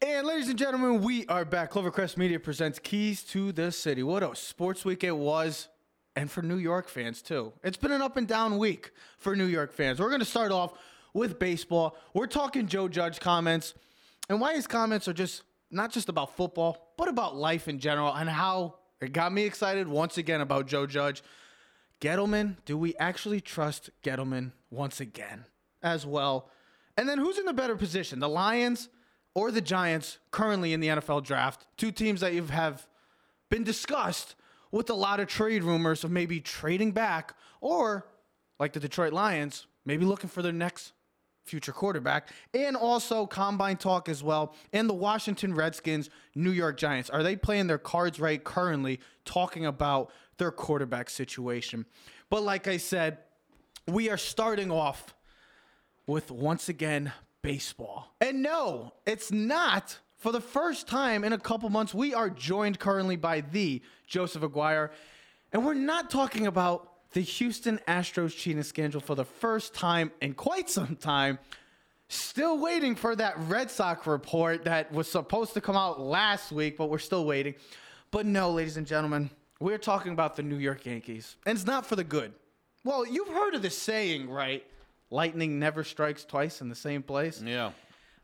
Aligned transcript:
And 0.00 0.28
ladies 0.28 0.48
and 0.48 0.56
gentlemen, 0.56 1.02
we 1.02 1.26
are 1.26 1.44
back. 1.44 1.72
Clovercrest 1.72 2.16
Media 2.16 2.38
presents 2.38 2.78
Keys 2.78 3.24
to 3.24 3.50
the 3.50 3.72
City. 3.72 4.04
What 4.04 4.22
a 4.22 4.32
sports 4.36 4.84
week 4.84 5.02
it 5.02 5.16
was, 5.16 5.66
and 6.14 6.30
for 6.30 6.40
New 6.40 6.58
York 6.58 6.88
fans 6.88 7.20
too. 7.20 7.52
It's 7.64 7.76
been 7.76 7.90
an 7.90 8.00
up 8.00 8.16
and 8.16 8.28
down 8.28 8.58
week 8.58 8.92
for 9.18 9.34
New 9.34 9.46
York 9.46 9.72
fans. 9.72 9.98
We're 9.98 10.10
going 10.10 10.20
to 10.20 10.24
start 10.24 10.52
off 10.52 10.72
with 11.14 11.40
baseball. 11.40 11.96
We're 12.14 12.28
talking 12.28 12.68
Joe 12.68 12.86
Judge 12.86 13.18
comments 13.18 13.74
and 14.28 14.40
why 14.40 14.54
his 14.54 14.68
comments 14.68 15.08
are 15.08 15.12
just 15.12 15.42
not 15.68 15.90
just 15.90 16.08
about 16.08 16.36
football, 16.36 16.92
but 16.96 17.08
about 17.08 17.34
life 17.34 17.66
in 17.66 17.80
general 17.80 18.14
and 18.14 18.28
how 18.28 18.76
it 19.00 19.12
got 19.12 19.32
me 19.32 19.42
excited 19.42 19.88
once 19.88 20.16
again 20.16 20.40
about 20.40 20.68
Joe 20.68 20.86
Judge. 20.86 21.24
Gettleman, 22.00 22.54
do 22.66 22.78
we 22.78 22.94
actually 23.00 23.40
trust 23.40 23.90
Gettleman 24.04 24.52
once 24.70 25.00
again 25.00 25.44
as 25.82 26.06
well? 26.06 26.50
And 26.96 27.08
then 27.08 27.18
who's 27.18 27.38
in 27.38 27.46
the 27.46 27.52
better 27.52 27.74
position, 27.74 28.20
the 28.20 28.28
Lions 28.28 28.88
or 29.38 29.52
the 29.52 29.60
Giants 29.60 30.18
currently 30.32 30.72
in 30.72 30.80
the 30.80 30.88
NFL 30.88 31.22
draft? 31.22 31.68
Two 31.76 31.92
teams 31.92 32.22
that 32.22 32.34
have 32.34 32.88
been 33.48 33.62
discussed 33.62 34.34
with 34.72 34.90
a 34.90 34.94
lot 34.94 35.20
of 35.20 35.28
trade 35.28 35.62
rumors 35.62 36.02
of 36.02 36.10
maybe 36.10 36.40
trading 36.40 36.90
back 36.90 37.36
or 37.60 38.04
like 38.58 38.72
the 38.72 38.80
Detroit 38.80 39.12
Lions, 39.12 39.68
maybe 39.84 40.04
looking 40.04 40.28
for 40.28 40.42
their 40.42 40.50
next 40.52 40.92
future 41.44 41.70
quarterback, 41.70 42.30
and 42.52 42.76
also 42.76 43.26
combine 43.26 43.76
talk 43.76 44.08
as 44.08 44.24
well. 44.24 44.56
And 44.72 44.90
the 44.90 44.94
Washington 44.94 45.54
Redskins, 45.54 46.10
New 46.34 46.50
York 46.50 46.76
Giants. 46.76 47.08
Are 47.08 47.22
they 47.22 47.36
playing 47.36 47.68
their 47.68 47.78
cards 47.78 48.18
right 48.18 48.42
currently, 48.42 48.98
talking 49.24 49.64
about 49.64 50.10
their 50.38 50.50
quarterback 50.50 51.10
situation? 51.10 51.86
But 52.28 52.42
like 52.42 52.66
I 52.66 52.76
said, 52.76 53.18
we 53.86 54.10
are 54.10 54.18
starting 54.18 54.72
off 54.72 55.14
with 56.08 56.32
once 56.32 56.68
again 56.68 57.12
baseball. 57.42 58.14
And 58.20 58.42
no, 58.42 58.92
it's 59.06 59.30
not. 59.30 59.98
For 60.16 60.32
the 60.32 60.40
first 60.40 60.88
time 60.88 61.22
in 61.22 61.32
a 61.32 61.38
couple 61.38 61.70
months, 61.70 61.94
we 61.94 62.12
are 62.12 62.28
joined 62.28 62.80
currently 62.80 63.16
by 63.16 63.40
the 63.40 63.80
Joseph 64.06 64.42
Aguirre. 64.42 64.90
And 65.52 65.64
we're 65.64 65.74
not 65.74 66.10
talking 66.10 66.46
about 66.46 66.92
the 67.12 67.20
Houston 67.20 67.78
Astros 67.86 68.36
cheating 68.36 68.62
scandal 68.62 69.00
for 69.00 69.14
the 69.14 69.24
first 69.24 69.74
time 69.74 70.10
in 70.20 70.34
quite 70.34 70.68
some 70.68 70.96
time. 70.96 71.38
Still 72.08 72.58
waiting 72.58 72.94
for 72.94 73.14
that 73.16 73.38
Red 73.40 73.70
Sox 73.70 74.06
report 74.06 74.64
that 74.64 74.90
was 74.92 75.10
supposed 75.10 75.54
to 75.54 75.60
come 75.60 75.76
out 75.76 76.00
last 76.00 76.50
week, 76.50 76.76
but 76.76 76.90
we're 76.90 76.98
still 76.98 77.24
waiting. 77.24 77.54
But 78.10 78.26
no, 78.26 78.50
ladies 78.50 78.76
and 78.76 78.86
gentlemen, 78.86 79.30
we're 79.60 79.78
talking 79.78 80.12
about 80.12 80.34
the 80.34 80.42
New 80.42 80.56
York 80.56 80.86
Yankees. 80.86 81.36
And 81.46 81.56
it's 81.56 81.66
not 81.66 81.86
for 81.86 81.96
the 81.96 82.04
good. 82.04 82.32
Well, 82.84 83.06
you've 83.06 83.28
heard 83.28 83.54
of 83.54 83.62
the 83.62 83.70
saying, 83.70 84.30
right? 84.30 84.64
Lightning 85.10 85.58
never 85.58 85.84
strikes 85.84 86.24
twice 86.24 86.60
in 86.60 86.68
the 86.68 86.74
same 86.74 87.02
place. 87.02 87.42
Yeah. 87.44 87.72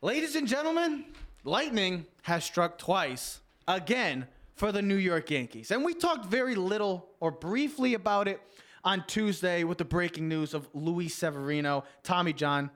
Ladies 0.02 0.36
and 0.36 0.46
gentlemen, 0.46 1.04
lightning 1.44 2.04
has 2.22 2.44
struck 2.44 2.78
twice 2.78 3.40
again 3.66 4.26
for 4.54 4.70
the 4.70 4.82
New 4.82 4.96
York 4.96 5.30
Yankees. 5.30 5.70
And 5.70 5.84
we 5.84 5.94
talked 5.94 6.26
very 6.26 6.54
little 6.54 7.08
or 7.20 7.30
briefly 7.30 7.94
about 7.94 8.28
it 8.28 8.40
on 8.84 9.04
Tuesday 9.06 9.64
with 9.64 9.78
the 9.78 9.84
breaking 9.84 10.28
news 10.28 10.52
of 10.52 10.68
Luis 10.74 11.14
Severino, 11.14 11.84
Tommy 12.02 12.32
John, 12.32 12.70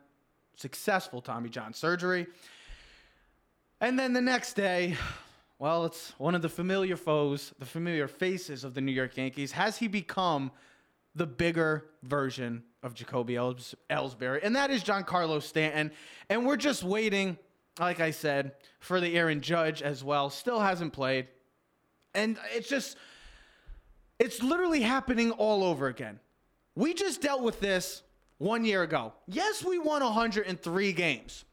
successful 0.57 1.21
Tommy 1.21 1.51
John 1.51 1.75
surgery. 1.75 2.27
And 3.81 3.99
then 3.99 4.13
the 4.15 4.23
next 4.23 4.55
day, 4.55 4.97
well, 5.59 5.85
it's 5.85 6.13
one 6.19 6.35
of 6.35 6.43
the 6.43 6.49
familiar 6.49 6.97
foes, 6.97 7.53
the 7.59 7.67
familiar 7.67 8.09
faces 8.09 8.65
of 8.65 8.75
the 8.75 8.81
New 8.81 8.93
York 8.93 9.17
Yankees. 9.17 9.53
Has 9.53 9.77
he 9.77 9.87
become 9.87 10.51
the 11.19 11.27
bigger 11.27 11.87
version 12.03 12.63
of 12.83 12.95
Jacoby 12.95 13.37
Els- 13.37 13.75
Ellsbury? 13.91 14.41
And 14.43 14.57
that 14.57 14.71
is 14.71 14.83
Giancarlo 14.83 15.43
Stanton. 15.43 15.93
And 16.31 16.47
we're 16.47 16.57
just 16.57 16.83
waiting, 16.83 17.37
like 17.79 18.01
I 18.01 18.11
said, 18.11 18.53
for 18.81 19.01
the 19.01 19.17
Aaron 19.17 19.41
Judge 19.41 19.83
as 19.83 20.03
well. 20.03 20.31
Still 20.31 20.61
hasn't 20.61 20.93
played. 20.93 21.29
And 22.15 22.39
it's 22.55 22.69
just, 22.69 22.97
it's 24.19 24.43
literally 24.43 24.81
happening 24.81 25.31
all 25.33 25.63
over 25.65 25.89
again. 25.89 26.21
We 26.75 26.95
just 26.95 27.21
dealt 27.21 27.43
with 27.43 27.61
this 27.61 28.03
one 28.39 28.65
year 28.65 28.83
ago. 28.83 29.13
Yes, 29.27 29.65
we 29.65 29.79
won 29.79 30.03
103 30.03 30.93
games, 30.93 31.45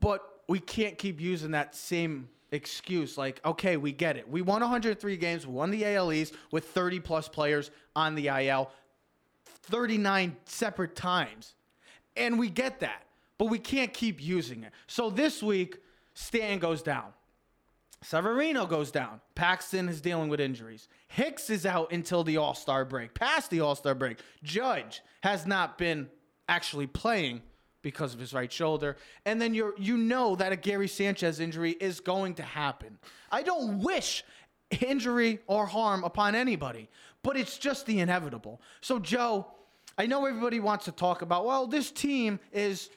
but 0.00 0.22
we 0.48 0.58
can't 0.58 0.98
keep 0.98 1.20
using 1.20 1.52
that 1.52 1.74
same 1.74 2.28
excuse. 2.52 3.18
Like, 3.18 3.40
okay, 3.44 3.76
we 3.76 3.90
get 3.90 4.16
it. 4.16 4.28
We 4.28 4.42
won 4.42 4.60
103 4.60 5.16
games, 5.16 5.46
we 5.46 5.52
won 5.52 5.70
the 5.70 5.84
AL 5.84 6.12
East 6.12 6.34
with 6.52 6.66
30 6.66 7.00
plus 7.00 7.28
players 7.28 7.70
on 7.96 8.14
the 8.14 8.28
IL, 8.28 8.70
39 9.44 10.36
separate 10.44 10.94
times. 10.94 11.54
And 12.16 12.38
we 12.38 12.50
get 12.50 12.80
that, 12.80 13.06
but 13.38 13.46
we 13.46 13.58
can't 13.58 13.92
keep 13.92 14.22
using 14.22 14.62
it. 14.62 14.72
So 14.86 15.10
this 15.10 15.42
week, 15.42 15.78
Stan 16.14 16.58
goes 16.58 16.82
down. 16.82 17.06
Severino 18.02 18.66
goes 18.66 18.90
down. 18.90 19.20
Paxton 19.34 19.88
is 19.88 20.00
dealing 20.00 20.28
with 20.28 20.40
injuries. 20.40 20.88
Hicks 21.08 21.48
is 21.48 21.64
out 21.64 21.92
until 21.92 22.24
the 22.24 22.36
All 22.36 22.54
Star 22.54 22.84
break, 22.84 23.14
past 23.14 23.50
the 23.50 23.60
All 23.60 23.74
Star 23.74 23.94
break. 23.94 24.18
Judge 24.42 25.00
has 25.22 25.46
not 25.46 25.78
been 25.78 26.08
actually 26.48 26.86
playing 26.86 27.42
because 27.82 28.14
of 28.14 28.20
his 28.20 28.32
right 28.32 28.50
shoulder. 28.50 28.96
And 29.26 29.40
then 29.40 29.54
you're 29.54 29.74
you 29.76 29.96
know 29.96 30.36
that 30.36 30.52
a 30.52 30.56
Gary 30.56 30.88
Sanchez 30.88 31.40
injury 31.40 31.72
is 31.72 32.00
going 32.00 32.34
to 32.34 32.42
happen. 32.42 32.98
I 33.30 33.42
don't 33.42 33.80
wish 33.80 34.24
injury 34.80 35.40
or 35.46 35.66
harm 35.66 36.04
upon 36.04 36.34
anybody, 36.34 36.88
but 37.22 37.36
it's 37.36 37.58
just 37.58 37.84
the 37.86 38.00
inevitable. 38.00 38.60
So 38.80 38.98
Joe, 38.98 39.46
I 39.98 40.06
know 40.06 40.24
everybody 40.24 40.60
wants 40.60 40.86
to 40.86 40.92
talk 40.92 41.22
about, 41.22 41.44
well, 41.44 41.66
this 41.66 41.90
team 41.90 42.40
is 42.52 42.88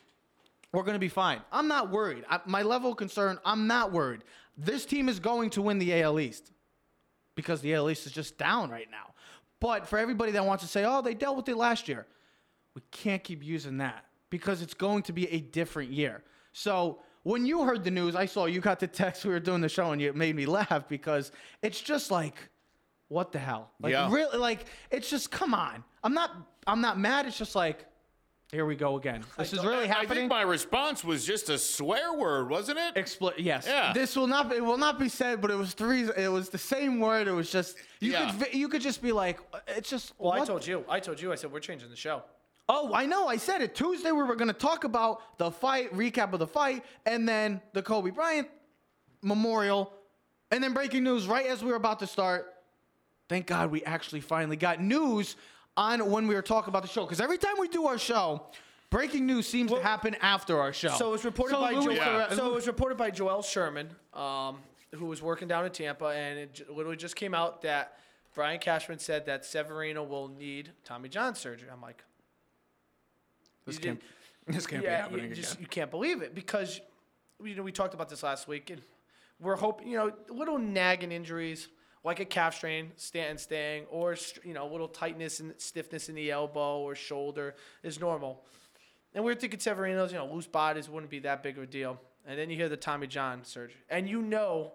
we're 0.72 0.84
going 0.84 0.95
to 0.95 1.00
be 1.00 1.09
fine. 1.09 1.41
I'm 1.51 1.68
not 1.68 1.90
worried. 1.90 2.25
I, 2.29 2.40
my 2.45 2.62
level 2.62 2.91
of 2.91 2.97
concern, 2.97 3.40
I'm 3.45 3.68
not 3.68 3.91
worried. 3.91 4.24
This 4.57 4.85
team 4.85 5.09
is 5.09 5.19
going 5.19 5.50
to 5.51 5.62
win 5.62 5.79
the 5.79 6.01
AL 6.01 6.19
East 6.19 6.51
because 7.35 7.62
the 7.62 7.74
AL 7.74 7.90
East 7.90 8.06
is 8.06 8.12
just 8.12 8.38
down 8.38 8.69
right 8.69 8.90
now. 8.91 9.13
But 9.59 9.88
for 9.88 9.97
everybody 9.97 10.34
that 10.34 10.45
wants 10.45 10.63
to 10.63 10.69
say, 10.69 10.84
oh, 10.85 11.01
they 11.01 11.13
dealt 11.13 11.38
with 11.38 11.47
it 11.50 11.56
last 11.56 11.88
year, 11.88 12.06
we 12.74 12.81
can't 12.91 13.24
keep 13.24 13.44
using 13.44 13.78
that 13.78 14.06
because 14.30 14.62
it's 14.62 14.74
going 14.74 15.03
to 15.03 15.13
be 15.13 15.28
a 15.31 15.40
different 15.40 15.91
year. 15.91 16.24
So 16.53 17.00
when 17.24 17.46
you 17.46 17.63
heard 17.63 17.84
the 17.84 17.91
news, 17.91 18.16
I 18.16 18.25
saw 18.25 18.46
you 18.46 18.59
got 18.62 18.80
the 18.80 18.88
text 18.88 19.25
we 19.25 19.31
were 19.31 19.40
doing 19.40 19.62
the 19.62 19.69
show 19.69 19.91
and 19.91 20.02
it 20.02 20.16
made 20.16 20.36
me 20.36 20.46
laugh 20.46 20.88
because 20.88 21.31
it's 21.62 21.80
just 21.81 22.12
like, 22.12 22.36
what 23.08 23.31
the 23.31 23.40
hell? 23.40 23.72
Like 23.80 23.91
Yeah. 23.94 24.12
really 24.12 24.38
like 24.38 24.66
it's 24.91 25.09
just 25.09 25.31
come 25.31 25.53
on. 25.53 25.84
I'm 26.03 26.13
not 26.13 26.31
I'm 26.68 26.81
not 26.81 26.97
mad. 27.00 27.25
It's 27.25 27.38
just 27.38 27.56
like 27.56 27.86
here 28.52 28.66
we 28.66 28.75
go 28.75 28.96
again. 28.96 29.24
This 29.40 29.53
is 29.53 29.63
really 29.66 29.86
I 29.86 29.88
happening. 29.88 30.09
think 30.18 30.30
my 30.30 30.44
response 30.44 31.03
was 31.03 31.25
just 31.25 31.50
a 31.50 31.57
swear 31.57 32.13
word, 32.13 32.47
wasn't 32.50 32.78
it? 32.78 32.94
Expl- 32.96 33.34
yes. 33.38 33.66
Yeah. 33.68 33.92
This 33.92 34.16
will 34.16 34.28
not. 34.28 34.50
Be, 34.52 34.57
it 34.57 34.63
will 34.63 34.78
not 34.78 35.00
be 35.00 35.09
said, 35.09 35.42
but 35.42 35.50
it 35.50 35.56
was 35.56 35.74
three. 35.74 36.03
It 36.16 36.31
was 36.31 36.50
the 36.50 36.57
same 36.59 37.00
word. 37.00 37.28
It 37.28 37.31
was 37.34 37.52
just 37.52 37.75
you 38.00 38.12
Yeah. 38.12 38.31
could. 38.31 38.53
You 38.53 38.69
could 38.69 38.81
just 38.81 39.02
be 39.02 39.12
like, 39.12 39.40
it's 39.68 39.90
just. 39.90 40.13
Well, 40.19 40.31
I 40.31 40.46
told 40.46 40.66
you. 40.66 40.86
I 40.88 41.00
told 41.00 41.19
you. 41.19 41.31
I 41.31 41.36
said 41.36 41.52
we're 41.52 41.59
changing 41.59 41.90
the 41.90 41.96
show. 41.96 42.22
Oh, 42.67 42.93
I 42.93 43.05
know. 43.05 43.27
I 43.27 43.37
said 43.37 43.61
it 43.61 43.75
Tuesday. 43.75 44.11
We 44.11 44.23
were 44.23 44.35
going 44.35 44.47
to 44.47 44.53
talk 44.53 44.83
about 44.85 45.37
the 45.37 45.51
fight, 45.51 45.93
recap 45.93 46.33
of 46.33 46.39
the 46.39 46.47
fight, 46.47 46.83
and 47.05 47.27
then 47.29 47.61
the 47.73 47.81
Kobe 47.83 48.09
Bryant 48.09 48.47
memorial, 49.21 49.93
and 50.51 50.63
then 50.63 50.73
breaking 50.73 51.03
news 51.03 51.27
right 51.27 51.45
as 51.45 51.63
we 51.63 51.69
were 51.69 51.75
about 51.77 51.99
to 51.99 52.07
start. 52.07 52.53
Thank 53.29 53.47
God 53.47 53.71
we 53.71 53.83
actually 53.83 54.21
finally 54.21 54.55
got 54.55 54.81
news 54.81 55.35
on 55.77 56.09
when 56.11 56.27
we 56.27 56.35
were 56.35 56.41
talking 56.41 56.69
about 56.69 56.83
the 56.83 56.87
show. 56.87 57.03
Because 57.05 57.19
every 57.21 57.37
time 57.37 57.55
we 57.59 57.67
do 57.67 57.85
our 57.87 57.97
show, 57.97 58.43
breaking 58.89 59.25
news 59.25 59.47
seems 59.47 59.71
to 59.71 59.81
happen 59.81 60.15
after 60.21 60.59
our 60.59 60.73
show. 60.73 60.89
So 60.89 61.09
it 61.09 61.11
was 61.11 61.25
reported 61.25 61.55
So 61.55 61.61
by 61.61 61.71
Louis- 61.71 61.85
Joel. 61.85 61.95
Yeah. 61.95 62.29
So 62.29 62.47
it 62.47 62.53
was 62.53 62.67
reported 62.67 62.97
by 62.97 63.09
Joel 63.11 63.41
Sherman, 63.41 63.89
um, 64.13 64.57
who 64.93 65.05
was 65.05 65.21
working 65.21 65.47
down 65.47 65.65
in 65.65 65.71
Tampa, 65.71 66.05
and 66.05 66.39
it 66.39 66.53
j- 66.53 66.63
literally 66.69 66.97
just 66.97 67.15
came 67.15 67.33
out 67.33 67.61
that 67.63 67.97
Brian 68.33 68.59
Cashman 68.59 68.99
said 68.99 69.25
that 69.25 69.43
Severino 69.45 70.03
will 70.03 70.27
need 70.27 70.71
Tommy 70.83 71.09
John 71.09 71.35
surgery. 71.35 71.69
I'm 71.71 71.81
like, 71.81 72.03
This 73.65 73.75
you 73.75 73.81
can't, 73.81 74.01
this 74.47 74.67
can't 74.67 74.83
be 74.83 74.87
yeah, 74.87 74.97
happening 74.97 75.29
you 75.29 75.35
just 75.35 75.53
again. 75.53 75.61
you 75.61 75.67
can't 75.67 75.91
believe 75.91 76.21
it 76.21 76.35
because 76.35 76.81
you 77.44 77.56
know 77.56 77.63
we 77.63 77.71
talked 77.71 77.94
about 77.94 78.09
this 78.09 78.23
last 78.23 78.47
week, 78.47 78.69
and 78.69 78.81
we're 79.39 79.56
hoping 79.56 79.88
you 79.88 79.97
know 79.97 80.12
little 80.29 80.57
nagging 80.57 81.12
injuries 81.12 81.67
like 82.03 82.19
a 82.19 82.25
calf 82.25 82.56
strain, 82.56 82.91
Stanton 82.95 83.38
staying, 83.38 83.85
or 83.89 84.15
you 84.44 84.53
know 84.53 84.69
a 84.69 84.71
little 84.71 84.88
tightness 84.88 85.39
and 85.39 85.53
stiffness 85.57 86.07
in 86.07 86.15
the 86.15 86.31
elbow 86.31 86.79
or 86.79 86.95
shoulder 86.95 87.56
is 87.83 88.00
normal. 88.00 88.44
And 89.13 89.23
we 89.23 89.31
are 89.31 89.35
thinking 89.35 89.59
Severino's, 89.59 90.11
you 90.11 90.18
know, 90.18 90.27
loose 90.27 90.45
bodies 90.45 90.89
wouldn't 90.89 91.09
be 91.09 91.19
that 91.19 91.41
big 91.41 91.57
of 91.57 91.63
a 91.63 91.68
deal. 91.68 92.00
And 92.27 92.38
then 92.38 92.50
you 92.50 92.57
hear 92.57 92.68
the 92.68 92.77
Tommy 92.77 93.07
John 93.07 93.44
surgery, 93.44 93.81
and 93.89 94.07
you 94.07 94.21
know, 94.21 94.73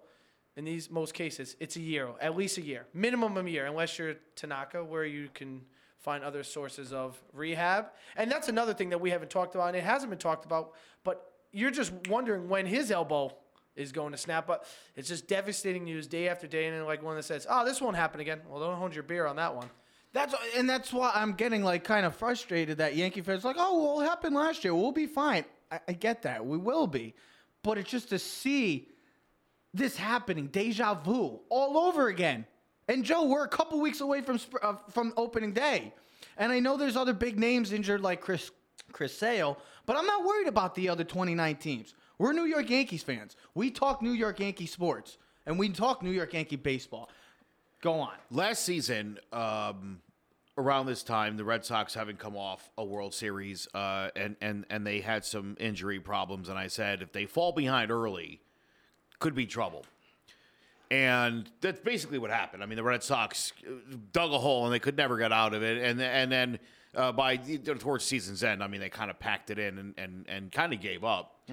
in 0.57 0.65
these 0.65 0.91
most 0.91 1.15
cases, 1.15 1.57
it's 1.61 1.77
a 1.77 1.81
year, 1.81 2.09
at 2.21 2.37
least 2.37 2.59
a 2.59 2.63
year, 2.63 2.87
minimum 2.93 3.37
a 3.37 3.49
year, 3.49 3.67
unless 3.67 3.99
you're 3.99 4.15
Tanaka, 4.35 4.85
where 4.85 5.05
you 5.05 5.29
can 5.33 5.63
find 6.03 6.25
other 6.25 6.43
sources 6.43 6.93
of 6.93 7.21
rehab. 7.33 7.87
And 8.17 8.31
that's 8.31 8.49
another 8.49 8.75
thing 8.75 8.91
that 8.91 9.01
we 9.01 9.11
haven't 9.11 9.31
talked 9.31 9.55
about, 9.55 9.69
and 9.69 9.77
it 9.77 9.85
hasn't 9.85 10.11
been 10.11 10.19
talked 10.19 10.45
about. 10.45 10.73
But 11.05 11.25
you're 11.53 11.71
just 11.71 11.93
wondering 12.09 12.49
when 12.49 12.67
his 12.67 12.91
elbow 12.91 13.37
is 13.77 13.93
going 13.93 14.13
to 14.13 14.19
snap. 14.19 14.47
But 14.47 14.65
it's 14.97 15.09
just 15.09 15.29
devastating 15.29 15.85
news 15.85 16.07
day 16.07 16.29
after 16.29 16.47
day, 16.47 16.67
and 16.67 16.77
then 16.77 16.85
like 16.85 17.03
one 17.03 17.17
that 17.17 17.25
says, 17.25 17.47
"Oh, 17.49 17.65
this 17.65 17.81
won't 17.81 17.97
happen 17.97 18.21
again." 18.21 18.41
Well, 18.49 18.61
don't 18.61 18.77
hold 18.77 18.95
your 18.95 19.05
beer 19.05 19.27
on 19.27 19.37
that 19.37 19.55
one. 19.55 19.71
That's 20.13 20.35
and 20.57 20.69
that's 20.69 20.93
why 20.93 21.13
I'm 21.15 21.35
getting 21.35 21.63
like 21.63 21.85
kind 21.85 22.05
of 22.05 22.17
frustrated 22.17 22.79
that 22.79 22.97
Yankee 22.97 23.21
fans 23.21 23.45
like, 23.45 23.57
oh, 23.59 23.83
well, 23.83 24.01
it 24.01 24.09
happened 24.09 24.35
last 24.35 24.65
year. 24.65 24.75
We'll 24.75 24.93
be 24.93 25.07
fine. 25.07 25.45
I, 25.71 25.81
I 25.89 25.93
get 25.93 26.23
that. 26.23 26.45
We 26.45 26.59
will 26.59 26.87
be, 26.87 27.15
but 27.63 27.79
it's 27.79 27.91
just 27.91 28.09
to 28.09 28.19
see 28.19 28.89
this 29.73 29.97
happening, 29.97 30.49
deja 30.49 30.95
vu, 30.95 31.41
all 31.49 31.79
over 31.79 32.09
again. 32.09 32.45
And 32.91 33.05
Joe, 33.05 33.25
we're 33.25 33.45
a 33.45 33.49
couple 33.49 33.81
weeks 33.81 34.01
away 34.01 34.21
from 34.21 34.41
uh, 34.61 34.75
from 34.91 35.13
opening 35.17 35.53
day, 35.53 35.95
and 36.37 36.51
I 36.51 36.59
know 36.59 36.77
there's 36.77 36.97
other 36.97 37.13
big 37.13 37.39
names 37.39 37.73
injured 37.73 38.01
like 38.01 38.21
Chris 38.21 38.51
Chris 38.91 39.17
Sale, 39.17 39.57
but 39.87 39.97
I'm 39.97 40.07
not 40.07 40.25
worried 40.25 40.49
about 40.49 40.75
the 40.75 40.89
other 40.89 41.05
29 41.05 41.55
teams. 41.55 41.95
We're 42.19 42.33
New 42.33 42.47
York 42.47 42.69
Yankees 42.69 43.05
fans. 43.05 43.37
We 43.55 43.71
talk 43.71 44.03
New 44.03 44.11
York 44.11 44.41
Yankee 44.41 44.67
sports, 44.67 45.19
and 45.47 45.57
we 45.57 45.69
talk 45.69 46.03
New 46.03 46.11
York 46.11 46.35
Yankee 46.35 46.57
baseball. 46.57 47.09
Go 47.81 47.93
on. 48.01 48.15
Last 48.29 48.65
season, 48.65 49.21
um, 49.33 50.01
around 50.59 50.87
this 50.87 51.05
time, 51.05 51.37
the 51.37 51.45
Red 51.45 51.65
Sox 51.65 51.95
having 51.95 52.17
come 52.17 52.37
off 52.37 52.73
a 52.77 52.85
World 52.85 53.15
Series, 53.15 53.69
uh, 53.73 54.09
and 54.17 54.35
and 54.41 54.67
and 54.69 54.85
they 54.85 55.01
had 55.01 55.25
some 55.25 55.57
injury 55.61 56.01
problems, 56.01 56.49
and 56.49 56.59
I 56.59 56.67
said 56.67 57.03
if 57.03 57.13
they 57.13 57.27
fall 57.27 57.53
behind 57.53 57.93
early, 57.93 58.41
could 59.21 59.37
be 59.37 59.47
trouble. 59.47 59.85
And 60.91 61.49
that's 61.61 61.81
basically 61.81 62.19
what 62.19 62.31
happened. 62.31 62.63
I 62.65 62.67
mean, 62.67 62.77
the 62.77 62.83
Red 62.83 63.03
Sox 63.05 63.53
uh, 63.65 63.97
dug 64.13 64.33
a 64.33 64.39
hole 64.39 64.65
and 64.65 64.75
they 64.75 64.81
could 64.81 64.97
never 64.97 65.19
get 65.19 65.33
out 65.33 65.55
of 65.55 65.63
it, 65.63 65.81
and 65.83 66.01
and 66.03 66.33
then 66.33 66.59
uh, 66.97 67.13
by 67.13 67.37
towards 67.37 68.05
season's 68.05 68.43
end, 68.43 68.63
I 68.63 68.67
mean, 68.67 68.81
they 68.81 68.89
kind 68.89 69.11
of 69.11 69.19
packed 69.21 69.51
it 69.51 69.59
in 69.59 69.79
and 69.79 69.95
and, 69.97 70.27
and 70.29 70.51
kind 70.51 70.73
of 70.73 70.81
gave 70.81 71.05
up. 71.05 71.49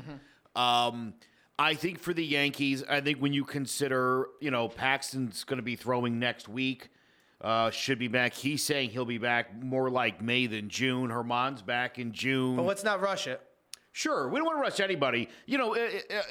Um, 0.55 1.13
I 1.59 1.75
think 1.75 1.99
for 1.99 2.13
the 2.13 2.25
Yankees, 2.25 2.83
I 2.87 3.01
think 3.01 3.19
when 3.19 3.33
you 3.33 3.43
consider, 3.43 4.27
you 4.39 4.51
know, 4.51 4.67
Paxton's 4.67 5.43
going 5.43 5.57
to 5.57 5.63
be 5.63 5.75
throwing 5.75 6.19
next 6.19 6.47
week, 6.47 6.89
uh, 7.41 7.69
should 7.71 7.99
be 7.99 8.07
back. 8.07 8.33
He's 8.33 8.63
saying 8.63 8.91
he'll 8.91 9.05
be 9.05 9.17
back 9.17 9.61
more 9.61 9.89
like 9.89 10.21
May 10.21 10.47
than 10.47 10.69
June. 10.69 11.09
Herman's 11.09 11.61
back 11.61 11.99
in 11.99 12.11
June. 12.11 12.55
But 12.55 12.65
let's 12.65 12.83
not 12.83 13.01
rush 13.01 13.27
it. 13.27 13.41
Sure, 13.91 14.27
we 14.29 14.37
don't 14.37 14.45
want 14.45 14.57
to 14.57 14.61
rush 14.61 14.79
anybody. 14.79 15.29
You 15.47 15.57
know, 15.57 15.75
uh, 15.75 15.89
uh, 16.15 16.21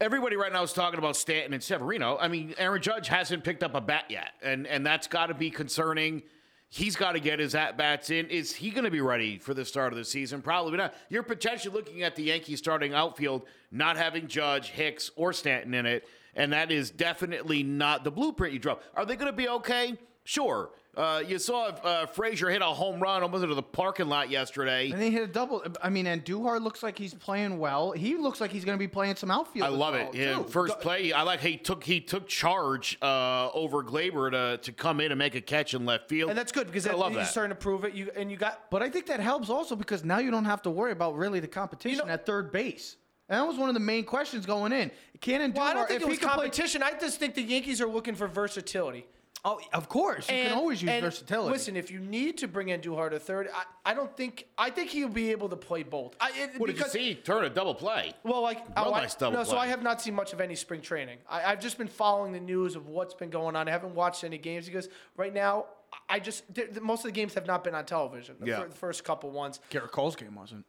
everybody 0.00 0.36
right 0.36 0.52
now 0.52 0.62
is 0.62 0.72
talking 0.72 0.98
about 0.98 1.16
Stanton 1.16 1.52
and 1.52 1.62
Severino. 1.62 2.16
I 2.20 2.28
mean, 2.28 2.54
Aaron 2.58 2.80
Judge 2.80 3.08
hasn't 3.08 3.44
picked 3.44 3.62
up 3.62 3.74
a 3.74 3.80
bat 3.80 4.04
yet, 4.08 4.30
and 4.42 4.66
and 4.66 4.84
that's 4.84 5.06
got 5.06 5.26
to 5.26 5.34
be 5.34 5.50
concerning. 5.50 6.22
He's 6.70 6.96
got 6.96 7.12
to 7.12 7.20
get 7.20 7.38
his 7.38 7.54
at 7.54 7.78
bats 7.78 8.10
in. 8.10 8.26
Is 8.26 8.54
he 8.54 8.70
going 8.70 8.84
to 8.84 8.90
be 8.90 9.00
ready 9.00 9.38
for 9.38 9.54
the 9.54 9.64
start 9.64 9.92
of 9.92 9.98
the 9.98 10.04
season? 10.04 10.42
Probably 10.42 10.76
not. 10.76 10.94
You're 11.08 11.22
potentially 11.22 11.74
looking 11.74 12.02
at 12.02 12.14
the 12.14 12.24
Yankees 12.24 12.58
starting 12.58 12.92
outfield 12.92 13.46
not 13.70 13.96
having 13.96 14.28
Judge, 14.28 14.68
Hicks, 14.68 15.10
or 15.16 15.32
Stanton 15.32 15.72
in 15.72 15.86
it, 15.86 16.06
and 16.34 16.52
that 16.52 16.70
is 16.70 16.90
definitely 16.90 17.62
not 17.62 18.04
the 18.04 18.10
blueprint 18.10 18.52
you 18.52 18.58
draw. 18.58 18.76
Are 18.94 19.06
they 19.06 19.16
going 19.16 19.30
to 19.30 19.36
be 19.36 19.48
okay? 19.48 19.96
Sure. 20.24 20.70
Uh, 20.98 21.20
you 21.20 21.38
saw 21.38 21.66
uh, 21.66 22.06
Frazier 22.06 22.50
hit 22.50 22.60
a 22.60 22.64
home 22.64 23.00
run 23.00 23.22
almost 23.22 23.44
into 23.44 23.54
the 23.54 23.62
parking 23.62 24.08
lot 24.08 24.30
yesterday. 24.30 24.90
And 24.90 25.00
he 25.00 25.10
hit 25.10 25.22
a 25.22 25.28
double. 25.28 25.62
I 25.80 25.90
mean, 25.90 26.08
and 26.08 26.24
Duhar 26.24 26.60
looks 26.60 26.82
like 26.82 26.98
he's 26.98 27.14
playing 27.14 27.60
well. 27.60 27.92
He 27.92 28.16
looks 28.16 28.40
like 28.40 28.50
he's 28.50 28.64
going 28.64 28.76
to 28.76 28.80
be 28.80 28.88
playing 28.88 29.14
some 29.14 29.30
outfield. 29.30 29.64
I 29.64 29.68
love 29.68 29.94
well, 29.94 30.10
it. 30.10 30.16
Yeah, 30.16 30.42
first 30.42 30.80
play, 30.80 31.12
I 31.12 31.22
like 31.22 31.38
he 31.38 31.56
took 31.56 31.84
he 31.84 32.00
took 32.00 32.26
charge 32.26 32.98
uh, 33.00 33.48
over 33.54 33.84
Gleyber 33.84 34.32
to 34.32 34.58
to 34.60 34.72
come 34.72 35.00
in 35.00 35.12
and 35.12 35.18
make 35.20 35.36
a 35.36 35.40
catch 35.40 35.72
in 35.72 35.86
left 35.86 36.08
field, 36.08 36.30
And 36.30 36.38
that's 36.38 36.50
good 36.50 36.66
because 36.66 36.84
I 36.84 36.90
that, 36.90 36.98
love 36.98 37.12
you're 37.12 37.20
that. 37.22 37.30
starting 37.30 37.50
to 37.56 37.60
prove 37.60 37.84
it. 37.84 37.94
You 37.94 38.10
and 38.16 38.28
you 38.28 38.36
got 38.36 38.68
But 38.68 38.82
I 38.82 38.90
think 38.90 39.06
that 39.06 39.20
helps 39.20 39.50
also 39.50 39.76
because 39.76 40.04
now 40.04 40.18
you 40.18 40.32
don't 40.32 40.46
have 40.46 40.62
to 40.62 40.70
worry 40.70 40.90
about 40.90 41.16
really 41.16 41.38
the 41.38 41.46
competition 41.46 42.08
know- 42.08 42.12
at 42.12 42.26
third 42.26 42.50
base. 42.50 42.96
And 43.28 43.38
that 43.38 43.46
was 43.46 43.56
one 43.56 43.68
of 43.68 43.74
the 43.74 43.80
main 43.80 44.04
questions 44.04 44.46
going 44.46 44.72
in. 44.72 44.90
Cannon 45.20 45.52
Well, 45.52 45.62
I 45.64 45.74
don't 45.74 45.86
think 45.86 46.00
it 46.00 46.08
was 46.08 46.18
can 46.18 46.28
play- 46.30 46.36
competition. 46.46 46.82
I 46.82 46.92
just 46.98 47.20
think 47.20 47.34
the 47.34 47.42
Yankees 47.42 47.80
are 47.80 47.86
looking 47.86 48.14
for 48.16 48.26
versatility. 48.26 49.06
Oh, 49.44 49.60
of 49.72 49.88
course, 49.88 50.28
you 50.28 50.34
can 50.34 50.52
always 50.52 50.82
use 50.82 50.90
versatility. 51.00 51.52
Listen, 51.52 51.76
if 51.76 51.90
you 51.92 52.00
need 52.00 52.38
to 52.38 52.48
bring 52.48 52.70
in 52.70 52.80
Duhar 52.80 53.08
to 53.10 53.20
third, 53.20 53.48
I, 53.54 53.92
I 53.92 53.94
don't 53.94 54.14
think 54.16 54.46
I 54.58 54.68
think 54.70 54.90
he'll 54.90 55.08
be 55.08 55.30
able 55.30 55.48
to 55.48 55.56
play 55.56 55.84
both. 55.84 56.16
I, 56.20 56.32
it, 56.34 56.58
What 56.60 56.66
did 56.66 56.78
you 56.78 56.88
see? 56.88 57.14
Turn 57.14 57.44
a 57.44 57.48
double 57.50 57.74
play. 57.74 58.14
Well, 58.24 58.42
like 58.42 58.58
Real 58.58 58.72
oh, 58.88 58.92
I- 58.94 59.02
nice 59.02 59.14
double 59.14 59.36
no, 59.38 59.44
so. 59.44 59.56
I 59.56 59.68
have 59.68 59.82
not 59.82 60.02
seen 60.02 60.14
much 60.14 60.32
of 60.32 60.40
any 60.40 60.56
spring 60.56 60.80
training. 60.80 61.18
I, 61.28 61.44
I've 61.52 61.60
just 61.60 61.78
been 61.78 61.86
following 61.88 62.32
the 62.32 62.40
news 62.40 62.74
of 62.74 62.88
what's 62.88 63.14
been 63.14 63.30
going 63.30 63.54
on. 63.54 63.68
I 63.68 63.70
haven't 63.70 63.94
watched 63.94 64.24
any 64.24 64.38
games 64.38 64.66
because 64.66 64.88
right 65.16 65.32
now 65.32 65.66
I 66.08 66.18
just 66.18 66.42
th- 66.54 66.70
th- 66.70 66.80
most 66.82 67.00
of 67.00 67.04
the 67.04 67.12
games 67.12 67.34
have 67.34 67.46
not 67.46 67.62
been 67.62 67.76
on 67.76 67.84
television. 67.86 68.36
The, 68.40 68.46
Yeah. 68.46 68.60
fir- 68.62 68.68
the 68.68 68.74
first 68.74 69.04
couple 69.04 69.30
ones, 69.30 69.60
Gerrit 69.70 69.92
Cole's 69.92 70.16
game 70.16 70.34
wasn't. 70.34 70.64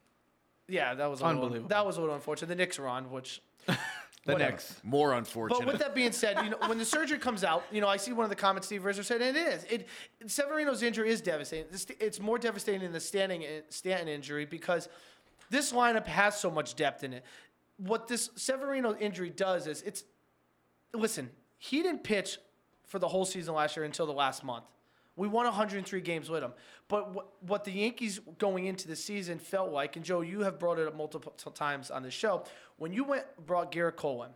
yeah, 0.67 0.93
that 0.93 1.09
was 1.09 1.21
a 1.21 1.25
little, 1.25 1.41
Unbelievable. 1.43 1.69
That 1.69 1.85
was 1.87 1.97
a 1.97 2.01
little 2.01 2.15
unfortunate. 2.15 2.47
The 2.49 2.55
Knicks 2.55 2.77
are 2.77 2.87
on, 2.87 3.09
which 3.09 3.41
The 4.29 4.33
Whatever. 4.43 4.57
More 4.83 5.13
unfortunate. 5.13 5.59
But 5.59 5.67
with 5.73 5.79
that 5.81 5.93
being 5.95 6.11
said, 6.11 6.37
you 6.43 6.51
know, 6.51 6.57
when 6.67 6.77
the 6.77 6.85
surgery 6.85 7.17
comes 7.19 7.43
out, 7.43 7.63
you 7.71 7.81
know, 7.81 7.87
I 7.87 7.97
see 7.97 8.13
one 8.13 8.23
of 8.23 8.29
the 8.29 8.35
comments 8.35 8.67
Steve 8.67 8.85
Rizzo 8.85 9.01
said, 9.01 9.21
and 9.21 9.35
it 9.35 9.47
is. 9.47 9.63
It 9.69 9.87
Severino's 10.27 10.83
injury 10.83 11.09
is 11.09 11.21
devastating. 11.21 11.65
It's- 11.73 11.85
It's 11.99 12.19
more 12.19 12.37
devastating 12.37 12.81
than 12.81 12.91
the 12.91 12.99
standing 12.99 13.43
eh, 13.43 13.61
Stanton 13.69 14.07
injury 14.07 14.45
because 14.45 14.89
this 15.49 15.71
lineup 15.73 16.07
has 16.07 16.39
so 16.39 16.49
much 16.51 16.75
depth 16.75 17.03
in 17.03 17.13
it. 17.13 17.25
What 17.77 18.07
this 18.07 18.29
Severino 18.35 18.95
injury 18.95 19.29
does 19.29 19.67
is 19.67 19.81
it's 19.83 20.03
listen, 20.93 21.29
he 21.57 21.81
didn't 21.81 22.03
pitch 22.03 22.37
for 22.85 22.99
the 22.99 23.07
whole 23.07 23.25
season 23.25 23.53
last 23.53 23.75
year 23.77 23.85
until 23.85 24.05
the 24.05 24.13
last 24.13 24.43
month. 24.43 24.65
We 25.19 25.27
won 25.27 25.43
103 25.45 25.99
games 25.99 26.29
with 26.29 26.41
him. 26.41 26.53
But 26.87 27.13
what, 27.13 27.27
what 27.41 27.65
the 27.65 27.71
Yankees 27.71 28.21
going 28.37 28.67
into 28.67 28.87
the 28.87 28.95
season 28.95 29.37
felt 29.37 29.69
like, 29.69 29.97
and 29.97 30.05
Joe, 30.05 30.21
you 30.21 30.39
have 30.43 30.57
brought 30.57 30.79
it 30.79 30.87
up 30.87 30.95
multiple 30.95 31.33
times 31.51 31.91
on 31.91 32.03
the 32.03 32.09
show, 32.09 32.45
when 32.77 32.93
you 32.93 33.03
went 33.03 33.25
brought 33.45 33.69
Gerrit 33.69 33.97
Cole 33.97 34.23
in, 34.23 34.29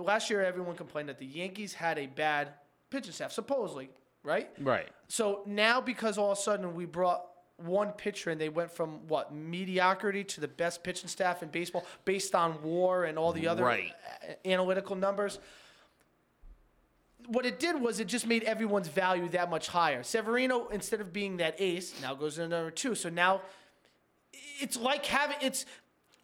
last 0.00 0.30
year 0.30 0.40
everyone 0.44 0.76
complained 0.76 1.08
that 1.08 1.18
the 1.18 1.26
Yankees 1.26 1.74
had 1.74 1.98
a 1.98 2.06
bad 2.06 2.50
pitching 2.90 3.10
staff, 3.10 3.32
supposedly, 3.32 3.90
right? 4.22 4.48
right. 4.60 4.88
So 5.08 5.42
now 5.46 5.80
because 5.80 6.16
all 6.16 6.30
of 6.30 6.38
a 6.38 6.40
sudden 6.40 6.76
we 6.76 6.84
brought 6.84 7.24
one 7.56 7.90
pitcher 7.90 8.30
and 8.30 8.40
they 8.40 8.50
went 8.50 8.70
from 8.70 9.04
what 9.08 9.34
mediocrity 9.34 10.22
to 10.22 10.40
the 10.40 10.46
best 10.46 10.84
pitching 10.84 11.08
staff 11.08 11.42
in 11.42 11.48
baseball 11.48 11.84
based 12.04 12.36
on 12.36 12.62
WAR 12.62 13.02
and 13.02 13.18
all 13.18 13.32
the 13.32 13.48
other 13.48 13.64
Right. 13.64 13.92
analytical 14.44 14.94
numbers. 14.94 15.40
What 17.28 17.44
it 17.44 17.58
did 17.60 17.80
was 17.80 18.00
it 18.00 18.06
just 18.06 18.26
made 18.26 18.42
everyone's 18.44 18.88
value 18.88 19.28
that 19.30 19.50
much 19.50 19.68
higher. 19.68 20.02
Severino, 20.02 20.68
instead 20.68 21.00
of 21.00 21.12
being 21.12 21.36
that 21.38 21.56
ace, 21.60 21.94
now 22.00 22.14
goes 22.14 22.38
into 22.38 22.56
number 22.56 22.70
two. 22.70 22.94
So 22.94 23.10
now 23.10 23.42
it's 24.60 24.76
like 24.78 25.04
having 25.06 25.36
it's. 25.42 25.66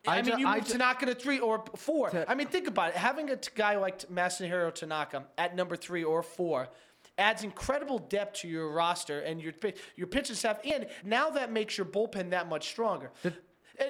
I, 0.06 0.18
I 0.18 0.22
mean, 0.22 0.32
ju- 0.34 0.40
you 0.40 0.46
I 0.46 0.56
move 0.56 0.66
ju- 0.66 0.72
Tanaka 0.72 1.06
to 1.06 1.14
three 1.14 1.38
or 1.40 1.62
four. 1.76 2.10
To- 2.10 2.30
I 2.30 2.34
mean, 2.34 2.46
think 2.48 2.68
about 2.68 2.90
it. 2.90 2.96
Having 2.96 3.30
a 3.30 3.36
t- 3.36 3.50
guy 3.54 3.76
like 3.76 4.00
Masahiro 4.08 4.72
Tanaka 4.74 5.24
at 5.38 5.54
number 5.56 5.76
three 5.76 6.04
or 6.04 6.22
four 6.22 6.68
adds 7.16 7.44
incredible 7.44 7.98
depth 7.98 8.40
to 8.40 8.48
your 8.48 8.70
roster 8.70 9.20
and 9.20 9.40
your 9.42 9.52
your 9.96 10.06
pitching 10.06 10.36
staff, 10.36 10.58
and 10.64 10.86
now 11.04 11.30
that 11.30 11.52
makes 11.52 11.76
your 11.78 11.86
bullpen 11.86 12.30
that 12.30 12.48
much 12.48 12.68
stronger. 12.68 13.10
and, 13.24 13.34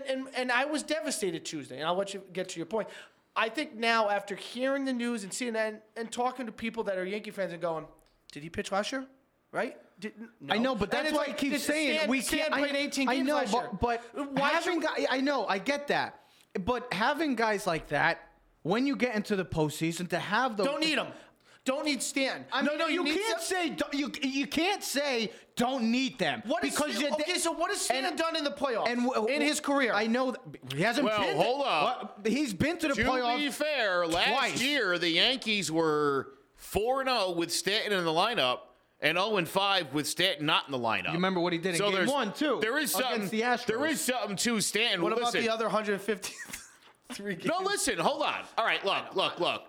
and 0.08 0.26
and 0.36 0.52
I 0.52 0.64
was 0.66 0.82
devastated 0.82 1.44
Tuesday, 1.44 1.78
and 1.78 1.86
I'll 1.86 1.96
let 1.96 2.12
you 2.14 2.22
get 2.32 2.48
to 2.50 2.58
your 2.58 2.66
point. 2.66 2.88
I 3.36 3.48
think 3.48 3.74
now 3.74 4.08
after 4.10 4.34
hearing 4.36 4.84
the 4.84 4.92
news 4.92 5.24
and 5.24 5.32
seeing 5.32 5.54
that 5.54 5.68
and, 5.68 5.80
and 5.96 6.10
talking 6.12 6.46
to 6.46 6.52
people 6.52 6.84
that 6.84 6.98
are 6.98 7.04
Yankee 7.04 7.30
fans 7.32 7.52
and 7.52 7.60
going, 7.60 7.86
did 8.32 8.42
he 8.42 8.50
pitch 8.50 8.70
last 8.70 8.92
year? 8.92 9.06
Right? 9.52 9.76
Did, 10.00 10.12
no. 10.40 10.54
I 10.54 10.58
know, 10.58 10.74
but 10.74 10.90
that's 10.90 11.12
why 11.12 11.24
I 11.24 11.26
like, 11.28 11.38
keep 11.38 11.56
saying 11.58 11.98
Stan- 11.98 12.08
we 12.10 12.22
can't. 12.22 12.52
played 12.52 12.74
I, 12.74 12.78
18 12.78 13.08
I 13.08 13.14
games 13.16 13.28
know, 13.28 13.34
last 13.36 13.52
year. 13.52 13.68
but, 13.80 14.02
but 14.14 14.32
Why 14.32 14.48
having 14.50 14.80
should- 14.80 14.96
guy, 14.96 15.06
I 15.10 15.20
know, 15.20 15.46
I 15.46 15.58
get 15.58 15.88
that, 15.88 16.20
but 16.64 16.92
having 16.92 17.34
guys 17.36 17.66
like 17.66 17.88
that 17.88 18.20
when 18.62 18.86
you 18.86 18.96
get 18.96 19.14
into 19.14 19.36
the 19.36 19.44
postseason 19.44 20.08
to 20.10 20.18
have 20.18 20.56
those 20.56 20.66
Don't 20.66 20.80
need 20.80 20.98
him. 20.98 21.08
Don't 21.64 21.86
need 21.86 22.02
Stan. 22.02 22.44
I 22.52 22.60
no, 22.62 22.70
mean, 22.72 22.78
no, 22.78 22.86
you, 22.88 23.06
you, 23.06 23.14
can't 23.14 23.40
some- 23.40 23.56
say 23.56 23.68
don't, 23.70 23.94
you 23.94 24.12
you 24.22 24.46
can't 24.46 24.82
say 24.84 25.32
don't 25.56 25.84
need 25.90 26.18
them 26.18 26.42
What 26.46 26.62
is 26.62 26.74
because 26.74 26.94
Stan, 26.96 27.08
you 27.10 27.14
okay? 27.14 27.38
So 27.38 27.52
what 27.52 27.70
has 27.70 27.80
Stan 27.80 28.04
and- 28.04 28.18
done 28.18 28.36
in 28.36 28.44
the 28.44 28.50
playoffs 28.50 28.88
and 28.90 29.08
w- 29.08 29.26
in 29.34 29.40
his 29.40 29.60
career? 29.60 29.92
I 29.94 30.06
know 30.06 30.32
that, 30.32 30.40
he 30.74 30.82
hasn't 30.82 31.06
Well, 31.06 31.20
been. 31.22 31.36
hold 31.36 31.64
up. 31.66 32.18
What- 32.22 32.26
he's 32.30 32.52
been 32.52 32.76
to 32.78 32.88
the 32.88 32.94
To 32.94 33.02
playoffs. 33.04 33.38
be 33.38 33.50
fair, 33.50 34.06
last 34.06 34.28
twice. 34.28 34.60
year 34.62 34.98
the 34.98 35.08
Yankees 35.08 35.72
were 35.72 36.34
four 36.56 37.00
and 37.00 37.08
zero 37.08 37.30
with 37.30 37.50
Stanton 37.52 37.92
in 37.98 38.04
the 38.04 38.10
lineup, 38.10 38.58
and 39.00 39.16
zero 39.16 39.36
and 39.38 39.48
five 39.48 39.94
with 39.94 40.06
Stanton 40.06 40.44
not 40.44 40.66
in 40.66 40.72
the 40.72 40.78
lineup. 40.78 41.06
You 41.08 41.12
remember 41.12 41.40
what 41.40 41.54
he 41.54 41.58
did 41.58 41.76
in 41.76 41.80
game 41.80 41.92
there's- 41.92 42.10
one, 42.10 42.32
too, 42.34 42.58
There 42.60 42.76
is 42.78 42.90
something. 42.92 43.28
the 43.30 43.40
Astros. 43.40 43.66
There 43.66 43.86
is 43.86 44.00
something 44.02 44.36
to 44.36 44.60
Stanton. 44.60 45.00
what 45.02 45.14
about 45.16 45.32
the 45.32 45.48
other 45.48 45.64
153 45.66 47.34
games? 47.36 47.46
No, 47.46 47.60
listen. 47.60 47.98
Hold 47.98 48.22
on. 48.22 48.42
All 48.58 48.66
right. 48.66 48.84
Look. 48.84 49.14
Look. 49.14 49.40
Look. 49.40 49.62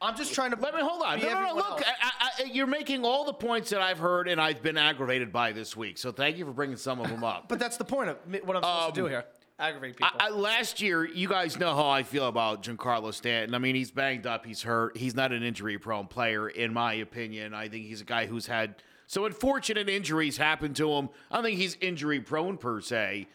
I'm 0.00 0.16
just 0.16 0.34
trying 0.34 0.50
to 0.50 0.58
Let 0.58 0.74
me 0.74 0.80
hold 0.82 1.02
on. 1.02 1.18
No, 1.20 1.32
no, 1.32 1.46
no. 1.46 1.54
Look. 1.54 1.82
I, 1.86 2.30
I, 2.40 2.42
you're 2.44 2.66
making 2.66 3.04
all 3.04 3.24
the 3.24 3.32
points 3.32 3.70
that 3.70 3.80
I've 3.80 3.98
heard 3.98 4.28
and 4.28 4.40
I've 4.40 4.62
been 4.62 4.76
aggravated 4.76 5.32
by 5.32 5.52
this 5.52 5.76
week. 5.76 5.98
So 5.98 6.12
thank 6.12 6.38
you 6.38 6.44
for 6.44 6.52
bringing 6.52 6.76
some 6.76 7.00
of 7.00 7.08
them 7.08 7.24
up. 7.24 7.48
But 7.52 7.58
that's 7.58 7.76
the 7.76 7.84
point 7.84 8.08
of 8.08 8.16
what 8.44 8.56
I'm 8.56 8.62
supposed 8.62 8.94
to 8.94 9.00
do 9.00 9.04
um, 9.06 9.10
here. 9.10 9.24
Aggravate 9.58 9.96
people. 9.96 10.08
I, 10.18 10.30
last 10.30 10.80
year, 10.80 11.04
you 11.04 11.28
guys 11.28 11.58
know 11.58 11.74
how 11.74 11.88
I 11.88 12.02
feel 12.02 12.26
about 12.26 12.62
Giancarlo 12.62 13.12
Stanton. 13.12 13.54
I 13.54 13.58
mean, 13.58 13.74
he's 13.74 13.90
banged 13.90 14.26
up, 14.26 14.46
he's 14.46 14.62
hurt. 14.62 14.96
He's 14.96 15.14
not 15.14 15.32
an 15.32 15.42
injury-prone 15.42 16.06
player, 16.06 16.48
in 16.48 16.72
my 16.72 16.94
opinion. 16.94 17.52
I 17.52 17.68
think 17.68 17.86
he's 17.86 18.00
a 18.00 18.04
guy 18.04 18.26
who's 18.26 18.46
had 18.46 18.76
so 19.06 19.26
unfortunate 19.26 19.88
injuries 19.88 20.38
happen 20.38 20.72
to 20.74 20.90
him. 20.92 21.10
I 21.30 21.36
don't 21.36 21.44
think 21.44 21.58
he's 21.58 21.76
injury-prone 21.80 22.56
per 22.56 22.80
se. 22.80 23.28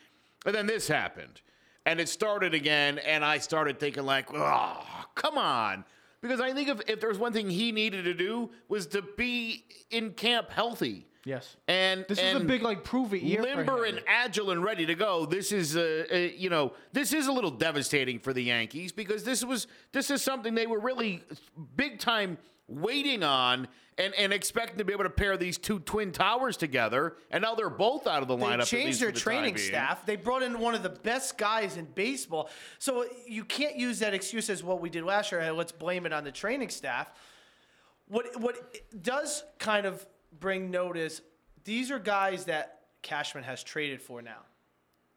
And 0.45 0.55
then 0.55 0.65
this 0.65 0.87
happened, 0.87 1.41
and 1.85 1.99
it 1.99 2.09
started 2.09 2.53
again, 2.53 2.97
and 2.99 3.23
I 3.23 3.37
started 3.37 3.79
thinking 3.79 4.03
like, 4.03 4.33
oh, 4.33 4.96
come 5.17 5.37
on. 5.37 5.83
Because 6.21 6.39
I 6.41 6.53
think 6.53 6.69
if, 6.69 6.81
if 6.89 6.99
there 6.99 7.09
was 7.09 7.19
one 7.19 7.31
thing 7.33 7.49
he 7.49 7.71
needed 7.71 8.05
to 8.05 8.13
do 8.13 8.49
was 8.69 8.87
to 8.87 9.01
be 9.17 9.65
in 9.91 10.11
camp 10.13 10.49
healthy. 10.49 11.05
Yes. 11.25 11.57
And 11.67 12.05
This 12.07 12.19
is 12.19 12.35
a 12.35 12.39
big 12.39 12.61
like 12.61 12.83
prove 12.85 13.13
it 13.13 13.21
year. 13.21 13.41
limber 13.41 13.83
and 13.83 14.01
agile 14.07 14.51
and 14.51 14.63
ready 14.63 14.85
to 14.85 14.95
go. 14.95 15.25
This 15.25 15.51
is 15.51 15.75
a, 15.75 16.15
a 16.15 16.31
you 16.35 16.49
know 16.49 16.71
this 16.93 17.11
is 17.11 17.27
a 17.27 17.31
little 17.33 17.51
devastating 17.51 18.17
for 18.19 18.31
the 18.31 18.41
Yankees 18.41 18.93
because 18.93 19.25
this 19.25 19.43
was 19.43 19.67
this 19.91 20.09
is 20.09 20.21
something 20.23 20.55
they 20.55 20.67
were 20.67 20.79
really 20.79 21.21
big 21.75 21.99
time 21.99 22.37
waiting 22.67 23.23
on 23.23 23.67
and, 23.97 24.13
and 24.13 24.31
expecting 24.31 24.77
to 24.77 24.85
be 24.85 24.93
able 24.93 25.05
to 25.05 25.09
pair 25.09 25.37
these 25.37 25.57
two 25.57 25.79
twin 25.79 26.11
towers 26.11 26.55
together, 26.57 27.15
and 27.31 27.41
now 27.41 27.55
they're 27.55 27.69
both 27.69 28.05
out 28.05 28.21
of 28.21 28.27
the 28.27 28.35
They 28.35 28.43
lineup. 28.43 28.61
at 28.61 28.67
changed 28.67 29.01
their 29.01 29.11
the 29.11 29.19
training 29.19 29.57
staff. 29.57 30.05
They 30.05 30.15
brought 30.15 30.43
in 30.43 30.59
one 30.59 30.75
of 30.75 30.83
the 30.83 30.89
best 30.89 31.37
guys 31.37 31.77
in 31.77 31.85
baseball. 31.85 32.49
So 32.77 33.05
you 33.27 33.43
can't 33.43 33.75
use 33.75 33.99
that 33.99 34.13
excuse 34.13 34.49
as 34.49 34.63
what 34.63 34.81
we 34.81 34.89
did 34.89 35.03
last 35.03 35.31
year. 35.31 35.41
Hey, 35.41 35.51
let's 35.51 35.71
blame 35.71 36.05
it 36.05 36.13
on 36.13 36.23
the 36.23 36.31
training 36.31 36.69
staff. 36.69 37.09
What 38.07 38.39
what 38.39 38.55
does 39.01 39.43
kind 39.59 39.85
of 39.85 40.05
bring 40.39 40.69
notice? 40.69 41.21
These 41.63 41.91
are 41.91 41.99
guys 41.99 42.45
that 42.45 42.81
Cashman 43.01 43.43
has 43.43 43.63
traded 43.63 44.01
for 44.01 44.21
now. 44.21 44.43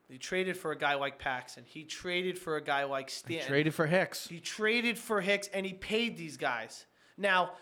He 0.08 0.18
traded 0.18 0.56
for 0.56 0.72
a 0.72 0.76
guy 0.76 0.94
like 0.94 1.20
Paxton. 1.20 1.64
He 1.64 1.84
traded 1.84 2.36
for 2.36 2.56
a 2.56 2.60
guy 2.60 2.82
like 2.84 3.10
Stanton. 3.10 3.46
traded 3.46 3.74
for 3.74 3.86
Hicks. 3.86 4.26
He 4.26 4.40
traded 4.40 4.98
for 4.98 5.20
Hicks 5.20 5.48
and 5.54 5.64
he 5.64 5.72
paid 5.72 6.16
these 6.16 6.36
guys. 6.36 6.86
Now, 7.20 7.52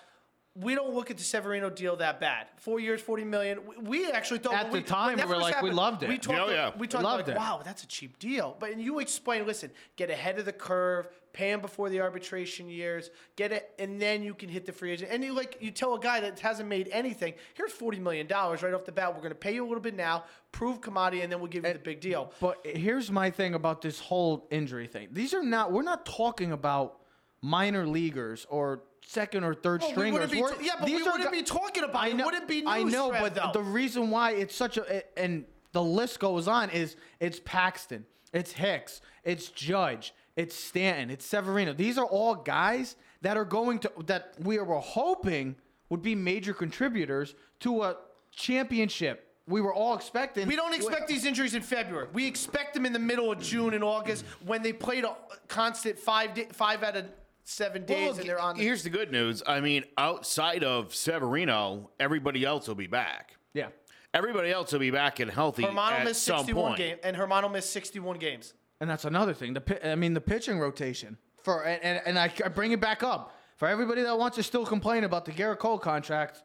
we 0.54 0.74
don't 0.74 0.92
look 0.92 1.10
at 1.12 1.16
the 1.18 1.22
Severino 1.22 1.70
deal 1.70 1.94
that 1.96 2.18
bad. 2.18 2.46
Four 2.56 2.80
years, 2.80 3.00
forty 3.00 3.22
million. 3.24 3.60
We- 3.64 3.76
We 4.04 4.10
actually 4.10 4.40
thought 4.40 4.54
At 4.54 4.64
when 4.64 4.72
the 4.72 4.78
we, 4.78 4.82
time, 4.84 5.16
we 5.16 5.22
were 5.22 5.28
first 5.28 5.40
like, 5.42 5.52
we 5.62 5.68
happened, 5.68 5.74
loved 5.76 6.02
it. 6.02 6.06
Oh, 6.06 6.08
we 6.08 6.18
talked, 6.18 6.38
Oh, 6.40 6.50
yeah. 6.50 6.70
we 6.76 6.86
talked 6.88 7.04
loved 7.04 7.28
like, 7.28 7.36
it. 7.36 7.38
wow, 7.38 7.60
that's 7.64 7.84
a 7.84 7.86
cheap 7.86 8.18
deal. 8.18 8.56
But 8.58 8.72
and 8.72 8.82
you 8.82 8.98
explain, 8.98 9.46
listen, 9.46 9.70
get 9.94 10.10
ahead 10.10 10.38
of 10.40 10.46
the 10.46 10.52
curve, 10.52 11.08
pay 11.32 11.52
him 11.52 11.60
before 11.60 11.90
the 11.90 12.00
arbitration 12.00 12.68
years, 12.68 13.10
get 13.36 13.52
it, 13.52 13.70
and 13.78 14.00
then 14.02 14.24
you 14.24 14.34
can 14.34 14.48
hit 14.48 14.66
the 14.66 14.72
free 14.72 14.90
agent. 14.90 15.12
And 15.12 15.22
you 15.22 15.32
like 15.32 15.58
you 15.60 15.70
tell 15.70 15.94
a 15.94 16.00
guy 16.00 16.18
that 16.20 16.40
hasn't 16.40 16.68
made 16.68 16.88
anything, 16.90 17.34
here's 17.54 17.70
forty 17.72 18.00
million 18.00 18.26
dollars 18.26 18.60
right 18.62 18.74
off 18.74 18.84
the 18.84 18.90
bat. 18.90 19.14
We're 19.14 19.20
going 19.20 19.30
to 19.30 19.36
pay 19.36 19.54
you 19.54 19.64
a 19.64 19.68
little 19.68 19.82
bit 19.82 19.94
now, 19.94 20.24
prove 20.50 20.80
commodity, 20.80 21.22
and 21.22 21.30
then 21.30 21.38
we'll 21.38 21.50
give 21.50 21.64
you 21.64 21.72
the 21.72 21.78
big 21.78 22.00
deal. 22.00 22.32
But 22.40 22.66
here's 22.66 23.12
my 23.12 23.30
thing 23.30 23.54
about 23.54 23.80
this 23.82 24.00
whole 24.00 24.48
injury 24.50 24.88
thing. 24.88 25.08
These 25.12 25.34
are 25.34 25.42
not. 25.44 25.70
We're 25.70 25.82
not 25.82 26.04
talking 26.04 26.50
about 26.50 26.96
minor 27.42 27.86
leaguers 27.86 28.44
or 28.50 28.82
second 29.08 29.42
or 29.42 29.54
third 29.54 29.80
Well, 29.80 29.88
we 29.90 29.94
stringers. 29.94 30.12
wouldn't 30.12 30.32
be 30.32 30.42
We're- 30.42 30.54
ta- 30.54 30.60
yeah, 30.62 30.72
but 30.78 30.86
these 30.86 31.04
we 31.04 31.10
wouldn't 31.10 31.32
be 31.32 31.42
talking 31.42 31.82
about 31.82 31.96
I 32.04 32.08
it. 32.08 32.10
It 32.10 32.16
know, 32.18 32.24
wouldn't 32.26 32.46
be 32.48 32.62
I 32.66 32.82
know, 32.82 33.08
thread, 33.08 33.22
but 33.22 33.34
though. 33.34 33.50
the 33.54 33.62
reason 33.62 34.10
why 34.10 34.32
it's 34.32 34.54
such 34.54 34.76
a 34.76 35.02
and 35.18 35.46
the 35.72 35.82
list 35.82 36.20
goes 36.20 36.46
on 36.46 36.68
is 36.70 36.96
it's 37.18 37.40
Paxton, 37.44 38.04
it's 38.34 38.52
Hicks, 38.52 39.00
it's 39.24 39.48
Judge, 39.48 40.12
it's 40.36 40.54
Stanton, 40.54 41.10
it's 41.10 41.24
Severino. 41.24 41.72
These 41.72 41.96
are 41.96 42.04
all 42.04 42.34
guys 42.34 42.96
that 43.22 43.36
are 43.38 43.44
going 43.46 43.78
to 43.80 43.92
that 44.06 44.34
we 44.40 44.58
were 44.58 44.78
hoping 44.78 45.56
would 45.88 46.02
be 46.02 46.14
major 46.14 46.52
contributors 46.52 47.34
to 47.60 47.82
a 47.84 47.96
championship. 48.30 49.24
We 49.46 49.62
were 49.62 49.72
all 49.72 49.94
expecting. 49.94 50.46
We 50.46 50.56
don't 50.56 50.74
expect 50.74 51.08
these 51.08 51.24
injuries 51.24 51.54
in 51.54 51.62
February. 51.62 52.08
We 52.12 52.26
expect 52.26 52.74
them 52.74 52.84
in 52.84 52.92
the 52.92 52.98
middle 52.98 53.32
of 53.32 53.40
June 53.40 53.72
and 53.72 53.82
August 53.82 54.26
when 54.44 54.62
they 54.62 54.74
played 54.74 55.04
a 55.04 55.16
constant 55.48 55.98
five 55.98 56.34
day, 56.34 56.48
five 56.52 56.82
out 56.82 56.96
of 56.96 57.06
seven 57.48 57.84
days 57.84 58.10
Well, 58.10 58.20
and 58.20 58.28
they're 58.28 58.40
on. 58.40 58.56
The, 58.56 58.62
here's 58.62 58.82
the 58.82 58.90
good 58.90 59.10
news. 59.10 59.42
I 59.46 59.60
mean, 59.60 59.84
outside 59.96 60.62
of 60.62 60.94
Severino, 60.94 61.90
everybody 61.98 62.44
else 62.44 62.68
will 62.68 62.74
be 62.74 62.86
back. 62.86 63.36
Yeah. 63.54 63.68
Everybody 64.14 64.50
else 64.50 64.72
will 64.72 64.80
be 64.80 64.90
back 64.90 65.20
and 65.20 65.30
healthy 65.30 65.62
Hermano 65.62 65.96
at 65.96 66.04
missed 66.04 66.22
some 66.24 66.38
61 66.38 66.64
point. 66.64 66.78
games, 66.78 67.00
and 67.04 67.16
Hermano 67.16 67.48
missed 67.48 67.70
61 67.72 68.18
games. 68.18 68.54
And 68.80 68.88
that's 68.88 69.04
another 69.04 69.34
thing. 69.34 69.54
The 69.54 69.60
pi- 69.60 69.80
I 69.90 69.94
mean, 69.96 70.14
the 70.14 70.20
pitching 70.20 70.58
rotation 70.58 71.18
for 71.42 71.64
and 71.64 71.82
and, 71.82 72.02
and 72.06 72.18
I, 72.18 72.32
I 72.44 72.48
bring 72.48 72.72
it 72.72 72.80
back 72.80 73.02
up 73.02 73.34
for 73.56 73.68
everybody 73.68 74.02
that 74.02 74.18
wants 74.18 74.36
to 74.36 74.42
still 74.42 74.64
complain 74.64 75.04
about 75.04 75.24
the 75.24 75.32
Gerrit 75.32 75.58
Cole 75.58 75.78
contract. 75.78 76.42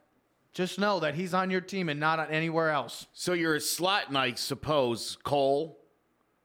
Just 0.54 0.78
know 0.78 1.00
that 1.00 1.16
he's 1.16 1.34
on 1.34 1.50
your 1.50 1.62
team 1.62 1.90
and 1.90 2.00
not 2.00 2.20
on 2.20 2.30
anywhere 2.30 2.70
else. 2.70 3.08
So 3.14 3.34
you're 3.34 3.56
a 3.56 3.62
slot, 3.62 4.10
and 4.10 4.18
I 4.18 4.34
suppose 4.34 5.18
Cole, 5.24 5.80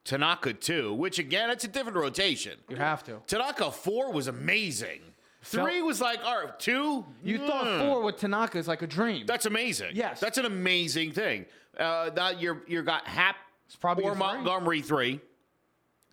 Tanaka 0.09 0.55
two, 0.55 0.95
which 0.95 1.19
again, 1.19 1.50
it's 1.50 1.65
a 1.65 1.69
different 1.69 1.99
rotation. 1.99 2.57
You 2.71 2.77
have 2.77 3.05
to. 3.05 3.21
Tanaka 3.27 3.71
four 3.71 4.11
was 4.11 4.27
amazing. 4.27 5.00
Three 5.43 5.83
was 5.83 6.00
like, 6.00 6.25
all 6.25 6.45
right, 6.45 6.59
two. 6.59 7.05
You 7.23 7.37
thought 7.47 7.67
mm, 7.67 7.79
four 7.87 8.03
with 8.03 8.17
Tanaka 8.17 8.57
is 8.57 8.67
like 8.67 8.81
a 8.81 8.87
dream. 8.87 9.27
That's 9.27 9.45
amazing. 9.45 9.91
Yes. 9.93 10.19
that's 10.19 10.38
an 10.38 10.47
amazing 10.47 11.12
thing. 11.12 11.45
Uh, 11.79 12.09
that 12.11 12.41
you're 12.41 12.62
you 12.67 12.83
got 12.83 13.07
Happ 13.07 13.37
It's 13.67 13.77
probably 13.77 14.05
or 14.05 14.12
a 14.12 14.15
three. 14.15 14.21
Montgomery 14.21 14.81
three. 14.81 15.21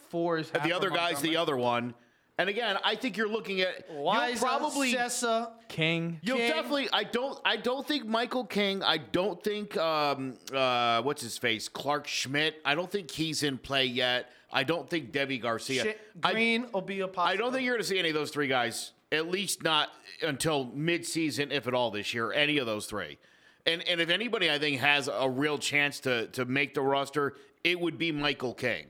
four 0.10 0.40
is 0.40 0.50
half 0.50 0.64
The 0.64 0.72
of 0.72 0.76
other 0.78 0.90
guy's 0.90 1.22
the 1.22 1.36
Montgomery. 1.36 1.38
other 1.38 1.56
one. 1.58 1.94
And 2.38 2.50
again, 2.50 2.78
I 2.84 2.96
think 2.96 3.16
you're 3.16 3.30
looking 3.30 3.62
at 3.62 3.90
Why 3.90 4.30
you'll 4.30 4.40
probably 4.40 4.94
Cessa, 4.94 5.52
King. 5.70 6.20
You'll 6.22 6.38
King. 6.38 6.50
definitely. 6.52 6.90
I 6.92 7.06
don't. 7.06 7.40
I 7.46 7.56
don't 7.56 7.88
think 7.88 8.06
Michael 8.06 8.44
King. 8.44 8.84
I 8.84 8.98
don't 8.98 9.42
think. 9.42 9.78
Um. 9.78 10.38
Uh. 10.54 11.02
What's 11.02 11.22
his 11.22 11.38
face? 11.38 11.70
Clarke 11.70 12.08
Schmidt. 12.08 12.56
I 12.66 12.76
don't 12.76 12.92
think 12.92 13.10
he's 13.10 13.42
in 13.44 13.58
play 13.58 13.86
yet. 13.86 14.30
I 14.52 14.64
don't 14.64 14.90
think 14.90 15.12
Deivi 15.12 15.42
Garcia. 15.42 15.84
Shit, 15.84 16.02
I- 16.24 16.34
Green 16.34 16.68
will 16.74 16.82
be 16.82 17.00
a 17.02 17.08
possibility. 17.08 17.34
I 17.34 17.38
don't 17.38 17.54
think 17.54 17.66
you're 17.66 17.76
going 17.76 17.84
to 17.84 17.88
see 17.88 18.00
any 18.00 18.10
of 18.10 18.16
those 18.16 18.32
three 18.32 18.48
guys. 18.48 18.92
At 19.12 19.30
least 19.30 19.64
not 19.64 19.90
until 20.22 20.66
mid-season, 20.74 21.52
if 21.52 21.68
at 21.68 21.74
all, 21.74 21.92
this 21.92 22.14
year. 22.14 22.34
Any 22.34 22.58
of 22.58 22.66
those 22.66 22.86
three. 22.86 23.18
And 23.66 23.82
and 23.88 24.02
if 24.02 24.10
anybody, 24.10 24.52
I 24.52 24.60
think 24.60 24.82
has 24.82 25.08
a 25.08 25.30
real 25.30 25.58
chance 25.58 26.02
to 26.02 26.28
to 26.28 26.44
make 26.44 26.74
the 26.74 26.82
roster, 26.82 27.36
it 27.64 27.80
would 27.80 27.98
be 27.98 28.12
Michael 28.12 28.54
King. 28.54 28.88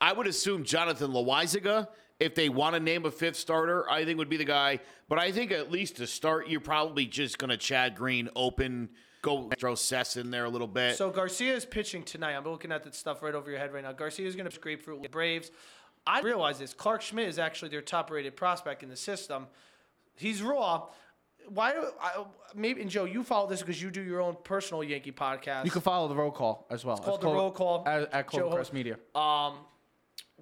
I 0.00 0.12
would 0.14 0.26
assume 0.26 0.64
Jonathan 0.64 1.10
Loaisiga, 1.12 1.88
if 2.20 2.34
they 2.34 2.48
want 2.48 2.74
to 2.74 2.80
name 2.80 3.06
a 3.06 3.10
fifth 3.10 3.36
starter, 3.36 3.90
I 3.90 4.04
think 4.04 4.18
would 4.18 4.28
be 4.28 4.36
the 4.36 4.44
guy. 4.44 4.80
But 5.08 5.18
I 5.18 5.32
think 5.32 5.50
at 5.50 5.72
least 5.72 5.96
to 5.96 6.06
start, 6.06 6.48
you're 6.48 6.60
probably 6.60 7.06
just 7.06 7.38
going 7.38 7.48
to 7.50 7.56
Chad 7.56 7.96
Green 7.96 8.28
open, 8.36 8.90
go 9.22 9.50
throw 9.58 9.74
Sess 9.74 10.16
in 10.16 10.30
there 10.30 10.44
a 10.44 10.48
little 10.48 10.68
bit. 10.68 10.96
So 10.96 11.10
Garcia 11.10 11.54
is 11.54 11.64
pitching 11.64 12.02
tonight. 12.04 12.36
I'm 12.36 12.44
looking 12.44 12.70
at 12.70 12.84
that 12.84 12.94
stuff 12.94 13.22
right 13.22 13.34
over 13.34 13.50
your 13.50 13.58
head 13.58 13.72
right 13.72 13.82
now. 13.82 13.92
Garcia 13.92 14.28
is 14.28 14.36
going 14.36 14.48
to 14.48 14.60
grapefruit 14.60 14.98
with 14.98 15.04
the 15.04 15.08
Braves. 15.08 15.50
I 16.06 16.20
realize 16.20 16.58
this. 16.58 16.72
Clarke 16.74 17.02
Schmidt 17.02 17.28
is 17.28 17.38
actually 17.38 17.70
their 17.70 17.82
top-rated 17.82 18.36
prospect 18.36 18.82
in 18.82 18.88
the 18.88 18.96
system. 18.96 19.46
He's 20.14 20.42
raw. 20.42 20.86
Why? 21.48 21.72
Do, 21.72 21.86
I, 22.00 22.24
maybe 22.54 22.82
and 22.82 22.90
Joe, 22.90 23.06
you 23.06 23.24
follow 23.24 23.48
this 23.48 23.60
because 23.60 23.80
you 23.82 23.90
do 23.90 24.02
your 24.02 24.20
own 24.20 24.36
personal 24.44 24.84
Yankee 24.84 25.12
podcast. 25.12 25.64
You 25.64 25.70
can 25.70 25.80
follow 25.80 26.06
the 26.06 26.14
roll 26.14 26.30
call 26.30 26.66
as 26.70 26.84
well. 26.84 26.96
It's 26.96 27.04
called 27.04 27.22
The 27.22 27.26
Roll 27.26 27.50
Call. 27.50 27.82
at, 27.86 28.12
at 28.12 28.30
Joe 28.30 28.48
Clovercrest 28.50 28.68
Ho- 28.68 28.74
Media. 28.74 28.98
Um, 29.14 29.54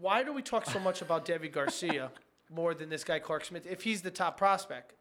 Why 0.00 0.22
do 0.22 0.32
we 0.32 0.42
talk 0.42 0.66
so 0.66 0.78
much 0.78 1.02
about 1.02 1.26
Deivi 1.26 1.50
Garcia 1.50 2.10
more 2.50 2.74
than 2.74 2.88
this 2.88 3.04
guy 3.04 3.18
Clarke 3.18 3.44
Schmidt 3.44 3.66
if 3.66 3.82
he's 3.82 4.02
the 4.02 4.10
top 4.10 4.36
prospect? 4.36 4.94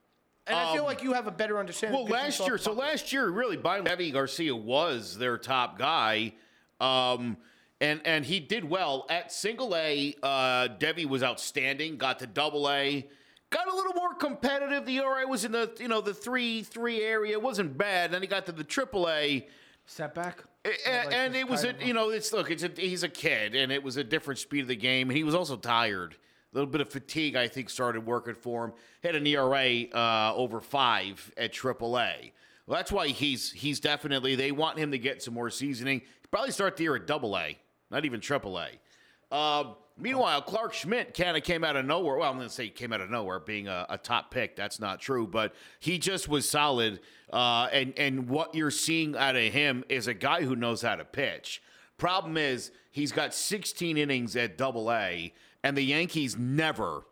And 0.47 0.55
I 0.55 0.73
feel 0.73 0.85
like 0.85 1.03
you 1.03 1.13
have 1.13 1.27
a 1.27 1.31
better 1.31 1.59
understanding. 1.59 1.99
Well, 1.99 2.09
last 2.09 2.39
year, 2.39 2.57
so 2.57 2.71
last 2.71 3.11
year, 3.11 3.29
really, 3.29 3.57
by 3.57 3.79
Levy 3.79 4.11
Garcia 4.11 4.55
was 4.55 5.17
their 5.17 5.37
top 5.37 5.77
guy, 5.77 6.33
um, 6.79 7.35
and 7.81 7.99
and 8.05 8.25
he 8.25 8.39
did 8.39 8.63
well 8.63 9.05
at 9.09 9.31
single 9.31 9.75
A. 9.75 10.15
Uh, 10.23 10.69
Deivi 10.79 11.05
was 11.05 11.21
outstanding. 11.21 11.97
Got 11.97 12.19
to 12.19 12.27
double 12.27 12.69
A. 12.69 13.05
Got 13.49 13.67
a 13.67 13.75
little 13.75 13.93
more 13.93 14.13
competitive. 14.13 14.85
The 14.85 14.97
ERA 14.97 15.27
was 15.27 15.43
in 15.43 15.51
the 15.51 15.69
you 15.79 15.89
know 15.89 15.99
the 15.99 16.13
three 16.13 16.63
three 16.63 17.01
area. 17.01 17.33
It 17.33 17.41
wasn't 17.41 17.77
bad. 17.77 18.11
Then 18.11 18.21
he 18.21 18.27
got 18.27 18.45
to 18.45 18.53
the 18.53 18.63
triple 18.63 19.09
A. 19.09 19.45
Setback. 19.85 20.43
A- 20.65 20.69
Like 20.69 21.13
and 21.13 21.35
it 21.35 21.47
was 21.47 21.63
a, 21.63 21.73
you 21.79 21.93
know 21.93 22.09
it's 22.09 22.33
look 22.33 22.51
it's 22.51 22.63
a, 22.63 22.71
he's 22.75 23.03
a 23.03 23.09
kid 23.09 23.55
and 23.55 23.71
it 23.71 23.81
was 23.83 23.97
a 23.97 24.03
different 24.03 24.39
speed 24.39 24.61
of 24.61 24.67
the 24.67 24.75
game 24.75 25.09
and 25.09 25.17
he 25.17 25.23
was 25.23 25.35
also 25.35 25.55
tired. 25.55 26.15
A 26.53 26.57
little 26.57 26.69
bit 26.69 26.81
of 26.81 26.89
fatigue 26.89 27.35
I 27.35 27.47
think 27.47 27.69
started 27.69 28.05
working 28.05 28.35
for 28.35 28.65
him. 28.65 28.73
Had 29.03 29.15
an 29.15 29.27
ERA 29.27 29.83
uh, 29.93 30.33
over 30.35 30.59
five 30.61 31.31
at 31.37 31.53
AAA 31.53 32.31
well, 32.67 32.75
that's 32.75 32.91
why 32.91 33.07
he's 33.07 33.51
he's 33.53 33.79
definitely 33.79 34.35
they 34.35 34.51
want 34.51 34.77
him 34.77 34.91
to 34.91 34.97
get 34.99 35.23
some 35.23 35.33
more 35.33 35.49
seasoning. 35.49 35.99
He 36.01 36.27
probably 36.29 36.51
start 36.51 36.75
the 36.75 36.83
year 36.83 36.95
at 36.95 37.07
Double 37.07 37.37
A 37.37 37.57
not 37.89 38.05
even 38.05 38.19
Triple 38.19 38.59
A. 38.59 39.35
Um, 39.35 39.75
meanwhile, 39.97 40.41
Clarke 40.41 40.73
Schmidt 40.73 41.13
kind 41.13 41.35
of 41.35 41.43
came 41.43 41.63
out 41.63 41.75
of 41.75 41.85
nowhere. 41.85 42.17
Well, 42.17 42.29
I'm 42.29 42.37
going 42.37 42.47
to 42.47 42.53
say 42.53 42.65
he 42.65 42.69
came 42.69 42.93
out 42.93 43.01
of 43.01 43.09
nowhere, 43.09 43.39
being 43.39 43.67
a, 43.67 43.85
a 43.89 43.97
top 43.97 44.31
pick. 44.31 44.55
That's 44.55 44.79
not 44.79 44.99
true, 44.99 45.27
but 45.27 45.53
he 45.79 45.97
just 45.97 46.27
was 46.27 46.49
solid. 46.49 46.99
Uh, 47.31 47.67
and 47.71 47.93
and 47.97 48.29
what 48.29 48.55
you're 48.55 48.71
seeing 48.71 49.15
out 49.15 49.35
of 49.35 49.51
him 49.53 49.83
is 49.89 50.07
a 50.07 50.13
guy 50.13 50.43
who 50.43 50.55
knows 50.55 50.81
how 50.81 50.95
to 50.95 51.05
pitch. 51.05 51.61
Problem 51.97 52.37
is, 52.37 52.71
he's 52.91 53.11
got 53.11 53.33
16 53.33 53.97
innings 53.97 54.35
at 54.35 54.57
Double 54.57 54.91
A, 54.91 55.33
and 55.63 55.75
the 55.75 55.81
Yankees 55.81 56.37
never. 56.37 57.03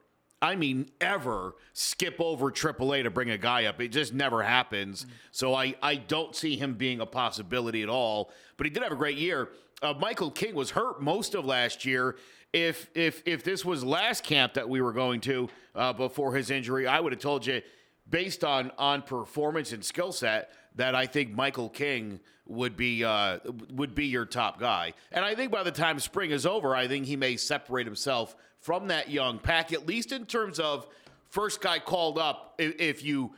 I 0.42 0.56
mean, 0.56 0.90
ever 1.02 1.56
skip 1.74 2.18
over 2.20 2.52
AAA 2.52 3.04
to 3.04 3.10
bring 3.10 3.32
a 3.32 3.38
guy 3.38 3.66
up. 3.66 3.82
It 3.82 3.88
just 3.88 4.14
never 4.14 4.44
happens. 4.44 5.08
So 5.32 5.56
I, 5.56 5.74
I 5.82 5.96
don't 5.96 6.36
see 6.36 6.56
him 6.56 6.76
being 6.76 7.00
a 7.00 7.06
possibility 7.06 7.82
at 7.82 7.90
all. 7.90 8.32
But 8.58 8.68
he 8.68 8.70
did 8.70 8.84
have 8.84 8.92
a 8.92 8.98
great 8.98 9.18
year. 9.18 9.50
Uh, 9.82 9.94
Michael 10.00 10.30
King 10.30 10.54
was 10.54 10.72
hurt 10.72 11.02
most 11.02 11.34
of 11.36 11.46
last 11.46 11.84
year. 11.84 12.18
If 12.56 12.90
if 12.96 13.22
if 13.26 13.44
this 13.44 13.66
was 13.66 13.84
last 13.84 14.24
camp 14.24 14.54
that 14.54 14.70
we 14.70 14.82
were 14.82 14.94
going 14.94 15.20
to 15.22 15.50
uh, 15.76 15.92
before 15.92 16.34
his 16.34 16.50
injury, 16.50 16.88
I 16.88 17.02
would 17.02 17.12
have 17.12 17.22
told 17.22 17.46
you, 17.46 17.62
based 18.10 18.46
on 18.46 18.72
on 18.78 19.02
performance 19.02 19.74
and 19.74 19.84
skill 19.84 20.14
set, 20.14 20.52
that 20.76 20.96
I 20.96 21.06
think 21.06 21.34
Michael 21.34 21.68
King 21.68 22.22
would 22.46 22.78
be 22.78 23.04
uh, 23.04 23.40
would 23.74 23.94
be 23.94 24.06
your 24.06 24.26
top 24.26 24.58
guy. 24.58 24.94
And 25.12 25.26
I 25.26 25.36
think 25.36 25.52
by 25.52 25.64
the 25.64 25.72
time 25.72 26.00
spring 26.00 26.32
is 26.32 26.46
over, 26.46 26.74
I 26.74 26.88
think 26.88 27.08
he 27.08 27.18
may 27.18 27.36
separate 27.36 27.88
himself 27.88 28.38
from 28.62 28.88
that 28.88 29.10
young 29.10 29.38
pack, 29.38 29.74
at 29.74 29.86
least 29.86 30.14
in 30.14 30.26
terms 30.26 30.58
of 30.58 30.88
first 31.30 31.60
guy 31.60 31.80
called 31.80 32.18
up. 32.18 32.56
If, 32.58 32.80
if 32.80 33.04
you, 33.04 33.34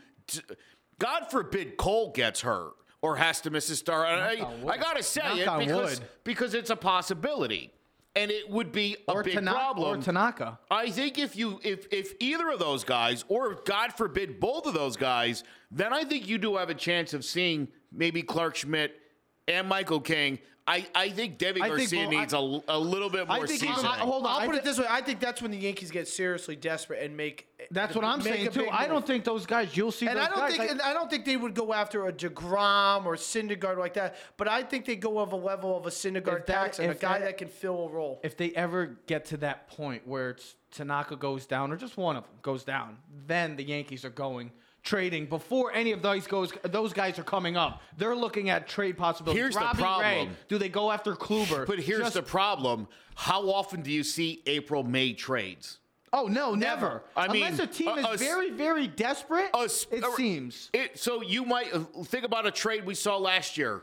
God 1.00 1.32
forbid, 1.32 1.78
Cole 1.78 2.12
gets 2.12 2.42
hurt 2.42 2.74
or 3.02 3.16
has 3.16 3.42
to 3.42 3.50
miss 3.50 3.68
a 3.72 3.76
start. 3.76 4.10
And 4.10 4.40
Knock 4.40 4.48
on 4.48 4.70
I. 4.70 4.74
I 4.74 4.78
gotta 4.78 5.02
say 5.02 5.44
Knock 5.44 5.62
it 5.64 5.68
because 5.68 6.02
because 6.24 6.54
it's 6.54 6.70
a 6.70 6.76
possibility, 6.76 7.72
and 8.18 8.32
it 8.32 8.50
would 8.50 8.72
be 8.72 8.98
a 9.08 9.12
or, 9.14 9.24
big 9.24 9.36
Tana- 9.36 9.52
problem. 9.52 10.00
or 10.00 10.02
Tanaka. 10.02 10.60
I 10.70 10.90
think 10.90 11.18
if 11.18 11.36
you 11.36 11.60
if 11.64 11.88
if 11.92 12.14
either 12.20 12.50
of 12.50 12.60
those 12.60 12.84
guys, 12.84 13.24
or 13.28 13.56
God 13.66 13.94
forbid 13.94 14.40
both 14.40 14.66
of 14.66 14.74
those 14.74 14.98
guys, 14.98 15.44
then 15.72 15.94
I 15.94 16.04
think 16.04 16.28
you 16.28 16.38
do 16.38 16.58
have 16.58 16.70
a 16.70 16.76
chance 16.76 17.14
of 17.14 17.24
seeing 17.24 17.68
maybe 17.92 18.22
Clarke 18.24 18.56
Schmidt 18.56 19.00
and 19.48 19.68
Michael 19.70 20.02
King. 20.02 20.40
I, 20.70 20.86
I 20.94 21.10
think 21.12 21.38
Deivi 21.40 21.62
I 21.62 21.68
think 21.70 21.90
Garcia 21.90 22.10
needs 22.10 22.34
a, 22.34 22.60
a 22.68 22.78
little 22.78 23.10
bit 23.10 23.26
I 23.30 23.38
more 23.38 23.48
think 23.48 23.64
even- 23.64 23.76
seasoning. 23.76 23.92
I- 23.92 24.00
hold 24.00 24.26
on. 24.26 24.32
I'll 24.34 24.40
I 24.40 24.46
put 24.48 24.52
thi- 24.56 24.58
it 24.60 24.64
this 24.66 24.78
way. 24.80 24.86
I 24.90 25.00
think 25.02 25.22
that's 25.22 25.42
when 25.42 25.52
the 25.52 25.58
Yankees 25.58 25.92
get 25.92 26.10
seriously 26.10 26.58
desperate 26.58 27.02
and 27.04 27.16
make. 27.16 27.48
That's 27.72 27.96
what 27.96 28.06
I'm 28.06 28.22
saying 28.22 28.52
too. 28.52 28.68
I 28.72 28.88
don't 28.88 29.06
think 29.06 29.24
those 29.24 29.46
guys. 29.46 29.76
You'll 29.76 29.92
see. 29.92 30.08
And 30.08 30.18
those 30.18 30.26
I 30.26 30.30
don't 30.30 30.40
guys, 30.40 30.50
think 30.52 30.60
like- 30.62 30.72
and 30.72 30.82
I 30.82 30.94
don't 30.94 31.10
think 31.10 31.26
they 31.26 31.38
would 31.38 31.54
go 31.54 31.74
after 31.74 32.08
a 32.08 32.14
Degrom 32.14 33.06
or 33.06 33.16
Syndergaard 33.16 33.78
like 33.78 33.94
that. 33.96 34.16
But 34.38 34.48
I 34.48 34.64
think 34.64 34.86
they 34.86 34.96
go 34.96 35.20
of 35.20 35.32
a 35.34 35.36
level 35.38 35.78
of 35.78 35.86
a 35.86 35.90
Syndergaard 35.90 36.40
If 36.42 36.46
that- 36.48 36.64
Paxton, 36.64 36.90
a 36.90 36.96
guy 36.96 37.20
that- 37.20 37.26
that 37.26 37.38
can 37.38 37.48
fill 37.50 37.86
a 37.86 37.90
role. 37.90 38.20
if 38.24 38.38
they 38.38 38.52
ever 38.52 38.98
get 39.08 39.26
to 39.26 39.38
that 39.38 39.68
point 39.70 40.08
where 40.08 40.32
it's 40.32 40.56
Tanaka 40.72 41.16
goes 41.16 41.46
down 41.46 41.72
or 41.72 41.78
just 41.78 41.98
one 41.98 42.16
of 42.16 42.24
them 42.24 42.34
goes 42.42 42.64
down, 42.64 42.98
then 43.26 43.56
the 43.56 43.64
Yankees 43.64 44.04
are 44.06 44.10
going 44.10 44.52
trading 44.84 45.26
before 45.26 45.74
any 45.74 45.92
of 45.92 46.02
those 46.02 46.28
goes. 46.28 46.54
Those 46.64 46.94
guys 46.94 47.20
are 47.20 47.24
coming 47.24 47.58
up. 47.58 47.82
They're 47.98 48.16
looking 48.16 48.50
at 48.50 48.68
trade 48.68 48.98
possibilities. 48.98 49.42
Here's 49.42 49.54
the 49.56 49.60
problem. 49.76 50.00
Ray, 50.02 50.30
do 50.48 50.58
they 50.58 50.70
go 50.70 50.92
after 50.92 51.14
Kluber? 51.14 51.66
But 51.68 51.80
here's 51.80 52.00
Just- 52.00 52.14
the 52.14 52.22
problem: 52.22 52.88
How 53.16 53.50
often 53.50 53.82
do 53.82 53.92
you 53.92 54.04
see 54.04 54.44
April 54.46 54.84
May 54.84 55.12
trades? 55.14 55.80
Oh 56.14 56.28
no, 56.28 56.56
never. 56.56 57.04
I 57.16 57.28
mean, 57.28 57.44
unless 57.46 57.60
a 57.60 57.68
team 57.68 57.90
a- 57.90 58.14
is 58.14 58.22
a 58.22 58.24
very 58.24 58.50
very 58.52 58.88
desperate, 58.88 59.50
A 59.54 59.64
it 59.64 60.04
a- 60.04 60.12
seems. 60.16 60.70
It, 60.74 60.98
so 60.98 61.22
you 61.22 61.44
might 61.46 61.74
uh, 61.74 61.80
think 62.06 62.24
about 62.24 62.46
a 62.46 62.52
trade 62.52 62.86
we 62.86 62.96
saw 62.96 63.18
last 63.18 63.58
year, 63.58 63.82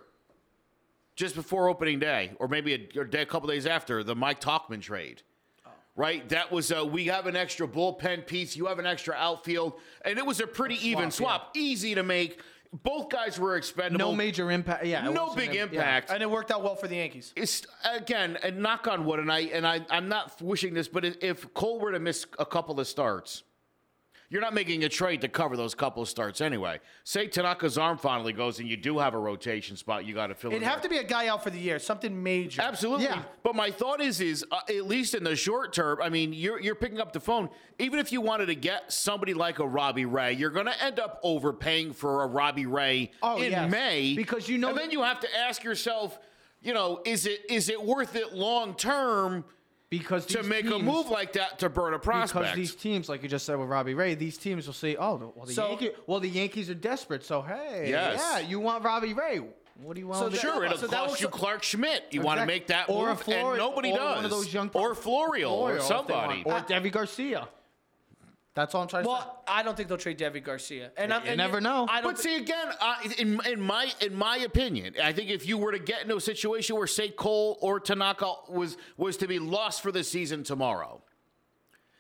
just 1.17 1.35
before 1.35 1.69
opening 1.69 1.99
day, 1.99 2.33
or 2.39 2.49
maybe 2.49 2.75
a, 2.75 2.99
or 2.99 3.05
day, 3.05 3.23
a 3.23 3.27
couple 3.27 3.49
days 3.49 3.67
after 3.67 4.03
the 4.03 4.15
Mike 4.15 4.41
Tauchman 4.41 4.81
trade. 4.81 5.23
Right, 5.97 6.29
that 6.31 6.51
was 6.51 6.73
uh, 6.73 6.85
we 6.85 7.07
have 7.07 7.29
an 7.29 7.37
extra 7.37 7.69
bullpen 7.69 8.27
piece. 8.27 8.57
You 8.57 8.67
have 8.67 8.81
an 8.81 8.87
extra 8.87 9.15
outfield, 9.15 9.75
and 10.05 10.19
it 10.19 10.27
was 10.27 10.41
a 10.41 10.47
pretty 10.47 10.75
even 10.89 11.13
swap, 11.13 11.53
easy 11.55 11.95
to 11.95 12.03
make. 12.03 12.41
Both 12.83 13.09
guys 13.09 13.39
were 13.39 13.57
expendable. 13.57 14.11
No 14.11 14.15
major 14.15 14.51
impact. 14.51 14.85
Yeah, 14.85 15.09
no 15.09 15.27
wasn't 15.27 15.37
big 15.37 15.55
yeah. 15.55 15.63
impact. 15.63 16.11
And 16.11 16.23
it 16.23 16.31
worked 16.31 16.51
out 16.51 16.63
well 16.63 16.75
for 16.75 16.89
the 16.89 16.97
Yankees. 16.97 17.33
it's 17.37 17.65
again 17.85 18.37
and 18.43 18.59
knock 18.59 18.89
on 18.89 19.05
wood 19.05 19.21
and 19.21 19.31
i 19.31 19.41
and 19.41 19.67
i 19.67 19.81
i'm 19.91 20.09
not 20.09 20.41
wishing 20.41 20.75
this 20.75 20.89
but 20.89 21.05
if, 21.05 21.23
if 21.23 21.53
cole 21.55 21.79
were 21.81 21.93
to 21.93 21.99
miss 21.99 22.27
a 22.39 22.47
couple 22.47 22.79
of 22.81 22.87
starts 22.87 23.43
you're 24.35 24.43
not 24.43 24.53
making 24.53 24.83
a 24.83 24.89
trade 24.89 25.21
to 25.21 25.29
cover 25.29 25.57
those 25.57 25.77
couple 25.77 26.03
of 26.03 26.09
starts 26.09 26.41
anyway 26.41 26.81
say 27.05 27.29
tanaka's 27.29 27.79
arm 27.79 27.97
finally 27.97 28.33
goes 28.33 28.59
and 28.59 28.69
you 28.69 28.77
do 28.77 28.99
have 28.99 29.15
a 29.15 29.19
rotation 29.19 29.77
spot 29.77 30.05
you 30.05 30.13
got 30.13 30.27
to 30.27 30.35
fill 30.35 30.51
It'd 30.51 30.65
have 30.65 30.83
there. 30.83 30.83
to 30.83 30.89
be 30.89 30.99
a 30.99 31.05
guy 31.05 31.29
out 31.29 31.45
for 31.45 31.51
the 31.51 31.59
year, 31.59 31.79
something 31.79 32.21
major. 32.23 32.61
Absolutely. 32.61 33.05
Yeah. 33.05 33.23
But 33.45 33.55
my 33.55 33.71
thought 33.71 34.01
is, 34.01 34.21
is 34.21 34.45
uh, 34.51 34.59
at 34.69 34.87
least 34.87 35.15
in 35.15 35.23
the 35.23 35.37
short 35.37 35.73
term, 35.73 36.01
I 36.03 36.09
mean, 36.09 36.33
you're 36.33 36.61
you're 36.61 36.75
picking 36.75 37.01
up 37.01 37.13
the 37.13 37.21
phone. 37.21 37.49
Even 37.79 37.99
if 38.01 38.11
you 38.11 38.21
wanted 38.21 38.47
to 38.47 38.55
get 38.57 38.93
somebody 38.93 39.35
like 39.35 39.61
a 39.61 39.67
Robbie 39.67 40.05
Ray, 40.05 40.33
you're 40.33 40.51
going 40.51 40.67
to 40.67 40.83
end 40.85 40.99
up 40.99 41.21
overpaying 41.23 41.93
for 41.93 42.25
a 42.25 42.27
Robbie 42.27 42.67
Ray 42.67 43.13
Oh, 43.23 43.37
in 43.41 43.53
yes. 43.53 43.71
May 43.71 44.15
Because 44.17 44.49
you 44.49 44.59
know 44.59 44.71
and 44.71 44.79
then 44.79 44.91
you 44.91 45.03
have 45.03 45.21
to 45.21 45.29
ask 45.39 45.63
yourself, 45.63 46.19
you 46.61 46.75
know, 46.75 47.01
is 47.05 47.27
it 47.27 47.41
is 47.49 47.69
it 47.69 47.83
worth 47.83 48.17
it 48.17 48.35
long 48.35 48.75
term 48.75 49.45
because 49.99 50.27
to 50.27 50.43
make 50.43 50.67
a 50.67 50.79
move 50.79 51.09
like 51.09 51.33
that 51.35 51.59
to 51.61 51.69
burn 51.69 51.95
a 51.95 51.99
prospect? 51.99 52.45
Because 52.45 52.57
these 52.57 52.75
teams, 52.75 53.09
like 53.09 53.23
you 53.23 53.29
just 53.29 53.47
said 53.47 53.59
with 53.59 53.69
Robbie 53.69 53.95
Ray, 53.95 54.15
these 54.15 54.37
teams 54.39 54.67
will 54.67 54.75
say, 54.75 54.97
"Oh, 54.97 55.33
well 55.37 55.47
the, 55.47 55.53
So- 55.53 55.69
Yankees, 55.71 55.91
well 56.07 56.21
the 56.21 56.29
Yankees 56.29 56.71
are 56.71 56.75
desperate, 56.75 57.25
so 57.25 57.43
hey, 57.43 57.87
Yes. 57.91 58.21
yeah, 58.21 58.39
you 58.41 58.61
want 58.61 58.85
Robbie 58.85 59.15
Ray? 59.15 59.41
What 59.83 59.95
do 59.95 60.01
you 60.01 60.07
want? 60.07 60.19
So 60.21 60.25
with 60.27 60.35
that- 60.35 60.39
it? 60.39 60.41
Sure, 60.41 60.65
it'll 60.65 60.79
So 60.79 60.87
that 60.87 61.09
cost 61.09 61.21
you 61.21 61.29
Clarke 61.29 61.63
Schmidt. 61.65 62.05
You 62.13 62.21
want 62.23 62.39
to 62.41 62.47
make 62.47 62.69
that 62.69 62.89
Or 62.89 63.09
a 63.09 63.15
move, 63.15 63.25
Flori- 63.25 63.49
and 63.51 63.59
nobody 63.59 63.91
or 63.91 63.99
does. 63.99 64.17
one 64.17 64.25
of 64.25 64.31
those 64.31 64.55
young 64.55 64.71
or 64.73 64.95
Florial, 64.95 65.51
or 65.51 65.79
Florial, 65.79 65.83
somebody. 65.83 66.43
or 66.45 66.61
Deivi 66.61 66.93
Garcia. 66.93 67.49
That's 68.55 68.73
all 68.75 68.83
I'm 68.83 68.89
trying 68.89 69.03
to 69.03 69.09
say. 69.09 69.13
Well, 69.13 69.43
I 69.49 69.63
don't 69.65 69.77
think 69.77 69.89
they'll 69.89 69.99
trade 69.99 70.17
Deivi 70.19 70.43
Garcia. 70.43 70.93
And 70.97 71.13
I'm, 71.13 71.25
You 71.25 71.31
and 71.31 71.39
never 71.39 71.61
know. 71.61 71.87
I 71.89 72.01
don't. 72.01 72.13
But 72.13 72.21
see 72.23 72.37
again, 72.37 72.69
uh, 72.81 72.95
in 73.19 73.41
in 73.47 73.61
my 73.61 73.91
in 74.01 74.15
my 74.15 74.37
opinion, 74.39 74.95
I 75.03 75.13
think 75.13 75.31
if 75.31 75.47
you 75.49 75.59
were 75.59 75.73
to 75.73 75.79
get 75.81 76.03
into 76.03 76.17
a 76.17 76.21
situation 76.21 76.77
where 76.77 76.87
say 76.87 77.09
Cole 77.09 77.59
or 77.61 77.81
Tanaka 77.81 78.33
was 78.49 78.77
was 78.97 79.17
to 79.19 79.27
be 79.27 79.39
lost 79.41 79.83
for 79.83 79.91
the 79.91 80.05
season 80.05 80.45
tomorrow, 80.45 81.03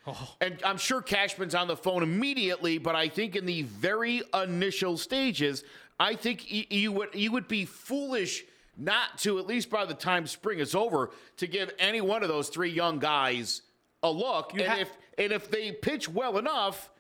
Oh. 0.06 0.36
and 0.40 0.60
I'm 0.64 0.76
sure 0.76 1.00
Cashman's 1.00 1.54
on 1.54 1.66
the 1.66 1.76
phone 1.76 2.02
immediately, 2.02 2.78
but 2.78 2.94
I 2.94 3.08
think 3.08 3.36
in 3.36 3.46
the 3.46 3.62
very 3.62 4.22
initial 4.34 4.96
stages, 4.98 5.64
I 5.98 6.14
think 6.14 6.46
y- 6.52 6.66
you 6.70 6.92
would 6.92 7.14
you 7.14 7.32
would 7.32 7.48
be 7.48 7.64
foolish 7.64 8.44
not 8.76 9.18
to 9.18 9.38
at 9.38 9.46
least 9.46 9.70
by 9.70 9.84
the 9.86 9.94
time 9.94 10.26
spring 10.26 10.58
is 10.58 10.74
over 10.74 11.10
to 11.38 11.46
give 11.46 11.72
any 11.78 12.00
one 12.00 12.22
of 12.22 12.28
those 12.28 12.48
three 12.48 12.70
young 12.70 12.98
guys 12.98 13.62
a 14.02 14.10
look, 14.10 14.52
and 14.52 14.62
ha- 14.62 14.76
if 14.80 14.90
and 15.18 15.32
if 15.32 15.50
they 15.50 15.72
pitch 15.72 16.08
well 16.08 16.38
enough. 16.38 16.90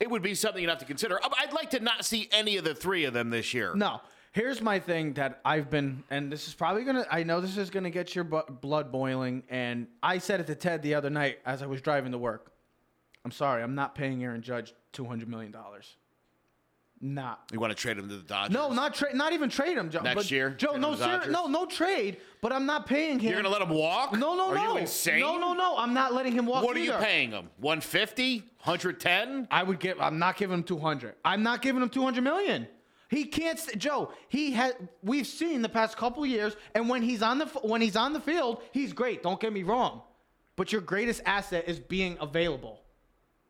It 0.00 0.10
would 0.10 0.22
be 0.22 0.34
something 0.34 0.60
you'd 0.60 0.68
have 0.70 0.80
to 0.80 0.84
consider. 0.84 1.20
I- 1.22 1.28
I'd 1.44 1.52
like 1.52 1.70
to 1.70 1.80
not 1.80 2.04
see 2.04 2.28
any 2.32 2.56
of 2.56 2.64
the 2.64 2.74
three 2.74 3.04
of 3.04 3.14
them 3.14 3.30
this 3.30 3.54
year. 3.54 3.74
no. 3.74 4.00
Here's 4.32 4.60
my 4.60 4.80
thing 4.80 5.12
that 5.14 5.40
I've 5.44 5.70
been, 5.70 6.02
and 6.10 6.30
this 6.32 6.48
is 6.48 6.54
probably 6.54 6.82
gonna. 6.82 7.06
I 7.08 7.22
know 7.22 7.40
this 7.40 7.56
is 7.56 7.70
gonna 7.70 7.88
get 7.90 8.16
your 8.16 8.24
blood 8.24 8.90
boiling, 8.90 9.44
and 9.48 9.86
I 10.02 10.18
said 10.18 10.40
it 10.40 10.48
to 10.48 10.56
Ted 10.56 10.82
the 10.82 10.94
other 10.96 11.08
night 11.10 11.38
as 11.46 11.62
I 11.62 11.66
was 11.66 11.80
driving 11.80 12.10
to 12.10 12.18
work. 12.18 12.50
I'm 13.24 13.30
sorry, 13.30 13.62
I'm 13.62 13.76
not 13.76 13.94
paying 13.94 14.24
Aaron 14.24 14.42
Judge 14.42 14.74
200 14.92 15.28
million 15.28 15.52
Not. 17.04 17.50
You 17.52 17.60
want 17.60 17.70
to 17.70 17.74
trade 17.74 17.98
him 17.98 18.08
to 18.08 18.16
the 18.16 18.22
Dodgers? 18.22 18.54
No, 18.54 18.72
not 18.72 18.94
trade. 18.94 19.14
Not 19.14 19.34
even 19.34 19.50
trade 19.50 19.76
him, 19.76 19.90
Joe. 19.90 20.00
Next 20.00 20.14
but, 20.14 20.30
year? 20.30 20.48
Joe. 20.48 20.78
No, 20.78 20.94
sir. 20.94 21.26
No, 21.28 21.46
no 21.46 21.66
trade. 21.66 22.16
But 22.40 22.50
I'm 22.50 22.64
not 22.64 22.86
paying 22.86 23.18
him. 23.18 23.30
You're 23.30 23.42
gonna 23.42 23.52
let 23.52 23.60
him 23.60 23.68
walk? 23.68 24.14
No, 24.14 24.34
no, 24.34 24.48
Are 24.48 24.54
no. 24.54 24.72
you 24.72 24.78
insane? 24.78 25.20
No, 25.20 25.36
no, 25.36 25.52
no. 25.52 25.76
I'm 25.76 25.92
not 25.92 26.14
letting 26.14 26.32
him 26.32 26.46
walk. 26.46 26.64
What 26.64 26.74
are 26.78 26.80
you 26.80 26.92
paying 26.92 27.32
him? 27.32 27.50
150? 27.58 28.38
110? 28.38 29.48
I 29.50 29.62
would 29.62 29.80
give. 29.80 30.00
I'm 30.00 30.18
not 30.18 30.38
giving 30.38 30.54
him 30.54 30.62
200. 30.64 31.16
I'm 31.26 31.42
not 31.42 31.60
giving 31.60 31.82
him 31.82 31.90
200 31.90 32.24
million. 32.24 32.66
He 33.10 33.26
can't. 33.26 33.58
St- 33.58 33.78
Joe. 33.78 34.10
He 34.28 34.52
had. 34.52 34.74
We've 35.02 35.26
seen 35.26 35.60
the 35.60 35.68
past 35.68 35.98
couple 35.98 36.24
years, 36.24 36.56
and 36.74 36.88
when 36.88 37.02
he's 37.02 37.20
on 37.22 37.36
the 37.36 37.44
f- 37.44 37.64
when 37.64 37.82
he's 37.82 37.96
on 37.96 38.14
the 38.14 38.20
field, 38.20 38.62
he's 38.72 38.94
great. 38.94 39.22
Don't 39.22 39.38
get 39.38 39.52
me 39.52 39.62
wrong, 39.62 40.00
but 40.56 40.72
your 40.72 40.80
greatest 40.80 41.20
asset 41.26 41.64
is 41.68 41.78
being 41.78 42.16
available. 42.18 42.80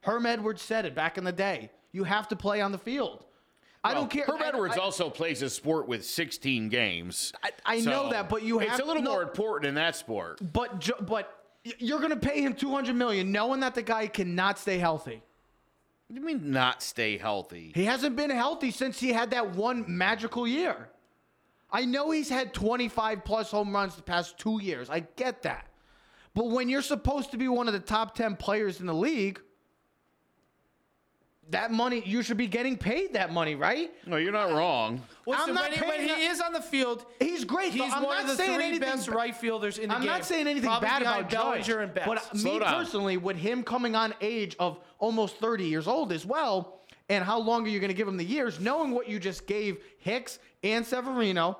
Herm 0.01 0.27
Edwards 0.27 0.61
said 0.61 0.87
it 0.87 0.97
back 0.97 1.19
in 1.19 1.23
the 1.23 1.31
day. 1.31 1.71
You 1.93 2.03
have 2.03 2.27
to 2.29 2.37
play 2.37 2.61
on 2.61 2.73
the 2.73 2.79
field. 2.79 3.27
I 3.85 3.95
don't 3.95 4.11
care. 4.11 4.25
Herb 4.27 4.41
I- 4.41 4.49
Edwards 4.49 4.77
I- 4.77 4.81
also 4.81 5.11
plays 5.11 5.43
a 5.43 5.51
sport 5.51 5.87
with 5.87 6.05
16 6.05 6.69
games. 6.69 7.33
I- 7.43 7.51
I 7.67 7.81
know 7.81 8.11
that, 8.11 8.29
but 8.29 8.43
you 8.43 8.59
have 8.59 8.71
It's 8.71 8.81
a 8.81 8.85
little 8.85 9.03
no. 9.03 9.13
more 9.13 9.23
important 9.23 9.69
in 9.69 9.75
that 9.75 9.95
sport. 9.97 10.41
But 10.53 10.91
but 11.07 11.39
you're 11.79 12.01
gonna 12.01 12.17
pay 12.17 12.41
him 12.43 12.55
200 12.55 12.95
million, 12.97 13.31
knowing 13.31 13.61
that 13.61 13.75
the 13.75 13.83
guy 13.83 14.07
cannot 14.07 14.59
stay 14.59 14.79
healthy. 14.79 15.23
What 16.07 16.17
do 16.17 16.21
you 16.21 16.27
mean 16.27 16.51
not 16.51 16.83
stay 16.83 17.17
healthy? 17.19 17.73
He 17.75 17.85
hasn't 17.85 18.17
been 18.17 18.31
healthy 18.31 18.71
since 18.71 19.01
he 19.01 19.13
had 19.13 19.31
that 19.31 19.51
one 19.55 19.85
magical 19.87 20.47
year. 20.47 20.91
I 21.71 21.87
know 21.87 22.11
he's 22.11 22.29
had 22.29 22.53
25 22.55 23.25
plus 23.25 23.51
home 23.51 23.75
runs 23.75 23.97
the 23.97 24.03
past 24.03 24.39
two 24.39 24.61
years. 24.63 24.89
I 24.91 25.01
get 25.01 25.43
that. 25.43 25.67
But 26.35 26.47
when 26.51 26.69
you're 26.69 26.83
supposed 26.83 27.31
to 27.31 27.37
be 27.39 27.49
one 27.49 27.67
of 27.69 27.73
the 27.75 27.81
top 27.81 28.15
10 28.15 28.37
players 28.37 28.81
in 28.81 28.87
the 28.87 28.95
league, 28.95 29.41
that 31.51 31.71
money, 31.71 32.03
you 32.07 32.23
should 32.23 32.37
be 32.37 32.47
getting 32.47 32.77
paid 32.77 33.13
that 33.15 33.33
money, 33.33 33.55
right? 33.55 33.91
No, 34.07 34.17
you're 34.17 34.33
not 34.33 34.51
wrong. 34.53 35.03
Listen, 35.27 35.51
I'm 35.51 35.55
not 35.55 35.71
when, 35.71 35.73
he, 35.73 35.81
when 35.87 36.01
he 36.19 36.27
a- 36.27 36.31
is 36.31 36.41
on 36.41 36.53
the 36.53 36.61
field, 36.61 37.05
He's 37.21 37.45
great. 37.45 37.73
he's. 37.73 37.83
I'm 37.83 38.03
one 38.03 38.17
not 38.17 38.23
of 38.23 38.29
the 38.29 38.37
saying 38.37 38.55
three 38.57 38.65
anything 38.67 38.81
best 38.89 39.09
right 39.09 39.35
fielders 39.35 39.79
in 39.79 39.89
the 39.89 39.95
game. 39.95 40.03
I'm 40.03 40.07
not 40.07 40.25
saying 40.25 40.47
anything 40.47 40.69
Probably 40.71 40.89
bad 40.89 41.03
about 41.03 41.31
Bellinger 41.31 41.63
Judge, 41.63 41.69
and 41.77 41.95
Betts. 41.95 42.07
but 42.07 42.19
uh, 42.19 42.37
Slow 42.37 42.55
me 42.55 42.59
down. 42.61 42.75
personally, 42.75 43.17
with 43.19 43.37
him 43.37 43.63
coming 43.63 43.95
on 43.95 44.15
age 44.21 44.57
of 44.59 44.79
almost 44.99 45.37
30 45.37 45.65
years 45.65 45.87
old 45.87 46.13
as 46.13 46.25
well, 46.27 46.81
and 47.09 47.23
how 47.25 47.39
long 47.39 47.65
are 47.67 47.69
you 47.69 47.79
going 47.81 47.89
to 47.89 47.95
give 47.95 48.09
him 48.09 48.17
the 48.17 48.25
years, 48.25 48.59
knowing 48.59 48.91
what 48.93 49.09
you 49.09 49.21
just 49.21 49.47
gave 49.47 49.79
Hicks 49.99 50.39
and 50.63 50.85
Severino, 50.87 51.59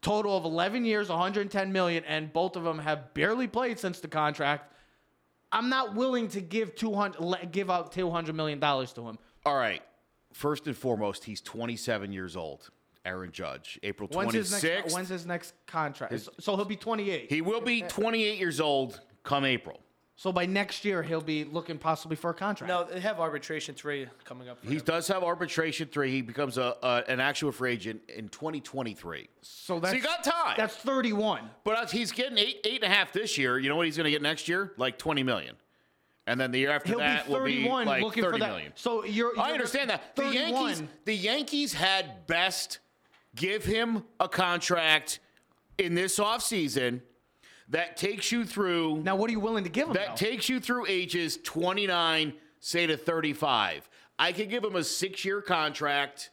total 0.00 0.36
of 0.36 0.44
11 0.44 0.84
years, 0.84 1.08
110 1.08 1.72
million, 1.72 2.04
and 2.04 2.32
both 2.32 2.56
of 2.56 2.64
them 2.64 2.78
have 2.78 3.12
barely 3.14 3.46
played 3.46 3.78
since 3.78 4.00
the 4.00 4.08
contract. 4.08 4.72
I'm 5.52 5.68
not 5.68 5.94
willing 5.94 6.28
to 6.28 6.40
give 6.40 6.74
200, 6.74 7.20
le- 7.20 7.46
give 7.46 7.70
out 7.70 7.92
200 7.92 8.34
million 8.34 8.58
dollars 8.58 8.92
to 8.94 9.08
him. 9.08 9.18
All 9.46 9.56
right. 9.56 9.82
First 10.32 10.66
and 10.66 10.76
foremost, 10.76 11.24
he's 11.24 11.40
27 11.40 12.12
years 12.12 12.36
old. 12.36 12.70
Aaron 13.04 13.30
Judge, 13.30 13.78
April 13.82 14.08
When's 14.10 14.32
his 14.32 14.50
next? 14.62 14.94
When's 14.94 15.10
his 15.10 15.26
next 15.26 15.52
contract? 15.66 16.14
so 16.40 16.56
he'll 16.56 16.64
be 16.64 16.76
28. 16.76 17.30
he 17.30 17.42
will 17.42 17.60
be 17.60 17.82
28 17.82 18.38
years 18.38 18.60
old 18.60 19.00
come 19.22 19.44
April. 19.44 19.80
So 20.16 20.32
by 20.32 20.46
next 20.46 20.84
year, 20.84 21.02
he'll 21.02 21.20
be 21.20 21.44
looking 21.44 21.78
possibly 21.78 22.16
for 22.16 22.30
a 22.30 22.34
contract. 22.34 22.68
No, 22.68 22.84
they 22.84 23.00
have 23.00 23.18
arbitration 23.18 23.74
three 23.74 24.06
coming 24.24 24.48
up. 24.48 24.60
For 24.60 24.68
He 24.68 24.76
him. 24.76 24.82
does 24.84 25.08
have 25.08 25.24
arbitration 25.24 25.88
three. 25.88 26.10
He 26.10 26.22
becomes 26.22 26.56
a, 26.56 26.76
a 26.82 27.02
an 27.08 27.20
actual 27.20 27.50
free 27.52 27.72
agent 27.72 28.02
in 28.08 28.28
2023. 28.28 29.28
So 29.42 29.80
that's 29.80 29.94
you 29.94 30.00
got 30.00 30.22
time. 30.22 30.54
That's 30.56 30.76
31. 30.76 31.50
But 31.64 31.76
uh, 31.76 31.86
he's 31.86 32.12
getting 32.12 32.38
eight 32.38 32.60
eight 32.64 32.82
and 32.82 32.92
a 32.92 32.94
half 32.94 33.12
this 33.12 33.36
year. 33.36 33.58
You 33.58 33.68
know 33.68 33.76
what 33.76 33.86
he's 33.86 33.96
going 33.96 34.04
to 34.04 34.10
get 34.10 34.22
next 34.22 34.48
year? 34.48 34.72
Like 34.76 34.98
20 34.98 35.22
million. 35.22 35.56
And 36.26 36.40
then 36.40 36.52
the 36.52 36.58
year 36.58 36.70
after 36.70 36.88
He'll 36.90 36.98
that 37.00 37.26
be 37.26 37.32
will 37.32 37.44
be 37.44 37.52
31 37.64 37.86
like 37.86 38.02
looking 38.02 38.22
30 38.22 38.32
for 38.34 38.38
that. 38.38 38.50
million. 38.50 38.72
So 38.76 39.04
you're, 39.04 39.38
I 39.38 39.48
you're 39.48 39.54
understand 39.54 39.90
that. 39.90 40.16
The 40.16 40.22
31. 40.22 40.34
Yankees 40.66 40.82
the 41.04 41.14
Yankees 41.14 41.74
had 41.74 42.26
best 42.26 42.78
Give 43.34 43.64
him 43.64 44.04
a 44.20 44.28
contract 44.28 45.18
in 45.76 45.94
this 45.94 46.18
offseason 46.18 47.00
that 47.70 47.96
takes 47.96 48.30
you 48.32 48.44
through 48.44 48.98
Now, 49.02 49.16
what 49.16 49.28
are 49.28 49.32
you 49.32 49.40
willing 49.40 49.64
to 49.64 49.70
give 49.70 49.88
him? 49.88 49.94
that 49.94 50.08
though? 50.10 50.14
takes 50.26 50.48
you 50.48 50.60
through 50.60 50.86
ages 50.86 51.38
29 51.42 52.32
say 52.60 52.86
to 52.86 52.96
35 52.96 53.88
i 54.18 54.32
could 54.32 54.48
give 54.50 54.62
him 54.64 54.76
a 54.76 54.84
six-year 54.84 55.40
contract 55.42 56.30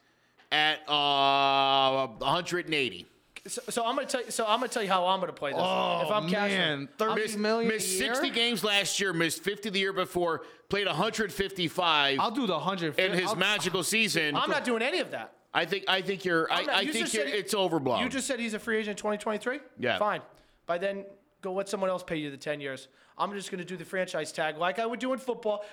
at 0.52 0.80
uh, 0.90 2.08
180 2.08 3.06
So, 3.48 3.62
so 3.70 3.86
I'm 3.86 3.96
gonna 3.96 4.06
tell 4.08 4.24
you. 4.24 4.30
So 4.32 4.46
I'm 4.46 4.60
gonna 4.60 4.68
tell 4.68 4.84
you 4.84 4.90
how 4.90 5.08
I'm 5.08 5.20
gonna 5.20 5.32
play 5.34 5.52
this. 5.52 5.60
Oh, 5.64 6.02
if 6.06 6.12
I'm 6.12 6.30
Cashman. 6.30 6.90
30 6.98 7.16
missed, 7.22 7.38
million 7.40 7.72
a 7.72 7.74
missed 7.74 7.90
year? 8.00 8.14
60 8.14 8.30
games 8.32 8.64
last 8.64 9.00
year 9.00 9.14
missed 9.14 9.42
50 9.44 9.70
the 9.72 9.80
year 9.80 9.94
before 9.94 10.42
played 10.70 10.86
155 10.88 12.20
I'll 12.20 12.32
do 12.32 12.46
the 12.48 12.54
150. 12.54 13.02
in 13.04 13.18
his 13.18 13.30
I'll- 13.30 13.36
magical 13.36 13.82
season 13.84 14.36
I'm 14.36 14.50
not 14.50 14.64
doing 14.64 14.82
any 14.84 15.00
of 15.00 15.12
that. 15.12 15.34
i 15.54 15.66
think 15.66 15.86
i 15.88 16.02
think 16.02 16.24
you're 16.24 16.52
i, 16.52 16.62
not- 16.64 16.76
I 16.76 16.82
you 16.82 16.94
think 16.94 17.14
you're, 17.14 17.26
said 17.26 17.34
he- 17.34 17.40
it's 17.40 17.54
overblown 17.54 18.02
You 18.04 18.10
just 18.10 18.28
said 18.28 18.40
he's 18.40 18.54
a 18.54 18.60
free 18.60 18.78
agent 18.78 18.92
in 18.92 18.98
2023. 18.98 19.60
Yeah. 19.80 19.98
Fine. 19.98 20.22
By 20.68 20.78
then, 20.78 21.06
go 21.42 21.54
let 21.54 21.68
someone 21.70 21.90
else 21.90 22.04
pay 22.04 22.18
you 22.18 22.30
the 22.32 22.38
10 22.38 22.60
years. 22.62 22.88
I'm 23.18 23.32
just 23.34 23.52
gonna 23.52 23.66
do 23.66 23.78
the 23.78 23.86
franchise 23.86 24.32
tag 24.32 24.58
like 24.58 24.80
I 24.80 24.86
would 24.86 25.00
do 25.00 25.14
in 25.14 25.20
football. 25.20 25.64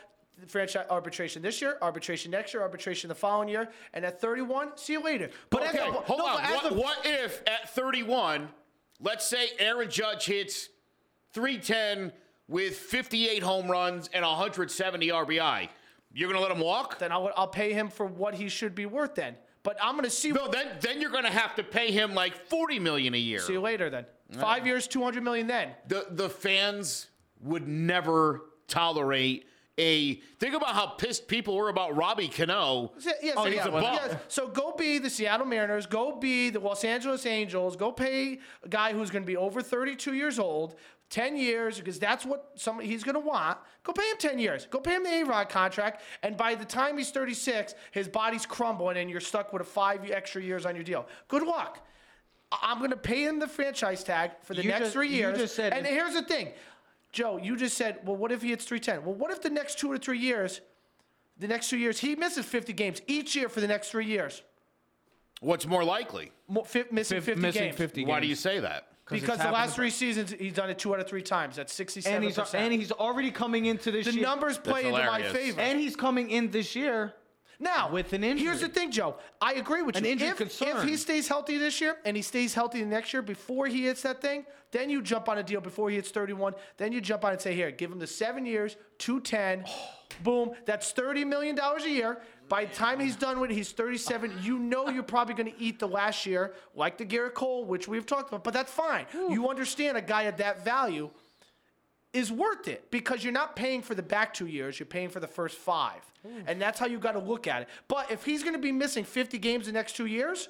Franchise 0.46 0.86
arbitration 0.88 1.42
this 1.42 1.60
year, 1.60 1.78
arbitration 1.82 2.30
next 2.30 2.54
year, 2.54 2.62
arbitration 2.62 3.08
the 3.08 3.14
following 3.14 3.48
year, 3.48 3.68
and 3.92 4.04
at 4.04 4.20
31, 4.20 4.76
see 4.76 4.92
you 4.92 5.02
later. 5.02 5.30
But 5.50 5.64
as 5.64 5.74
Okay, 5.74 5.88
a- 5.88 5.90
hold 5.92 6.20
no, 6.20 6.26
on. 6.26 6.42
What, 6.44 6.70
a- 6.70 6.74
what 6.74 6.98
if 7.04 7.42
at 7.48 7.68
31, 7.70 8.48
let's 9.00 9.26
say 9.26 9.48
Aaron 9.58 9.90
Judge 9.90 10.26
hits 10.26 10.68
310 11.32 12.12
with 12.46 12.76
58 12.76 13.42
home 13.42 13.68
runs 13.68 14.08
and 14.12 14.24
170 14.24 15.08
RBI? 15.08 15.68
You're 16.12 16.30
gonna 16.30 16.40
let 16.42 16.52
him 16.52 16.60
walk? 16.60 16.98
then 17.00 17.10
I'll, 17.12 17.30
I'll 17.36 17.48
pay 17.48 17.72
him 17.72 17.88
for 17.90 18.06
what 18.06 18.34
he 18.34 18.48
should 18.48 18.74
be 18.76 18.86
worth 18.86 19.16
then. 19.16 19.34
But 19.64 19.76
I'm 19.82 19.96
gonna 19.96 20.08
see. 20.08 20.30
No, 20.30 20.48
then 20.48 20.68
then 20.80 21.00
you're 21.00 21.10
gonna 21.10 21.30
have 21.30 21.54
to 21.56 21.64
pay 21.64 21.90
him 21.90 22.14
like 22.14 22.34
40 22.46 22.78
million 22.78 23.12
a 23.14 23.18
year. 23.18 23.40
See 23.40 23.54
you 23.54 23.60
later 23.60 23.90
then. 23.90 24.06
Five 24.32 24.66
years, 24.66 24.86
200 24.86 25.22
million 25.22 25.46
then. 25.46 25.70
The 25.86 26.06
the 26.10 26.28
fans 26.28 27.06
would 27.40 27.66
never 27.66 28.42
tolerate 28.66 29.46
a. 29.78 30.16
Think 30.38 30.54
about 30.54 30.74
how 30.74 30.86
pissed 30.86 31.28
people 31.28 31.56
were 31.56 31.68
about 31.70 31.96
Robbie 31.96 32.28
Cano. 32.28 32.92
Yeah, 33.00 33.12
yeah, 33.22 33.32
Oh, 33.36 33.44
so, 33.44 33.50
he's 33.50 33.56
yeah, 33.56 33.68
a 33.68 33.70
bum. 33.70 33.82
yeah. 33.82 34.18
So 34.28 34.48
go 34.48 34.72
be 34.76 34.98
the 34.98 35.08
Seattle 35.08 35.46
Mariners. 35.46 35.86
Go 35.86 36.16
be 36.16 36.50
the 36.50 36.60
Los 36.60 36.84
Angeles 36.84 37.24
Angels. 37.26 37.74
Go 37.76 37.90
pay 37.90 38.38
a 38.62 38.68
guy 38.68 38.92
who's 38.92 39.10
going 39.10 39.22
to 39.22 39.26
be 39.26 39.36
over 39.36 39.62
32 39.62 40.12
years 40.14 40.38
old, 40.38 40.74
10 41.10 41.36
years, 41.36 41.78
because 41.78 41.98
that's 41.98 42.26
what 42.26 42.50
some 42.56 42.80
he's 42.80 43.04
going 43.04 43.14
to 43.14 43.20
want. 43.20 43.56
Go 43.84 43.92
pay 43.94 44.02
him 44.10 44.16
10 44.18 44.38
years. 44.38 44.66
Go 44.66 44.78
pay 44.80 44.96
him 44.96 45.04
the 45.04 45.20
A-Rod 45.20 45.48
contract, 45.48 46.02
and 46.22 46.36
by 46.36 46.54
the 46.54 46.64
time 46.66 46.98
he's 46.98 47.10
36, 47.10 47.74
his 47.92 48.08
body's 48.08 48.44
crumbling, 48.44 48.98
and 48.98 49.08
you're 49.08 49.20
stuck 49.20 49.52
with 49.54 49.62
a 49.62 49.64
five 49.64 50.10
extra 50.10 50.42
years 50.42 50.66
on 50.66 50.74
your 50.74 50.84
deal. 50.84 51.06
Good 51.28 51.44
luck. 51.44 51.84
I- 52.52 52.58
I'm 52.62 52.78
going 52.78 52.90
to 52.90 52.96
pay 52.96 53.24
him 53.24 53.38
the 53.38 53.48
franchise 53.48 54.02
tag 54.04 54.32
for 54.42 54.54
the 54.54 54.62
You 54.62 54.68
next 54.70 54.80
just- 54.80 54.92
three 54.92 55.08
you 55.08 55.16
years. 55.16 55.38
just 55.38 55.54
said 55.54 55.72
and 55.72 55.86
it- 55.86 55.92
here's 55.92 56.14
the 56.14 56.22
thing. 56.22 56.52
Joe, 57.12 57.38
you 57.38 57.56
just 57.56 57.76
said, 57.76 58.00
well, 58.04 58.16
what 58.16 58.30
if 58.32 58.42
he 58.42 58.48
hits 58.50 58.64
310? 58.64 59.04
Well, 59.04 59.14
what 59.14 59.30
if 59.30 59.40
the 59.40 59.50
next 59.50 59.78
two 59.78 59.90
or 59.90 59.96
three 59.98 60.18
years, 60.18 60.60
the 61.38 61.48
next 61.48 61.70
two 61.70 61.78
years, 61.78 61.98
he 62.00 62.14
misses 62.16 62.44
50 62.44 62.72
games 62.74 63.00
each 63.06 63.34
year 63.34 63.48
for 63.48 63.60
the 63.60 63.66
next 63.68 63.90
three 63.90 64.04
years? 64.06 64.42
What's 65.40 65.66
more 65.66 65.84
likely? 65.84 66.32
Mo- 66.48 66.64
fi- 66.64 66.84
missing 66.90 67.16
Fif- 67.18 67.24
50 67.36 67.40
missing 67.40 67.62
games. 67.64 67.76
50 67.76 68.04
Why 68.04 68.20
do 68.20 68.26
you 68.26 68.34
say 68.34 68.60
that? 68.60 68.88
Because 69.08 69.38
the 69.38 69.50
last 69.50 69.74
three 69.74 69.88
seasons, 69.88 70.32
he's 70.38 70.52
done 70.52 70.68
it 70.68 70.78
two 70.78 70.92
out 70.92 71.00
of 71.00 71.08
three 71.08 71.22
times. 71.22 71.56
That's 71.56 71.72
67%. 71.72 72.06
and 72.14 72.24
he's 72.24 72.38
and 72.54 72.72
he's 72.74 72.92
already 72.92 73.30
coming 73.30 73.64
into 73.64 73.90
this 73.90 74.04
the 74.06 74.12
year. 74.12 74.22
numbers 74.22 74.58
play 74.58 74.84
into 74.84 74.98
my 74.98 75.22
favor. 75.22 75.58
and 75.62 75.80
he's 75.80 75.96
coming 75.96 76.28
in 76.30 76.50
this 76.50 76.76
year. 76.76 77.14
Now, 77.60 77.90
with 77.90 78.12
an 78.12 78.22
injury. 78.22 78.46
Here's 78.46 78.60
the 78.60 78.68
thing, 78.68 78.92
Joe. 78.92 79.16
I 79.40 79.54
agree 79.54 79.82
with 79.82 79.96
An 79.96 80.04
you. 80.04 80.12
injury 80.12 80.28
if, 80.28 80.36
concern. 80.36 80.76
if 80.76 80.84
he 80.84 80.96
stays 80.96 81.26
healthy 81.26 81.58
this 81.58 81.80
year 81.80 81.96
and 82.04 82.16
he 82.16 82.22
stays 82.22 82.54
healthy 82.54 82.80
the 82.80 82.86
next 82.86 83.12
year 83.12 83.22
before 83.22 83.66
he 83.66 83.84
hits 83.84 84.02
that 84.02 84.20
thing, 84.20 84.46
then 84.70 84.88
you 84.90 85.02
jump 85.02 85.28
on 85.28 85.38
a 85.38 85.42
deal 85.42 85.60
before 85.60 85.90
he 85.90 85.96
hits 85.96 86.10
31. 86.10 86.54
Then 86.76 86.92
you 86.92 87.00
jump 87.00 87.24
on 87.24 87.32
and 87.32 87.40
say, 87.40 87.54
here, 87.54 87.70
give 87.72 87.90
him 87.90 87.98
the 87.98 88.06
seven 88.06 88.46
years, 88.46 88.76
210. 88.98 89.64
Boom. 90.22 90.52
That's 90.66 90.92
$30 90.92 91.26
million 91.26 91.58
a 91.58 91.88
year. 91.88 92.20
By 92.48 92.64
the 92.64 92.74
time 92.74 92.98
he's 92.98 93.16
done 93.16 93.40
with 93.40 93.50
it, 93.50 93.54
he's 93.54 93.72
37. 93.72 94.38
You 94.42 94.58
know 94.58 94.88
you're 94.88 95.02
probably 95.02 95.34
going 95.34 95.52
to 95.52 95.60
eat 95.60 95.78
the 95.78 95.88
last 95.88 96.26
year, 96.26 96.54
like 96.74 96.96
the 96.96 97.04
Gerrit 97.04 97.34
Cole, 97.34 97.64
which 97.64 97.88
we've 97.88 98.06
talked 98.06 98.28
about, 98.28 98.42
but 98.42 98.54
that's 98.54 98.72
fine. 98.72 99.04
You 99.12 99.48
understand 99.48 99.96
a 99.96 100.02
guy 100.02 100.24
at 100.24 100.38
that 100.38 100.64
value 100.64 101.10
is 102.12 102.32
worth 102.32 102.68
it 102.68 102.90
because 102.90 103.22
you're 103.22 103.32
not 103.32 103.54
paying 103.54 103.82
for 103.82 103.94
the 103.94 104.02
back 104.02 104.32
two 104.32 104.46
years, 104.46 104.78
you're 104.78 104.86
paying 104.86 105.08
for 105.08 105.20
the 105.20 105.26
first 105.26 105.56
five. 105.56 106.00
Hmm. 106.26 106.40
And 106.46 106.60
that's 106.60 106.78
how 106.78 106.86
you 106.86 106.98
got 106.98 107.12
to 107.12 107.18
look 107.18 107.46
at 107.46 107.62
it. 107.62 107.68
But 107.86 108.10
if 108.10 108.24
he's 108.24 108.42
going 108.42 108.54
to 108.54 108.60
be 108.60 108.72
missing 108.72 109.04
50 109.04 109.38
games 109.38 109.66
the 109.66 109.72
next 109.72 109.96
two 109.96 110.06
years, 110.06 110.48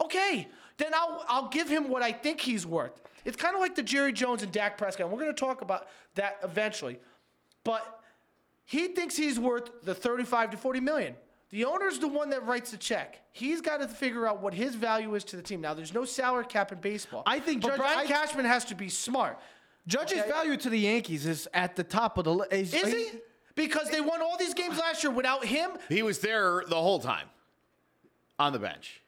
okay, 0.00 0.48
then 0.76 0.94
I'll, 0.94 1.24
I'll 1.28 1.48
give 1.48 1.68
him 1.68 1.88
what 1.88 2.02
I 2.02 2.12
think 2.12 2.40
he's 2.40 2.64
worth. 2.66 3.02
It's 3.24 3.36
kind 3.36 3.54
of 3.54 3.60
like 3.60 3.74
the 3.74 3.82
Jerry 3.82 4.12
Jones 4.12 4.42
and 4.42 4.52
Dak 4.52 4.78
Prescott. 4.78 5.06
and 5.06 5.12
We're 5.12 5.22
going 5.22 5.34
to 5.34 5.40
talk 5.40 5.62
about 5.62 5.88
that 6.14 6.38
eventually. 6.42 6.98
But 7.64 8.00
he 8.64 8.88
thinks 8.88 9.16
he's 9.16 9.38
worth 9.38 9.82
the 9.82 9.94
35 9.94 10.52
to 10.52 10.56
40 10.56 10.80
million. 10.80 11.14
The 11.50 11.64
owner's 11.64 11.98
the 11.98 12.08
one 12.08 12.30
that 12.30 12.46
writes 12.46 12.70
the 12.70 12.76
check. 12.76 13.20
He's 13.32 13.60
got 13.60 13.78
to 13.78 13.88
figure 13.88 14.26
out 14.26 14.42
what 14.42 14.52
his 14.52 14.74
value 14.74 15.14
is 15.14 15.24
to 15.24 15.36
the 15.36 15.42
team. 15.42 15.62
Now, 15.62 15.72
there's 15.74 15.94
no 15.94 16.04
salary 16.04 16.44
cap 16.46 16.72
in 16.72 16.78
baseball. 16.78 17.22
I 17.26 17.40
think 17.40 17.62
but 17.62 17.68
Judge- 17.70 17.78
Brian 17.78 17.98
I- 18.00 18.06
Cashman 18.06 18.44
has 18.44 18.66
to 18.66 18.74
be 18.74 18.88
smart. 18.88 19.38
Judge's 19.88 20.20
Okay. 20.20 20.28
value 20.30 20.56
to 20.58 20.70
the 20.70 20.78
Yankees 20.78 21.26
is 21.26 21.48
at 21.54 21.74
the 21.74 21.82
top 21.82 22.18
of 22.18 22.24
the 22.24 22.34
list. 22.34 22.52
Is 22.52 22.72
he? 22.92 23.10
Because 23.56 23.90
they 23.90 24.00
won 24.00 24.22
all 24.22 24.36
these 24.36 24.54
games 24.54 24.78
last 24.78 25.02
year 25.02 25.10
without 25.10 25.44
him. 25.44 25.70
He 25.88 26.02
was 26.04 26.20
there 26.20 26.62
the 26.68 26.76
whole 26.80 27.00
time 27.00 27.28
on 28.38 28.52
the 28.52 28.58
bench. 28.60 29.00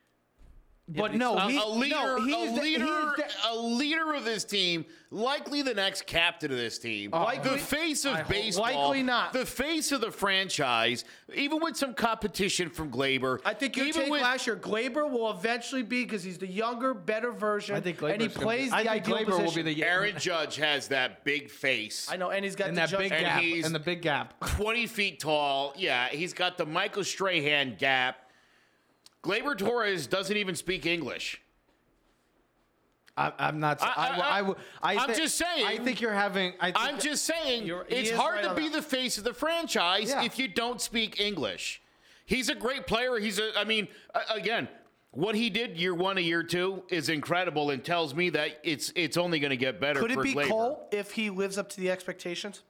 But 0.92 1.14
no, 1.14 1.36
A, 1.36 1.48
he, 1.48 1.56
a 1.56 1.64
leader, 1.66 1.94
no, 1.94 2.16
a 2.16 2.20
he's 2.46 2.54
the- 2.54 2.60
leader, 2.62 2.84
he's 3.16 3.24
the- 3.24 3.50
a 3.50 3.54
leader 3.56 4.12
of 4.14 4.24
this 4.24 4.44
team, 4.44 4.84
likely 5.12 5.62
the 5.62 5.74
next 5.74 6.06
captain 6.06 6.50
of 6.50 6.56
this 6.56 6.78
team, 6.78 7.14
uh, 7.14 7.22
Likely- 7.22 7.50
the 7.52 7.58
face 7.58 8.04
of 8.04 8.14
I 8.14 8.18
hope- 8.22 8.28
baseball, 8.28 8.62
likely 8.64 9.02
not. 9.04 9.32
the 9.32 9.46
face 9.46 9.92
of 9.92 10.00
the 10.00 10.10
franchise, 10.10 11.04
even 11.34 11.60
with 11.60 11.76
some 11.76 11.94
competition 11.94 12.70
from 12.70 12.90
Gleyber. 12.90 13.40
I 13.44 13.54
think 13.54 13.76
you 13.76 13.84
even 13.84 14.02
take 14.02 14.10
with, 14.10 14.22
last 14.22 14.46
year. 14.48 14.56
Gleyber 14.56 15.08
will 15.08 15.30
eventually 15.30 15.82
be 15.82 16.02
because 16.04 16.24
he's 16.24 16.38
the 16.38 16.48
younger, 16.48 16.92
better 16.92 17.30
version. 17.30 17.76
I 17.76 17.80
think 17.80 18.02
and 18.02 18.20
he 18.20 18.26
Gleyber's 18.28 18.34
gonna 18.34 18.44
plays 18.46 18.70
be, 18.70 18.74
I 18.74 18.78
think 18.78 18.90
ideal 18.90 19.16
Gleyber 19.16 19.24
position. 19.26 19.44
will 19.44 19.52
be 19.54 19.74
the 19.74 19.84
Aaron 19.84 20.18
Judge 20.18 20.56
has 20.56 20.88
that 20.88 21.24
big 21.24 21.50
face, 21.50 22.08
I 22.10 22.16
know, 22.16 22.30
and 22.30 22.44
he's 22.44 22.56
got 22.56 22.68
in 22.68 22.74
the 22.74 22.80
that 22.80 22.90
judge- 22.90 22.98
big 23.00 23.12
And 23.12 23.20
gap. 23.26 23.40
he's- 23.42 23.64
In 23.66 23.72
the 23.72 23.78
big 23.78 24.02
gap. 24.02 24.34
20 24.56 24.86
feet 24.88 25.20
tall. 25.20 25.72
Yeah, 25.76 26.08
he's 26.08 26.32
got 26.32 26.58
the 26.58 26.66
Michael 26.66 27.04
Strahan 27.04 27.76
gap. 27.78 28.26
Gleyber 29.22 29.56
Torres 29.56 30.06
doesn't 30.06 30.36
even 30.36 30.54
speak 30.54 30.86
English. 30.86 31.40
I, 33.16 33.32
I'm 33.38 33.60
not. 33.60 33.78
I, 33.82 34.54
I- 34.82 34.96
I'm 34.96 35.14
just 35.14 35.36
saying- 35.36 35.66
I 35.66 35.78
think 35.78 36.00
you're 36.00 36.12
having. 36.12 36.54
I 36.60 36.66
think, 36.72 36.76
I'm 36.78 36.98
just 36.98 37.24
saying, 37.24 37.70
it's 37.88 38.10
hard 38.10 38.36
right 38.36 38.44
to 38.44 38.54
be 38.54 38.68
that. 38.68 38.76
the 38.76 38.82
face 38.82 39.18
of 39.18 39.24
the 39.24 39.34
franchise 39.34 40.08
Yeah. 40.10 40.22
if 40.22 40.38
you 40.38 40.48
don't 40.48 40.80
speak 40.80 41.20
English. 41.20 41.82
He's 42.24 42.48
a 42.48 42.54
great 42.54 42.86
player. 42.86 43.18
He's 43.18 43.38
a, 43.38 43.50
I 43.58 43.64
mean, 43.64 43.88
again, 44.32 44.68
what 45.10 45.34
he 45.34 45.50
did 45.50 45.76
year 45.76 45.92
one 45.94 46.16
and 46.16 46.24
year 46.26 46.42
two 46.44 46.84
is 46.88 47.08
incredible 47.08 47.70
and 47.70 47.84
tells 47.84 48.14
me 48.14 48.30
that 48.30 48.60
it's 48.62 48.92
it's 48.94 49.16
only 49.16 49.40
going 49.40 49.50
to 49.50 49.56
get 49.56 49.80
better. 49.80 50.00
Could 50.00 50.12
it 50.12 50.22
be 50.22 50.34
Gleyber. 50.34 50.48
Cole 50.48 50.88
if 50.92 51.10
he 51.12 51.28
lives 51.28 51.58
up 51.58 51.68
to 51.70 51.80
the 51.80 51.90
expectations? 51.90 52.62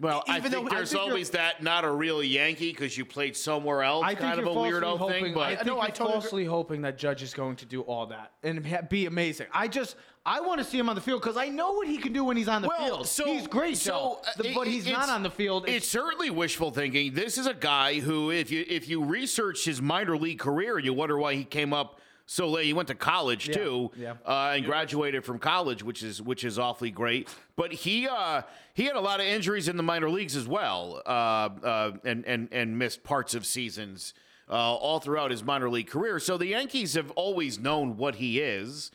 Well, 0.00 0.24
I 0.26 0.40
think 0.40 0.52
though- 0.52 0.66
I 0.66 0.70
there's 0.70 0.90
think 0.90 1.02
always 1.02 1.30
that 1.30 1.62
not 1.62 1.84
a 1.84 1.90
real 1.90 2.20
Yankee 2.22 2.72
because 2.72 2.98
you 2.98 3.04
played 3.04 3.36
somewhere 3.36 3.82
else, 3.84 4.02
I 4.04 4.08
think 4.08 4.20
kind 4.20 4.38
of 4.40 4.44
you're 4.46 4.50
a 4.50 4.54
falsely 4.54 4.72
weirdo 4.80 4.98
hoping, 4.98 5.24
thing. 5.24 5.32
I 5.32 5.34
But 5.34 5.54
think 5.58 5.66
No, 5.66 5.80
I 5.80 5.88
totally 5.90 6.12
falsely 6.20 6.44
hoping 6.46 6.82
that 6.82 6.98
Judge 6.98 7.22
is 7.22 7.32
going 7.32 7.54
to 7.56 7.64
do 7.66 7.82
all 7.82 8.06
that 8.06 8.32
and 8.42 8.66
ha- 8.66 8.82
be 8.82 9.06
amazing. 9.06 9.46
I 9.52 9.68
just 9.68 9.94
I 10.26 10.40
want 10.40 10.58
to 10.58 10.64
see 10.64 10.78
him 10.78 10.88
on 10.88 10.94
the 10.96 11.00
field 11.02 11.20
because 11.20 11.36
I 11.36 11.48
know 11.48 11.72
what 11.74 11.86
he 11.86 11.98
can 11.98 12.12
do 12.12 12.24
when 12.24 12.36
he's 12.36 12.48
on 12.48 12.62
the 12.62 12.68
well, 12.68 12.84
field. 12.86 13.06
so 13.06 13.26
he's 13.26 13.46
great, 13.46 13.76
So, 13.76 13.90
Joe. 13.92 14.20
uh, 14.26 14.30
The- 14.42 14.54
but 14.54 14.66
it- 14.66 14.70
he's 14.72 14.86
it's- 14.86 14.98
not 15.06 15.14
on 15.14 15.22
the 15.22 15.30
field. 15.30 15.68
It's, 15.68 15.86
certainly 15.86 16.30
wishful 16.30 16.70
thinking. 16.72 17.12
This 17.14 17.38
is 17.38 17.46
a 17.46 17.54
guy 17.54 18.00
who, 18.00 18.30
if 18.30 18.50
you 18.50 18.64
if 18.68 18.88
you 18.88 19.04
research 19.04 19.64
his 19.64 19.80
minor 19.80 20.16
league 20.16 20.38
career, 20.40 20.78
you 20.78 20.92
wonder 20.92 21.18
why 21.18 21.34
he 21.34 21.44
came 21.44 21.72
up 21.72 22.00
so. 22.26 22.56
He 22.56 22.72
went 22.72 22.88
to 22.88 22.94
college 22.94 23.52
too, 23.52 23.90
yeah. 23.96 24.14
Uh, 24.24 24.54
and 24.56 24.64
graduated 24.64 25.24
from 25.24 25.38
college, 25.38 25.82
which 25.82 26.02
is 26.02 26.22
which 26.22 26.44
is 26.44 26.58
awfully 26.58 26.90
great. 26.90 27.28
But 27.56 27.72
he 27.72 28.08
uh, 28.08 28.42
he 28.74 28.84
had 28.84 28.96
a 28.96 29.00
lot 29.00 29.20
of 29.20 29.26
injuries 29.26 29.68
in 29.68 29.76
the 29.76 29.82
minor 29.82 30.10
leagues 30.10 30.36
as 30.36 30.46
well, 30.46 31.02
uh, 31.06 31.08
uh, 31.08 31.92
and 32.04 32.24
and 32.26 32.48
and 32.52 32.78
missed 32.78 33.04
parts 33.04 33.34
of 33.34 33.46
seasons. 33.46 34.14
Uh, 34.46 34.74
all 34.74 35.00
throughout 35.00 35.30
his 35.30 35.42
minor 35.42 35.70
league 35.70 35.86
career. 35.86 36.18
So 36.18 36.36
the 36.36 36.48
Yankees 36.48 36.92
have 36.94 37.10
always 37.12 37.58
known 37.58 37.96
what 37.96 38.16
he 38.16 38.40
is. 38.40 38.90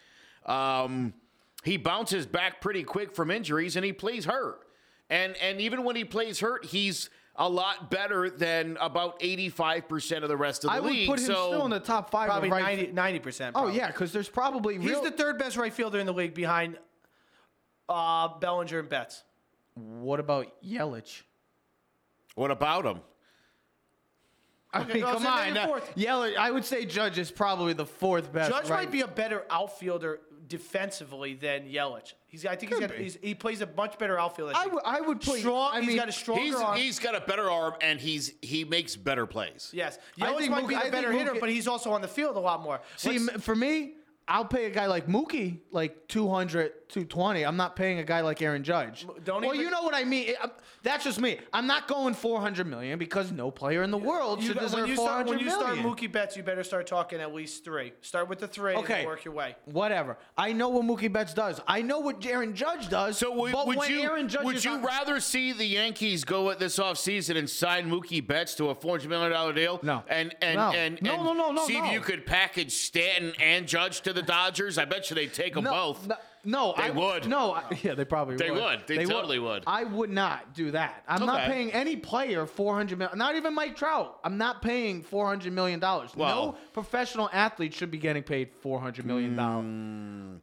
Um, 0.46 1.16
he 1.64 1.76
bounces 1.76 2.28
back 2.28 2.62
pretty 2.62 2.84
quick 2.84 3.16
from 3.16 3.32
injuries 3.32 3.76
and 3.76 3.84
he 3.84 3.92
plays 3.92 4.26
hurt. 4.26 4.68
And 5.10 5.36
and 5.38 5.60
even 5.60 5.84
when 5.84 5.96
he 5.96 6.06
plays 6.06 6.40
hurt, 6.40 6.66
he's 6.66 7.10
a 7.40 7.48
lot 7.50 7.90
better 7.90 8.30
than 8.30 8.78
about 8.82 9.20
85% 9.22 10.24
of 10.24 10.28
the 10.30 10.36
rest 10.38 10.66
of 10.66 10.70
the 10.70 10.76
I 10.76 10.80
would 10.82 10.92
league. 10.92 11.08
put 11.08 11.20
him 11.20 11.26
so 11.26 11.48
still 11.48 11.66
in 11.66 11.72
the 11.72 11.80
top 11.80 12.12
five. 12.12 12.28
Probably 12.28 12.50
right 12.52 12.94
90 12.94 13.20
percent. 13.20 13.56
Oh 13.58 13.68
yeah, 13.70 13.88
because 13.88 14.12
there's 14.12 14.30
probably 14.30 14.78
he's 14.78 14.90
real. 14.92 15.02
the 15.02 15.12
third 15.12 15.40
best 15.40 15.56
right 15.58 15.74
fielder 15.74 16.00
in 16.00 16.06
the 16.06 16.14
league 16.14 16.34
behind 16.34 16.78
uh, 17.88 18.28
Bellinger 18.40 18.80
and 18.80 18.90
Betts. 18.90 19.24
what 19.74 20.20
about 20.20 20.54
Yelich? 20.64 21.22
what 22.36 22.52
about 22.52 22.86
him? 22.86 23.00
I 24.72 24.82
Okay, 24.82 24.94
mean, 24.96 25.04
well, 25.04 25.14
come 25.16 25.26
on. 25.26 25.58
Uh, 25.58 25.66
fourth. 25.68 25.96
Yelich, 25.96 26.36
I 26.38 26.52
would 26.52 26.64
say 26.64 26.86
Judge 26.86 27.18
is 27.18 27.32
probably 27.32 27.74
the 27.74 27.86
fourth 27.88 28.32
best. 28.32 28.52
Judge 28.52 28.70
right? 28.70 28.84
might 28.84 28.92
be 28.92 29.02
a 29.02 29.08
better 29.08 29.44
outfielder 29.50 30.20
defensively 30.48 31.34
than 31.34 31.64
Yelich. 31.68 32.14
He's, 32.30 32.46
I 32.46 32.56
think 32.56 32.72
he's 32.72 32.80
Could 32.80 32.90
got, 32.92 32.98
he's, 33.00 33.18
he 33.24 33.34
plays 33.34 33.62
a 33.62 33.68
much 33.76 33.98
better 33.98 34.20
outfield. 34.20 34.54
I 34.56 34.68
would- 34.68 34.84
I 34.86 35.02
would 35.02 35.20
put- 35.20 35.40
strong. 35.40 35.72
I 35.74 35.80
he's 35.80 35.88
mean, 35.88 35.98
got 35.98 36.10
a 36.10 36.12
stronger 36.12 36.44
He's 36.44 36.56
arm. 36.56 36.78
he's 36.78 37.00
got 37.00 37.16
a 37.16 37.22
better 37.22 37.50
arm 37.50 37.74
and 37.82 38.00
he's 38.00 38.34
he 38.44 38.64
makes 38.64 38.96
better 38.96 39.26
plays. 39.26 39.72
yes, 39.74 39.98
I 40.22 40.26
Yelich 40.28 40.38
think 40.38 40.52
might 40.52 40.64
Mookie- 40.66 40.68
be 40.70 40.76
I 40.76 40.78
the 40.78 40.82
think 40.84 40.94
better 40.94 41.12
hitter, 41.12 41.34
Mookie- 41.34 41.40
but 41.40 41.50
he's 41.50 41.68
also 41.68 41.92
on 41.92 42.02
the 42.02 42.08
field 42.08 42.36
a 42.38 42.40
lot 42.40 42.62
more. 42.62 42.82
See, 42.98 43.18
Let's- 43.18 43.44
for 43.44 43.56
me, 43.56 43.94
I'll 44.30 44.46
pay 44.46 44.66
a 44.66 44.70
guy 44.70 44.86
like 44.86 45.08
Mookie 45.08 45.58
like 45.72 46.08
200, 46.08 46.88
220. 46.90 47.44
I'm 47.44 47.58
not 47.58 47.76
paying 47.76 47.98
a 47.98 48.04
guy 48.04 48.22
like 48.22 48.42
Aaron 48.44 48.64
Judge. 48.64 49.06
don't 49.24 49.42
well, 49.42 49.54
even- 49.56 49.66
you 49.66 49.72
know 49.72 49.82
what 49.82 49.96
I 49.96 50.04
mean. 50.04 50.30
It- 50.30 50.38
I'm- 50.40 50.52
that's 50.84 51.04
just 51.04 51.20
me. 51.20 51.40
I'm 51.52 51.66
not 51.68 51.88
going 51.88 52.14
400 52.14 52.66
million 52.68 52.98
because 53.00 53.32
no 53.32 53.50
player 53.52 53.82
in 53.84 53.90
the 53.92 53.98
world 53.98 54.40
you 54.42 54.48
should 54.48 54.56
got- 54.56 54.62
deserve 54.66 54.80
when 54.82 54.90
you 54.90 54.96
400 54.96 55.26
start 55.26 55.28
when 55.30 55.40
you 55.40 55.50
start. 55.50 55.78
Mookie 55.80 56.12
Betts, 56.12 56.38
you 56.38 56.44
better 56.44 56.64
start 56.64 56.86
talking 56.88 57.20
at 57.20 57.34
least 57.34 57.64
three. 57.66 57.92
Start 58.02 58.30
with 58.30 58.40
the 58.40 58.48
three 58.48 58.76
Okay. 58.76 59.00
and 59.00 59.08
work 59.08 59.26
your 59.26 59.34
way. 59.34 59.56
Whatever. 59.66 60.18
I 60.38 60.54
know 60.54 60.70
what 60.70 60.86
Mookie 60.86 61.12
Betts 61.12 61.34
does. 61.34 61.60
I 61.68 61.82
know 61.82 62.00
what 62.00 62.24
Aaron 62.26 62.56
Judge 62.56 62.88
does. 62.88 63.18
So 63.18 63.32
would, 63.34 63.52
but 63.52 63.66
would 63.68 63.78
when 63.78 63.92
you 63.92 64.02
Aaron 64.04 64.30
Judge 64.30 64.44
would 64.44 64.64
you 64.64 64.72
on- 64.74 64.84
rather 64.84 65.20
see 65.20 65.52
the 65.54 65.66
Yankees 65.66 66.24
go 66.24 66.50
at 66.52 66.60
this 66.60 66.78
offseason 66.78 67.36
and 67.36 67.50
sign 67.50 67.90
Mookie 67.90 68.26
Betts 68.26 68.54
to 68.56 68.70
a 68.70 68.76
four 68.76 68.92
hundred 68.98 69.10
million 69.10 69.32
dollar 69.32 69.54
deal? 69.54 69.80
No. 69.82 70.04
And 70.08 70.36
and 70.42 70.56
No. 70.56 70.72
and, 70.72 71.02
No, 71.02 71.24
no, 71.24 71.34
no, 71.34 71.52
no, 71.52 71.66
see 71.66 71.80
no. 71.80 71.86
if 71.88 71.94
you 71.94 72.00
could 72.00 72.26
package 72.28 72.72
Stanton 72.74 73.34
and 73.42 73.68
Judge 73.68 74.02
to 74.02 74.14
the 74.14 74.19
Dodgers. 74.22 74.78
I 74.78 74.86
bet 74.86 75.10
you 75.10 75.16
they'd 75.16 75.34
take 75.34 75.54
them 75.54 75.64
no, 75.66 75.72
both. 75.72 76.08
No, 76.08 76.16
no, 76.46 76.74
They 76.78 76.84
I 76.84 76.90
would. 76.92 77.28
No, 77.28 77.54
I, 77.54 77.64
yeah, 77.82 77.96
they 77.96 78.06
probably 78.06 78.36
would. 78.36 78.40
They 78.40 78.52
would. 78.52 78.62
would. 78.62 78.88
They 78.88 79.06
totally 79.06 79.40
would. 79.40 79.64
I 79.68 79.84
would 79.84 80.10
not 80.10 80.54
do 80.54 80.72
that. 80.72 81.04
I'm 81.08 81.26
not 81.26 81.50
paying 81.50 81.72
any 81.72 81.96
player 81.96 82.46
400 82.46 82.98
million. 82.98 83.18
Not 83.18 83.36
even 83.36 83.54
Mike 83.54 83.76
Trout. 83.76 84.20
I'm 84.24 84.38
not 84.38 84.62
paying 84.62 85.02
400 85.02 85.52
million 85.52 85.80
dollars. 85.80 86.16
Well- 86.16 86.46
no 86.46 86.58
professional 86.74 87.30
athlete 87.34 87.74
should 87.74 87.92
be 87.92 87.98
getting 87.98 88.24
paid 88.24 88.50
400 88.62 89.06
million 89.06 89.36
dollars. 89.36 89.66
Hmm. 89.66 90.36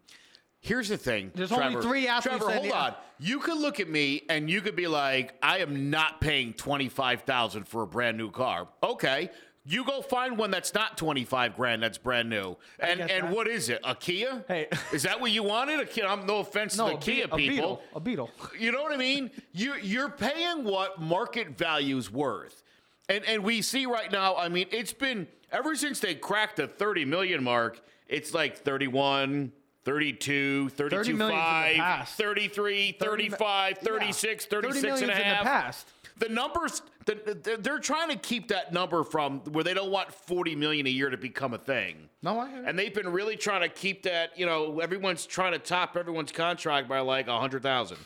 Here's 0.61 0.89
the 0.89 0.99
thing. 0.99 1.31
There's 1.35 1.53
only 1.53 1.81
three 1.81 2.09
athletes 2.09 2.39
Trevor, 2.39 2.53
hold 2.53 2.67
the- 2.67 2.77
on. 2.77 2.95
You 3.19 3.39
could 3.39 3.57
look 3.57 3.79
at 3.81 3.89
me 3.89 4.23
and 4.29 4.51
you 4.51 4.61
could 4.61 4.77
be 4.77 4.89
like, 4.89 5.35
I 5.43 5.59
am 5.59 5.91
not 5.91 6.21
paying 6.21 6.53
twenty 6.53 6.89
five 6.89 7.23
thousand 7.23 7.69
for 7.69 7.83
a 7.83 7.87
brand 7.87 8.19
new 8.19 8.31
car. 8.31 8.69
Okay. 8.83 9.31
You 9.69 9.85
go 9.85 10.01
find 10.01 10.39
one 10.39 10.51
that's 10.53 10.73
not 10.75 10.97
twenty 10.97 11.25
five 11.25 11.57
grand. 11.57 11.83
That's 11.83 11.99
brand 11.99 12.31
new. 12.31 12.57
And 12.79 13.01
and 13.01 13.11
that. 13.11 13.31
what 13.31 13.49
is 13.49 13.69
it? 13.69 13.81
A 13.83 13.95
Kia? 13.97 14.45
Hey. 14.47 14.69
is 14.93 15.03
that 15.03 15.21
what 15.21 15.33
you 15.33 15.43
wanted? 15.43 15.81
A 15.81 15.85
Kia? 15.87 16.07
I'm 16.07 16.25
no 16.25 16.39
offense 16.39 16.77
No, 16.79 16.87
to 16.87 16.93
the 16.93 16.99
a, 16.99 17.01
Kia 17.01 17.15
be- 17.15 17.33
a 17.33 17.37
people. 17.37 17.55
beetle. 17.57 17.83
A 17.97 18.01
beetle. 18.01 18.31
You 18.59 18.71
know 18.73 18.83
what 18.83 18.93
I 18.93 18.97
mean? 18.97 19.31
You 19.53 19.75
you're 19.83 20.09
paying 20.11 20.63
what 20.65 21.01
market 21.01 21.59
value's 21.59 22.13
worth. 22.13 22.63
And 23.09 23.25
and 23.25 23.43
we 23.43 23.61
see 23.61 23.87
right 23.87 24.11
now, 24.13 24.37
I 24.37 24.49
mean, 24.49 24.67
it's 24.71 24.93
been 24.93 25.27
ever 25.51 25.75
since 25.75 25.99
they 26.01 26.15
cracked 26.15 26.57
the 26.57 26.69
30 26.69 27.05
million 27.05 27.43
mark, 27.43 27.81
it's 28.09 28.33
like 28.35 28.59
31, 28.59 29.51
32, 29.85 30.69
32 30.71 30.97
30 30.97 31.13
million's 31.13 31.13
in 31.13 31.19
the 31.19 31.29
5, 31.29 31.77
past. 31.77 32.17
33, 32.19 32.93
35, 33.01 33.79
36, 33.79 34.45
Yeah. 34.45 34.51
30 34.61 34.69
36 34.69 34.75
and 34.75 34.85
a 34.85 34.87
million's 34.87 35.03
in 35.03 35.07
the 35.09 35.15
half. 35.15 35.45
past. 35.45 35.89
The 36.19 36.29
numbers 36.29 36.83
the, 37.05 37.15
the- 37.45 37.57
they're 37.59 37.79
trying 37.79 38.09
to 38.11 38.17
keep 38.17 38.49
that 38.49 38.73
number 38.73 39.05
from 39.05 39.41
where 39.53 39.63
they 39.63 39.75
don't 39.75 39.91
want 39.91 40.13
40 40.13 40.57
million 40.57 40.87
a 40.87 40.91
year 40.91 41.11
to 41.11 41.17
become 41.17 41.55
a 41.55 41.59
thing. 41.59 42.09
No, 42.23 42.41
I 42.41 42.51
hear. 42.51 42.65
And 42.65 42.79
they've 42.79 42.95
been 42.95 43.09
really 43.11 43.37
trying 43.37 43.61
to 43.61 43.69
keep 43.69 44.03
that, 44.05 44.37
you 44.39 44.47
know, 44.47 44.81
everyone's 44.81 45.27
trying 45.27 45.53
to 45.53 45.59
top 45.59 45.97
everyone's 45.97 46.33
contract 46.33 46.89
by 46.89 47.01
like 47.01 47.29
a 47.29 47.39
hundred 47.39 47.63
thousand. 47.63 47.99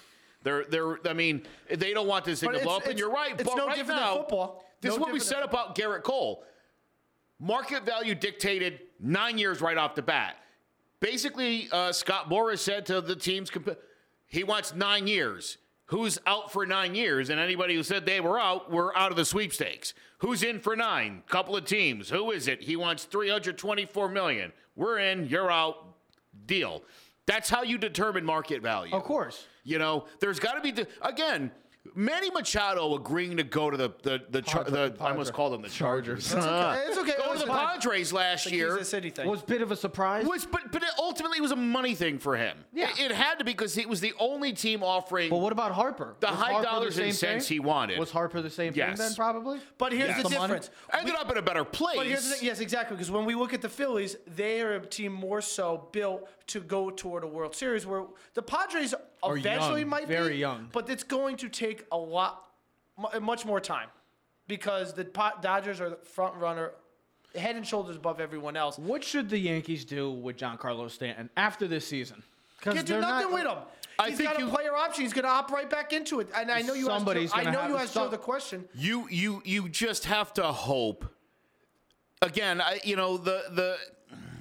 They're 0.42 0.64
they're 0.64 0.98
I 1.08 1.12
mean, 1.12 1.46
they 1.68 1.92
don't 1.92 2.06
want 2.08 2.24
this 2.24 2.40
thing 2.40 2.50
But 2.52 2.58
to 2.58 2.64
blow 2.64 2.76
up, 2.76 2.86
and 2.86 2.98
you're 2.98 3.10
right. 3.12 3.32
it's 3.32 3.44
but 3.44 3.56
no 3.56 3.66
right 3.66 3.86
now, 3.86 4.16
football. 4.16 4.64
This 4.80 4.90
No 4.90 4.94
is 4.96 5.00
what 5.00 5.12
we 5.12 5.20
said 5.20 5.42
about 5.42 5.76
Gerrit 5.76 6.02
Cole. 6.02 6.44
Market 7.38 7.84
value 7.86 8.14
dictated 8.14 8.80
nine 8.98 9.38
years 9.38 9.60
right 9.60 9.76
off 9.78 9.94
the 9.94 10.02
bat. 10.02 10.36
Basically, 11.00 11.68
uh, 11.72 11.92
Scott 11.92 12.28
Boras 12.28 12.58
said 12.58 12.84
to 12.86 13.00
the 13.00 13.16
teams, 13.16 13.48
comp- 13.50 13.78
he 14.26 14.44
wants 14.44 14.74
nine 14.74 15.06
years. 15.06 15.56
Who's 15.90 16.20
out 16.24 16.52
for 16.52 16.64
nine 16.64 16.94
years? 16.94 17.30
And 17.30 17.40
anybody 17.40 17.74
who 17.74 17.82
said 17.82 18.06
they 18.06 18.20
were 18.20 18.38
out, 18.38 18.70
were 18.70 18.96
out 18.96 19.10
of 19.10 19.16
the 19.16 19.24
sweepstakes. 19.24 19.92
Who's 20.18 20.44
in 20.44 20.60
for 20.60 20.76
nine? 20.76 21.24
Couple 21.28 21.56
of 21.56 21.64
teams. 21.64 22.08
Who 22.08 22.30
is 22.30 22.46
it? 22.46 22.62
He 22.62 22.76
wants 22.76 23.04
324 23.04 24.08
million. 24.08 24.52
We're 24.76 24.98
in, 24.98 25.26
you're 25.26 25.50
out. 25.50 25.88
Deal. 26.46 26.84
That's 27.26 27.50
how 27.50 27.64
you 27.64 27.76
determine 27.76 28.24
market 28.24 28.62
value. 28.62 28.94
Of 28.94 29.02
course. 29.02 29.46
You 29.64 29.78
know, 29.78 30.04
there's 30.20 30.38
got 30.38 30.62
to 30.62 30.72
be 30.72 30.84
again. 31.02 31.50
Manny 31.94 32.30
Machado 32.30 32.94
agreeing 32.94 33.38
to 33.38 33.42
go 33.42 33.70
to 33.70 33.76
the 33.76 33.90
the 34.02 34.20
the, 34.28 34.42
char, 34.42 34.64
Padre- 34.64 34.90
the 34.90 35.02
I 35.02 35.10
almost 35.10 35.30
Padre- 35.30 35.36
called 35.36 35.52
them 35.54 35.62
the 35.62 35.68
Chargers. 35.70 36.30
Chargers. 36.30 36.46
okay. 36.46 36.84
It's 36.88 36.98
okay. 36.98 37.12
Go 37.24 37.32
It 37.32 37.38
to 37.40 37.46
the. 37.46 37.50
Padres 37.50 38.12
last 38.12 38.44
The 38.44 38.50
year. 38.54 38.68
Kansas 38.68 38.90
City 38.90 39.08
thing. 39.08 39.26
Was 39.26 39.40
a 39.42 39.46
bit 39.46 39.62
of 39.62 39.72
a 39.72 39.76
surprise. 39.76 40.26
Was 40.26 40.44
but 40.44 40.70
but 40.72 40.82
it 40.82 40.90
ultimately 40.98 41.38
it 41.38 41.40
was 41.40 41.52
a 41.52 41.56
money 41.56 41.94
thing 41.94 42.18
for 42.18 42.36
him. 42.36 42.58
Yeah. 42.74 42.90
it, 42.90 43.00
it 43.00 43.12
had 43.12 43.38
to 43.38 43.44
be 43.46 43.52
because 43.52 43.74
he 43.74 43.86
was 43.86 44.00
the 44.02 44.12
only 44.18 44.52
team 44.52 44.82
offering. 44.82 45.30
but 45.30 45.38
what 45.38 45.52
about 45.52 45.72
Harper? 45.72 46.16
The 46.20 46.26
Was 46.28 46.36
high 46.36 46.52
Harper 46.52 46.64
dollars 46.66 46.96
the 46.96 47.04
and 47.04 47.14
cents 47.14 47.48
thing? 47.48 47.54
he 47.56 47.60
wanted. 47.60 47.98
Was 47.98 48.10
Harper 48.10 48.42
the 48.42 48.50
same 48.50 48.74
Yes. 48.76 48.98
thing 48.98 49.06
then? 49.08 49.14
Probably. 49.14 49.58
But 49.78 49.92
here's 49.92 50.08
Yes. 50.10 50.22
the 50.22 50.28
The 50.28 50.34
money? 50.38 50.52
difference. 50.54 50.70
ended 50.92 51.14
up 51.14 51.30
in 51.30 51.38
a 51.38 51.42
better 51.42 51.64
place. 51.64 51.96
But 51.96 52.06
here's 52.06 52.28
the 52.28 52.34
thing. 52.36 52.46
Yes, 52.46 52.60
exactly. 52.60 52.96
Because 52.96 53.10
when 53.10 53.24
we 53.24 53.34
look 53.34 53.54
at 53.54 53.62
the 53.62 53.70
Phillies, 53.70 54.16
they 54.26 54.60
are 54.60 54.74
a 54.74 54.86
team 54.86 55.12
more 55.14 55.40
so 55.40 55.88
built 55.92 56.28
to 56.48 56.60
go 56.60 56.90
toward 56.90 57.24
a 57.24 57.26
World 57.26 57.54
Series, 57.56 57.86
where 57.86 58.04
the 58.34 58.42
Padres 58.42 58.94
Are 59.22 59.36
eventually 59.36 59.80
young, 59.80 59.90
might 59.90 60.08
very 60.08 60.32
be, 60.34 60.38
young. 60.38 60.68
But 60.72 60.88
it's 60.88 61.02
going 61.02 61.36
to 61.38 61.48
take 61.48 61.84
a 61.92 61.96
lot, 61.98 62.44
mu- 62.98 63.20
much 63.20 63.44
more 63.44 63.60
time, 63.60 63.88
because 64.48 64.94
the 64.94 65.04
Po- 65.04 65.38
Dodgers 65.42 65.80
are 65.80 65.90
the 65.90 65.96
front 65.96 66.36
runner, 66.36 66.72
head 67.34 67.56
and 67.56 67.66
shoulders 67.66 67.96
above 67.96 68.20
everyone 68.20 68.56
else. 68.56 68.78
What 68.78 69.04
should 69.04 69.28
the 69.28 69.38
Yankees 69.38 69.84
do 69.84 70.10
with 70.10 70.36
Giancarlo 70.38 70.90
Stanton 70.90 71.28
after 71.36 71.68
this 71.68 71.86
season? 71.86 72.22
Because 72.58 72.74
Can't 72.74 72.86
do 72.86 73.00
nothing 73.00 73.32
with 73.32 73.44
him. 73.44 73.58
I 73.98 74.08
He's 74.08 74.16
think 74.18 74.30
got 74.30 74.40
a 74.40 74.44
you- 74.44 74.50
player 74.50 74.74
option. 74.74 75.02
He's 75.04 75.12
going 75.12 75.24
to 75.24 75.30
opt 75.30 75.50
right 75.50 75.68
back 75.68 75.92
into 75.92 76.20
it. 76.20 76.28
And 76.34 76.50
I 76.50 76.62
know 76.62 76.72
you 76.72 76.86
Somebody's 76.86 77.30
asked. 77.30 77.34
Joe, 77.34 77.40
I 77.40 77.44
gonna 77.44 77.56
know 77.56 77.60
have 77.62 77.70
you 77.70 77.76
to 77.76 77.82
asked 77.82 77.94
Joe 77.94 78.00
stop. 78.00 78.10
the 78.12 78.18
question. 78.18 78.64
you 78.74 79.06
you 79.10 79.42
you 79.44 79.68
just 79.68 80.06
have 80.06 80.32
to 80.34 80.44
hope. 80.44 81.04
Again, 82.22 82.60
I 82.60 82.80
you 82.84 82.96
know 82.96 83.16
the 83.16 83.44
the 83.50 83.76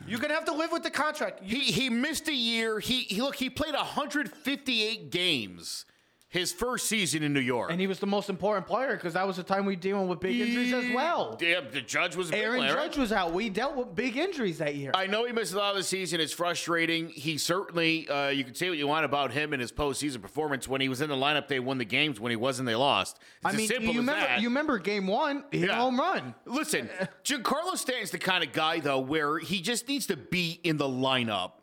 You're 0.10 0.20
to 0.30 0.36
have 0.36 0.46
to 0.46 0.54
live 0.54 0.72
with 0.72 0.84
the 0.84 0.90
contract. 0.90 1.42
You- 1.44 1.60
he 1.60 1.72
he 1.72 1.90
missed 1.90 2.28
a 2.28 2.34
year. 2.34 2.80
He, 2.80 3.02
he 3.02 3.22
look 3.22 3.36
he 3.36 3.50
played 3.50 3.76
158 3.76 5.12
games 5.12 5.86
his 6.32 6.52
first 6.54 6.86
season 6.88 7.24
in 7.24 7.34
New 7.34 7.40
York. 7.40 7.72
And 7.72 7.82
he 7.82 7.88
was 7.88 7.98
the 7.98 8.06
most 8.06 8.30
important 8.30 8.68
player 8.68 8.94
because 8.94 9.14
that 9.16 9.26
was 9.26 9.38
the 9.38 9.44
time 9.44 9.66
we 9.66 9.74
were 9.74 9.80
dealing 9.80 10.08
with 10.08 10.20
big 10.20 10.40
injuries 10.40 10.72
as 10.72 10.94
well. 10.94 11.36
Yeah, 11.42 11.62
the 11.62 11.82
judge 11.82 12.16
was 12.16 12.32
Aaron 12.32 12.60
player. 12.60 12.72
Judge 12.76 12.98
was 13.00 13.12
out. 13.12 13.34
We 13.34 13.50
dealt 13.50 13.76
with 13.76 13.96
big 13.96 14.16
injuries 14.16 14.60
that 14.60 14.76
year. 14.76 14.92
I 14.94 15.08
know 15.08 15.26
he 15.26 15.34
missed 15.34 15.54
a 15.56 15.58
lot 15.58 15.72
of 15.72 15.78
the 15.78 15.84
season. 15.84 16.22
It's 16.22 16.32
frustrating. 16.32 17.10
He 17.10 17.40
certainly, 17.40 18.08
uh, 18.08 18.30
you 18.30 18.44
can 18.44 18.54
say 18.54 18.70
what 18.70 18.78
you 18.78 18.86
want 18.88 19.06
about 19.06 19.32
him 19.32 19.54
and 19.54 19.60
his 19.62 19.72
postseason 19.72 20.22
performance. 20.22 20.68
When 20.68 20.82
he 20.82 20.88
was 20.88 21.02
in 21.02 21.10
the 21.10 21.16
lineup, 21.16 21.48
they 21.48 21.60
won 21.60 21.80
the 21.80 21.86
games. 21.86 22.20
When 22.20 22.30
he 22.30 22.36
wasn't, 22.36 22.68
they 22.68 22.76
lost. 22.76 23.18
It's 23.38 23.46
I 23.48 23.50
as 23.50 23.56
mean, 23.58 23.68
simple 23.68 23.86
you 23.86 23.90
as 23.92 23.98
remember, 23.98 24.22
that. 24.28 24.42
you 24.42 24.48
remember 24.50 24.78
game 24.78 25.08
one, 25.08 25.44
he 25.52 25.66
Yeah. 25.66 25.78
home 25.80 26.00
run. 26.00 26.36
Listen, 26.46 26.90
Giancarlo 27.24 27.76
Stanton's 27.76 28.12
the 28.12 28.20
kind 28.20 28.44
of 28.44 28.52
guy 28.54 28.80
though 28.82 29.00
where 29.00 29.40
he 29.40 29.62
just 29.62 29.88
needs 29.88 30.06
to 30.06 30.16
be 30.16 30.60
in 30.64 30.78
the 30.78 30.86
lineup 30.88 31.54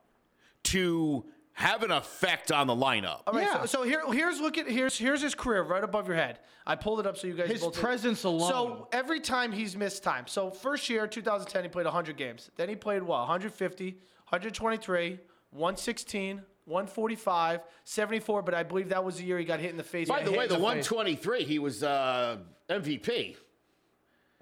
to 0.65 1.25
have 1.57 1.83
an 1.83 1.91
effect 1.91 2.53
on 2.53 2.67
the 2.67 2.75
lineup. 2.75 3.21
All 3.27 3.33
right, 3.33 3.47
Yeah. 3.47 3.61
so, 3.61 3.67
so 3.67 3.83
here, 3.83 4.03
here's 4.13 4.39
look 4.41 4.59
at 4.59 4.69
here's 4.69 4.99
here's 4.99 5.23
his 5.23 5.35
career 5.35 5.63
right 5.63 5.83
above 5.83 6.07
your 6.07 6.17
head. 6.17 6.39
I 6.67 6.77
pulled 6.77 7.01
it 7.01 7.07
up 7.07 7.17
so 7.17 7.27
you 7.27 7.33
guys 7.33 7.49
His 7.49 7.63
both 7.63 7.81
presence 7.81 8.25
alone. 8.25 8.51
So 8.51 8.89
every 8.93 9.21
time 9.21 9.53
he's 9.53 9.75
missed 9.75 10.03
time. 10.03 10.27
So 10.27 10.51
first 10.51 10.91
year, 10.91 11.07
2010, 11.07 11.63
he 11.63 11.69
played 11.71 11.87
100 11.87 12.15
games. 12.19 12.51
Then 12.57 12.69
he 12.69 12.77
played 12.77 13.03
what? 13.03 13.21
150, 13.21 13.93
123, 13.93 15.19
116, 15.51 16.43
145, 16.67 17.61
74. 17.85 18.43
But 18.43 18.53
I 18.55 18.63
believe 18.63 18.91
that 18.91 19.03
was 19.03 19.17
the 19.17 19.25
year 19.25 19.39
he 19.39 19.47
got 19.47 19.59
hit 19.59 19.71
in 19.71 19.79
the 19.79 19.83
face. 19.83 20.09
By 20.09 20.25
the 20.25 20.33
way, 20.33 20.45
in 20.45 20.49
the 20.51 20.57
face. 20.57 20.63
123, 20.63 21.45
he 21.45 21.59
was 21.59 21.83
uh, 21.83 22.37
MVP. 22.69 23.37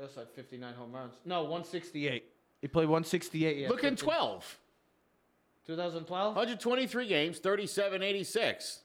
That's 0.00 0.16
like 0.16 0.35
59 0.35 0.74
home 0.74 0.90
runs. 0.90 1.14
No, 1.24 1.42
168. 1.42 2.24
He 2.61 2.66
played 2.66 2.88
168. 2.88 3.57
Yeah, 3.57 3.68
Look 3.68 3.85
in 3.85 3.94
12. 3.94 4.59
2012. 5.66 6.35
123 6.37 7.07
games, 7.09 7.38
37 7.38 8.03
86. 8.03 8.81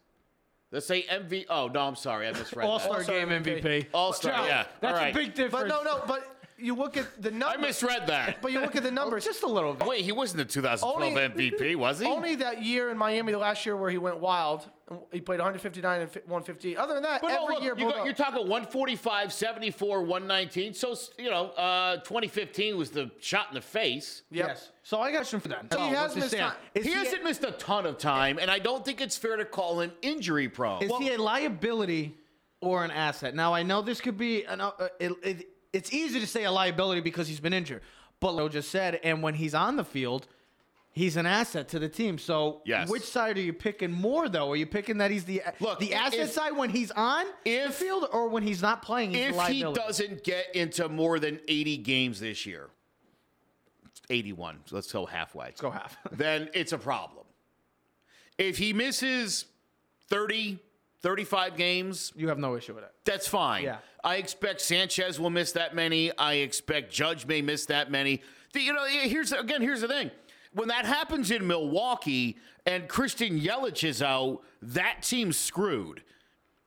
Let's 0.72 0.86
say 0.86 1.04
MV. 1.04 1.46
Oh, 1.50 1.68
no, 1.68 1.80
I'm 1.82 1.96
sorry. 1.96 2.28
I 2.28 2.32
misread 2.32 2.66
All 2.68 2.78
that. 2.78 2.84
Star 2.84 2.98
All-Star 2.98 3.16
game 3.26 3.30
MVP. 3.30 3.62
MVP. 3.64 3.86
All-Star, 3.94 4.32
Joe, 4.34 4.46
yeah. 4.46 4.66
That's 4.82 4.94
All 4.94 5.04
right. 5.04 5.14
a 5.16 5.18
big 5.18 5.34
difference. 5.34 5.52
But 5.52 5.68
no, 5.68 5.82
no. 5.82 6.04
But 6.08 6.36
you 6.60 6.76
look 6.76 6.96
at 6.96 7.22
the 7.22 7.32
numbers 7.32 7.48
I 7.48 7.52
numbers. 7.54 7.82
misread 7.82 8.08
that. 8.08 8.38
But 8.44 8.52
you 8.52 8.60
look 8.60 8.76
at 8.76 8.84
the 8.84 8.92
numbers. 8.92 9.26
Just 9.26 9.42
a 9.42 9.48
little 9.48 9.74
bit. 9.74 9.88
Wait, 9.88 10.02
he 10.02 10.12
wasn't 10.12 10.38
the 10.38 10.46
2012 10.46 11.18
Only- 11.18 11.50
MVP, 11.52 11.76
was 11.76 12.00
he? 12.00 12.06
Only 12.06 12.36
that 12.36 12.62
year 12.64 12.92
in 12.92 12.98
Miami, 13.00 13.32
the 13.32 13.40
last 13.40 13.66
year 13.66 13.76
where 13.76 13.90
he 13.90 13.98
went 13.98 14.20
wild, 14.20 14.68
he 15.12 15.22
played 15.22 15.40
159 15.40 16.02
and 16.02 16.10
150. 16.10 16.78
Other 16.78 16.96
than 16.96 17.04
that, 17.04 17.22
But 17.22 17.30
no, 17.30 17.44
every 17.44 17.56
look, 17.56 17.64
year 17.64 17.76
you 17.78 17.92
got, 17.92 18.06
you're 18.06 18.14
talking 18.14 18.40
145, 18.40 19.32
74, 19.32 20.02
119. 20.02 20.74
So, 20.74 20.96
you 21.18 21.30
know, 21.30 21.48
uh, 21.52 21.98
2015 21.98 22.78
was 22.78 22.90
the 22.90 23.12
shot 23.20 23.48
in 23.50 23.56
the 23.56 23.62
face. 23.62 24.24
Yep. 24.32 24.48
Yes. 24.48 24.72
So 24.84 25.00
I 25.00 25.12
got 25.12 25.18
a 25.18 25.20
question 25.20 25.40
for 25.40 25.50
that. 25.50 25.72
So 25.72 25.80
he 25.80 25.88
has 25.90 25.96
what's 25.96 26.14
his 26.16 26.24
missed 26.24 26.36
stand? 26.36 26.52
time. 26.54 26.62
Is 26.74 26.86
he, 26.86 26.92
he, 26.92 26.98
hasn't 26.98 27.24
missed 27.24 27.44
a 27.44 27.52
ton 27.52 27.86
of 27.86 27.98
time, 27.98 28.40
and 28.40 28.50
I 28.50 28.60
don't 28.60 28.84
think 28.84 29.02
it's 29.02 29.18
fair 29.18 29.38
to 29.38 29.46
call 29.46 29.80
him 29.82 29.92
injury 30.02 30.50
prone. 30.50 30.82
is 30.82 30.92
he 30.98 31.14
a 31.14 31.18
liability 31.18 32.16
or 32.62 32.84
an 32.84 32.92
asset? 32.92 33.36
Now 33.36 33.54
I 33.54 33.64
know 33.64 33.82
this 33.82 34.02
could 34.02 34.18
be 34.18 34.46
an. 34.46 34.62
Uh, 34.62 34.72
it, 35.00 35.12
it, 35.24 35.48
it's 35.72 35.94
easy 35.94 36.20
to 36.20 36.28
say 36.28 36.46
a 36.46 36.52
liability 36.52 37.02
because 37.02 37.28
he's 37.28 37.40
been 37.40 37.54
injured. 37.54 37.82
But 38.20 38.34
like 38.34 38.44
Joe 38.46 38.50
just 38.50 38.72
said, 38.72 39.00
and 39.04 39.22
when 39.22 39.36
he's 39.36 39.54
on 39.54 39.76
the 39.76 39.84
field, 39.84 40.28
he's 40.92 41.16
an 41.18 41.26
asset 41.26 41.70
to 41.70 41.80
the 41.80 41.90
team. 41.90 42.18
So 42.18 42.62
Yes. 42.66 42.90
which 42.90 43.04
side 43.04 43.38
are 43.38 43.42
you 43.42 43.54
picking 43.54 43.92
more 43.92 44.28
though? 44.30 44.52
Are 44.52 44.56
you 44.56 44.66
picking 44.66 44.98
that 44.98 45.12
he's 45.12 45.26
the 45.26 45.42
Look, 45.60 45.80
the 45.80 45.94
asset 45.94 46.20
if- 46.22 46.32
side 46.32 46.54
when 46.56 46.70
he's 46.70 46.92
on 46.92 47.26
the 47.46 47.70
field 47.72 48.08
or 48.12 48.28
when 48.30 48.44
he's 48.44 48.62
not 48.62 48.82
playing? 48.82 49.14
He's 49.14 49.36
if 49.36 49.48
he 49.48 49.62
doesn't 49.64 50.24
get 50.24 50.56
into 50.56 50.90
more 50.90 51.20
than 51.20 51.40
80 51.48 51.78
games 51.78 52.20
this 52.20 52.46
year, 52.46 52.70
81, 54.10 54.60
so 54.66 54.76
let's 54.76 54.92
go 54.92 55.06
halfway. 55.06 55.46
Let's 55.46 55.62
go 55.62 55.72
half. 55.72 55.96
then 56.12 56.50
it's 56.54 56.74
a 56.74 56.78
problem. 56.78 57.26
If 58.38 58.58
he 58.58 58.74
misses 58.74 59.46
30, 60.08 60.60
35 61.02 61.56
games, 61.56 62.12
you 62.16 62.30
have 62.30 62.40
no 62.40 62.56
issue 62.56 62.74
with 62.74 62.84
it. 62.84 62.92
that's 63.06 63.28
fine. 63.28 63.64
Yeah. 63.64 63.78
I 64.04 64.16
expect 64.16 64.62
Sanchez 64.62 65.20
will 65.20 65.30
miss 65.30 65.52
that 65.54 65.76
many. 65.76 66.16
I 66.18 66.36
expect 66.36 66.92
Judge 66.92 67.26
may 67.26 67.42
miss 67.42 67.66
that 67.68 67.92
many. 67.92 68.22
The, 68.54 68.62
you 68.62 68.72
know, 68.74 68.86
here's 68.86 69.32
again, 69.34 69.62
here's 69.62 69.82
the 69.82 69.88
thing. 69.90 70.10
When 70.54 70.68
that 70.70 70.86
happens 70.86 71.30
in 71.32 71.46
Milwaukee 71.46 72.38
and 72.66 72.88
Christian 72.88 73.40
Yelich 73.40 73.84
is 73.88 74.02
out, 74.02 74.42
that 74.62 75.04
team's 75.04 75.38
screwed. 75.38 76.04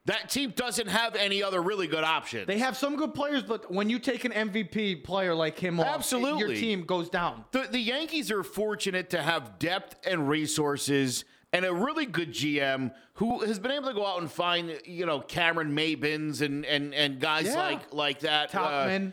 That 0.07 0.29
team 0.31 0.53
doesn't 0.57 0.89
have 0.89 1.15
any 1.15 1.43
other 1.45 1.63
really 1.63 1.87
good 1.87 2.03
options. 2.03 2.49
They 2.49 2.59
have 2.59 2.77
some 2.77 2.97
good 2.97 3.15
players, 3.15 3.45
but 3.45 3.71
when 3.73 3.89
you 3.89 4.01
take 4.01 4.25
an 4.25 4.33
MVP 4.33 5.05
player 5.05 5.33
like 5.35 5.59
him 5.59 5.79
off, 5.79 5.87
Absolutely. 5.87 6.41
your 6.41 6.49
team 6.55 6.83
goes 6.85 7.09
down. 7.09 7.45
The, 7.53 7.69
the 7.71 7.79
Yankees 7.79 8.31
are 8.33 8.43
fortunate 8.43 9.11
to 9.11 9.23
have 9.23 9.61
depth 9.61 9.97
and 10.05 10.29
resources 10.29 11.25
and 11.53 11.65
a 11.65 11.73
really 11.73 12.07
good 12.07 12.33
GM 12.33 12.93
who 13.15 13.41
has 13.45 13.61
been 13.61 13.71
able 13.71 13.89
to 13.89 13.95
go 13.95 14.05
out 14.05 14.21
and 14.21 14.31
find, 14.31 14.77
you 14.87 15.07
know, 15.07 15.21
Cameron 15.21 15.71
Maybin 15.77 16.41
and 16.41 16.65
and, 16.65 16.95
and 16.95 17.21
guys 17.21 17.47
Yeah. 17.47 17.55
like 17.57 17.93
like 17.93 18.21
that. 18.21 18.51
Tauchman, 18.51 19.13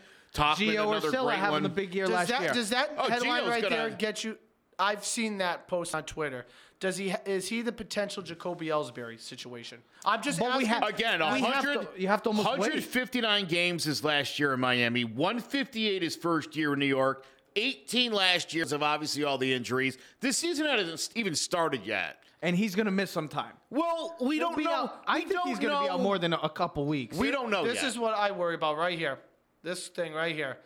Tauchman, 0.54 0.56
Gio 0.74 0.88
another 0.88 1.10
Urshela 1.12 1.26
great 1.26 1.38
having 1.38 1.52
one. 1.52 1.62
the 1.62 1.68
big 1.68 1.94
year 1.94 2.06
Does 2.06 2.14
last 2.14 2.28
that 2.30 2.40
year. 2.42 2.52
does 2.54 2.70
that 2.70 2.90
Oh, 2.98 3.08
headline 3.08 3.42
Gio's 3.42 3.48
right 3.48 3.62
gonna- 3.62 3.76
there 3.76 3.90
get 3.90 4.24
you? 4.24 4.38
I've 4.80 5.04
seen 5.04 5.38
that 5.38 5.68
post 5.68 5.94
on 5.94 6.04
Twitter. 6.04 6.46
Does 6.80 6.96
he 6.96 7.14
is 7.26 7.48
he 7.48 7.60
the 7.60 7.72
potential 7.72 8.22
Jacoby 8.22 8.66
Ellsbury 8.68 9.20
situation? 9.20 9.78
I'm 10.04 10.22
just 10.22 10.38
But 10.38 10.56
we 10.58 10.64
asking. 10.64 10.68
have- 10.68 10.82
Again, 10.88 11.18
We 11.32 11.40
have 11.42 11.64
100, 11.64 11.94
to- 11.94 12.00
you 12.00 12.08
have 12.08 12.22
to 12.22 12.30
almost 12.30 12.48
wait. 12.48 12.58
159 12.60 13.44
games 13.46 13.84
his 13.84 14.02
last 14.02 14.38
year 14.38 14.54
in 14.54 14.60
Miami, 14.60 15.04
158 15.04 16.00
his 16.02 16.16
first 16.16 16.56
year 16.56 16.72
in 16.72 16.78
New 16.78 16.86
York, 16.86 17.26
18 17.56 18.12
last 18.12 18.54
year 18.54 18.64
of 18.64 18.82
obviously 18.82 19.24
all 19.24 19.36
the 19.36 19.52
injuries. 19.52 19.98
This 20.20 20.38
season 20.38 20.64
hasn't 20.66 21.10
even 21.16 21.34
started 21.34 21.84
yet. 21.84 22.16
and 22.42 22.56
he's 22.56 22.74
going 22.74 22.86
to 22.86 22.90
miss 22.90 23.10
some 23.10 23.28
time. 23.28 23.52
Well, 23.68 24.16
we 24.18 24.36
He'll 24.36 24.52
don't 24.52 24.64
know. 24.64 24.70
out- 24.72 25.02
I 25.06 25.18
We 25.18 25.24
think 25.26 25.40
he's 25.44 25.58
going 25.58 25.74
to 25.74 25.82
be 25.82 25.90
out 25.90 26.00
more 26.00 26.18
than 26.18 26.32
a, 26.32 26.38
a 26.38 26.48
couple 26.48 26.86
weeks. 26.86 27.14
We 27.18 27.30
don't 27.30 27.50
know 27.50 27.64
This 27.66 27.82
yet. 27.82 27.84
is 27.84 27.98
what 27.98 28.14
I 28.14 28.30
worry 28.30 28.54
about 28.54 28.78
right 28.78 28.98
here. 28.98 29.18
This 29.62 29.88
thing 29.88 30.14
right 30.14 30.34
here. 30.34 30.56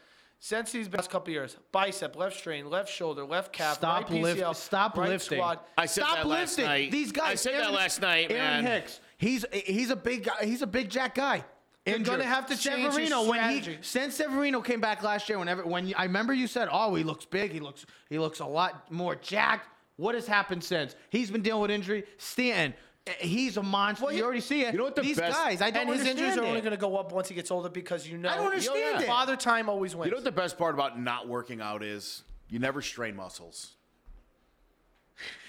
Since 0.45 0.73
these 0.73 0.91
past 0.91 1.09
couple 1.09 1.33
years, 1.33 1.57
bicep, 1.73 2.17
left 2.17 2.37
strain, 2.37 2.69
left 2.69 2.93
shoulder, 2.93 3.25
left 3.25 3.51
calf, 3.51 3.77
Stop 3.77 4.11
right 4.11 4.21
lift- 4.21 4.41
PCL, 4.41 4.55
stop 4.55 4.99
right 4.99 5.09
lifting. 5.09 5.39
squad. 5.39 5.61
I 5.79 5.87
said 5.87 6.05
Stop 6.05 6.17
that 6.19 6.27
last 6.27 6.59
lifting. 6.59 6.65
night. 6.67 6.91
These 6.91 7.13
guys. 7.13 7.31
I 7.31 7.35
said 7.37 7.55
that 7.55 7.63
Aaron- 7.63 7.75
last 7.75 8.03
night, 8.03 8.31
Aaron 8.31 8.63
man. 8.63 8.65
Hicks. 8.67 9.01
He's 9.17 9.47
he's 9.55 9.89
a 9.89 9.97
big 9.97 10.25
guy. 10.25 10.45
He's 10.45 10.61
a 10.61 10.67
big 10.67 10.91
jack 10.91 11.15
guy. 11.15 11.43
They're 11.87 11.95
Injured. 11.97 12.19
gonna 12.19 12.25
have 12.29 12.45
to 12.49 12.59
change 12.59 12.83
your 12.83 12.91
Severino 12.93 13.27
when 13.27 13.49
he 13.53 13.63
strategy. 13.63 13.79
since 13.81 14.17
Severino 14.17 14.61
came 14.61 14.83
back 14.83 15.03
last 15.03 15.31
year. 15.31 15.39
Whenever 15.39 15.65
when 15.65 15.87
you, 15.87 15.95
I 15.97 16.03
remember 16.05 16.35
you 16.35 16.47
said, 16.47 16.69
"Oh, 16.71 16.95
he 16.95 17.05
looks 17.05 17.25
big. 17.25 17.51
He 17.51 17.61
looks 17.61 17.87
he 18.11 18.19
looks 18.19 18.41
a 18.41 18.47
lot 18.47 18.93
more 18.93 19.15
jacked." 19.17 19.67
What 19.97 20.15
has 20.15 20.27
happened 20.27 20.63
since? 20.63 20.95
He's 21.09 21.31
been 21.31 21.41
dealing 21.41 21.63
with 21.63 21.71
injury. 21.71 22.05
Stanton, 22.19 22.75
Eh, 23.07 23.13
he's 23.21 23.57
a 23.59 23.63
monster. 23.63 24.05
Well, 24.07 24.13
you 24.13 24.19
you- 24.19 24.25
already 24.25 24.41
see 24.41 24.63
it. 24.65 24.73
you 24.73 24.79
know 24.79 24.85
what 24.85 24.97
the 24.97 25.03
These 25.03 25.19
best- 25.19 25.37
guys, 25.37 25.61
I 25.61 25.71
don't 25.71 25.83
And 25.83 25.91
his 25.91 26.01
understand 26.01 26.19
injuries 26.19 26.39
are 26.39 26.45
it. 26.45 26.49
only 26.49 26.61
going 26.63 26.71
to 26.73 26.77
go 26.79 26.97
up 26.97 27.13
once 27.13 27.29
he 27.29 27.35
gets 27.35 27.51
older 27.51 27.69
because 27.69 28.09
you 28.09 28.17
know. 28.17 28.31
I 28.31 28.37
don't 28.37 28.47
understand 28.47 29.03
it. 29.03 29.07
Father 29.07 29.37
time 29.37 29.69
always 29.69 29.95
wins. 29.95 30.07
You 30.07 30.13
know 30.13 30.17
what 30.19 30.25
the 30.25 30.33
best 30.33 30.57
part 30.57 30.75
about 30.75 30.99
not 30.99 31.29
working 31.29 31.61
out 31.61 31.83
is? 31.83 32.23
You 32.49 32.59
never 32.59 32.81
strain 32.83 33.15
muscles. 33.17 33.73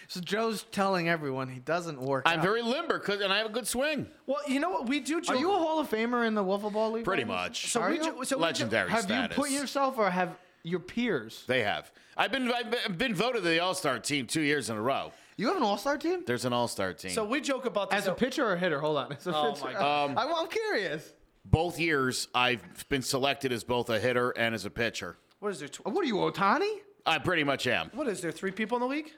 So 0.08 0.20
Joe's 0.22 0.63
telling 0.72 1.10
everyone 1.10 1.50
he 1.50 1.60
doesn't 1.60 2.00
work. 2.00 2.24
I'm 2.28 2.39
out. 2.39 2.46
very 2.46 2.62
limber, 2.62 3.00
'cause- 3.00 3.22
and 3.22 3.34
I 3.34 3.38
have 3.39 3.48
a 3.48 3.52
good 3.52 3.68
swing. 3.68 4.08
well, 4.28 4.38
you 4.48 4.60
know 4.60 4.70
what 4.70 4.88
we 4.88 5.00
do. 5.00 5.18
Are 5.18 5.22
Joke, 5.22 5.39
you 5.39 5.52
a 5.52 5.58
Hall 5.58 5.80
of 5.80 5.89
Famer 5.89 6.28
in 6.28 6.36
the 6.36 6.44
wiffle 6.44 6.72
ball 6.72 6.91
league? 6.91 7.06
Pretty 7.06 7.24
right 7.24 7.28
much. 7.46 7.72
so 7.72 7.82
Are 7.82 7.89
we 7.89 7.96
you? 7.98 8.04
jo- 8.04 8.10
so 8.12 8.20
we 8.20 8.26
jo- 8.26 8.38
Legendary 8.38 8.91
Have 8.91 9.04
status. 9.04 9.36
you 9.36 9.44
put 9.44 9.52
yourself 9.52 9.98
or 9.98 10.12
have 10.12 10.36
your 10.65 10.80
peers? 10.80 11.43
They 11.47 11.63
have. 11.63 11.91
I've 12.17 12.32
been 12.32 12.51
I've 12.51 12.71
been- 12.71 12.97
been 12.97 13.15
voted 13.15 13.43
to 13.43 13.49
the 13.49 13.60
All 13.60 13.73
Star 13.73 13.99
team 13.99 14.25
two 14.28 14.41
years 14.41 14.69
in 14.69 14.75
a 14.78 14.82
row. 14.82 15.12
You 15.38 15.47
have 15.47 15.58
an 15.58 15.63
All 15.63 15.78
Star 15.78 15.97
team 15.97 16.23
There's 16.25 16.45
an 16.45 16.54
All 16.54 16.67
Star 16.67 16.93
team. 16.93 17.12
So 17.12 17.25
we 17.25 17.41
joke 17.41 17.65
about 17.65 17.89
this. 17.91 18.01
as 18.01 18.08
a 18.08 18.13
pitcher 18.13 18.45
or 18.45 18.54
a 18.54 18.58
hitter? 18.60 18.80
Hold 18.80 18.97
on. 18.97 19.12
As 19.13 19.28
a 19.28 19.36
Oh, 19.36 19.51
pitcher. 19.54 19.65
my 19.65 19.73
God. 19.80 20.10
Um, 20.12 20.17
I, 20.17 20.23
I'm 20.34 20.47
curious. 20.47 21.13
both 21.45 21.80
years, 21.80 22.28
I've 22.34 22.62
been 22.89 23.01
selected 23.01 23.51
as 23.51 23.63
both 23.63 23.89
a 23.89 23.99
hitter 23.99 24.32
and 24.32 24.56
as 24.56 24.65
a 24.65 24.69
pitcher. 24.69 25.17
What 25.39 25.51
is 25.51 25.60
there? 25.60 25.67
Tw- 25.69 25.86
What 25.86 26.04
are 26.04 26.08
you, 26.08 26.15
Ohtani? 26.15 26.80
I 27.06 27.19
pretty 27.19 27.43
much 27.43 27.67
am. 27.67 27.91
what 27.93 28.08
is 28.08 28.21
there? 28.21 28.32
Three 28.32 28.51
people 28.51 28.78
in 28.78 28.82
the 28.82 28.88
league? 28.88 29.12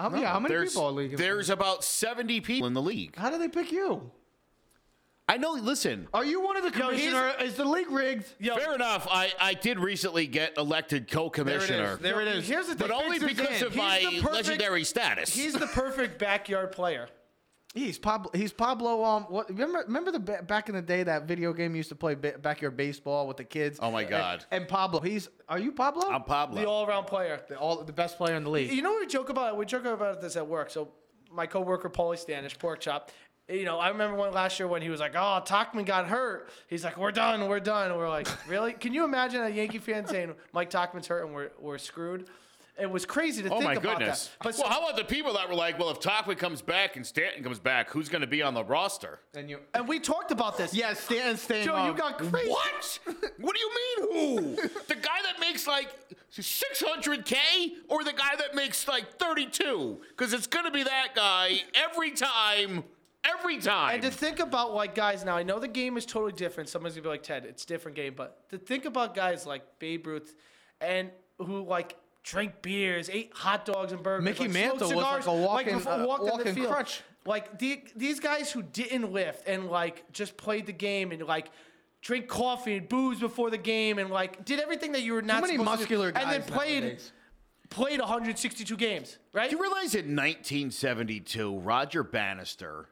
Yeah, 0.00 0.32
how 0.32 0.40
many 0.40 0.52
There's, 0.54 0.70
people 0.72 0.86
are 0.86 0.90
league? 0.92 1.16
there's 1.16 1.48
about 1.50 1.84
70 1.84 2.40
people 2.40 2.66
in 2.66 2.72
the 2.72 2.82
league. 2.82 3.14
How 3.16 3.30
do 3.30 3.38
they 3.38 3.48
pick 3.48 3.70
you? 3.70 4.10
I 5.28 5.36
know. 5.36 5.52
Listen, 5.52 6.08
Are 6.12 6.24
you 6.24 6.40
one 6.42 6.56
of 6.56 6.62
the 6.64 6.78
Yo, 6.78 6.90
he's- 6.90 7.10
commissioner? 7.10 7.32
Is 7.44 7.54
the 7.54 7.64
league 7.64 7.90
rigged? 7.90 8.26
Yo, 8.38 8.56
fair 8.56 8.74
enough. 8.74 9.06
I, 9.10 9.32
I 9.40 9.54
did 9.54 9.78
recently 9.78 10.26
get 10.26 10.58
elected 10.58 11.10
co-commissioner, 11.10 11.96
There 11.96 12.20
it 12.20 12.28
is. 12.28 12.46
Here's 12.48 12.66
the 12.66 12.74
thing. 12.74 12.88
but 12.88 12.90
only 12.94 13.18
because 13.18 13.62
of 13.62 13.68
He's 13.72 13.76
my 13.76 14.00
perfect- 14.20 14.32
legendary 14.34 14.84
status. 14.84 15.34
He's 15.34 15.54
the 15.54 15.68
perfect 15.68 16.18
backyard 16.18 16.72
player. 16.72 17.08
He's 17.74 17.98
Pablo. 17.98 18.30
He's 18.34 18.52
Pablo. 18.52 19.02
Um, 19.02 19.22
what? 19.30 19.48
Remember? 19.48 19.82
Remember 19.86 20.10
the 20.12 20.18
back 20.20 20.68
in 20.68 20.74
the 20.74 20.82
day 20.82 21.04
that 21.04 21.26
video 21.26 21.54
game 21.54 21.74
used 21.74 21.88
to 21.88 21.94
play 21.94 22.14
ba- 22.14 22.34
backyard 22.42 22.76
baseball 22.76 23.26
with 23.26 23.38
the 23.38 23.44
kids. 23.44 23.78
Oh, 23.80 23.90
my 23.90 24.02
And- 24.02 24.10
God. 24.10 24.44
And, 24.50 24.68
Pablo. 24.68 25.00
He's. 25.00 25.30
Are 25.48 25.58
you 25.58 25.72
Pablo? 25.72 26.10
I'm 26.10 26.24
Pablo. 26.24 26.60
The 26.60 26.66
all-around 26.68 27.06
player. 27.06 27.40
the, 27.48 27.56
all 27.56 27.82
the 27.82 27.92
best 27.92 28.18
player 28.18 28.34
in 28.36 28.44
the 28.44 28.50
league. 28.50 28.70
You 28.70 28.82
know 28.82 28.90
what 28.90 29.00
we 29.00 29.06
joke 29.06 29.30
about? 29.30 29.56
We 29.56 29.64
joke 29.64 29.86
about 29.86 30.20
this 30.20 30.36
at 30.36 30.46
work. 30.46 30.68
So 30.68 30.88
my 31.32 31.46
coworker 31.46 31.88
Paulie 31.88 32.22
Stanish, 32.22 32.58
pork 32.58 32.80
chop. 32.80 33.10
You 33.52 33.66
know, 33.66 33.78
I 33.78 33.88
remember 33.88 34.16
one 34.16 34.32
last 34.32 34.58
year 34.58 34.66
when 34.66 34.80
he 34.80 34.88
was 34.88 34.98
like, 34.98 35.14
"Oh, 35.14 35.42
Tauchman 35.44 35.84
got 35.84 36.06
hurt." 36.08 36.48
He's 36.68 36.84
like, 36.84 36.96
"We're 36.96 37.12
done, 37.12 37.46
we're 37.48 37.60
done." 37.60 37.90
And 37.90 37.98
we're 37.98 38.08
like, 38.08 38.26
"Really?" 38.48 38.72
Can 38.72 38.94
you 38.94 39.04
imagine 39.04 39.42
a 39.42 39.48
Yankee 39.50 39.78
fan 39.78 40.06
saying 40.06 40.34
Mike 40.52 40.70
Tauchman's 40.70 41.06
hurt 41.06 41.24
and 41.26 41.34
we're 41.34 41.50
we're 41.60 41.76
screwed? 41.78 42.28
It 42.80 42.90
was 42.90 43.04
crazy 43.04 43.42
to 43.42 43.50
Oh 43.50 43.56
think 43.58 43.64
my 43.64 43.72
about 43.74 43.98
goodness! 43.98 44.28
that. 44.28 44.36
But 44.38 44.54
well, 44.56 44.64
so- 44.66 44.68
how 44.70 44.78
about 44.82 44.96
the 44.96 45.04
people 45.04 45.34
that 45.34 45.46
were 45.46 45.54
like, 45.54 45.78
"Well, 45.78 45.90
if 45.90 46.00
Tauchman 46.00 46.38
comes 46.38 46.62
back 46.62 46.96
and 46.96 47.06
Stanton 47.06 47.42
comes 47.44 47.58
back, 47.58 47.90
who's 47.90 48.08
going 48.08 48.22
to 48.22 48.26
be 48.26 48.40
on 48.42 48.54
the 48.54 48.64
roster?" 48.64 49.18
and 49.34 49.50
you. 49.50 49.58
and 49.74 49.86
we 49.86 50.00
talked 50.00 50.30
about 50.30 50.56
this. 50.56 50.72
Yeah, 50.72 50.94
Stanton 50.94 51.36
staying. 51.36 51.66
Joe, 51.66 51.86
you 51.88 51.92
got 51.92 52.16
crazy. 52.16 52.48
What? 52.48 52.98
what 53.38 53.54
do 53.54 53.60
you 53.60 53.70
mean 53.74 54.56
who? 54.56 54.56
the 54.88 54.94
guy 54.94 55.18
that 55.24 55.38
makes 55.38 55.66
like 55.66 55.90
600k 56.34 57.36
or 57.90 58.02
the 58.02 58.12
guy 58.14 58.34
that 58.38 58.54
makes 58.54 58.88
like 58.88 59.18
32? 59.18 60.00
Because 60.08 60.32
it's 60.32 60.46
going 60.46 60.64
to 60.64 60.70
be 60.70 60.84
that 60.84 61.08
guy 61.14 61.60
every 61.74 62.12
time. 62.12 62.84
Every 63.24 63.58
time. 63.58 63.94
And 63.94 64.02
to 64.02 64.10
think 64.10 64.40
about 64.40 64.74
like 64.74 64.94
guys 64.94 65.24
now, 65.24 65.36
I 65.36 65.42
know 65.42 65.58
the 65.60 65.68
game 65.68 65.96
is 65.96 66.04
totally 66.06 66.32
different. 66.32 66.68
Someone's 66.68 66.94
gonna 66.94 67.02
be 67.04 67.08
like 67.08 67.22
Ted, 67.22 67.44
it's 67.44 67.64
a 67.64 67.66
different 67.66 67.96
game, 67.96 68.14
but 68.16 68.48
to 68.50 68.58
think 68.58 68.84
about 68.84 69.14
guys 69.14 69.46
like 69.46 69.62
Babe 69.78 70.06
Ruth 70.06 70.34
and 70.80 71.10
who 71.38 71.62
like 71.64 71.96
drank 72.24 72.62
beers, 72.62 73.08
ate 73.10 73.32
hot 73.34 73.64
dogs 73.64 73.92
and 73.92 74.02
burgers. 74.02 74.24
Mickey 74.24 74.44
like, 74.44 74.52
Mantle 74.52 74.88
smoked 74.88 74.94
was 74.96 75.02
like 75.04 75.22
cigars, 75.22 75.26
a 75.26 75.46
walking- 75.46 75.74
before- 75.78 75.92
uh, 75.92 76.06
walked 76.06 76.40
in 76.40 76.46
the 76.46 76.52
field. 76.54 76.68
crutch. 76.72 77.02
Like 77.24 77.58
the, 77.60 77.84
these 77.94 78.18
guys 78.18 78.50
who 78.50 78.62
didn't 78.62 79.12
lift 79.12 79.46
and 79.46 79.68
like 79.68 80.10
just 80.12 80.36
played 80.36 80.66
the 80.66 80.72
game 80.72 81.12
and 81.12 81.22
like 81.22 81.50
drink 82.00 82.26
coffee 82.26 82.76
and 82.76 82.88
booze 82.88 83.20
before 83.20 83.48
the 83.50 83.58
game 83.58 83.98
and 84.00 84.10
like 84.10 84.44
did 84.44 84.58
everything 84.58 84.90
that 84.92 85.02
you 85.02 85.12
were 85.12 85.22
not 85.22 85.40
many 85.42 85.52
supposed 85.56 85.78
muscular 85.78 86.10
to 86.10 86.18
do, 86.18 86.24
and 86.24 86.32
then 86.32 86.42
played 86.42 86.82
nowadays. 86.82 87.12
played 87.70 88.00
162 88.00 88.76
games, 88.76 89.18
right? 89.32 89.50
Do 89.50 89.56
you 89.56 89.62
realize 89.62 89.94
in 89.94 90.16
1972, 90.16 91.58
Roger 91.60 92.02
Bannister 92.02 92.88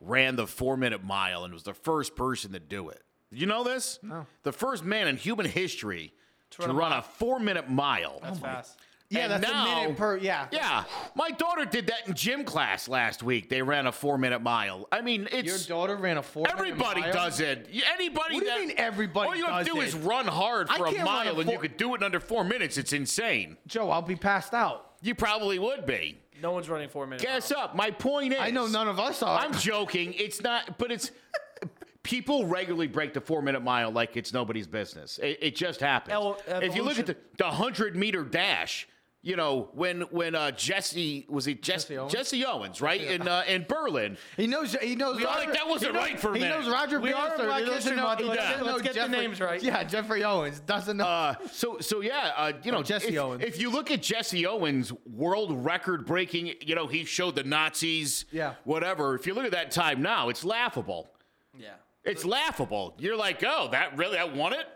ran 0.00 0.36
the 0.36 0.46
four 0.46 0.76
minute 0.76 1.02
mile 1.04 1.44
and 1.44 1.52
was 1.52 1.62
the 1.62 1.74
first 1.74 2.16
person 2.16 2.52
to 2.52 2.60
do 2.60 2.88
it? 2.88 3.02
You 3.30 3.46
know 3.46 3.64
this? 3.64 3.98
No. 4.02 4.26
The 4.42 4.52
first 4.52 4.84
man 4.84 5.06
in 5.08 5.16
human 5.16 5.46
history 5.46 6.12
to, 6.52 6.62
run 6.62 6.70
a 6.70 6.74
run 6.74 6.92
a 6.92 7.02
four 7.02 7.38
minute 7.38 7.68
mile. 7.68 8.20
That's 8.22 8.38
oh 8.38 8.42
fast. 8.42 8.78
Yeah, 9.10 9.20
And 9.20 9.32
that's 9.32 9.42
now- 9.52 9.62
a 9.78 9.82
minute 9.82 9.96
per. 9.96 10.16
Yeah. 10.18 10.48
Yeah, 10.50 10.84
my 11.14 11.30
daughter 11.30 11.64
did 11.64 11.86
that 11.86 12.06
in 12.06 12.14
gym 12.14 12.44
class 12.44 12.88
last 12.88 13.22
week. 13.22 13.48
They 13.48 13.62
ran 13.62 13.86
a 13.86 13.92
four 13.92 14.18
minute 14.18 14.40
mile. 14.42 14.86
I 14.92 15.00
mean, 15.00 15.28
it's. 15.32 15.46
Your 15.68 15.78
daughter 15.78 15.96
ran 15.96 16.18
a 16.18 16.22
four. 16.22 16.46
everybody 16.48 17.00
does 17.00 17.40
it. 17.40 17.70
Anybody 17.94 18.12
What 18.14 18.28
do 18.28 18.34
you 18.36 18.44
that 18.44 18.60
mean 18.60 18.74
everybody 18.76 19.28
all 19.30 19.36
you 19.36 19.46
have 19.46 19.64
to 19.66 19.72
do 19.72 19.80
it? 19.80 19.86
is 19.88 19.94
run 19.94 20.26
hard 20.26 20.68
for 20.68 20.86
a 20.86 20.90
can't 20.90 21.02
a 21.02 21.04
mile, 21.06 21.40
and 21.40 21.50
you 21.50 21.58
could 21.58 21.78
do 21.78 21.94
it 21.94 21.98
in 21.98 22.02
under 22.04 22.20
four 22.20 22.44
minutes. 22.44 22.76
It's 22.76 22.92
insane. 22.92 23.56
Joe, 23.66 23.90
I'll 23.90 24.02
be 24.02 24.16
passed 24.16 24.52
out. 24.52 24.92
You 25.00 25.14
probably 25.14 25.58
would 25.58 25.86
be. 25.86 26.18
No 26.40 26.52
one's 26.52 26.68
running 26.68 26.88
four 26.88 27.06
minutes. 27.06 27.24
Guess 27.24 27.52
up. 27.52 27.74
My 27.74 27.90
point 27.90 28.32
is, 28.32 28.38
I 28.40 28.50
know 28.50 28.66
none 28.66 28.88
of 28.88 28.98
us 28.98 29.22
are. 29.22 29.38
I'm 29.38 29.52
joking. 29.54 30.14
It's 30.14 30.40
not, 30.40 30.78
but 30.78 30.92
it's 30.92 31.10
people 32.02 32.46
regularly 32.46 32.86
break 32.86 33.12
the 33.12 33.20
four 33.20 33.42
minute 33.42 33.62
mile 33.62 33.90
like 33.90 34.16
it's 34.16 34.32
nobody's 34.32 34.66
business. 34.66 35.18
It, 35.18 35.38
it 35.42 35.56
just 35.56 35.80
happens. 35.80 36.12
El- 36.14 36.38
if 36.46 36.74
you 36.74 36.82
look 36.82 36.98
at 36.98 37.06
the, 37.06 37.16
the 37.36 37.50
hundred 37.50 37.96
meter 37.96 38.24
dash, 38.24 38.88
you 39.20 39.34
know, 39.34 39.68
when 39.72 40.02
when 40.02 40.34
uh, 40.36 40.52
Jesse 40.52 41.26
was 41.28 41.44
he 41.44 41.54
Jesse 41.54 41.94
Jesse 41.94 41.98
Owens? 41.98 42.12
Jesse 42.12 42.44
Owens, 42.46 42.80
right 42.80 43.00
in 43.00 43.26
uh, 43.26 43.42
in 43.48 43.66
Berlin. 43.68 44.16
He 44.36 44.46
knows. 44.46 44.74
He 44.80 44.94
knows. 44.94 45.16
We 45.16 45.24
Roger, 45.24 45.40
like, 45.46 45.52
that 45.54 45.68
wasn't 45.68 45.94
knows, 45.94 46.02
right 46.04 46.20
for 46.20 46.32
a 46.32 46.38
He 46.38 46.44
knows 46.44 46.68
Roger 46.68 47.00
We 47.00 47.12
are 47.12 47.22
Bannister. 47.36 47.46
Black 47.46 47.58
He 47.60 47.64
doesn't 47.66 47.74
History 47.74 47.96
know- 47.96 48.02
Month. 48.04 48.20
he 48.20 48.26
Let's 48.26 48.40
doesn't 48.40 48.56
get- 48.58 48.66
know 48.66 48.72
let's 48.72 48.82
get 48.82 48.92
the 48.94 49.00
Jeffrey- 49.00 49.16
names 49.18 49.40
right. 49.40 49.62
Yeah, 49.62 49.82
Jeffrey 49.84 50.24
Owens 50.24 50.60
doesn't 50.60 50.96
know. 50.96 51.04
Uh, 51.04 51.34
so 51.50 51.78
so 51.80 52.00
yeah, 52.00 52.32
uh, 52.36 52.52
you 52.62 52.70
know, 52.70 52.82
Jesse 52.84 53.08
if, 53.08 53.18
Owens. 53.18 53.42
If 53.42 53.60
you 53.60 53.70
look 53.70 53.90
at 53.90 54.02
Jesse 54.02 54.46
Owens' 54.46 54.92
world 55.04 55.64
record 55.64 56.06
breaking, 56.06 56.54
you 56.60 56.74
know, 56.76 56.86
he 56.86 57.04
showed 57.04 57.34
the 57.34 57.44
Nazis, 57.44 58.24
Yeah. 58.30 58.54
whatever. 58.64 59.16
If 59.16 59.26
you 59.26 59.34
look 59.34 59.44
at 59.46 59.52
that 59.52 59.72
time 59.72 60.00
now, 60.00 60.28
it's 60.28 60.44
laughable. 60.44 61.10
Yeah. 61.58 61.70
It's 62.04 62.24
laughable. 62.24 62.94
You're 62.98 63.16
like, 63.16 63.42
oh, 63.44 63.68
that 63.72 63.96
really, 63.98 64.16
I 64.16 64.24
won 64.24 64.52
it. 64.54 64.66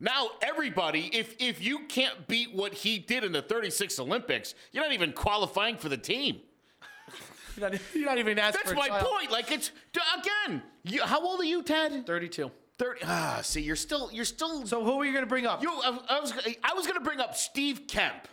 Now 0.00 0.28
everybody, 0.42 1.10
if 1.12 1.36
if 1.38 1.62
you 1.62 1.80
can't 1.88 2.26
beat 2.26 2.54
what 2.54 2.74
he 2.74 2.98
did 2.98 3.24
in 3.24 3.32
the 3.32 3.42
36 3.42 3.98
Olympics, 3.98 4.54
you're 4.72 4.84
not 4.84 4.92
even 4.92 5.12
qualifying 5.12 5.76
for 5.76 5.88
the 5.88 5.96
team. 5.96 6.40
You're 7.56 7.70
not, 7.70 7.80
you're 7.94 8.06
not 8.06 8.18
even 8.18 8.36
asking 8.36 8.62
That's 8.64 8.76
my 8.76 8.88
tryout. 8.88 9.06
point. 9.06 9.30
Like 9.30 9.52
it's 9.52 9.70
again. 10.18 10.60
You, 10.82 11.02
how 11.04 11.24
old 11.24 11.38
are 11.40 11.44
you, 11.44 11.62
Ted? 11.62 12.04
32. 12.04 12.50
30. 12.78 13.00
Ah, 13.04 13.38
see, 13.42 13.60
you're 13.60 13.76
still 13.76 14.10
you're 14.12 14.24
still 14.24 14.66
So 14.66 14.84
who 14.84 15.00
are 15.00 15.04
you 15.04 15.12
going 15.12 15.22
to 15.24 15.28
bring 15.28 15.46
up? 15.46 15.62
You, 15.62 15.70
I, 15.70 15.98
I 16.08 16.20
was, 16.20 16.32
I 16.64 16.74
was 16.74 16.86
going 16.86 16.98
to 16.98 17.04
bring 17.04 17.20
up 17.20 17.36
Steve 17.36 17.82
Kemp, 17.86 18.26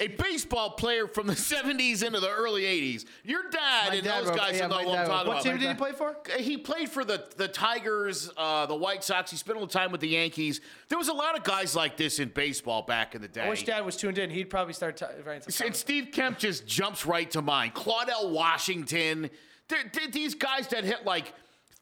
a 0.00 0.08
baseball 0.08 0.70
player 0.70 1.06
from 1.06 1.26
the 1.26 1.32
70s 1.52 2.02
into 2.02 2.20
the 2.20 2.30
early 2.30 2.62
80s. 2.62 3.04
Your 3.22 3.42
dad 3.50 3.88
My 3.90 3.94
and 3.96 4.04
dad 4.04 4.20
those 4.22 4.28
wrote- 4.30 4.36
guys 4.38 4.56
yeah, 4.58 4.66
know 4.66 4.76
what 4.76 4.80
I'm 4.80 4.84
talking 4.86 4.98
wrote- 4.98 5.08
what 5.08 5.26
about. 5.26 5.42
team 5.42 5.58
did 5.58 5.68
he 5.68 5.74
play 5.74 5.92
for? 5.92 6.16
He 6.38 6.56
played 6.58 6.88
for 6.88 7.04
the, 7.04 7.24
the 7.36 7.48
Tigers, 7.48 8.30
uh, 8.36 8.66
the 8.66 8.74
White 8.74 9.04
Sox. 9.04 9.30
He 9.30 9.36
spent 9.36 9.56
a 9.56 9.60
little 9.60 9.72
time 9.72 9.92
with 9.92 10.00
the 10.00 10.08
Yankees. 10.08 10.60
There 10.88 10.98
was 10.98 11.08
a 11.08 11.12
lot 11.12 11.36
of 11.36 11.44
guys 11.44 11.74
like 11.76 11.96
this 11.96 12.18
in 12.18 12.28
baseball 12.30 12.82
back 12.82 13.14
in 13.14 13.22
the 13.22 13.28
day. 13.28 13.42
I 13.42 13.48
wish 13.48 13.64
Dad 13.64 13.84
was 13.84 13.96
tuned 13.96 14.18
in. 14.18 14.30
He'd 14.30 14.50
probably 14.50 14.74
start 14.74 14.96
t- 14.96 15.04
writing 15.24 15.48
some 15.50 15.66
And 15.66 15.76
Steve 15.76 16.08
Kemp 16.12 16.38
just 16.38 16.66
jumps 16.66 17.06
right 17.06 17.30
to 17.30 17.42
mind. 17.42 17.74
Claudell 17.74 18.30
Washington. 18.30 19.30
They're- 19.68 19.90
they're 19.92 20.08
these 20.08 20.34
guys 20.34 20.68
that 20.68 20.84
hit 20.84 21.04
like 21.04 21.32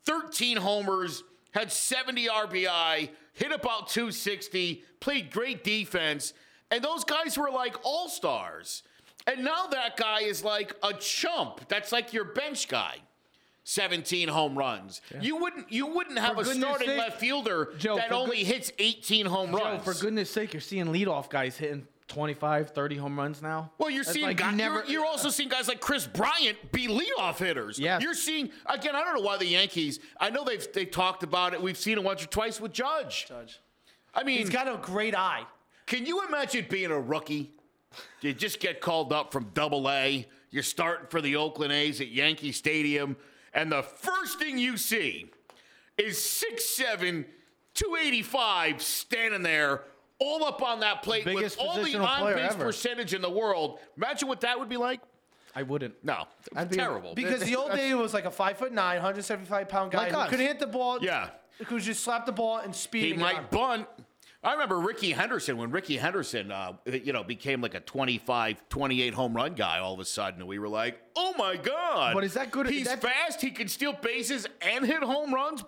13 0.05 0.57
homers, 0.59 1.23
had 1.53 1.71
70 1.73 2.27
RBI, 2.29 3.11
hit 3.35 3.53
about 3.53 3.89
260, 3.89 4.85
played 5.01 5.31
great 5.31 5.65
defense, 5.65 6.33
and 6.73 6.83
those 6.83 7.05
guys 7.05 7.39
were 7.39 7.51
like 7.51 7.77
all 7.85 8.09
stars. 8.09 8.83
And 9.27 9.45
now 9.45 9.66
that 9.68 9.97
guy 9.97 10.23
is 10.23 10.43
like 10.43 10.75
a 10.83 10.93
chump. 10.95 11.68
That's 11.68 11.93
like 11.93 12.12
your 12.12 12.25
bench 12.25 12.66
guy. 12.66 12.97
17 13.64 14.27
home 14.29 14.59
runs. 14.59 15.01
You 15.20 15.37
wouldn't 15.37 15.70
you 15.70 15.87
wouldn't 15.87 16.18
have 16.18 16.35
For 16.35 16.41
a 16.41 16.45
starting 16.47 16.89
sake, 16.89 16.99
left 16.99 17.20
fielder 17.20 17.73
Joe, 17.79 17.95
that 17.97 18.11
only 18.11 18.39
good- 18.39 18.47
hits 18.47 18.73
18 18.79 19.27
home 19.27 19.51
runs. 19.53 19.61
Joe, 19.62 19.70
runs. 19.70 19.85
for 19.85 19.95
goodness 19.95 20.31
sake, 20.31 20.53
you're 20.53 20.61
seeing 20.61 20.87
leadoff 20.87 21.31
guys 21.31 21.57
hitting 21.57 21.87
25, 22.09 22.70
30 22.70 22.97
home 22.97 23.16
runs 23.16 23.41
now. 23.41 23.70
Well, 23.79 23.89
you're 23.89 24.03
That's 24.03 24.14
seeing 24.14 24.27
like 24.27 24.37
guys, 24.39 24.51
you 24.51 24.57
never- 24.57 24.75
you're, 24.81 24.87
you're 24.89 25.05
also 25.07 25.31
seeing 25.31 25.49
guys 25.49 25.68
like 25.68 25.79
Kris 25.81 26.07
Bryant 26.09 26.73
be 26.73 26.89
leadoff 26.89 27.39
hitters. 27.39 27.79
Yes. 27.79 28.03
You're 28.03 28.14
seeing 28.14 28.51
again. 28.66 28.97
I 28.97 29.05
don't 29.05 29.14
know 29.14 29.20
why 29.23 29.37
the 29.39 29.47
Yankees. 29.47 30.01
I 30.18 30.31
know 30.31 30.43
they've 30.45 30.66
they 30.73 30.85
talked 30.85 31.23
about 31.23 31.55
it. 31.55 31.62
We've 31.62 31.79
seen 31.79 31.99
it 31.99 32.03
once 32.03 32.25
or 32.25 32.27
twice 32.27 32.61
with 32.61 32.73
Judge. 32.73 33.27
Judge. 33.29 33.61
I 34.12 34.25
mean, 34.25 34.39
He's 34.41 34.51
got 34.51 34.66
a 34.66 34.77
great 34.79 35.14
eye. 35.14 35.45
Can 35.87 36.07
you 36.07 36.26
imagine 36.26 36.66
being 36.68 36.91
a 36.91 37.01
rookie? 37.01 37.53
You 38.20 38.33
just 38.33 38.61
get 38.61 38.80
called 38.80 39.12
up 39.12 39.33
from 39.33 39.51
Double 39.55 39.89
A. 39.91 40.26
You're 40.51 40.62
starting 40.62 41.07
for 41.09 41.20
the 41.20 41.37
Oakland 41.37 41.72
A's 41.72 42.01
at 42.01 42.09
Yankee 42.09 42.53
Stadium, 42.53 43.16
and 43.55 43.70
the 43.72 43.83
first 43.83 44.39
thing 44.39 44.59
you 44.59 44.76
see 44.76 45.30
is 45.99 46.16
6'7", 46.18 47.24
285 47.74 48.83
standing 48.83 49.43
there, 49.43 49.83
all 50.18 50.45
up 50.45 50.62
on 50.62 50.80
that 50.80 51.03
plate 51.03 51.24
Biggest 51.24 51.59
with 51.59 51.66
all 51.66 51.74
the 51.76 51.83
positional 51.83 52.18
player 52.18 52.35
on 52.37 52.43
base 52.43 52.53
ever. 52.53 52.64
percentage 52.64 53.14
in 53.14 53.22
the 53.22 53.30
world. 53.30 53.78
Imagine 53.97 54.28
what 54.28 54.41
that 54.43 54.59
would 54.59 54.68
be 54.68 54.76
like. 54.76 55.01
I 55.55 55.62
wouldn't. 55.64 55.95
No, 56.03 56.24
I'd 56.57 56.70
be- 56.70 56.76
terrible. 56.76 57.14
Because 57.14 57.43
the 57.43 57.57
old 57.57 57.72
day 57.72 57.93
was 57.95 58.14
like 58.14 58.24
a 58.24 58.30
five 58.30 58.57
foot 58.57 58.72
nine, 58.72 58.97
175 58.97 59.68
pound 59.68 59.91
guy 59.93 59.99
Like 60.05 60.12
who 60.12 60.18
us. 60.18 60.30
could 60.30 60.41
hit 60.41 60.59
the 60.59 60.66
ball. 60.66 60.99
Yeah. 61.03 61.28
Who 61.59 61.64
could 61.66 61.83
just 61.83 62.03
slap 62.03 62.24
the 62.24 62.33
ball 62.33 62.59
and 62.59 62.74
speed. 62.74 63.05
he 63.05 63.11
and 63.12 63.20
get 63.20 63.35
might 63.35 63.51
bunt. 63.51 63.87
I 64.45 64.53
remember 64.55 64.80
Rickey 64.80 65.12
Henderson 65.12 65.57
when 65.57 65.70
Rickey 65.70 65.97
Henderson, 65.97 66.51
uh, 66.51 66.72
you 66.84 67.12
know, 67.12 67.22
became 67.22 67.61
like 67.61 67.74
a 67.74 67.80
25, 67.80 68.68
28 68.68 69.14
home 69.14 69.36
run 69.36 69.55
guy. 69.55 69.78
All 69.78 69.95
of 69.95 70.01
a 70.01 70.05
sudden, 70.05 70.40
And 70.40 70.49
we 70.49 70.59
were 70.59 70.68
like, 70.68 71.01
"Oh 71.14 71.32
my 71.38 71.57
god!" 71.57 72.14
But 72.14 72.24
is 72.24 72.34
that 72.34 72.51
good- 72.51 72.66
He's 72.66 72.88
that's- 72.88 73.03
fast. 73.03 73.40
He 73.40 73.53
can 73.53 73.68
steal 73.68 73.93
bases 73.93 74.47
and 74.61 74.84
hit 74.84 75.03
home 75.05 75.32
runs. 75.32 75.62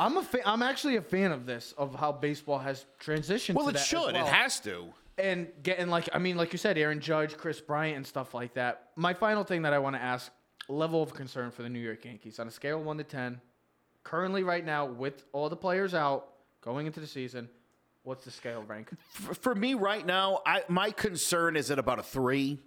I'm 0.00 0.16
a 0.16 0.22
fa- 0.24 0.46
I'm 0.48 0.62
actually 0.62 0.96
a 0.96 1.02
fan 1.02 1.30
of 1.30 1.46
this 1.46 1.72
of 1.78 1.94
how 1.94 2.10
baseball 2.10 2.58
has 2.58 2.86
transitioned. 3.00 3.54
Well, 3.54 3.66
to 3.66 3.70
it 3.70 3.74
that 3.74 3.86
should. 3.86 4.14
well. 4.14 4.26
It 4.26 4.32
has 4.32 4.58
to. 4.60 4.92
and 5.16 5.48
getting 5.62 5.88
like 5.88 6.08
I 6.12 6.18
mean, 6.18 6.36
like 6.36 6.52
you 6.52 6.58
said, 6.58 6.76
Aaron 6.76 6.98
Judge, 7.00 7.36
Kris 7.36 7.60
Bryant, 7.60 7.96
and 7.96 8.06
stuff 8.06 8.34
like 8.34 8.54
that. 8.54 8.90
My 8.96 9.14
final 9.14 9.44
thing 9.44 9.62
that 9.62 9.72
I 9.72 9.78
want 9.78 9.94
to 9.94 10.02
ask: 10.02 10.32
level 10.68 11.02
of 11.04 11.14
concern 11.14 11.52
for 11.52 11.62
the 11.62 11.68
New 11.68 11.78
York 11.80 12.04
Yankees 12.04 12.40
on 12.40 12.48
a 12.48 12.50
scale 12.50 12.78
of 12.80 12.84
one 12.84 12.98
to 12.98 13.04
ten. 13.04 13.40
Currently, 14.02 14.42
right 14.42 14.64
now, 14.64 14.86
with 14.86 15.24
all 15.32 15.48
the 15.48 15.56
players 15.56 15.94
out 15.94 16.30
going 16.62 16.86
into 16.86 16.98
the 17.00 17.06
season, 17.06 17.48
what's 18.08 18.24
the 18.24 18.30
scale 18.30 18.64
rank? 18.66 18.90
For, 19.12 19.34
for 19.34 19.54
me, 19.54 19.74
right 19.74 20.04
now, 20.04 20.40
I, 20.46 20.64
my 20.68 20.90
concern 20.90 21.56
is 21.56 21.70
at 21.70 21.78
about 21.78 21.98
a 21.98 22.02
three. 22.02 22.58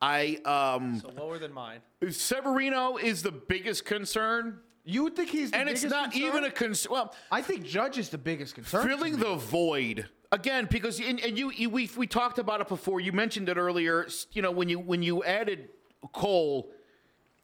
I 0.00 0.38
um, 0.44 0.98
So 1.00 1.10
lower 1.10 1.38
than 1.38 1.52
mine. 1.52 1.80
Severino 2.10 2.96
is 2.96 3.22
the 3.22 3.32
biggest 3.32 3.84
concern, 3.84 4.60
You 4.84 5.02
would 5.04 5.14
think 5.16 5.28
he's 5.28 5.50
the 5.50 5.58
and 5.58 5.68
it's 5.68 5.84
not 5.84 6.12
concern? 6.12 6.28
even 6.28 6.44
a 6.44 6.50
concern. 6.50 6.92
Well, 6.92 7.14
I 7.30 7.42
think 7.42 7.64
Judge 7.64 7.98
is 7.98 8.08
the 8.08 8.18
biggest 8.18 8.54
concern. 8.54 8.86
filling 8.86 9.18
the 9.18 9.34
void 9.34 10.06
again 10.32 10.68
because 10.70 11.00
and, 11.00 11.20
and 11.20 11.38
you, 11.38 11.50
you 11.50 11.68
we 11.68 11.90
we 11.96 12.06
talked 12.06 12.38
about 12.38 12.60
it 12.60 12.68
before. 12.68 13.00
You 13.00 13.12
mentioned 13.12 13.48
it 13.48 13.56
earlier. 13.56 14.06
You 14.32 14.42
know 14.42 14.50
when 14.52 14.68
you 14.68 14.78
when 14.78 15.02
you 15.02 15.24
added 15.24 15.68
Cole 16.12 16.70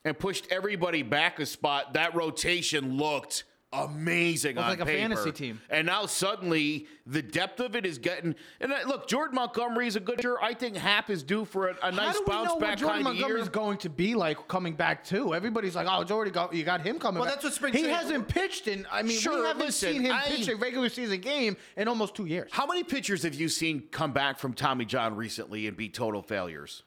and 0.04 0.16
pushed 0.18 0.46
everybody 0.50 1.02
back 1.02 1.40
a 1.40 1.46
spot, 1.46 1.94
that 1.94 2.14
rotation 2.14 2.96
looked 2.96 3.44
amazing 3.74 4.56
Looked 4.56 4.64
on 4.64 4.70
like 4.70 4.80
a 4.80 4.84
paper. 4.84 4.98
fantasy 4.98 5.32
team. 5.32 5.60
And 5.70 5.86
now 5.86 6.06
suddenly 6.06 6.86
the 7.06 7.22
depth 7.22 7.60
of 7.60 7.74
it 7.76 7.84
is 7.84 7.98
getting. 7.98 8.34
And 8.60 8.72
uh, 8.72 8.76
look, 8.86 9.08
Jordan 9.08 9.34
Montgomery 9.34 9.86
is 9.86 9.96
a 9.96 10.00
good. 10.00 10.20
Sure, 10.22 10.38
I 10.42 10.54
think 10.54 10.76
Happ 10.76 11.10
is 11.10 11.22
due 11.22 11.44
for 11.44 11.68
a, 11.68 11.72
a 11.82 11.84
How 11.84 11.90
nice 11.90 12.14
do 12.14 12.20
we 12.26 12.32
bounce 12.32 12.48
know 12.48 12.58
back 12.58 12.70
what 12.70 12.78
Jordan 12.78 12.88
kind 12.88 12.98
of 13.00 13.04
Montgomery 13.14 13.34
year. 13.38 13.42
is 13.42 13.48
going 13.48 13.78
to 13.78 13.90
be 13.90 14.14
like 14.14 14.48
coming 14.48 14.74
back 14.74 15.04
too? 15.04 15.34
Everybody's 15.34 15.74
like, 15.74 15.86
"Oh, 15.90 16.04
Jordan, 16.04 16.32
got 16.32 16.54
you 16.54 16.64
got 16.64 16.80
him 16.82 16.98
coming." 16.98 17.20
Well, 17.20 17.26
back. 17.28 17.34
that's 17.34 17.44
what 17.44 17.52
spring 17.54 17.72
He 17.72 17.80
training- 17.82 17.96
hasn't 17.96 18.28
pitched 18.28 18.68
in. 18.68 18.86
I 18.90 19.02
mean, 19.02 19.18
Sure, 19.18 19.40
we 19.40 19.46
haven't 19.46 19.66
listen, 19.66 19.92
seen 19.92 20.02
him 20.02 20.12
I- 20.12 20.22
pitch 20.22 20.48
a 20.48 20.56
regular 20.56 20.88
season 20.88 21.20
game 21.20 21.56
in 21.76 21.88
almost 21.88 22.14
two 22.14 22.26
years. 22.26 22.50
How 22.52 22.66
many 22.66 22.84
pitchers 22.84 23.22
have 23.24 23.34
you 23.34 23.48
seen 23.48 23.84
come 23.90 24.12
back 24.12 24.38
from 24.38 24.54
Tommy 24.54 24.84
John 24.84 25.16
recently 25.16 25.66
and 25.66 25.76
be 25.76 25.88
total 25.88 26.22
failures? 26.22 26.82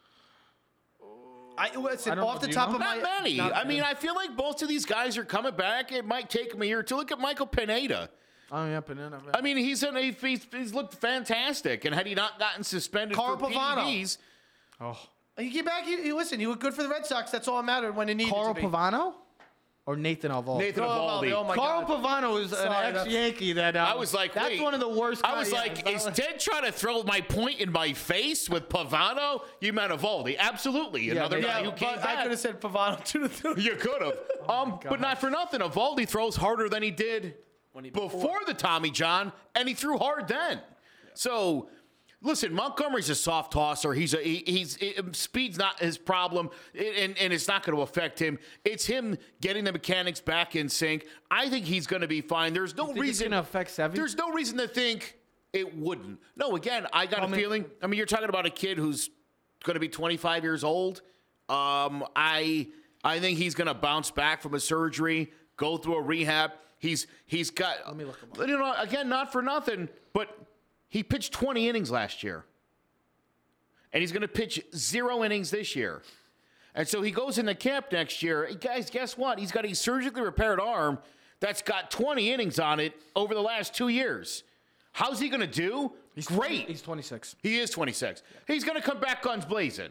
I, 1.57 1.75
listen, 1.75 2.17
I 2.17 2.21
off 2.21 2.41
the 2.41 2.47
top 2.47 2.69
know? 2.69 2.75
of 2.75 2.81
my 2.81 2.97
Not 2.97 3.03
many. 3.03 3.37
Not 3.37 3.55
I 3.55 3.63
mean, 3.63 3.81
I 3.81 3.93
feel 3.93 4.15
like 4.15 4.35
both 4.35 4.61
of 4.61 4.69
these 4.69 4.85
guys 4.85 5.17
are 5.17 5.25
coming 5.25 5.55
back. 5.55 5.91
It 5.91 6.05
might 6.05 6.29
take 6.29 6.51
them 6.51 6.61
a 6.61 6.65
year 6.65 6.83
to 6.83 6.95
look 6.95 7.11
at 7.11 7.19
Michael 7.19 7.47
Pineda. 7.47 8.09
Oh 8.51 8.65
yeah, 8.65 8.79
Panetta. 8.79 9.19
I 9.33 9.41
mean, 9.41 9.57
he's 9.57 9.83
in 9.83 9.95
a, 9.97 10.11
he's, 10.11 10.47
he's 10.51 10.73
looked 10.73 10.93
fantastic, 10.95 11.83
and 11.83 11.93
had 11.93 12.07
he 12.07 12.15
not 12.15 12.39
gotten 12.39 12.63
suspended 12.63 13.17
Carl 13.17 13.37
for 13.37 13.47
Pavano. 13.47 13.83
PEDs, 13.83 14.17
oh, 14.79 14.97
He 15.37 15.49
get 15.49 15.65
back. 15.65 15.83
He, 15.83 16.01
he- 16.01 16.13
listen. 16.13 16.39
He 16.39 16.47
was 16.47 16.57
good 16.57 16.73
for 16.73 16.83
the 16.83 16.89
Red 16.89 17.05
Sox. 17.05 17.29
That's 17.29 17.47
all 17.47 17.57
that 17.57 17.65
mattered 17.65 17.95
when 17.95 18.07
it 18.07 18.15
needed 18.15 18.33
Carl 18.33 18.53
to 18.53 18.61
be. 18.61 18.65
Pavano 18.65 19.13
or 19.87 19.95
Nathan 19.95 20.31
Eovaldi. 20.31 20.59
Nathan 20.59 20.83
Oh, 20.83 21.21
oh 21.23 21.43
my 21.45 21.55
Carl 21.55 21.83
God. 21.85 22.03
Pavano 22.03 22.39
is 22.43 22.51
Sorry, 22.51 22.65
an 22.67 22.93
that's- 22.93 23.05
ex-Yankee 23.05 23.53
that 23.53 23.75
um, 23.77 23.87
I 23.87 23.95
was 23.95 24.13
like, 24.13 24.33
that's 24.33 24.49
wait. 24.49 24.61
one 24.61 24.73
of 24.73 24.81
the 24.81 24.89
worst. 24.89 25.21
I 25.23 25.37
was 25.39 25.51
like, 25.51 25.87
it's 25.87 26.01
is 26.01 26.05
not- 26.05 26.15
Ted 26.15 26.39
trying 26.41 26.65
to 26.65 26.73
throw 26.73 27.03
my 27.03 27.21
point 27.21 27.61
in 27.61 27.71
my 27.71 27.93
face 27.93 28.49
with 28.49 28.67
Pavano? 28.67 29.43
You 29.61 29.71
meant 29.71 29.93
Eovaldi. 29.93 30.37
Absolutely. 30.37 31.09
Another 31.09 31.37
they- 31.37 31.47
guy 31.47 31.59
Yeah, 31.61 31.65
who 31.65 31.71
came 31.71 31.95
but 31.95 32.05
I 32.05 32.21
could 32.21 32.31
have 32.31 32.39
said 32.39 32.59
Pavano 32.61 33.01
to 33.05 33.27
the 33.29 33.55
You 33.61 33.75
could 33.77 34.01
have. 34.01 34.17
um, 34.49 34.79
but 34.87 34.99
not 34.99 35.19
for 35.21 35.29
nothing. 35.29 35.61
Eovaldi 35.61 36.05
throws 36.07 36.35
harder 36.35 36.67
than 36.67 36.83
he 36.83 36.91
did 36.91 37.35
When 37.71 37.85
he- 37.85 37.89
before. 37.89 38.39
the 38.45 38.53
Tommy 38.53 38.91
John, 38.91 39.31
and 39.55 39.69
he 39.69 39.73
threw 39.73 39.97
hard 39.97 40.27
then. 40.27 40.59
So, 41.13 41.69
listen, 42.21 42.53
Montgomery's 42.53 43.09
a 43.09 43.15
soft 43.15 43.53
tosser. 43.53 43.93
He's 43.93 44.13
a 44.13 44.17
he, 44.17 44.43
he's 44.45 44.75
he- 44.75 44.95
speed's 45.13 45.57
not 45.57 45.79
his 45.79 45.97
problem, 45.97 46.49
and, 46.73 47.17
and 47.17 47.33
it's 47.33 47.47
not 47.47 47.63
going 47.63 47.75
to 47.75 47.81
affect 47.81 48.19
him. 48.19 48.39
It's 48.65 48.85
him 48.85 49.17
getting 49.41 49.63
the 49.63 49.71
mechanics 49.71 50.19
back 50.19 50.55
in 50.55 50.69
sync. 50.69 51.05
I 51.31 51.49
think 51.49 51.65
he's 51.65 51.87
going 51.87 52.01
to 52.01 52.07
be 52.07 52.21
fine. 52.21 52.53
There's 52.53 52.75
no 52.75 52.93
reason 52.93 53.29
gonna 53.31 53.41
affect 53.41 53.71
Sevy? 53.71 53.93
There's 53.93 54.15
no 54.15 54.31
reason 54.31 54.57
to 54.57 54.67
think 54.67 55.17
it 55.53 55.77
wouldn't. 55.77 56.19
No, 56.35 56.55
again, 56.55 56.87
I 56.93 57.05
got 57.05 57.23
a 57.23 57.27
mean- 57.27 57.39
feeling. 57.39 57.65
I 57.81 57.87
mean, 57.87 57.97
you're 57.97 58.05
talking 58.05 58.29
about 58.29 58.45
a 58.45 58.51
kid 58.51 58.77
who's 58.77 59.09
going 59.63 59.75
to 59.75 59.79
be 59.79 59.89
25 59.89 60.43
years 60.43 60.63
old. 60.63 61.01
Um, 61.49 62.03
I 62.15 62.67
I 63.03 63.19
think 63.19 63.37
he's 63.37 63.55
going 63.55 63.67
to 63.67 63.73
bounce 63.73 64.11
back 64.11 64.41
from 64.41 64.53
a 64.53 64.59
surgery, 64.59 65.31
go 65.55 65.77
through 65.77 65.97
a 65.97 66.01
rehab. 66.01 66.51
He's 66.79 67.07
he's 67.25 67.49
got. 67.49 67.77
Let 67.87 67.95
me 67.95 68.03
look 68.05 68.19
him 68.19 68.49
You 68.49 68.57
know, 68.57 68.73
again, 68.77 69.07
not 69.09 69.31
for 69.31 69.41
nothing, 69.41 69.87
but 70.13 70.29
he 70.89 71.03
pitched 71.03 71.33
20 71.33 71.67
innings 71.67 71.91
last 71.91 72.23
year, 72.23 72.45
and 73.93 74.01
he's 74.01 74.11
going 74.11 74.21
to 74.21 74.27
pitch 74.27 74.61
zero 74.75 75.23
innings 75.23 75.51
this 75.51 75.75
year. 75.75 76.01
And 76.75 76.87
so 76.87 77.01
he 77.01 77.11
goes 77.11 77.37
into 77.37 77.55
camp 77.55 77.87
next 77.91 78.21
year. 78.21 78.49
Guys, 78.59 78.89
guess 78.89 79.17
what? 79.17 79.39
He's 79.39 79.51
got 79.51 79.65
a 79.65 79.73
surgically 79.73 80.21
repaired 80.21 80.59
arm 80.59 80.99
that's 81.39 81.61
got 81.61 81.89
20 81.91 82.31
innings 82.31 82.59
on 82.59 82.79
it 82.79 82.93
over 83.15 83.33
the 83.33 83.41
last 83.41 83.73
two 83.73 83.87
years. 83.87 84.43
How's 84.91 85.19
he 85.19 85.29
going 85.29 85.41
to 85.41 85.47
do? 85.47 85.91
He's 86.15 86.27
Great. 86.27 86.67
He's 86.67 86.81
26. 86.81 87.35
he 87.43 87.59
is 87.59 87.69
26. 87.69 88.23
He's 88.47 88.63
going 88.63 88.75
to 88.75 88.81
come 88.81 88.99
back 88.99 89.21
guns 89.21 89.45
blazing. 89.45 89.89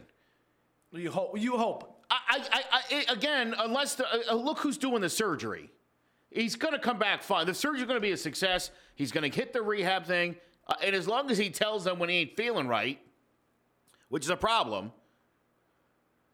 You 0.92 1.10
hope. 1.10 1.38
You 1.38 1.56
hope. 1.56 2.02
I, 2.10 2.18
I, 2.28 2.42
I, 2.52 2.62
I 2.90 3.12
again, 3.12 3.54
unless 3.58 3.94
the 3.96 4.06
uh, 4.30 4.34
look 4.34 4.58
who's 4.58 4.78
doing 4.78 5.02
the 5.02 5.08
surgery, 5.08 5.70
he's 6.30 6.56
going 6.56 6.72
to 6.72 6.80
come 6.80 6.98
back 6.98 7.22
fine. 7.22 7.46
The 7.46 7.54
surgery's 7.54 7.84
going 7.84 7.96
to 7.96 8.00
be 8.00 8.12
a 8.12 8.16
success. 8.16 8.70
He's 8.94 9.12
going 9.12 9.30
to 9.30 9.36
hit 9.36 9.52
the 9.52 9.62
rehab 9.62 10.06
thing, 10.06 10.36
uh, 10.66 10.74
and 10.82 10.94
as 10.96 11.06
long 11.06 11.30
as 11.30 11.38
he 11.38 11.50
tells 11.50 11.84
them 11.84 11.98
when 11.98 12.08
he 12.08 12.16
ain't 12.16 12.36
feeling 12.36 12.66
right, 12.68 12.98
which 14.08 14.24
is 14.24 14.30
a 14.30 14.36
problem, 14.36 14.92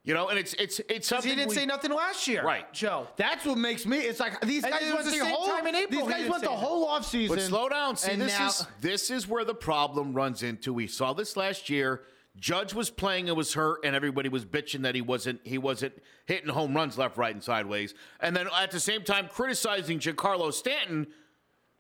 you 0.04 0.14
know, 0.14 0.28
and 0.28 0.38
it's 0.38 0.52
it's 0.54 0.80
it's 0.88 1.06
something 1.06 1.30
He 1.30 1.36
didn't 1.36 1.50
we- 1.50 1.54
say 1.54 1.64
nothing 1.66 1.92
last 1.92 2.26
year. 2.26 2.42
Right. 2.42 2.70
Joe. 2.72 3.06
That's 3.16 3.44
what 3.44 3.56
makes 3.56 3.86
me. 3.86 3.98
It's 3.98 4.18
like 4.18 4.40
these 4.40 4.64
And 4.64 4.72
guys 4.72 4.82
it 4.82 4.92
went 4.92 5.04
the 5.04 5.10
the 5.12 5.16
same 5.18 5.26
whole. 5.32 5.46
time 5.46 5.66
in 5.68 5.74
April 5.76 6.00
These 6.00 6.08
guys 6.10 6.16
didn't 6.18 6.30
went 6.32 6.42
the 6.42 6.50
that. 6.50 6.56
whole 6.56 6.84
off 6.86 7.06
season. 7.06 7.36
But 7.36 7.42
slow 7.44 7.68
down. 7.68 7.96
See, 7.96 8.16
this 8.16 8.36
now- 8.38 8.48
is 8.48 8.66
this 8.80 9.10
is 9.10 9.28
where 9.28 9.44
the 9.44 9.54
problem 9.54 10.12
runs 10.12 10.42
into. 10.42 10.72
We 10.72 10.86
saw 10.88 11.12
this 11.12 11.36
last 11.36 11.70
year. 11.70 12.02
Judge 12.34 12.72
was 12.72 12.88
playing 12.88 13.28
and 13.28 13.36
was 13.36 13.52
hurt, 13.52 13.80
and 13.84 13.94
everybody 13.94 14.30
was 14.30 14.44
bitching 14.46 14.82
that 14.82 14.94
he 14.94 15.02
wasn't 15.02 15.40
he 15.44 15.58
wasn't 15.58 15.92
hitting 16.26 16.48
home 16.48 16.74
runs 16.74 16.96
left, 16.98 17.16
right, 17.18 17.32
and 17.34 17.44
sideways. 17.44 17.94
And 18.20 18.34
then 18.34 18.48
at 18.58 18.70
the 18.72 18.80
same 18.80 19.02
time 19.04 19.28
criticizing 19.28 19.98
Giancarlo 20.00 20.52
Stanton 20.52 21.08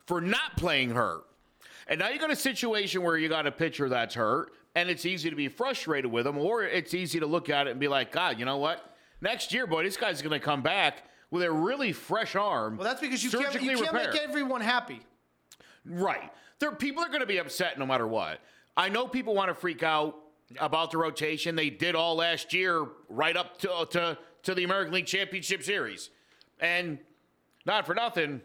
for 0.06 0.20
not 0.20 0.56
playing 0.58 0.90
hurt. 0.90 1.24
And 1.92 1.98
now 1.98 2.08
you 2.08 2.18
got 2.18 2.30
a 2.30 2.36
situation 2.36 3.02
where 3.02 3.18
you 3.18 3.28
got 3.28 3.46
a 3.46 3.52
pitcher 3.52 3.86
that's 3.86 4.14
hurt, 4.14 4.54
and 4.74 4.88
it's 4.88 5.04
easy 5.04 5.28
to 5.28 5.36
be 5.36 5.48
frustrated 5.48 6.10
with 6.10 6.26
him, 6.26 6.38
or 6.38 6.62
it's 6.62 6.94
easy 6.94 7.20
to 7.20 7.26
look 7.26 7.50
at 7.50 7.66
it 7.66 7.72
and 7.72 7.78
be 7.78 7.86
like, 7.86 8.10
God, 8.10 8.38
you 8.38 8.46
know 8.46 8.56
what? 8.56 8.96
Next 9.20 9.52
year, 9.52 9.66
boy, 9.66 9.82
this 9.82 9.98
guy's 9.98 10.22
going 10.22 10.32
to 10.32 10.42
come 10.42 10.62
back 10.62 11.02
with 11.30 11.42
a 11.42 11.52
really 11.52 11.92
fresh 11.92 12.34
arm. 12.34 12.78
Well, 12.78 12.86
that's 12.86 13.02
because 13.02 13.22
you 13.22 13.30
can't. 13.30 13.52
You 13.52 13.60
can't 13.60 13.80
repaired. 13.82 14.14
make 14.14 14.22
everyone 14.22 14.62
happy. 14.62 15.02
Right. 15.84 16.32
There, 16.60 16.72
people 16.72 17.04
are 17.04 17.08
going 17.08 17.20
to 17.20 17.26
be 17.26 17.36
upset 17.36 17.78
no 17.78 17.84
matter 17.84 18.06
what. 18.06 18.40
I 18.74 18.88
know 18.88 19.06
people 19.06 19.34
want 19.34 19.50
to 19.50 19.54
freak 19.54 19.82
out 19.82 20.16
about 20.58 20.92
the 20.92 20.96
rotation. 20.96 21.56
They 21.56 21.68
did 21.68 21.94
all 21.94 22.16
last 22.16 22.54
year, 22.54 22.86
right 23.10 23.36
up 23.36 23.58
to 23.58 23.86
to, 23.90 24.18
to 24.44 24.54
the 24.54 24.64
American 24.64 24.94
League 24.94 25.04
Championship 25.04 25.62
Series, 25.62 26.08
and 26.58 26.98
not 27.66 27.84
for 27.84 27.94
nothing, 27.94 28.40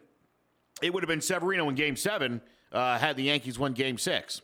it 0.82 0.94
would 0.94 1.02
have 1.02 1.08
been 1.08 1.22
Severino 1.22 1.70
in 1.70 1.76
Game 1.76 1.96
Seven 1.96 2.42
uh, 2.72 2.98
had 2.98 3.16
the 3.16 3.24
Yankees 3.24 3.58
won 3.58 3.74
Game 3.74 3.98
Six. 3.98 4.42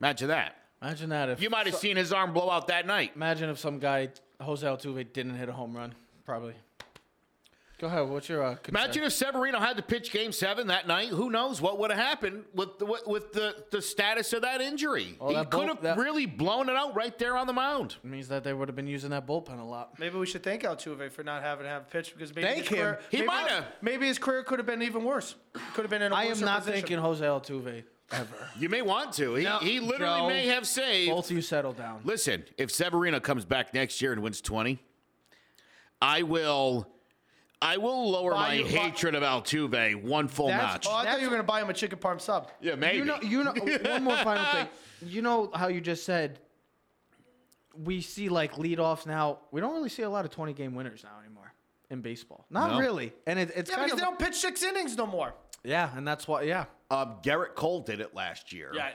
Imagine 0.00 0.28
that. 0.28 0.56
Imagine 0.82 1.08
that 1.10 1.28
if 1.30 1.40
You 1.42 1.50
might 1.50 1.66
have 1.66 1.76
seen 1.76 1.96
his 1.96 2.12
arm 2.12 2.32
blow 2.32 2.50
out 2.50 2.66
that 2.68 2.86
night. 2.86 3.12
Imagine 3.16 3.48
if 3.48 3.58
some 3.58 3.78
guy 3.78 4.10
Jose 4.40 4.66
Altuve 4.66 5.12
didn't 5.12 5.36
hit 5.36 5.48
a 5.48 5.52
home 5.52 5.74
run. 5.76 5.94
Probably. 6.24 6.54
Go 7.78 7.88
ahead. 7.88 8.08
What's 8.08 8.26
your 8.30 8.42
uh, 8.42 8.54
concern? 8.54 8.68
Imagine 8.84 9.02
if 9.04 9.12
Severino 9.12 9.60
had 9.60 9.76
to 9.76 9.82
pitch 9.82 10.10
Game 10.10 10.32
Seven 10.32 10.68
that 10.68 10.86
night. 10.86 11.08
Who 11.10 11.28
knows 11.28 11.60
what 11.60 11.78
would 11.78 11.90
have 11.90 12.00
happened 12.00 12.44
with 12.54 12.78
the 12.78 12.86
with, 12.86 13.06
with 13.06 13.32
the, 13.32 13.54
the 13.70 13.82
status 13.82 14.32
of 14.32 14.42
that 14.42 14.62
injury? 14.62 15.16
Oh, 15.20 15.28
he 15.28 15.34
that 15.34 15.50
could 15.50 15.58
bull- 15.58 15.66
have 15.68 15.82
that- 15.82 15.98
really 15.98 16.24
blown 16.24 16.70
it 16.70 16.76
out 16.76 16.94
right 16.96 17.16
there 17.18 17.36
on 17.36 17.46
the 17.46 17.52
mound. 17.52 17.96
It 18.02 18.08
means 18.08 18.28
that 18.28 18.44
they 18.44 18.54
would 18.54 18.68
have 18.68 18.76
been 18.76 18.86
using 18.86 19.10
that 19.10 19.26
bullpen 19.26 19.60
a 19.60 19.64
lot. 19.64 19.98
Maybe 19.98 20.16
we 20.16 20.24
should 20.24 20.42
thank 20.42 20.62
Altuve 20.62 21.12
for 21.12 21.22
not 21.22 21.42
having 21.42 21.64
to 21.64 21.70
have 21.70 21.82
a 21.82 21.84
pitch 21.84 22.14
because 22.14 22.34
maybe 22.34 22.46
Thank 22.46 22.58
his 22.60 22.68
him. 22.68 22.76
career, 22.78 23.00
He 23.10 23.16
maybe- 23.18 23.26
might 23.26 23.48
have. 23.48 23.66
Maybe 23.82 24.06
his 24.06 24.18
career 24.18 24.42
could 24.42 24.58
have 24.58 24.66
been 24.66 24.82
even 24.82 25.04
worse. 25.04 25.34
Could 25.74 25.82
have 25.82 25.90
been 25.90 26.00
in 26.02 26.12
a 26.12 26.14
I 26.14 26.28
worse 26.28 26.38
am 26.40 26.46
not 26.46 26.60
position. 26.60 26.80
thinking 26.80 26.98
Jose 26.98 27.22
Altuve 27.24 27.84
ever. 28.10 28.48
You 28.58 28.70
may 28.70 28.80
want 28.80 29.12
to. 29.14 29.34
He, 29.34 29.44
No, 29.44 29.58
he 29.58 29.80
literally 29.80 30.20
Joe, 30.20 30.28
may 30.28 30.46
have 30.46 30.66
saved. 30.66 31.10
Both 31.10 31.26
of 31.30 31.36
you 31.36 31.42
settle 31.42 31.74
down. 31.74 32.00
Listen, 32.04 32.44
if 32.56 32.70
Severino 32.70 33.20
comes 33.20 33.44
back 33.44 33.74
next 33.74 34.00
year 34.00 34.14
and 34.14 34.22
wins 34.22 34.40
20, 34.40 34.78
I 36.00 36.22
will 36.22 36.88
I 37.62 37.78
will 37.78 38.10
lower 38.10 38.32
Buy 38.32 38.48
my 38.48 38.54
you- 38.54 38.64
buy- 38.64 38.70
hatred 38.70 39.14
of 39.14 39.22
Altuve 39.22 40.02
one 40.02 40.28
full 40.28 40.48
That's- 40.48 40.72
notch. 40.74 40.86
Oh, 40.88 40.94
I 40.94 41.04
thought 41.04 41.18
you 41.20 41.26
were 41.26 41.30
going 41.30 41.40
to 41.42 41.46
buy 41.46 41.60
him 41.62 41.70
a 41.70 41.74
chicken 41.74 41.98
parm 41.98 42.20
sub. 42.20 42.50
yeah, 42.60 42.74
maybe. 42.74 42.98
You 42.98 43.04
know, 43.04 43.18
you 43.22 43.44
know. 43.44 43.52
one 43.90 44.04
more 44.04 44.16
final 44.18 44.44
thing. 44.46 44.68
You 45.02 45.22
know 45.22 45.50
how 45.54 45.68
you 45.68 45.80
just 45.80 46.04
said 46.04 46.38
we 47.84 48.00
see 48.00 48.28
like 48.28 48.54
leadoffs 48.54 49.06
now. 49.06 49.38
We 49.50 49.60
don't 49.60 49.74
really 49.74 49.88
see 49.88 50.02
a 50.02 50.10
lot 50.10 50.24
of 50.24 50.30
twenty 50.30 50.52
game 50.52 50.74
winners 50.74 51.02
now 51.04 51.18
anymore 51.24 51.52
in 51.90 52.00
baseball. 52.00 52.46
Not 52.50 52.72
No. 52.72 52.78
really, 52.78 53.12
and 53.26 53.38
it, 53.38 53.50
it's 53.54 53.70
Yeah, 53.70 53.76
kind 53.76 53.86
because 53.86 53.92
of 53.92 53.98
they 53.98 54.04
don't 54.04 54.18
pitch 54.18 54.34
six 54.36 54.62
innings 54.62 54.96
no 54.96 55.06
more. 55.06 55.34
yeah, 55.64 55.90
and 55.96 56.06
that's 56.06 56.26
why 56.26 56.42
yeah. 56.42 56.64
um, 56.90 57.16
Gerrit 57.22 57.54
Cole 57.54 57.80
did 57.80 58.00
it 58.00 58.14
last 58.14 58.52
year. 58.52 58.72
I, 58.74 58.92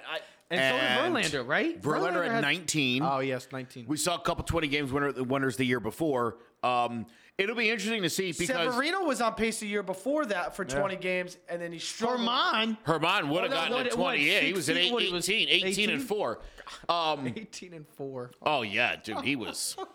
And, 0.49 0.59
And 0.59 1.05
so 1.05 1.13
did 1.21 1.43
Verlander, 1.45 1.47
right? 1.47 1.81
Verlander 1.81 2.25
at 2.25 2.31
had- 2.31 2.41
19. 2.41 3.03
Oh 3.03 3.19
yes, 3.19 3.47
nineteen. 3.51 3.85
We 3.87 3.97
saw 3.97 4.15
a 4.15 4.19
couple 4.19 4.43
20 4.43 4.67
games 4.67 4.91
winner, 4.91 5.11
winners 5.23 5.55
the 5.57 5.65
year 5.65 5.79
before. 5.79 6.37
Um, 6.63 7.05
it'll 7.41 7.55
be 7.55 7.69
interesting 7.69 8.01
to 8.03 8.09
see 8.09 8.31
because 8.31 8.47
Severino 8.73 9.03
was 9.03 9.21
on 9.21 9.33
pace 9.35 9.59
the 9.59 9.67
year 9.67 9.83
before 9.83 10.25
that 10.27 10.55
for 10.55 10.63
20 10.63 10.95
games, 10.97 11.37
and 11.49 11.61
then 11.61 11.71
he 11.71 11.79
struggled. 11.79 12.19
Herman, 12.21 12.77
Herman 12.83 13.29
would 13.29 13.43
have 13.43 13.51
no, 13.51 13.57
gotten 13.57 13.73
what- 13.73 13.91
to 13.91 13.97
what, 13.97 14.11
20. 14.13 14.25
yeah, 14.31 14.39
he 14.39 14.53
was 14.53 14.69
at 14.69 14.75
16, 14.75 14.85
eight, 14.87 14.93
what, 14.93 15.01
he 15.01 15.07
18, 15.07 15.15
was 15.15 15.29
18, 15.29 15.89
and 15.89 15.99
18? 16.01 16.07
4. 16.07 16.39
Um, 16.87 17.27
eighteen 17.27 17.73
and 17.73 17.85
four. 17.85 18.31
oh, 18.43 18.61
yeah, 18.61 18.95
dude, 18.95 19.21
he 19.21 19.35
was. 19.35 19.75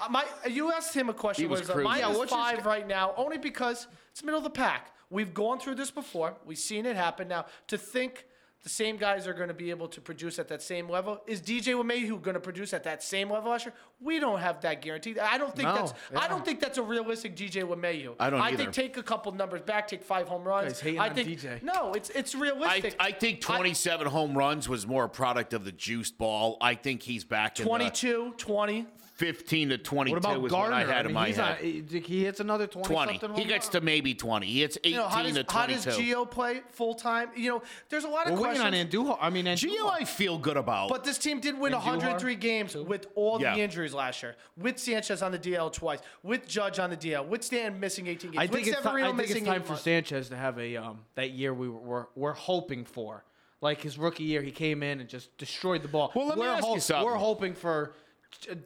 Uh, 0.00 0.08
My, 0.08 0.24
you 0.50 0.72
asked 0.72 0.94
him 0.94 1.08
a 1.10 1.14
question. 1.14 1.44
He 1.44 1.48
was 1.48 1.60
was 1.60 1.68
cruising. 1.70 1.84
mine 1.84 2.00
Yeah, 2.00 2.10
is 2.10 2.18
what's 2.18 2.32
your 2.32 2.40
five 2.40 2.66
right 2.66 2.88
now, 2.88 3.12
only 3.16 3.38
because 3.38 3.86
it's 4.10 4.24
middle 4.24 4.38
of 4.38 4.42
the 4.42 4.50
pack. 4.50 4.90
We've 5.10 5.32
gone 5.32 5.60
through 5.60 5.76
this 5.76 5.92
before. 5.92 6.34
We've 6.44 6.58
seen 6.58 6.86
it 6.86 6.96
happen. 6.96 7.28
Now, 7.28 7.44
to 7.68 7.78
think 7.78 8.26
the 8.62 8.68
same 8.68 8.96
guys 8.96 9.26
are 9.26 9.34
going 9.34 9.48
to 9.48 9.54
be 9.54 9.70
able 9.70 9.88
to 9.88 10.00
produce 10.00 10.38
at 10.38 10.46
that 10.48 10.62
same 10.62 10.88
level 10.88 11.20
is 11.26 11.40
DJ 11.42 11.74
LeMahieu 11.74 12.22
going 12.22 12.34
to 12.34 12.40
produce 12.40 12.72
at 12.72 12.84
that 12.84 13.02
same 13.02 13.28
level 13.30 13.50
last 13.50 13.66
year? 13.66 13.74
We 14.00 14.20
don't 14.20 14.38
have 14.38 14.60
that 14.60 14.80
guarantee. 14.82 15.18
I 15.18 15.36
don't 15.36 15.54
think 15.54 15.68
No, 15.68 15.74
that's. 15.74 15.94
I 16.14 16.28
don't 16.28 16.44
think 16.44 16.60
that's 16.60 16.78
a 16.78 16.82
realistic 16.82 17.34
DJ 17.34 17.64
LeMahieu. 17.64 18.14
I 18.20 18.30
don't 18.30 18.40
I 18.40 18.48
either. 18.48 18.58
think 18.58 18.72
take 18.72 18.96
a 18.98 19.02
couple 19.02 19.32
numbers 19.32 19.62
back, 19.62 19.88
take 19.88 20.04
five 20.04 20.28
home 20.28 20.44
runs. 20.44 20.80
He's 20.80 20.98
I 20.98 21.08
think 21.08 21.28
DJ. 21.28 21.62
no, 21.62 21.92
it's 21.94 22.10
it's 22.10 22.36
realistic. 22.36 22.94
I 23.00 23.10
think 23.10 23.40
27 23.40 24.06
home 24.06 24.38
runs 24.38 24.68
was 24.68 24.86
more 24.86 25.04
a 25.04 25.08
product 25.08 25.54
of 25.54 25.64
the 25.64 25.72
juiced 25.72 26.16
ball. 26.16 26.56
I 26.60 26.76
think 26.76 27.02
he's 27.02 27.24
back 27.24 27.58
in 27.58 27.64
the 27.64 27.68
22, 27.68 28.34
20. 28.36 28.86
15 29.22 29.68
to 29.68 29.78
22 29.78 30.14
What 30.14 30.18
about 30.24 30.44
is 30.44 30.50
Gardner? 30.50 30.76
what 30.78 30.88
I 30.88 30.92
had 30.92 31.06
mean, 31.06 31.10
in 31.10 31.14
my 31.14 31.28
head. 31.28 31.36
not- 31.36 31.58
he 32.04 32.24
hits 32.24 32.40
another 32.40 32.66
20, 32.66 32.88
20. 32.88 33.18
something 33.20 33.40
He 33.40 33.44
gets 33.48 33.66
run. 33.66 33.72
to 33.74 33.80
maybe 33.82 34.14
20. 34.14 34.46
He 34.48 34.60
hits 34.62 34.78
18 34.78 34.92
You 34.92 34.98
know, 34.98 35.08
how 35.08 35.22
does, 35.22 35.34
to 35.34 35.44
how 35.48 35.64
22. 35.66 35.84
does 35.90 35.96
Gio 35.98 36.28
play 36.28 36.62
full 36.72 36.94
time? 36.94 37.30
You 37.36 37.50
know, 37.50 37.62
there's 37.88 38.02
a 38.02 38.08
lot 38.08 38.26
of 38.26 38.32
We're 38.32 38.46
questions. 38.52 38.66
on 38.66 38.72
Andujar. 38.72 39.18
I 39.20 39.30
mean, 39.30 39.44
Gio, 39.46 39.88
I 39.88 40.04
feel 40.04 40.38
good 40.38 40.56
about. 40.56 40.88
But 40.88 41.04
this 41.04 41.18
team 41.18 41.38
did 41.38 41.56
win 41.56 41.72
And 41.72 41.80
103 41.84 42.34
games 42.34 42.74
with 42.74 43.06
all 43.14 43.40
Yeah. 43.40 43.54
the 43.54 43.60
injuries 43.60 43.94
last 43.94 44.24
year. 44.24 44.34
With 44.56 44.80
Sanchez 44.80 45.22
on 45.22 45.30
the 45.30 45.38
DL 45.38 45.70
twice, 45.70 46.00
with 46.24 46.48
Judge 46.48 46.80
on 46.80 46.90
the 46.90 46.96
DL, 46.96 47.24
with 47.24 47.44
Stan 47.44 47.78
missing 47.78 48.08
18 48.08 48.32
games, 48.32 48.38
I 48.42 48.48
think 48.48 48.66
with 48.66 48.74
it's, 48.74 48.82
Severino 48.82 49.12
I 49.12 49.16
think 49.16 49.30
it's 49.30 49.46
time 49.46 49.62
for 49.62 49.68
months. 49.70 49.84
Sanchez 49.84 50.30
to 50.30 50.36
have 50.36 50.58
a 50.58 50.76
um, 50.78 50.98
that 51.14 51.30
year 51.30 51.54
we 51.54 51.68
were, 51.68 51.78
were 51.78 52.08
we're 52.16 52.32
hoping 52.32 52.84
for. 52.84 53.22
Like 53.60 53.80
his 53.80 53.96
rookie 53.96 54.24
year, 54.24 54.42
he 54.42 54.50
came 54.50 54.82
in 54.82 54.98
and 54.98 55.08
just 55.08 55.36
destroyed 55.38 55.82
the 55.82 55.88
ball. 55.88 56.10
Well, 56.16 56.26
let 56.26 56.36
me 56.36 56.40
we're 56.42 56.48
ask 56.48 56.66
you 56.66 56.80
something. 56.80 57.06
We're 57.06 57.14
hoping 57.14 57.54
for 57.54 57.92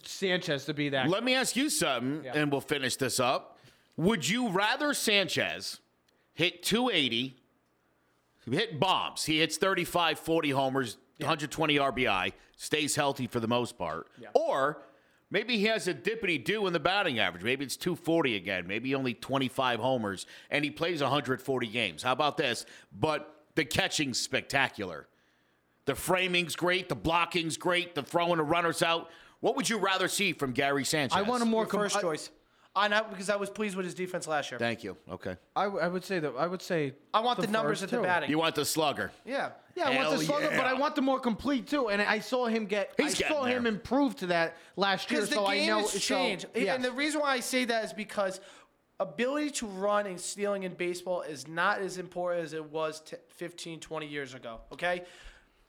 Sanchez 0.04 0.64
to 0.66 0.74
be 0.74 0.88
that. 0.90 1.08
Let 1.08 1.24
me 1.24 1.34
ask 1.34 1.56
you 1.56 1.70
something, 1.70 2.24
Yeah. 2.24 2.32
and 2.34 2.50
we'll 2.50 2.60
finish 2.60 2.96
this 2.96 3.20
up. 3.20 3.58
Would 3.96 4.28
you 4.28 4.48
rather 4.48 4.92
Sanchez 4.94 5.80
hit 6.34 6.62
280, 6.62 7.36
hit 8.50 8.78
bombs? 8.78 9.24
He 9.24 9.38
hits 9.40 9.56
35, 9.56 10.18
40 10.18 10.50
homers, 10.50 10.98
120 11.18 11.78
RBI, 11.78 12.32
stays 12.56 12.94
healthy 12.96 13.26
for 13.26 13.40
the 13.40 13.48
most 13.48 13.78
part. 13.78 14.08
Or 14.34 14.82
maybe 15.30 15.56
he 15.58 15.64
has 15.64 15.88
a 15.88 15.94
dippity 15.94 16.42
do 16.42 16.66
in 16.66 16.72
the 16.72 16.80
batting 16.80 17.18
average. 17.18 17.42
Maybe 17.42 17.64
it's 17.64 17.76
240 17.76 18.36
again. 18.36 18.66
Maybe 18.66 18.94
only 18.94 19.14
25 19.14 19.80
homers, 19.80 20.26
and 20.50 20.64
he 20.64 20.70
plays 20.70 21.02
140 21.02 21.66
games. 21.68 22.02
How 22.02 22.12
about 22.12 22.36
this? 22.36 22.66
But 22.92 23.44
the 23.54 23.64
catching's 23.64 24.20
spectacular. 24.20 25.08
The 25.86 25.94
framing's 25.94 26.56
great, 26.56 26.88
the 26.88 26.96
blocking's 26.96 27.56
great, 27.56 27.94
the 27.94 28.02
throwing 28.02 28.38
the 28.38 28.42
runners 28.42 28.82
out. 28.82 29.08
What 29.41 29.57
would 29.57 29.68
you 29.68 29.78
rather 29.78 30.09
see 30.09 30.32
from 30.32 30.53
Gary 30.53 30.84
Sanchez? 30.84 31.16
I 31.16 31.22
want 31.22 31.43
a 31.43 31.47
more 31.47 31.62
Your 31.64 31.70
first 31.70 31.95
com- 31.95 32.03
choice. 32.03 32.30
I 32.74 32.89
know 32.89 33.07
because 33.09 33.30
I 33.30 33.37
was 33.37 33.49
pleased 33.49 33.74
with 33.74 33.87
his 33.87 33.95
defense 33.95 34.26
last 34.26 34.51
year. 34.51 34.59
Thank 34.59 34.84
you. 34.84 34.99
Okay. 35.11 35.37
I, 35.55 35.64
w- 35.64 35.82
I 35.82 35.89
would 35.89 36.05
say 36.05 36.18
that 36.18 36.34
I 36.39 36.47
would 36.47 36.61
say 36.61 36.93
I 37.14 37.20
want 37.20 37.41
the, 37.41 37.47
numbers 37.47 37.80
first 37.80 37.84
at 37.84 37.91
the 37.91 37.97
two. 37.97 38.03
batting. 38.03 38.28
You 38.30 38.39
want 38.39 38.55
the 38.55 38.64
slugger. 38.64 39.11
yeah. 39.24 39.51
Yeah, 39.74 39.89
I 39.91 39.97
want 39.97 40.09
the 40.11 40.16
Hell 40.16 40.20
slugger, 40.24 40.49
but 40.57 40.64
I 40.64 40.72
want 40.72 40.95
the 40.97 41.03
more 41.03 41.20
complete 41.20 41.66
too. 41.66 41.89
And 41.89 42.01
I 42.01 42.18
saw 42.18 42.47
him 42.47 42.64
get. 42.64 42.93
He's 42.97 43.14
I 43.14 43.18
getting 43.18 43.37
saw 43.37 43.45
him 43.45 43.64
there. 43.64 43.72
improve 43.72 44.16
to 44.16 44.26
that 44.28 44.57
last 44.76 45.11
year. 45.11 45.20
Because 45.20 45.30
the 45.30 45.37
so 45.37 45.49
game 45.51 45.64
I 45.64 45.66
know 45.66 45.78
has 45.80 45.91
so- 45.93 45.99
changed. 45.99 46.47
yes. 46.55 46.74
And 46.74 46.82
the 46.84 46.93
reason 46.93 47.20
why 47.20 47.32
I 47.32 47.41
say 47.41 47.64
that 47.66 47.84
is 47.84 47.93
because 47.93 48.41
ability 49.01 49.51
to 49.51 49.66
run 49.66 50.07
and 50.07 50.18
stealing 50.20 50.62
in 50.62 50.72
baseball 50.74 51.20
is 51.22 51.47
not 51.47 51.80
as 51.80 51.99
important 51.99 52.45
as 52.45 52.53
it 52.55 52.64
was 52.70 53.01
t- 53.01 53.16
15, 53.37 53.80
20 53.80 54.07
years 54.07 54.32
ago. 54.34 54.61
Okay? 54.72 55.03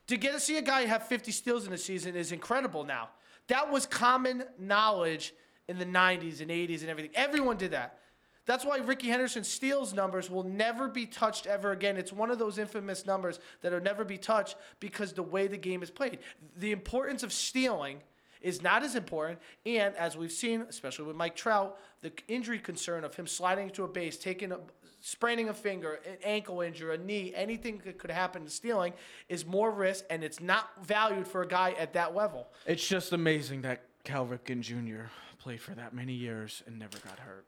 To 0.07 0.15
get 0.17 0.31
to 0.33 0.39
see 0.39 0.57
a 0.57 0.61
guy 0.61 0.85
have 0.85 1.03
50 1.07 1.31
steals 1.33 1.67
in 1.67 1.73
a 1.73 1.77
season 1.77 2.15
is 2.15 2.31
incredible 2.31 2.85
now. 2.85 3.09
That 3.47 3.71
was 3.71 3.85
common 3.85 4.43
knowledge 4.59 5.33
in 5.67 5.77
the 5.79 5.85
90s 5.85 6.41
and 6.41 6.49
80s 6.51 6.81
and 6.81 6.89
everything. 6.89 7.11
Everyone 7.15 7.57
did 7.57 7.71
that. 7.71 7.99
That's 8.45 8.63
why 8.63 8.77
Rickey 8.77 9.09
Henderson 9.09 9.43
steals 9.43 9.93
numbers 9.93 10.29
will 10.29 10.43
never 10.43 10.87
be 10.87 11.05
touched 11.05 11.47
ever 11.47 11.73
again. 11.73 11.97
It's 11.97 12.13
one 12.13 12.31
of 12.31 12.39
those 12.39 12.57
infamous 12.57 13.05
numbers 13.05 13.39
that'll 13.61 13.81
never 13.81 14.05
be 14.05 14.17
touched 14.17 14.55
because 14.79 15.11
the 15.11 15.23
way 15.23 15.47
the 15.47 15.57
game 15.57 15.83
is 15.83 15.91
played. 15.91 16.19
The 16.55 16.71
importance 16.71 17.23
of 17.23 17.33
stealing 17.33 18.01
is 18.47 18.61
not 18.61 18.81
as 18.81 18.95
important. 18.95 19.39
And 19.65 19.93
as 19.97 20.15
we've 20.15 20.31
seen, 20.31 20.61
especially 20.69 21.05
with 21.05 21.17
Mike 21.17 21.35
Trout, 21.35 21.77
the 22.01 22.13
injury 22.29 22.59
concern 22.59 23.03
of 23.03 23.13
him 23.13 23.27
sliding 23.27 23.65
into 23.67 23.83
a 23.83 23.87
base, 23.89 24.17
taking 24.17 24.53
a 24.53 24.59
spraining 25.01 25.49
a 25.49 25.53
finger, 25.53 25.99
an 26.07 26.17
ankle 26.23 26.61
injury, 26.61 26.95
a 26.95 26.97
knee, 26.97 27.33
anything 27.35 27.81
that 27.83 27.97
could 27.97 28.09
happen 28.09 28.45
to 28.45 28.49
stealing 28.49 28.93
is 29.27 29.45
more 29.45 29.69
risk, 29.69 30.05
and 30.09 30.23
it's 30.23 30.39
not 30.39 30.69
valued 30.85 31.27
for 31.27 31.41
a 31.41 31.47
guy 31.47 31.75
at 31.77 31.91
that 31.93 32.15
level. 32.15 32.47
It's 32.65 32.87
just 32.87 33.11
amazing 33.11 33.63
that 33.63 33.83
Cal 34.05 34.25
Ripken 34.25 34.61
Jr. 34.61 35.07
played 35.39 35.59
for 35.59 35.75
that 35.75 35.93
many 35.93 36.13
years 36.13 36.63
and 36.65 36.79
never 36.79 36.97
got 36.99 37.19
hurt. 37.19 37.45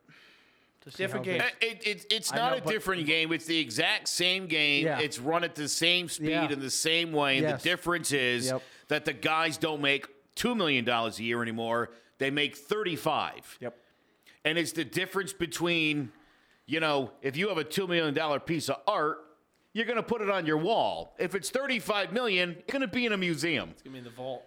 Different 0.96 1.26
game. 1.26 1.42
It, 1.62 1.86
it, 1.86 2.06
it's 2.10 2.32
not 2.34 2.52
know, 2.52 2.58
a 2.58 2.74
different 2.74 3.06
game. 3.06 3.32
It's 3.32 3.46
the 3.46 3.60
exact 3.60 4.08
same 4.08 4.48
game. 4.48 4.86
Yeah. 4.86 5.00
It's 5.00 5.20
run 5.20 5.44
at 5.44 5.54
the 5.54 5.68
same 5.68 6.10
speed 6.10 6.30
Yeah. 6.30 6.52
in 6.52 6.60
the 6.60 6.72
same 6.72 7.12
way. 7.12 7.42
Yes. 7.42 7.62
The 7.62 7.70
difference 7.70 8.12
is 8.12 8.48
Yep. 8.48 8.62
that 8.88 9.06
the 9.06 9.14
guys 9.14 9.58
don't 9.58 9.82
make 9.82 10.08
$2 10.40 10.56
million 10.56 10.88
a 10.88 11.10
year 11.22 11.42
anymore. 11.42 11.92
They 12.18 12.32
make 12.32 12.56
35 12.56 13.58
Yep. 13.62 13.78
And 14.46 14.58
it's 14.58 14.72
the 14.72 14.86
difference 14.86 15.34
between, 15.34 16.12
you 16.66 16.80
know, 16.80 17.12
if 17.22 17.36
you 17.36 17.50
have 17.50 17.58
a 17.58 17.64
$2 17.66 17.88
million 17.90 18.40
piece 18.42 18.70
of 18.70 18.78
art, 18.88 19.18
you're 19.74 19.86
going 19.86 19.98
to 19.98 20.04
put 20.04 20.22
it 20.22 20.30
on 20.30 20.46
your 20.46 20.58
wall. 20.58 21.14
If 21.20 21.36
it's 21.36 21.50
35 21.50 22.14
million, 22.14 22.52
it's 22.60 22.72
going 22.72 22.82
to 22.82 22.88
be 22.88 23.06
in 23.06 23.12
a 23.14 23.18
museum. 23.18 23.74
Give 23.84 23.92
me 23.94 24.00
the 24.00 24.10
vault. 24.10 24.44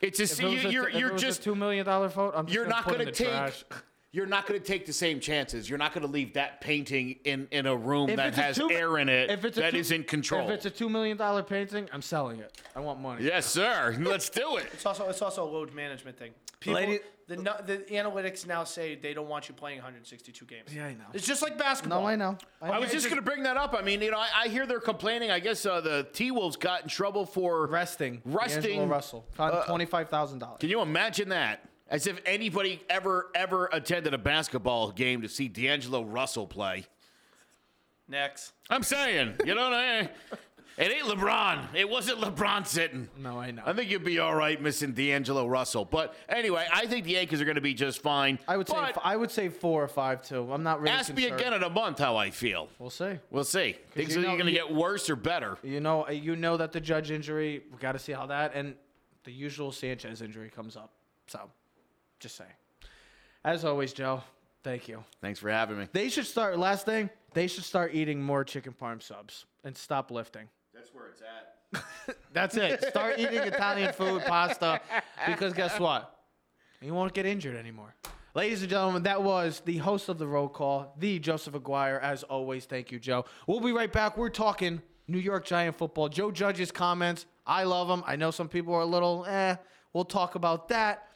It's 0.00 0.18
If 0.20 0.40
a, 0.40 0.46
it 0.46 0.50
was 0.50 0.62
you, 0.64 0.68
a- 0.68 0.72
you're, 0.72 0.88
if 0.88 0.94
it 0.96 0.98
you're 0.98 1.12
was 1.12 1.22
a 1.22 1.26
just 1.26 1.42
two 1.44 1.54
million 1.54 1.86
dollar 1.86 2.08
vote. 2.08 2.34
I'm 2.36 2.46
just 2.46 2.54
you're 2.54 2.64
gonna 2.64 2.74
not 2.76 2.84
put 2.84 2.94
it 2.94 2.96
going 2.98 3.08
in 3.08 3.14
to 3.14 3.18
the 3.22 3.24
take 3.24 3.32
trash. 3.32 3.64
You're 4.12 4.26
not 4.26 4.46
going 4.46 4.58
to 4.60 4.66
take 4.66 4.86
the 4.86 4.92
same 4.92 5.20
chances. 5.20 5.68
You're 5.68 5.78
not 5.78 5.92
going 5.92 6.06
to 6.06 6.10
leave 6.12 6.34
that 6.34 6.60
painting 6.60 7.16
in 7.24 7.48
in 7.50 7.66
a 7.66 7.76
room 7.76 8.08
If 8.10 8.16
that 8.16 8.28
it's 8.28 8.38
a 8.38 8.42
has 8.42 8.56
two- 8.56 8.70
air 8.70 8.98
in 8.98 9.08
it 9.08 9.30
if 9.30 9.44
it's 9.44 9.58
a 9.58 9.60
that 9.60 9.72
two- 9.72 9.78
is 9.78 9.90
in 9.90 10.04
control. 10.04 10.48
If 10.48 10.54
it's 10.54 10.66
a 10.66 10.70
two 10.70 10.88
million 10.88 11.16
dollar 11.16 11.42
painting, 11.42 11.88
I'm 11.92 12.02
selling 12.02 12.40
it. 12.40 12.60
I 12.74 12.80
want 12.80 13.00
money. 13.00 13.24
yes, 13.24 13.46
sir. 13.46 13.96
Let's 14.00 14.28
do 14.30 14.56
it. 14.56 14.66
It's 14.72 14.86
also 14.86 15.08
it's 15.08 15.22
also 15.22 15.44
a 15.44 15.50
load 15.50 15.74
management 15.74 16.18
thing. 16.18 16.32
People, 16.60 16.80
Lady- 16.80 17.00
the 17.28 17.36
nu- 17.36 17.50
the 17.66 17.78
analytics 17.90 18.46
now 18.46 18.62
say 18.62 18.94
they 18.94 19.12
don't 19.12 19.28
want 19.28 19.48
you 19.48 19.54
playing 19.54 19.78
162 19.78 20.44
games. 20.46 20.72
Yeah, 20.72 20.86
I 20.86 20.94
know. 20.94 21.04
It's 21.12 21.26
just 21.26 21.42
like 21.42 21.58
basketball. 21.58 22.02
No, 22.02 22.06
I 22.06 22.14
know. 22.14 22.38
I, 22.62 22.70
I 22.70 22.78
was 22.78 22.92
just 22.92 23.06
going 23.06 23.16
to 23.16 23.22
bring 23.22 23.42
that 23.42 23.56
up. 23.56 23.74
I 23.76 23.82
mean, 23.82 24.00
you 24.00 24.12
know, 24.12 24.18
I, 24.18 24.28
I 24.44 24.48
hear 24.48 24.64
they're 24.64 24.78
complaining. 24.78 25.32
I 25.32 25.40
guess 25.40 25.66
uh, 25.66 25.80
the 25.80 26.06
T 26.12 26.30
Wolves 26.30 26.56
got 26.56 26.84
in 26.84 26.88
trouble 26.88 27.26
for 27.26 27.66
resting. 27.66 28.22
Resting, 28.24 28.62
D'Angelo 28.62 28.86
Russell. 28.86 29.26
uh, 29.40 29.64
Twenty 29.64 29.86
five 29.86 30.08
thousand 30.08 30.38
dollars. 30.38 30.58
Can 30.60 30.70
you 30.70 30.80
imagine 30.80 31.28
that? 31.30 31.68
As 31.88 32.06
if 32.06 32.20
anybody 32.26 32.80
ever 32.90 33.30
ever 33.34 33.68
attended 33.72 34.12
a 34.12 34.18
basketball 34.18 34.90
game 34.90 35.22
to 35.22 35.28
see 35.28 35.46
D'Angelo 35.48 36.02
Russell 36.04 36.46
play. 36.46 36.84
Next. 38.08 38.52
I'm 38.70 38.82
saying, 38.82 39.34
you 39.44 39.54
know, 39.54 39.72
eh, 39.72 40.06
it 40.78 40.92
ain't 40.92 41.04
LeBron. 41.06 41.74
It 41.74 41.88
wasn't 41.88 42.20
LeBron 42.20 42.66
sitting. 42.66 43.08
No, 43.18 43.38
I 43.40 43.50
know. 43.50 43.62
I 43.66 43.72
think 43.72 43.90
you'd 43.90 44.04
be 44.04 44.18
all 44.20 44.34
right 44.34 44.60
missing 44.60 44.92
D'Angelo 44.92 45.46
Russell. 45.46 45.84
But 45.84 46.14
anyway, 46.28 46.66
I 46.72 46.86
think 46.86 47.04
the 47.04 47.12
Yankees 47.12 47.40
are 47.40 47.44
going 47.44 47.56
to 47.56 47.60
be 47.60 47.74
just 47.74 48.00
fine. 48.02 48.38
I 48.46 48.56
would 48.56 48.68
say 48.68 48.74
But 48.76 48.98
I 49.02 49.16
would 49.16 49.30
say 49.30 49.48
four 49.48 49.82
or 49.82 49.88
five 49.88 50.22
too. 50.22 50.52
I'm 50.52 50.62
not 50.62 50.80
really. 50.80 50.92
ask 50.92 51.12
me 51.14 51.22
concerned. 51.22 51.40
again 51.40 51.52
in 51.54 51.62
a 51.64 51.70
month 51.70 51.98
how 51.98 52.16
I 52.16 52.30
feel. 52.30 52.68
We'll 52.78 52.90
see. 52.90 53.18
We'll 53.30 53.42
see. 53.44 53.76
Things 53.92 54.14
you 54.14 54.20
are 54.20 54.24
know- 54.24 54.34
going 54.34 54.46
to 54.46 54.52
get 54.52 54.72
worse 54.72 55.08
or 55.10 55.16
better. 55.16 55.56
You 55.64 55.80
know, 55.80 56.08
you 56.08 56.36
know 56.36 56.56
that 56.58 56.70
the 56.72 56.80
Judge 56.80 57.10
injury. 57.10 57.62
We 57.72 57.78
got 57.78 57.92
to 57.92 57.98
see 57.98 58.12
how 58.12 58.26
that 58.26 58.52
and 58.54 58.74
the 59.24 59.32
usual 59.32 59.72
Sanchez 59.72 60.20
injury 60.22 60.50
comes 60.50 60.76
up. 60.76 60.92
So, 61.26 61.50
just 62.20 62.36
saying. 62.36 62.50
As 63.44 63.64
always, 63.64 63.92
Joe. 63.92 64.22
Thank 64.62 64.88
you. 64.88 65.04
Thanks 65.20 65.38
for 65.38 65.48
having 65.50 65.78
me. 65.78 65.86
They 65.92 66.08
should 66.08 66.26
start. 66.26 66.58
Last 66.58 66.86
thing, 66.86 67.08
they 67.34 67.46
should 67.46 67.64
start 67.64 67.94
eating 67.94 68.20
more 68.20 68.42
chicken 68.42 68.74
parm 68.78 69.00
subs 69.00 69.44
and 69.62 69.76
stop 69.76 70.10
lifting. 70.10 70.48
That's 70.74 70.92
where 70.92 71.06
it's 71.06 71.22
at. 71.22 72.16
That's 72.32 72.56
it. 72.56 72.82
Start 72.84 73.18
eating 73.18 73.38
Italian 73.38 73.92
food, 73.92 74.22
pasta, 74.24 74.80
because 75.26 75.52
guess 75.52 75.78
what? 75.78 76.18
You 76.80 76.94
won't 76.94 77.14
get 77.14 77.26
injured 77.26 77.56
anymore. 77.56 77.94
Ladies 78.34 78.60
and 78.60 78.70
gentlemen, 78.70 79.04
that 79.04 79.22
was 79.22 79.62
the 79.64 79.78
host 79.78 80.08
of 80.08 80.18
the 80.18 80.26
roll 80.26 80.48
call, 80.48 80.94
the 80.98 81.18
Joseph 81.18 81.54
Aguirre. 81.54 82.00
As 82.02 82.22
always, 82.24 82.66
thank 82.66 82.92
you, 82.92 82.98
Joe. 82.98 83.24
We'll 83.46 83.60
be 83.60 83.72
right 83.72 83.90
back. 83.92 84.18
We're 84.18 84.28
talking 84.28 84.82
New 85.08 85.18
York 85.18 85.46
Giant 85.46 85.78
football. 85.78 86.08
Joe 86.08 86.30
Judge's 86.30 86.70
comments. 86.70 87.24
I 87.46 87.64
love 87.64 87.88
them. 87.88 88.02
I 88.06 88.16
know 88.16 88.30
some 88.30 88.48
people 88.48 88.74
are 88.74 88.82
a 88.82 88.86
little 88.86 89.24
eh. 89.26 89.56
We'll 89.92 90.04
talk 90.04 90.34
about 90.34 90.68
that. 90.68 91.08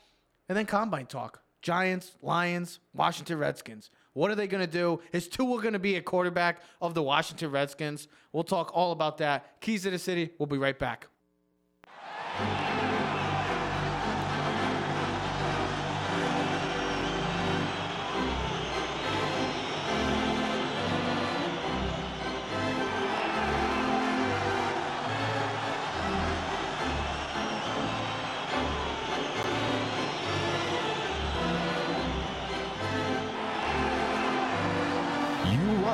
And 0.51 0.57
then 0.57 0.67
combine 0.67 1.07
talk. 1.07 1.43
Giants, 1.63 2.17
Lions, 2.23 2.81
Washington 2.93 3.39
Redskins. 3.39 3.89
What 4.15 4.33
are 4.33 4.35
they 4.35 4.49
going 4.49 4.67
to 4.67 4.73
do? 4.73 5.01
Is 5.13 5.29
Tua 5.29 5.63
going 5.63 5.75
to 5.75 5.79
be 5.79 5.95
a 5.95 6.03
quarterback 6.03 6.61
of 6.83 6.93
the 6.93 7.05
Washington 7.05 7.53
Redskins? 7.53 8.09
We'll 8.33 8.43
talk 8.43 8.73
all 8.75 8.91
about 8.91 9.19
that. 9.19 9.61
Keys 9.61 9.85
to 9.85 9.91
the 9.91 9.99
City. 10.01 10.31
We'll 10.41 10.49
be 10.49 10.59
right 10.59 10.77
back. 10.77 11.07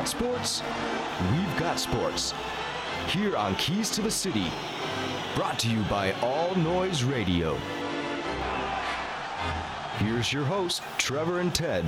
Want 0.06 0.46
sports? 0.46 0.62
We've 1.32 1.58
got 1.58 1.80
sports. 1.80 2.32
Here 3.08 3.36
on 3.36 3.54
Keys 3.56 3.90
to 3.90 4.02
the 4.02 4.10
City. 4.10 4.46
Brought 5.34 5.58
to 5.60 5.68
you 5.68 5.82
by 5.84 6.12
All 6.22 6.54
Noise 6.56 7.02
Radio. 7.02 7.56
Here's 9.98 10.32
your 10.32 10.44
host, 10.44 10.82
Trevor 10.98 11.40
and 11.40 11.52
Ted. 11.54 11.84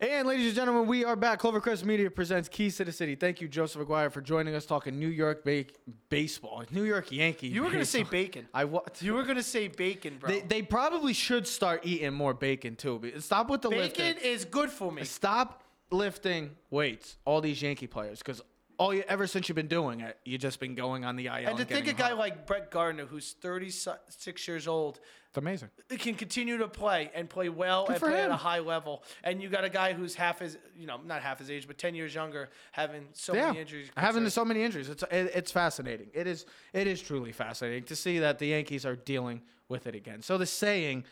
And 0.00 0.26
ladies 0.26 0.46
and 0.46 0.56
gentlemen, 0.56 0.86
we 0.86 1.04
are 1.04 1.14
back. 1.14 1.40
Clovercrest 1.42 1.84
Media 1.84 2.10
presents 2.10 2.48
Keys 2.48 2.76
to 2.78 2.84
the 2.86 2.92
City. 2.92 3.14
Thank 3.14 3.42
you, 3.42 3.48
Joseph 3.48 3.82
Aguirre, 3.82 4.08
for 4.10 4.22
joining 4.22 4.54
us 4.54 4.64
talking 4.64 4.98
New 4.98 5.08
York 5.08 5.44
ba- 5.44 5.66
baseball, 6.08 6.64
New 6.70 6.84
York 6.84 7.12
Yankee. 7.12 7.48
You 7.48 7.62
were 7.62 7.70
gonna 7.70 7.84
say 7.84 8.02
bacon. 8.02 8.48
I 8.54 8.64
wa- 8.64 8.80
You 9.00 9.12
were 9.14 9.24
gonna 9.24 9.42
say 9.42 9.68
bacon, 9.68 10.16
bro. 10.18 10.30
They, 10.30 10.40
they 10.40 10.62
probably 10.62 11.12
should 11.12 11.46
start 11.46 11.82
eating 11.84 12.14
more 12.14 12.32
bacon 12.32 12.76
too. 12.76 12.98
Be- 12.98 13.20
Stop 13.20 13.50
with 13.50 13.60
the 13.60 13.68
bacon 13.68 14.06
lifting. 14.06 14.24
is 14.30 14.46
good 14.46 14.70
for 14.70 14.90
me. 14.90 15.04
Stop 15.04 15.59
lifting 15.90 16.50
weights. 16.70 17.16
All 17.24 17.40
these 17.40 17.60
Yankee 17.62 17.86
players, 17.86 18.18
because 18.18 18.42
all 18.80 18.94
you 18.94 19.04
ever 19.08 19.26
since 19.26 19.46
you've 19.48 19.56
been 19.56 19.68
doing 19.68 20.00
it, 20.00 20.16
you've 20.24 20.40
just 20.40 20.58
been 20.58 20.74
going 20.74 21.04
on 21.04 21.14
the 21.14 21.26
IL. 21.26 21.34
And 21.34 21.58
to 21.58 21.66
think 21.66 21.86
a 21.86 21.92
guy 21.92 22.08
hurt. 22.08 22.18
like 22.18 22.46
Brett 22.46 22.70
Gardner, 22.70 23.04
who's 23.04 23.32
36 23.42 24.48
years 24.48 24.66
old, 24.66 25.00
it's 25.28 25.36
amazing. 25.36 25.68
can 25.98 26.14
continue 26.14 26.56
to 26.56 26.66
play 26.66 27.10
and 27.14 27.28
play 27.28 27.50
well 27.50 27.84
Good 27.86 27.96
and 27.96 28.02
play 28.02 28.22
at 28.22 28.30
a 28.30 28.36
high 28.36 28.60
level. 28.60 29.04
And 29.22 29.42
you 29.42 29.50
got 29.50 29.64
a 29.64 29.68
guy 29.68 29.92
who's 29.92 30.14
half 30.14 30.38
his, 30.38 30.56
you 30.74 30.86
know, 30.86 30.98
not 31.04 31.20
half 31.20 31.38
his 31.38 31.50
age, 31.50 31.66
but 31.66 31.76
10 31.76 31.94
years 31.94 32.14
younger, 32.14 32.48
having 32.72 33.06
so 33.12 33.34
yeah, 33.34 33.48
many 33.48 33.60
injuries. 33.60 33.90
having 33.98 34.28
so 34.30 34.46
many 34.46 34.64
injuries. 34.64 34.88
It's 34.88 35.02
it, 35.04 35.30
it's 35.34 35.52
fascinating. 35.52 36.08
It 36.14 36.26
is 36.26 36.46
it 36.72 36.86
is 36.86 37.02
truly 37.02 37.32
fascinating 37.32 37.84
to 37.84 37.94
see 37.94 38.18
that 38.20 38.38
the 38.38 38.46
Yankees 38.46 38.86
are 38.86 38.96
dealing 38.96 39.42
with 39.68 39.86
it 39.86 39.94
again. 39.94 40.22
So 40.22 40.38
the 40.38 40.46
saying, 40.46 41.04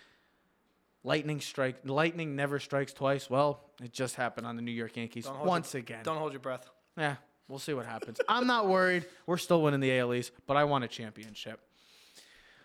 "Lightning 1.04 1.40
strike, 1.40 1.76
lightning 1.84 2.36
never 2.36 2.58
strikes 2.58 2.92
twice." 2.92 3.30
Well, 3.30 3.60
it 3.82 3.92
just 3.92 4.16
happened 4.16 4.46
on 4.46 4.56
the 4.56 4.62
New 4.62 4.72
York 4.72 4.96
Yankees 4.96 5.28
once 5.28 5.74
your- 5.74 5.80
again. 5.80 6.02
Don't 6.02 6.18
hold 6.18 6.32
your 6.32 6.40
breath. 6.40 6.68
Yeah, 6.96 7.16
we'll 7.46 7.58
see 7.58 7.72
what 7.74 7.86
happens. 7.86 8.20
I'm 8.28 8.46
not 8.46 8.66
worried. 8.68 9.06
We're 9.26 9.36
still 9.38 9.62
winning 9.62 9.80
the 9.80 9.92
AL 9.98 10.14
East, 10.14 10.32
but 10.46 10.56
I 10.56 10.64
want 10.64 10.84
a 10.84 10.88
championship. 10.88 11.60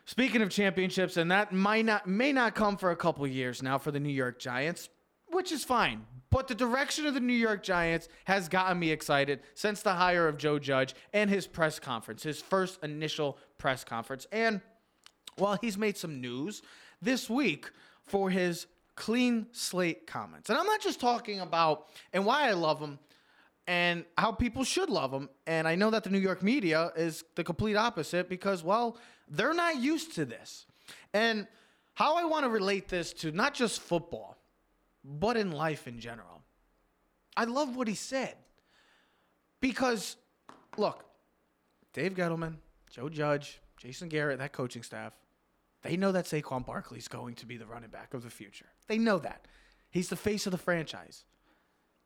Speaking 0.05 0.41
of 0.41 0.49
championships, 0.49 1.15
and 1.15 1.31
that 1.31 1.53
might 1.53 1.85
not 1.85 2.07
may 2.07 2.33
not 2.33 2.55
come 2.55 2.75
for 2.77 2.91
a 2.91 2.95
couple 2.95 3.25
years 3.25 3.63
now 3.63 3.77
for 3.77 3.91
the 3.91 3.99
New 3.99 4.09
York 4.11 4.37
Giants, 4.39 4.89
which 5.27 5.51
is 5.51 5.63
fine. 5.63 6.05
But 6.29 6.47
the 6.47 6.55
direction 6.55 7.05
of 7.05 7.13
the 7.13 7.19
New 7.19 7.31
York 7.33 7.63
Giants 7.63 8.09
has 8.25 8.49
gotten 8.49 8.79
me 8.79 8.89
excited 8.91 9.41
since 9.53 9.81
the 9.81 9.93
hire 9.93 10.27
of 10.27 10.37
Joe 10.37 10.57
Judge 10.59 10.95
and 11.13 11.29
his 11.29 11.45
press 11.47 11.79
conference, 11.79 12.23
his 12.23 12.41
first 12.41 12.83
initial 12.83 13.37
press 13.59 13.83
conference. 13.83 14.25
And 14.31 14.61
while 15.37 15.57
he's 15.61 15.77
made 15.77 15.95
some 15.95 16.19
news 16.19 16.61
this 17.01 17.29
week 17.29 17.69
for 18.05 18.29
his 18.29 18.67
clean 18.95 19.47
slate 19.51 20.05
comments. 20.07 20.49
And 20.49 20.57
I'm 20.57 20.65
not 20.65 20.81
just 20.81 20.99
talking 20.99 21.39
about 21.39 21.87
and 22.11 22.25
why 22.25 22.47
I 22.47 22.53
love 22.53 22.79
him 22.79 22.99
and 23.67 24.05
how 24.17 24.31
people 24.31 24.63
should 24.63 24.89
love 24.89 25.11
him. 25.11 25.29
And 25.47 25.67
I 25.67 25.75
know 25.75 25.89
that 25.89 26.03
the 26.03 26.09
New 26.09 26.19
York 26.19 26.43
media 26.43 26.91
is 26.95 27.23
the 27.35 27.43
complete 27.43 27.75
opposite 27.75 28.29
because, 28.29 28.63
well, 28.63 28.97
they're 29.29 29.53
not 29.53 29.77
used 29.77 30.15
to 30.15 30.25
this. 30.25 30.65
And 31.13 31.47
how 31.93 32.15
I 32.17 32.25
want 32.25 32.43
to 32.43 32.49
relate 32.49 32.87
this 32.87 33.13
to 33.13 33.31
not 33.31 33.53
just 33.53 33.81
football, 33.81 34.37
but 35.03 35.37
in 35.37 35.51
life 35.51 35.87
in 35.87 35.99
general. 35.99 36.41
I 37.35 37.45
love 37.45 37.75
what 37.75 37.87
he 37.87 37.95
said 37.95 38.35
because, 39.59 40.17
look, 40.77 41.03
Dave 41.93 42.13
Gettleman, 42.13 42.55
Joe 42.91 43.09
Judge, 43.09 43.59
Jason 43.77 44.07
Garrett, 44.07 44.39
that 44.39 44.53
coaching 44.53 44.83
staff, 44.83 45.13
they 45.83 45.97
know 45.97 46.11
that 46.13 46.25
Saquon 46.25 46.65
Barkley 46.65 46.97
is 46.97 47.07
going 47.07 47.35
to 47.35 47.45
be 47.45 47.57
the 47.57 47.65
running 47.65 47.89
back 47.89 48.13
of 48.13 48.23
the 48.23 48.29
future. 48.29 48.67
They 48.87 48.97
know 48.97 49.19
that. 49.19 49.45
He's 49.91 50.09
the 50.09 50.15
face 50.15 50.47
of 50.47 50.51
the 50.51 50.57
franchise. 50.57 51.25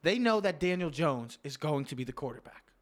They 0.02 0.20
know 0.20 0.42
that 0.42 0.60
Daniel 0.60 0.90
Jones 0.90 1.38
is 1.44 1.58
going 1.58 1.86
to 1.86 1.96
be 1.96 2.04
the 2.04 2.12
quarterback. 2.12 2.74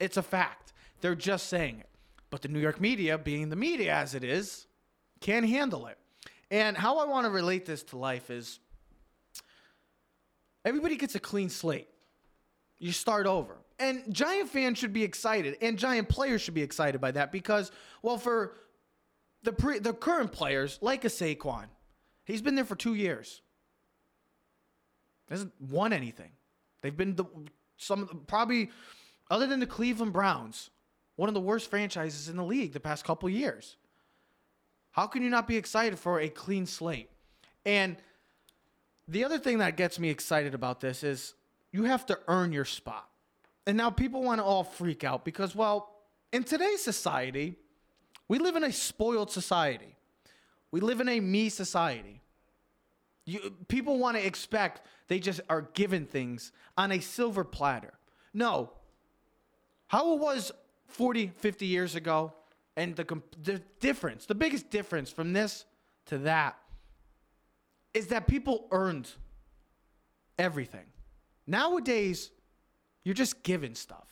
It's 0.00 0.16
a 0.16 0.22
fact. 0.22 0.72
They're 1.00 1.14
just 1.14 1.48
saying 1.48 1.80
it. 1.80 1.88
But 2.30 2.42
the 2.42 2.48
New 2.48 2.58
York 2.58 2.80
media, 2.80 3.16
being 3.18 3.48
the 3.48 3.56
media 3.56 3.94
as 3.94 4.14
it 4.14 4.24
is, 4.24 4.66
can't 5.20 5.46
handle 5.46 5.86
it. 5.86 5.98
And 6.50 6.76
how 6.76 6.98
I 6.98 7.04
want 7.04 7.26
to 7.26 7.30
relate 7.30 7.66
this 7.66 7.82
to 7.84 7.98
life 7.98 8.30
is 8.30 8.58
everybody 10.64 10.96
gets 10.96 11.14
a 11.14 11.20
clean 11.20 11.48
slate. 11.48 11.88
You 12.78 12.92
start 12.92 13.26
over. 13.26 13.58
And 13.78 14.12
Giant 14.12 14.48
fans 14.48 14.78
should 14.78 14.92
be 14.92 15.04
excited, 15.04 15.56
and 15.60 15.78
Giant 15.78 16.08
players 16.08 16.42
should 16.42 16.54
be 16.54 16.62
excited 16.62 17.00
by 17.00 17.12
that 17.12 17.30
because, 17.30 17.70
well, 18.02 18.18
for 18.18 18.54
the 19.42 19.52
pre, 19.52 19.78
the 19.78 19.92
current 19.92 20.32
players, 20.32 20.78
like 20.80 21.04
a 21.04 21.08
Saquon, 21.08 21.66
he's 22.24 22.42
been 22.42 22.54
there 22.54 22.64
for 22.64 22.76
two 22.76 22.94
years. 22.94 23.42
Hasn't 25.30 25.52
won 25.60 25.92
anything. 25.92 26.32
They've 26.80 26.96
been 26.96 27.16
the 27.16 27.26
some 27.76 28.22
probably 28.26 28.70
other 29.30 29.46
than 29.46 29.60
the 29.60 29.66
Cleveland 29.66 30.12
Browns, 30.12 30.70
one 31.16 31.28
of 31.28 31.34
the 31.34 31.40
worst 31.40 31.70
franchises 31.70 32.28
in 32.28 32.36
the 32.36 32.44
league 32.44 32.72
the 32.72 32.80
past 32.80 33.04
couple 33.04 33.28
years. 33.28 33.76
How 34.92 35.06
can 35.06 35.22
you 35.22 35.30
not 35.30 35.46
be 35.46 35.56
excited 35.56 35.98
for 35.98 36.20
a 36.20 36.28
clean 36.28 36.66
slate? 36.66 37.10
And 37.64 37.96
the 39.06 39.24
other 39.24 39.38
thing 39.38 39.58
that 39.58 39.76
gets 39.76 39.98
me 39.98 40.10
excited 40.10 40.54
about 40.54 40.80
this 40.80 41.04
is 41.04 41.34
you 41.72 41.84
have 41.84 42.06
to 42.06 42.18
earn 42.26 42.52
your 42.52 42.64
spot. 42.64 43.08
And 43.66 43.76
now 43.76 43.90
people 43.90 44.22
want 44.22 44.40
to 44.40 44.44
all 44.44 44.64
freak 44.64 45.04
out 45.04 45.24
because, 45.24 45.54
well, 45.54 45.94
in 46.32 46.42
today's 46.42 46.82
society, 46.82 47.56
we 48.28 48.38
live 48.38 48.56
in 48.56 48.64
a 48.64 48.72
spoiled 48.72 49.30
society. 49.30 49.96
We 50.70 50.80
live 50.80 51.00
in 51.00 51.08
a 51.08 51.18
me 51.20 51.48
society. 51.48 52.20
You, 53.24 53.54
people 53.68 53.98
want 53.98 54.16
to 54.16 54.24
expect 54.24 54.82
they 55.08 55.18
just 55.18 55.40
are 55.48 55.62
given 55.74 56.06
things 56.06 56.52
on 56.76 56.92
a 56.92 57.00
silver 57.00 57.44
platter. 57.44 57.94
No. 58.32 58.72
How 59.86 60.14
it 60.14 60.20
was 60.20 60.52
40, 60.88 61.32
50 61.36 61.66
years 61.66 61.94
ago, 61.94 62.32
and 62.76 62.94
the, 62.94 63.20
the 63.42 63.60
difference, 63.80 64.26
the 64.26 64.34
biggest 64.34 64.70
difference 64.70 65.10
from 65.10 65.32
this 65.32 65.64
to 66.06 66.18
that 66.18 66.56
is 67.92 68.08
that 68.08 68.26
people 68.26 68.68
earned 68.70 69.10
everything. 70.38 70.84
Nowadays, 71.46 72.30
you're 73.04 73.14
just 73.14 73.42
given 73.42 73.74
stuff. 73.74 74.06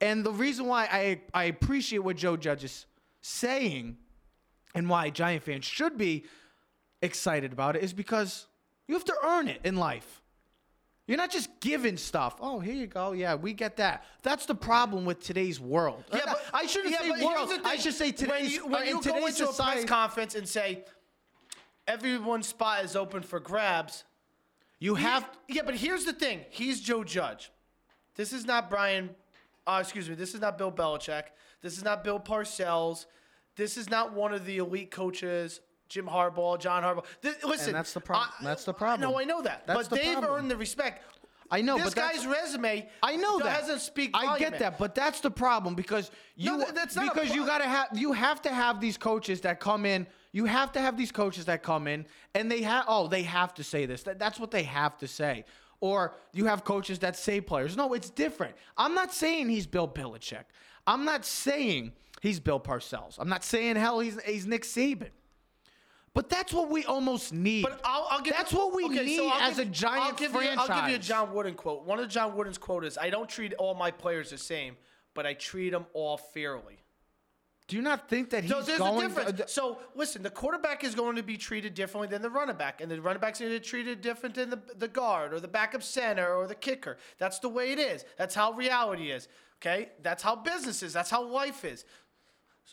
And 0.00 0.24
the 0.24 0.32
reason 0.32 0.66
why 0.66 0.88
I, 0.90 1.20
I 1.32 1.44
appreciate 1.44 2.00
what 2.00 2.16
Joe 2.16 2.36
Judge 2.36 2.64
is 2.64 2.86
saying 3.22 3.96
and 4.74 4.88
why 4.88 5.10
Giant 5.10 5.42
fans 5.44 5.64
should 5.64 5.96
be 5.96 6.24
excited 7.00 7.52
about 7.52 7.76
it 7.76 7.82
is 7.82 7.92
because 7.92 8.46
you 8.86 8.94
have 8.94 9.04
to 9.06 9.14
earn 9.24 9.48
it 9.48 9.60
in 9.64 9.76
life. 9.76 10.20
You're 11.06 11.16
not 11.16 11.30
just 11.30 11.60
given 11.60 11.96
stuff. 11.96 12.36
Oh, 12.40 12.60
here 12.60 12.74
you 12.74 12.86
go. 12.86 13.12
Yeah, 13.12 13.34
we 13.34 13.52
get 13.52 13.76
that. 13.78 14.04
That's 14.22 14.46
the 14.46 14.54
problem 14.54 15.04
with 15.04 15.20
today's 15.20 15.58
world. 15.58 16.04
Yeah, 16.12 16.20
but 16.26 16.42
I 16.54 16.66
shouldn't 16.66 16.92
yeah, 16.92 17.16
say 17.16 17.24
world. 17.24 17.50
I 17.64 17.76
should 17.76 17.94
say 17.94 18.06
when 18.06 18.14
today's 18.14 18.54
you, 18.54 18.66
when 18.66 18.82
uh, 18.82 18.84
you 18.84 19.02
go 19.02 19.26
into 19.26 19.48
a 19.48 19.52
press 19.52 19.84
conference 19.84 20.36
and 20.36 20.48
say 20.48 20.84
everyone's 21.88 22.46
spot 22.46 22.84
is 22.84 22.94
open 22.94 23.22
for 23.22 23.40
grabs. 23.40 24.04
you 24.78 24.94
have 24.94 25.28
Yeah, 25.48 25.62
but 25.64 25.74
here's 25.74 26.04
the 26.04 26.12
thing. 26.12 26.40
He's 26.50 26.80
Joe 26.80 27.02
Judge. 27.02 27.50
This 28.14 28.32
is 28.32 28.46
not 28.46 28.70
Brian. 28.70 29.10
Uh, 29.66 29.78
excuse 29.80 30.08
me. 30.08 30.14
This 30.14 30.34
is 30.34 30.40
not 30.40 30.58
Bill 30.58 30.72
Belichick. 30.72 31.24
This 31.60 31.76
is 31.76 31.84
not 31.84 32.02
Bill 32.04 32.18
Parcells. 32.18 33.06
This 33.56 33.76
is 33.76 33.88
not 33.88 34.14
one 34.14 34.32
of 34.32 34.44
the 34.44 34.58
elite 34.58 34.90
coaches. 34.90 35.60
Jim 35.88 36.06
Harbaugh, 36.06 36.58
John 36.58 36.82
Harbaugh. 36.82 37.04
Listen, 37.44 37.74
that's 37.74 37.92
the 37.92 38.00
problem. 38.00 38.32
That's 38.42 38.64
the 38.64 38.72
problem. 38.72 39.10
No, 39.10 39.20
I 39.20 39.24
know 39.24 39.42
that, 39.42 39.66
That's 39.66 39.88
but 39.88 39.90
the 39.90 39.96
they've 39.96 40.14
problem. 40.14 40.32
earned 40.38 40.50
the 40.50 40.56
respect. 40.56 41.02
I 41.50 41.60
know, 41.60 41.76
this 41.76 41.92
but 41.92 41.96
guy's 41.96 42.26
resume. 42.26 42.88
I 43.02 43.16
know 43.16 43.38
that 43.40 43.60
doesn't 43.60 43.80
speak. 43.80 44.12
I 44.14 44.38
get 44.38 44.58
that, 44.60 44.78
but 44.78 44.94
that's 44.94 45.20
the 45.20 45.30
problem 45.30 45.74
because 45.74 46.10
you 46.34 46.56
No, 46.56 46.64
that's 46.74 46.96
not 46.96 47.12
because 47.12 47.34
you 47.34 47.44
gotta 47.44 47.68
have 47.68 47.88
you 47.92 48.12
have 48.12 48.40
to 48.42 48.48
have 48.48 48.80
these 48.80 48.96
coaches 48.96 49.42
that 49.42 49.60
come 49.60 49.84
in. 49.84 50.06
You 50.32 50.46
have 50.46 50.72
to 50.72 50.80
have 50.80 50.96
these 50.96 51.12
coaches 51.12 51.44
that 51.44 51.62
come 51.62 51.86
in 51.86 52.06
and 52.34 52.50
they 52.50 52.62
have 52.62 52.86
oh 52.88 53.06
they 53.06 53.22
have 53.24 53.52
to 53.54 53.64
say 53.64 53.84
this. 53.84 54.02
That, 54.04 54.18
that's 54.18 54.40
what 54.40 54.50
they 54.50 54.62
have 54.62 54.96
to 54.98 55.06
say. 55.06 55.44
Or 55.82 56.14
you 56.32 56.46
have 56.46 56.62
coaches 56.62 57.00
that 57.00 57.16
say 57.16 57.40
players. 57.40 57.76
No, 57.76 57.92
it's 57.92 58.08
different. 58.08 58.54
I'm 58.78 58.94
not 58.94 59.12
saying 59.12 59.48
he's 59.48 59.66
Bill 59.66 59.88
Belichick. 59.88 60.44
I'm 60.86 61.04
not 61.04 61.24
saying 61.26 61.92
he's 62.20 62.38
Bill 62.38 62.60
Parcells. 62.60 63.16
I'm 63.18 63.28
not 63.28 63.42
saying 63.42 63.74
hell 63.76 63.98
he's 63.98 64.16
he's 64.22 64.46
Nick 64.46 64.62
Saban. 64.62 65.10
But 66.14 66.28
that's 66.28 66.52
what 66.52 66.70
we 66.70 66.84
almost 66.84 67.32
need. 67.32 67.62
But 67.64 67.80
I'll, 67.84 68.06
I'll 68.10 68.20
give 68.20 68.34
that's 68.36 68.52
you- 68.52 68.58
what 68.58 68.74
we 68.76 68.84
okay, 68.84 69.16
so 69.16 69.22
need 69.24 69.30
I'll 69.32 69.50
as 69.50 69.56
give- 69.56 69.66
a 69.68 69.70
giant 69.70 70.04
I'll 70.22 70.30
franchise. 70.30 70.68
You, 70.68 70.74
I'll 70.74 70.80
give 70.82 70.90
you 70.90 70.96
a 70.96 70.98
John 71.00 71.34
Wooden 71.34 71.54
quote. 71.54 71.84
One 71.84 71.98
of 71.98 72.08
John 72.08 72.36
Wooden's 72.36 72.58
quote 72.58 72.84
is, 72.84 72.96
"I 72.96 73.10
don't 73.10 73.28
treat 73.28 73.52
all 73.54 73.74
my 73.74 73.90
players 73.90 74.30
the 74.30 74.38
same, 74.38 74.76
but 75.14 75.26
I 75.26 75.34
treat 75.34 75.70
them 75.70 75.86
all 75.94 76.16
fairly." 76.16 76.81
Do 77.72 77.76
you 77.78 77.82
not 77.82 78.06
think 78.06 78.28
that 78.30 78.42
he's 78.44 78.52
So 78.52 78.60
there's 78.60 78.78
going? 78.78 79.06
a 79.06 79.08
difference. 79.32 79.50
so 79.50 79.78
listen, 79.94 80.22
the 80.22 80.28
quarterback 80.28 80.84
is 80.84 80.94
going 80.94 81.16
to 81.16 81.22
be 81.22 81.38
treated 81.38 81.72
differently 81.72 82.06
than 82.06 82.20
the 82.20 82.28
running 82.28 82.54
back, 82.56 82.82
and 82.82 82.90
the 82.90 83.00
running 83.00 83.18
back's 83.18 83.40
going 83.40 83.50
to 83.50 83.58
be 83.58 83.64
treated 83.64 84.02
different 84.02 84.34
than 84.34 84.50
the, 84.50 84.60
the 84.76 84.88
guard 84.88 85.32
or 85.32 85.40
the 85.40 85.48
backup 85.48 85.82
center 85.82 86.34
or 86.34 86.46
the 86.46 86.54
kicker. 86.54 86.98
That's 87.16 87.38
the 87.38 87.48
way 87.48 87.72
it 87.72 87.78
is. 87.78 88.04
That's 88.18 88.34
how 88.34 88.52
reality 88.52 89.10
is. 89.10 89.26
Okay, 89.62 89.88
that's 90.02 90.22
how 90.22 90.36
business 90.36 90.82
is. 90.82 90.92
That's 90.92 91.08
how 91.08 91.22
life 91.22 91.64
is. 91.64 91.86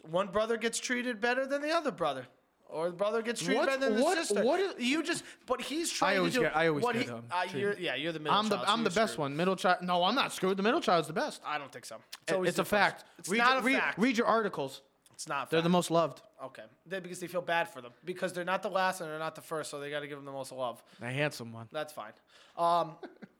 One 0.03 0.27
brother 0.27 0.57
gets 0.57 0.79
treated 0.79 1.21
better 1.21 1.45
than 1.47 1.61
the 1.61 1.71
other 1.71 1.91
brother. 1.91 2.27
Or 2.71 2.89
the 2.91 2.95
brother 2.97 3.21
gets 3.23 3.41
treated 3.41 3.61
What's- 3.61 3.77
better 3.77 3.89
than 3.93 3.99
the 3.99 4.15
sister. 4.15 4.43
what- 4.43 4.59
sister. 4.59 4.67
what 4.73 4.79
is- 4.81 4.85
you 4.85 5.01
just, 5.01 5.23
but 5.47 5.59
he's 5.59 5.89
trying 5.91 6.23
to 6.23 6.29
do. 6.29 6.41
get- 6.41 6.55
I 6.55 6.67
always 6.67 6.83
what 6.83 6.93
get, 6.93 7.05
he, 7.05 7.09
uh, 7.09 7.43
you're, 7.55 7.73
yeah, 7.79 7.95
you're 7.95 8.11
the 8.11 8.19
middle 8.19 8.37
I'm 8.37 8.47
the 8.47 8.57
child. 8.57 8.67
so 8.67 8.73
I'm 8.73 8.83
the 8.83 8.89
best 8.91 9.13
screwed. 9.13 9.23
one. 9.23 9.35
Middle 9.37 9.55
child. 9.55 9.81
No, 9.81 10.03
I'm 10.03 10.13
not 10.13 10.31
screwed. 10.33 10.55
The 10.57 10.61
middle 10.61 10.79
child's 10.81 11.07
the 11.07 11.13
best. 11.13 11.41
I 11.43 11.57
don't 11.57 11.71
think 11.71 11.85
so. 11.85 11.95
It's, 12.27 12.49
It's, 12.49 12.59
a 12.59 12.65
fact. 12.65 13.05
It's 13.17 13.27
read, 13.29 13.39
not 13.39 13.57
a 13.57 13.61
read, 13.61 13.79
fact. 13.79 13.97
read 13.97 14.17
your 14.19 14.27
articles. 14.27 14.81
It's 15.19 15.27
not. 15.27 15.49
They're 15.49 15.61
the 15.61 15.67
most 15.67 15.91
loved. 15.91 16.21
Okay, 16.41 16.63
they, 16.85 17.01
because 17.01 17.19
they 17.19 17.27
feel 17.27 17.41
bad 17.41 17.67
for 17.67 17.81
them 17.81 17.91
because 18.05 18.31
they're 18.31 18.45
not 18.45 18.63
the 18.63 18.69
last 18.69 19.01
and 19.01 19.09
they're 19.09 19.19
not 19.19 19.35
the 19.35 19.41
first, 19.41 19.69
so 19.69 19.77
they 19.77 19.89
got 19.89 19.99
to 19.99 20.07
give 20.07 20.17
them 20.17 20.23
the 20.23 20.31
most 20.31 20.53
love. 20.53 20.81
The 21.01 21.11
handsome 21.11 21.51
one. 21.51 21.67
That's 21.73 21.91
fine. 21.91 22.13
Um, 22.57 22.93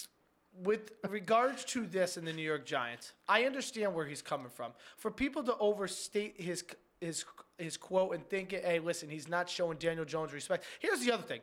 with 0.61 0.91
regards 1.07 1.63
to 1.63 1.85
this 1.85 2.17
in 2.17 2.25
the 2.25 2.33
New 2.33 2.43
York 2.43 2.65
Giants, 2.65 3.13
I 3.29 3.45
understand 3.45 3.95
where 3.95 4.05
he's 4.05 4.21
coming 4.21 4.49
from. 4.49 4.73
For 4.97 5.09
people 5.09 5.41
to 5.43 5.55
overstate 5.57 6.35
his 6.35 6.65
his 6.99 7.23
his 7.57 7.77
quote 7.77 8.13
and 8.13 8.27
think, 8.27 8.51
hey, 8.51 8.79
listen, 8.79 9.07
he's 9.07 9.29
not 9.29 9.49
showing 9.49 9.77
Daniel 9.77 10.03
Jones 10.03 10.33
respect. 10.33 10.65
Here's 10.79 10.99
the 10.99 11.13
other 11.13 11.23
thing: 11.23 11.39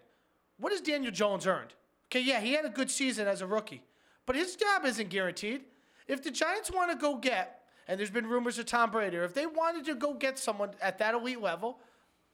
what 0.59 0.71
has 0.71 0.83
Daniel 0.83 1.13
Jones 1.13 1.47
earned? 1.47 1.73
Okay, 2.09 2.21
yeah, 2.21 2.43
he 2.43 2.53
had 2.53 2.67
a 2.67 2.69
good 2.69 2.91
season 2.91 3.27
as 3.27 3.41
a 3.41 3.47
rookie, 3.47 3.81
but 4.27 4.37
his 4.37 4.55
job 4.55 4.85
isn't 4.85 5.09
guaranteed. 5.09 5.63
If 6.07 6.23
the 6.23 6.31
Giants 6.31 6.71
want 6.71 6.91
to 6.91 6.99
go 6.99 7.17
get, 7.17 7.63
and 7.89 7.99
there's 7.99 8.11
been 8.11 8.27
rumors 8.27 8.59
of 8.59 8.67
Tom 8.67 8.91
Brady, 8.91 9.17
if 9.17 9.35
they 9.35 9.47
wanted 9.47 9.85
to 9.87 9.95
go 9.95 10.15
get 10.15 10.39
someone 10.39 10.71
at 10.81 10.99
that 10.99 11.15
elite 11.15 11.41
level, 11.41 11.79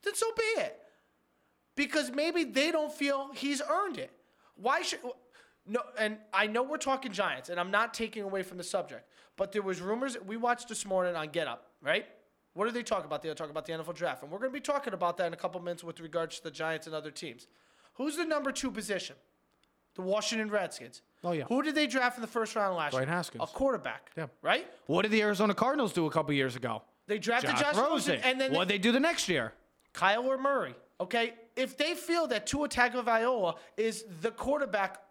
then 0.03 0.14
so 0.14 0.26
be 0.36 0.62
it 0.62 0.78
because 1.76 2.11
maybe 2.11 2.44
they 2.44 2.70
don't 2.70 2.92
feel 2.92 3.30
he's 3.34 3.62
earned 3.70 3.98
it. 3.98 4.11
Why 4.57 4.82
should 4.82 5.00
no? 5.66 5.80
And 5.98 6.18
I 6.32 6.46
know 6.46 6.62
we're 6.62 6.76
talking 6.76 7.12
Giants, 7.12 7.48
and 7.48 7.59
I'm 7.59 7.70
not 7.70 7.94
taking 7.94 8.22
away 8.22 8.42
from 8.42 8.59
the 8.59 8.64
subject, 8.64 9.09
but 9.36 9.53
there 9.53 9.62
was 9.62 9.80
rumors 9.80 10.16
we 10.26 10.36
watched 10.36 10.68
this 10.68 10.84
morning 10.84 11.16
on 11.16 11.28
Get 11.28 11.46
Up, 11.46 11.70
right? 11.82 12.07
What 12.55 12.68
are 12.68 12.72
they 12.72 12.82
talking 12.82 13.07
about? 13.07 13.22
They're 13.22 13.34
talking 13.34 13.50
about 13.50 13.64
the 13.64 13.72
NFL 13.72 13.94
draft, 13.94 14.22
and 14.22 14.30
we're 14.30 14.38
going 14.38 14.50
to 14.50 14.55
be 14.55 14.61
talking 14.61 14.92
about 14.92 15.16
that 15.16 15.26
in 15.26 15.32
a 15.32 15.36
couple 15.36 15.61
minutes 15.61 15.82
with 15.82 16.00
regards 16.00 16.36
to 16.38 16.44
the 16.44 16.50
Giants 16.50 16.86
and 16.86 16.94
other 16.94 17.11
teams. 17.11 17.46
Who's 17.94 18.16
the 18.16 18.24
number 18.24 18.53
two 18.53 18.70
position? 18.70 19.16
The 19.95 20.03
Washington 20.03 20.51
Redskins. 20.51 21.03
Oh, 21.24 21.32
yeah. 21.32 21.45
Who 21.45 21.62
did 21.62 21.74
they 21.74 21.86
draft 21.86 22.16
in 22.16 22.22
the 22.22 22.28
first 22.28 22.57
round 22.57 22.76
last 22.76 22.95
Dwayne 22.95 23.01
year? 23.01 23.09
Haskins. 23.09 23.43
A 23.43 23.47
quarterback. 23.47 24.11
Yeah. 24.16 24.26
Right. 24.40 24.66
What 24.86 25.03
did 25.03 25.12
the 25.12 25.22
Arizona 25.22 25.55
Cardinals 25.55 25.93
do 25.93 26.07
a 26.07 26.11
couple 26.11 26.32
years 26.34 26.57
ago? 26.57 26.82
They 27.07 27.18
drafted 27.18 27.51
Josh, 27.51 27.61
Josh, 27.61 27.76
Rosen. 27.76 28.20
and 28.24 28.40
then 28.40 28.53
what 28.53 28.68
they, 28.68 28.74
they 28.74 28.78
do 28.78 28.93
the 28.93 29.01
next 29.01 29.28
year? 29.28 29.53
Kyler 29.95 30.40
Murray. 30.40 30.74
Okay, 31.01 31.34
if 31.57 31.76
they 31.76 31.95
feel 31.95 32.26
that 32.28 32.47
Tua 32.47 32.68
Tagovailoa 32.68 33.57
is 33.76 34.05
the 34.20 34.30
quarterback 34.30 35.03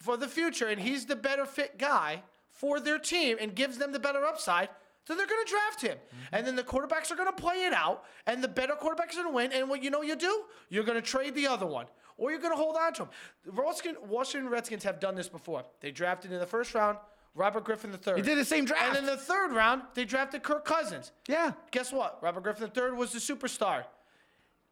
for 0.00 0.16
the 0.16 0.26
future 0.26 0.68
and 0.68 0.80
he's 0.80 1.04
the 1.04 1.16
better 1.16 1.44
fit 1.44 1.78
guy 1.78 2.22
for 2.48 2.80
their 2.80 2.98
team 2.98 3.36
and 3.40 3.54
gives 3.54 3.78
them 3.78 3.92
the 3.92 3.98
better 3.98 4.24
upside, 4.24 4.70
then 5.06 5.16
they're 5.16 5.26
going 5.26 5.44
to 5.44 5.50
draft 5.50 5.82
him. 5.82 5.96
Mm-hmm. 5.96 6.34
And 6.34 6.46
then 6.46 6.56
the 6.56 6.62
quarterbacks 6.62 7.10
are 7.10 7.16
going 7.16 7.28
to 7.28 7.42
play 7.42 7.64
it 7.64 7.72
out, 7.72 8.04
and 8.26 8.42
the 8.42 8.48
better 8.48 8.74
quarterbacks 8.74 9.12
are 9.12 9.22
going 9.22 9.26
to 9.26 9.34
win. 9.34 9.52
And 9.52 9.68
what 9.68 9.82
you 9.82 9.90
know 9.90 10.02
you 10.02 10.16
do? 10.16 10.44
You're 10.68 10.84
going 10.84 11.00
to 11.00 11.06
trade 11.06 11.34
the 11.34 11.46
other 11.46 11.66
one, 11.66 11.86
or 12.18 12.30
you're 12.30 12.40
going 12.40 12.52
to 12.52 12.56
hold 12.56 12.76
on 12.76 12.92
to 12.94 13.02
him. 13.04 13.08
The 13.46 13.52
Washington, 13.52 13.96
Washington 14.08 14.50
Redskins 14.50 14.84
have 14.84 15.00
done 15.00 15.14
this 15.14 15.28
before. 15.28 15.64
They 15.80 15.90
drafted 15.90 16.32
in 16.32 16.40
the 16.40 16.46
first 16.46 16.74
round 16.74 16.98
Robert 17.34 17.64
Griffin 17.64 17.92
III. 17.92 18.14
They 18.14 18.22
did 18.22 18.38
the 18.38 18.44
same 18.44 18.64
draft. 18.64 18.96
And 18.96 18.98
in 18.98 19.06
the 19.06 19.16
third 19.16 19.52
round, 19.52 19.82
they 19.94 20.04
drafted 20.04 20.42
Kirk 20.42 20.64
Cousins. 20.64 21.12
Yeah. 21.28 21.52
Guess 21.70 21.92
what? 21.92 22.18
Robert 22.20 22.42
Griffin 22.42 22.70
III 22.76 22.92
was 22.92 23.12
the 23.12 23.20
superstar. 23.20 23.84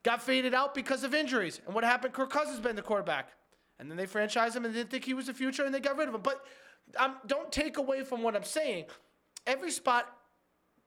Got 0.03 0.21
faded 0.21 0.53
out 0.53 0.75
because 0.75 1.05
of 1.05 1.15
injuries. 1.15 1.61
And 1.65 1.75
what 1.75 1.85
happened? 1.85 2.13
Kirk 2.13 2.31
Cousins 2.31 2.61
been 2.61 2.77
the 2.77 2.83
quarterback. 2.83 3.31
And 3.79 3.91
then 3.91 3.97
they 3.97 4.07
franchised 4.07 4.57
him 4.57 4.65
and 4.65 4.75
didn't 4.75 4.91
think 4.91 5.05
he 5.05 5.15
was 5.15 5.27
the 5.27 5.35
future 5.35 5.65
and 5.65 5.75
they 5.75 5.81
got 5.81 5.97
rid 5.97 6.09
of 6.09 6.15
him. 6.15 6.23
But 6.23 6.45
um, 6.97 7.17
don't 7.27 7.53
take 7.53 7.77
away 7.77 8.03
from 8.03 8.23
what 8.23 8.35
I'm 8.35 8.45
saying. 8.45 8.87
Every 9.47 9.71
spot 9.71 10.13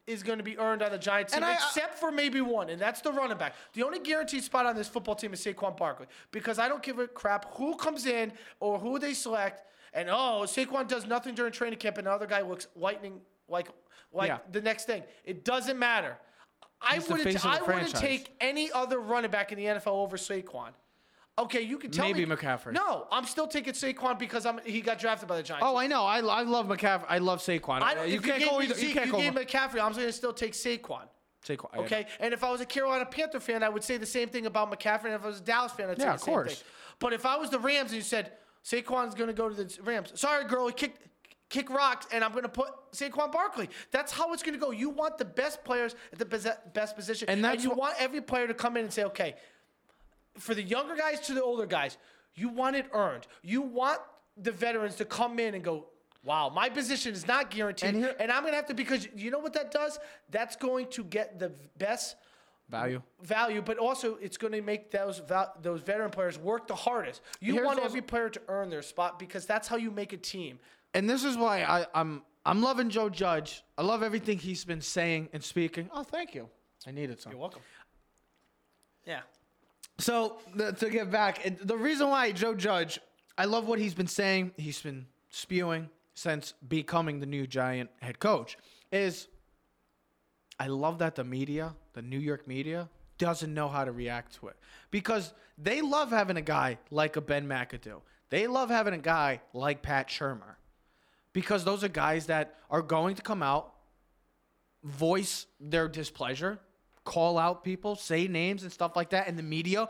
is 0.10 0.24
going 0.24 0.40
to 0.40 0.44
be 0.44 0.58
earned 0.58 0.82
on 0.82 0.92
the 0.92 0.98
Giants 0.98 1.34
team, 1.34 1.44
And 1.44 1.46
I- 1.52 1.54
except 1.54 2.00
for 2.00 2.12
maybe 2.12 2.42
one, 2.42 2.70
and 2.70 2.82
that's 2.82 3.00
the 3.02 3.12
running 3.12 3.38
back. 3.38 3.54
The 3.74 3.84
only 3.84 4.00
guaranteed 4.00 4.44
spot 4.44 4.66
on 4.66 4.76
this 4.76 4.88
football 4.88 5.16
team 5.16 5.34
is 5.34 5.44
Saquon 5.46 5.78
Barkley 5.78 6.08
because 6.32 6.58
I 6.58 6.68
don't 6.68 6.82
give 6.82 6.98
a 7.00 7.08
crap 7.08 7.46
who 7.56 7.76
comes 7.76 8.06
in 8.08 8.34
or 8.60 8.80
who 8.80 8.98
they 8.98 9.14
select. 9.14 9.62
And 9.94 10.10
oh, 10.10 10.42
Saquon 10.46 10.88
does 10.88 11.06
nothing 11.06 11.36
during 11.36 11.52
training 11.52 11.80
camp, 11.80 11.98
and 12.00 12.08
the 12.08 12.12
other 12.12 12.26
guy 12.28 12.42
looks 12.42 12.68
lightning 12.76 13.22
like 13.48 13.70
like 14.12 14.30
Yeah. 14.30 14.40
the 14.52 14.62
next 14.62 14.86
thing. 14.86 15.04
It 15.24 15.46
doesn't 15.46 15.78
matter. 15.78 16.18
I 16.82 16.96
He's 16.96 17.06
the 17.06 17.14
wouldn't. 17.14 17.46
I 17.46 17.62
wouldn't 17.62 17.94
take 17.96 18.36
any 18.42 18.72
other 18.72 19.00
running 19.00 19.30
back 19.30 19.52
in 19.52 19.58
the 19.60 19.66
NFL 19.66 19.88
over 20.04 20.18
Saquon. 20.18 20.70
Okay, 21.40 21.62
you 21.62 21.78
can 21.78 21.90
tell 21.92 22.06
Maybe 22.06 22.26
me. 22.26 22.36
McCaffrey. 22.36 22.74
No, 22.74 23.08
I'm 23.12 23.26
still 23.26 23.48
taking 23.48 23.74
Saquon 23.74 24.20
because 24.20 24.46
I'm. 24.46 24.60
He 24.66 24.82
got 24.82 25.00
drafted 25.00 25.28
by 25.30 25.38
the 25.38 25.44
Giants. 25.44 25.66
Oh, 25.68 25.76
I 25.78 25.88
know. 25.88 26.04
I, 26.04 26.20
I 26.20 26.42
love 26.44 26.68
McCaffrey. 26.68 27.06
I 27.08 27.18
love 27.20 27.40
Saquon. 27.40 27.82
I 27.82 27.94
don't, 27.96 28.10
you 28.10 28.16
if 28.18 28.24
can't 28.24 28.40
gave 28.40 28.50
go 28.50 28.60
me 28.60 28.66
either. 28.66 28.76
Zeke, 28.76 28.88
You 28.90 28.94
can't 28.94 29.12
go. 29.12 29.18
gave 29.18 29.34
McCaffrey. 29.34 29.82
I'm 29.82 29.94
going 29.94 30.06
to 30.06 30.12
still 30.12 30.34
take 30.34 30.54
Saquon. 30.54 31.04
Saquon. 31.48 31.70
I 31.74 31.78
Okay, 31.80 32.06
and 32.20 32.34
if 32.34 32.44
I 32.44 32.52
was 32.52 32.62
a 32.62 32.66
Carolina 32.66 33.06
Panther 33.06 33.40
fan, 33.40 33.64
I 33.64 33.70
would 33.70 33.84
say 33.84 33.98
the 33.98 34.06
same 34.06 34.28
thing 34.30 34.46
about 34.46 34.70
McCaffrey. 34.72 35.06
And 35.06 35.14
if 35.14 35.24
I 35.24 35.28
was 35.28 35.40
a 35.40 35.44
Dallas 35.44 35.72
fan, 35.72 35.90
I'd 35.90 35.98
say 35.98 36.04
Yeah, 36.04 36.10
the 36.10 36.16
of 36.16 36.22
same 36.22 36.34
course. 36.34 36.56
thing. 36.56 36.64
But 37.00 37.14
if 37.14 37.26
I 37.26 37.38
was 37.38 37.50
the 37.50 37.60
Rams 37.60 37.92
and 37.92 37.96
you 37.98 38.02
said 38.04 38.34
Saquon's 38.64 39.16
going 39.16 39.28
to 39.30 39.34
go 39.34 39.48
to 39.50 39.56
the 39.56 39.78
Rams, 39.84 40.12
sorry, 40.20 40.46
girl, 40.46 40.68
he 40.68 40.74
kicked 40.74 41.02
kick 41.50 41.70
rocks, 41.72 42.06
and 42.12 42.24
I'm 42.24 42.32
going 42.32 42.44
to 42.44 42.50
put 42.50 42.70
Saquon 42.92 43.32
Barkley. 43.32 43.70
That's 43.92 44.12
how 44.12 44.34
it's 44.34 44.44
going 44.44 44.54
to 44.54 44.60
go. 44.64 44.70
You 44.72 44.90
want 44.92 45.18
the 45.18 45.26
best 45.26 45.64
players 45.64 45.96
at 46.14 46.20
the 46.20 46.26
bes- 46.26 46.46
best 46.74 46.96
position, 46.96 47.28
And 47.30 47.44
that's 47.44 47.64
you 47.64 47.72
wh- 47.72 47.78
want 47.78 47.96
every 47.98 48.22
player 48.22 48.46
to 48.48 48.54
come 48.54 48.78
in 48.78 48.84
and 48.84 48.94
say, 48.94 49.06
okay, 49.06 49.36
for 50.40 50.54
the 50.56 50.64
younger 50.64 50.96
guys 50.96 51.20
to 51.22 51.34
the 51.34 51.44
older 51.44 51.66
guys, 51.66 51.98
you 52.36 52.50
want 52.50 52.76
it 52.76 52.86
earned. 52.94 53.28
You 53.44 53.62
want 53.62 54.00
the 54.38 54.52
veterans 54.52 54.96
to 54.96 55.06
come 55.06 55.40
in 55.40 55.54
and 55.56 55.64
go, 55.64 55.88
wow, 56.24 56.50
my 56.50 56.70
position 56.70 57.14
is 57.14 57.28
not 57.28 57.50
guaranteed. 57.52 57.96
And 57.96 58.06
And, 58.20 58.32
I'm 58.32 58.42
going 58.44 58.54
to 58.54 58.58
have 58.58 58.68
to, 58.68 58.74
because 58.74 59.08
you 59.16 59.32
know 59.32 59.40
what 59.40 59.54
that 59.54 59.72
does? 59.72 60.00
That's 60.30 60.56
going 60.56 60.88
to 60.92 61.04
get 61.04 61.40
the 61.40 61.52
best 61.78 62.16
Value. 62.70 63.02
value, 63.24 63.62
but 63.64 63.78
also 63.80 64.16
it's 64.22 64.38
going 64.38 64.54
to 64.54 64.62
make 64.62 64.92
those 64.92 65.20
val- 65.20 65.54
those 65.62 65.82
veteran 65.82 66.12
players 66.12 66.38
work 66.38 66.68
the 66.68 66.76
hardest. 66.76 67.22
You 67.42 67.54
Here's 67.54 67.66
want 67.66 67.80
also- 67.80 67.88
every 67.90 68.02
player 68.02 68.30
to 68.30 68.42
earn 68.48 68.70
their 68.70 68.84
spot 68.84 69.18
because 69.18 69.46
that's 69.48 69.68
how 69.68 69.76
you 69.78 69.90
make 69.90 70.14
a 70.14 70.18
team. 70.18 70.60
And 70.94 71.10
this 71.10 71.24
is 71.24 71.36
why 71.36 71.64
I, 71.64 71.88
I'm 71.96 72.22
I'm 72.46 72.62
loving 72.62 72.90
Joe 72.92 73.10
Judge. 73.10 73.64
I 73.78 73.82
love 73.82 74.04
everything 74.04 74.38
he's 74.38 74.64
been 74.66 74.82
saying 74.82 75.30
and 75.34 75.44
speaking. 75.44 75.90
Oh, 75.92 76.04
thank 76.04 76.36
you. 76.36 76.48
I 76.88 76.92
needed 76.92 77.20
some. 77.20 77.32
You're 77.32 77.42
welcome. 77.42 77.62
Yeah. 79.06 79.22
So 80.00 80.38
the, 80.56 80.72
to 80.72 80.90
get 80.90 81.12
back, 81.12 81.46
the 81.62 81.78
reason 81.78 82.10
why 82.10 82.32
Joe 82.32 82.56
Judge, 82.56 83.00
I 83.38 83.46
love 83.46 83.68
what 83.68 83.80
he's 83.80 83.94
been 83.94 84.08
saying. 84.08 84.54
He's 84.58 84.82
been 84.82 85.06
spewing 85.30 85.90
since 86.14 86.54
becoming 86.68 87.20
the 87.20 87.26
new 87.26 87.46
Giant 87.46 87.90
head 88.02 88.20
coach. 88.20 88.58
Is 88.92 89.28
I 90.60 90.68
love 90.68 91.00
that 91.00 91.16
the 91.16 91.24
media, 91.24 91.76
the 91.94 92.02
New 92.02 92.20
York 92.20 92.48
media, 92.48 92.90
doesn't 93.18 93.54
know 93.54 93.68
how 93.68 93.84
to 93.84 93.92
react 93.92 94.36
to 94.40 94.48
it 94.48 94.56
because 94.92 95.34
they 95.58 95.82
love 95.82 96.10
having 96.10 96.38
a 96.38 96.42
guy 96.42 96.78
like 96.90 97.18
a 97.18 97.22
Ben 97.22 97.48
McAdoo. 97.48 98.02
They 98.30 98.48
love 98.48 98.70
having 98.70 98.94
a 98.94 99.00
guy 99.00 99.42
like 99.54 99.82
Pat 99.82 100.08
Shurmur 100.08 100.56
because 101.34 101.64
those 101.66 101.84
are 101.84 101.90
guys 101.90 102.28
that 102.28 102.56
are 102.70 102.82
going 102.82 103.16
to 103.16 103.22
come 103.22 103.44
out, 103.44 103.74
voice 104.84 105.46
their 105.60 105.88
displeasure, 105.88 106.60
call 107.10 107.40
out 107.40 107.64
people, 107.64 107.96
say 107.96 108.28
names 108.28 108.62
and 108.62 108.72
stuff 108.72 108.96
like 108.96 109.10
that, 109.10 109.28
and 109.28 109.38
the 109.38 109.44
media 109.44 109.90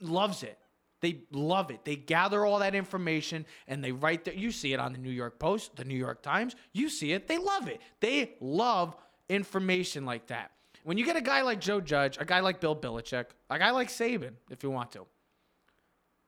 loves 0.00 0.42
it. 0.42 0.58
They 1.00 1.20
love 1.30 1.70
it. 1.70 1.84
They 1.84 1.94
gather 1.94 2.44
all 2.44 2.58
that 2.58 2.74
information 2.74 3.46
and 3.68 3.82
they 3.82 3.92
write 3.92 4.24
that. 4.24 4.36
You 4.36 4.50
see 4.50 4.72
it 4.72 4.80
on 4.80 4.92
the 4.92 4.98
New 4.98 5.10
York 5.10 5.38
Post, 5.38 5.76
the 5.76 5.84
New 5.84 5.96
York 5.96 6.22
Times. 6.22 6.56
You 6.72 6.88
see 6.88 7.12
it. 7.12 7.28
They 7.28 7.38
love 7.38 7.68
it. 7.68 7.80
They 8.00 8.34
love 8.40 8.96
information 9.28 10.04
like 10.04 10.28
that. 10.28 10.52
When 10.84 10.98
you 10.98 11.04
get 11.04 11.16
a 11.16 11.20
guy 11.20 11.42
like 11.42 11.60
Joe 11.60 11.80
Judge, 11.80 12.18
a 12.20 12.24
guy 12.24 12.40
like 12.40 12.60
Bill 12.60 12.74
Belichick, 12.74 13.26
a 13.50 13.58
guy 13.58 13.70
like 13.70 13.88
Saban, 13.88 14.32
if 14.50 14.62
you 14.62 14.70
want 14.70 14.92
to, 14.92 15.06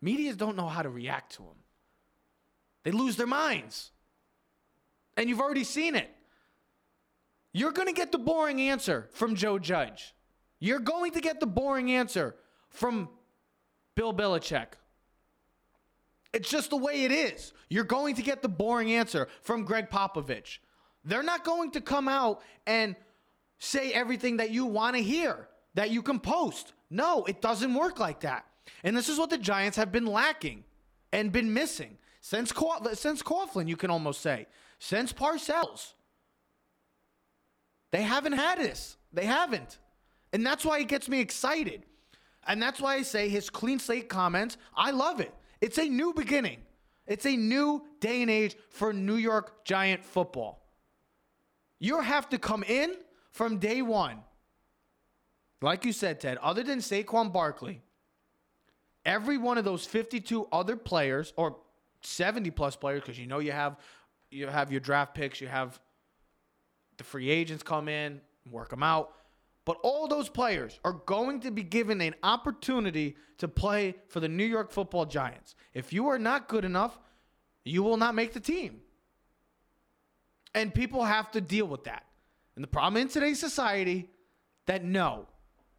medias 0.01 0.37
don't 0.37 0.57
know 0.57 0.69
how 0.69 0.83
to 0.83 0.89
react 0.89 1.35
to 1.37 1.43
him. 1.43 1.59
They 2.85 2.93
lose 2.93 3.17
their 3.17 3.27
minds. 3.27 3.91
And 5.17 5.29
you've 5.29 5.41
already 5.41 5.65
seen 5.65 5.95
it. 5.95 6.11
You're 7.55 7.73
going 7.73 7.87
to 7.87 7.95
get 7.95 8.13
the 8.13 8.19
boring 8.19 8.61
answer 8.61 9.09
from 9.13 9.37
Joe 9.37 9.59
Judge. 9.59 10.13
You're 10.59 10.81
going 10.81 11.13
to 11.13 11.21
get 11.21 11.39
the 11.39 11.47
boring 11.47 11.93
answer 11.93 12.35
from 12.69 13.09
Bill 13.95 14.13
Belichick. 14.13 14.75
It's 16.33 16.51
just 16.51 16.71
the 16.71 16.77
way 16.77 17.05
it 17.05 17.13
is. 17.13 17.53
You're 17.71 17.85
going 17.85 18.17
to 18.17 18.23
get 18.23 18.43
the 18.43 18.49
boring 18.49 18.93
answer 18.93 19.29
from 19.41 19.65
Gregg 19.65 19.89
Popovich. 19.89 20.59
They're 21.05 21.23
not 21.23 21.45
going 21.45 21.71
to 21.73 21.81
come 21.81 22.09
out 22.09 22.43
and 22.67 22.97
say 23.61 23.93
everything 23.93 24.39
that 24.39 24.51
you 24.51 24.67
want 24.67 24.97
to 24.97 25.03
hear, 25.03 25.49
that 25.75 25.91
you 25.91 26.03
can 26.03 26.19
post. 26.19 26.73
No, 26.91 27.25
it 27.25 27.41
doesn't 27.41 27.73
work 27.73 28.01
like 28.01 28.21
that. 28.21 28.47
And 28.83 28.97
this 28.97 29.09
is 29.09 29.17
what 29.17 29.31
the 29.31 29.39
Giants 29.39 29.77
have 29.77 29.93
been 29.93 30.07
lacking 30.07 30.65
and 31.13 31.31
been 31.31 31.55
missing 31.55 31.99
since 32.21 32.51
Cough- 32.51 32.97
since 32.97 33.23
Coughlin, 33.23 33.69
you 33.69 33.77
can 33.77 33.91
almost 33.91 34.21
say, 34.21 34.47
since 34.81 35.13
Parcells. 35.13 35.93
They 37.95 38.03
haven't 38.03 38.33
had 38.33 38.59
this. 38.59 38.97
They 39.13 39.25
haven't. 39.25 39.79
And 40.33 40.45
that's 40.45 40.65
why 40.65 40.81
it 40.81 40.89
gets 40.89 41.09
me 41.09 41.21
excited. 41.21 41.85
And 42.45 42.61
that's 42.61 42.81
why 42.81 42.97
I 42.97 43.03
say 43.03 43.29
his 43.29 43.49
clean 43.49 43.79
slate 43.79 44.09
comments, 44.09 44.57
I 44.77 44.91
love 44.91 45.21
it. 45.21 45.33
It's 45.61 45.79
a 45.79 45.89
new 45.89 46.13
beginning. 46.13 46.59
It's 47.07 47.25
a 47.25 47.37
new 47.37 47.85
day 48.01 48.21
and 48.21 48.33
age 48.33 48.57
for 48.71 48.93
New 48.93 49.15
York 49.15 49.65
Giant 49.65 50.05
football. 50.05 50.67
You 51.79 52.01
have 52.01 52.29
to 52.31 52.39
come 52.39 52.65
in 52.65 52.97
from 53.31 53.59
day 53.59 53.81
one. 53.81 54.19
Like 55.63 55.85
you 55.85 55.93
said, 55.93 56.19
Ted, 56.19 56.37
other 56.39 56.65
than 56.65 56.81
Saquon 56.81 57.33
Barkley, 57.33 57.81
every 59.07 59.39
one 59.39 59.57
of 59.57 59.65
those 59.65 59.87
52 59.87 60.49
other 60.51 60.75
players 60.75 61.33
or 61.37 61.59
70 62.03 62.51
plus 62.51 62.75
players, 62.75 63.03
because 63.03 63.21
you 63.21 63.29
know 63.29 63.39
you 63.39 63.53
have 63.53 63.77
you 64.33 64.49
have 64.49 64.73
your 64.73 64.81
draft 64.81 65.15
picks, 65.15 65.41
you 65.41 65.47
have 65.47 65.79
the 66.99 67.05
free 67.05 67.31
agents 67.31 67.63
come 67.63 67.89
in, 67.89 68.21
work 68.51 68.71
them 68.71 68.83
out. 68.83 69.13
But 69.65 69.79
all 69.83 70.07
those 70.09 70.29
players 70.29 70.79
are 70.85 70.93
going 70.93 71.41
to 71.41 71.51
be 71.51 71.63
given 71.63 72.01
an 72.01 72.15
opportunity 72.23 73.17
to 73.39 73.49
play 73.49 73.95
for 74.09 74.21
the 74.21 74.29
New 74.29 74.45
York 74.45 74.71
football 74.71 75.07
Giants. 75.07 75.55
If 75.73 75.93
you 75.93 76.09
are 76.09 76.19
not 76.19 76.49
good 76.49 76.65
enough, 76.65 76.99
you 77.65 77.83
will 77.83 77.97
not 77.97 78.15
make 78.15 78.35
the 78.35 78.41
team. 78.41 78.81
And 80.55 80.73
people 80.73 81.05
have 81.05 81.31
to 81.33 81.41
deal 81.41 81.67
with 81.67 81.85
that. 81.85 82.05
And 82.57 82.63
the 82.63 82.69
problem 82.69 83.01
in 83.01 83.09
today's 83.09 83.41
society 83.41 84.11
that 84.67 84.85
no, 84.85 85.27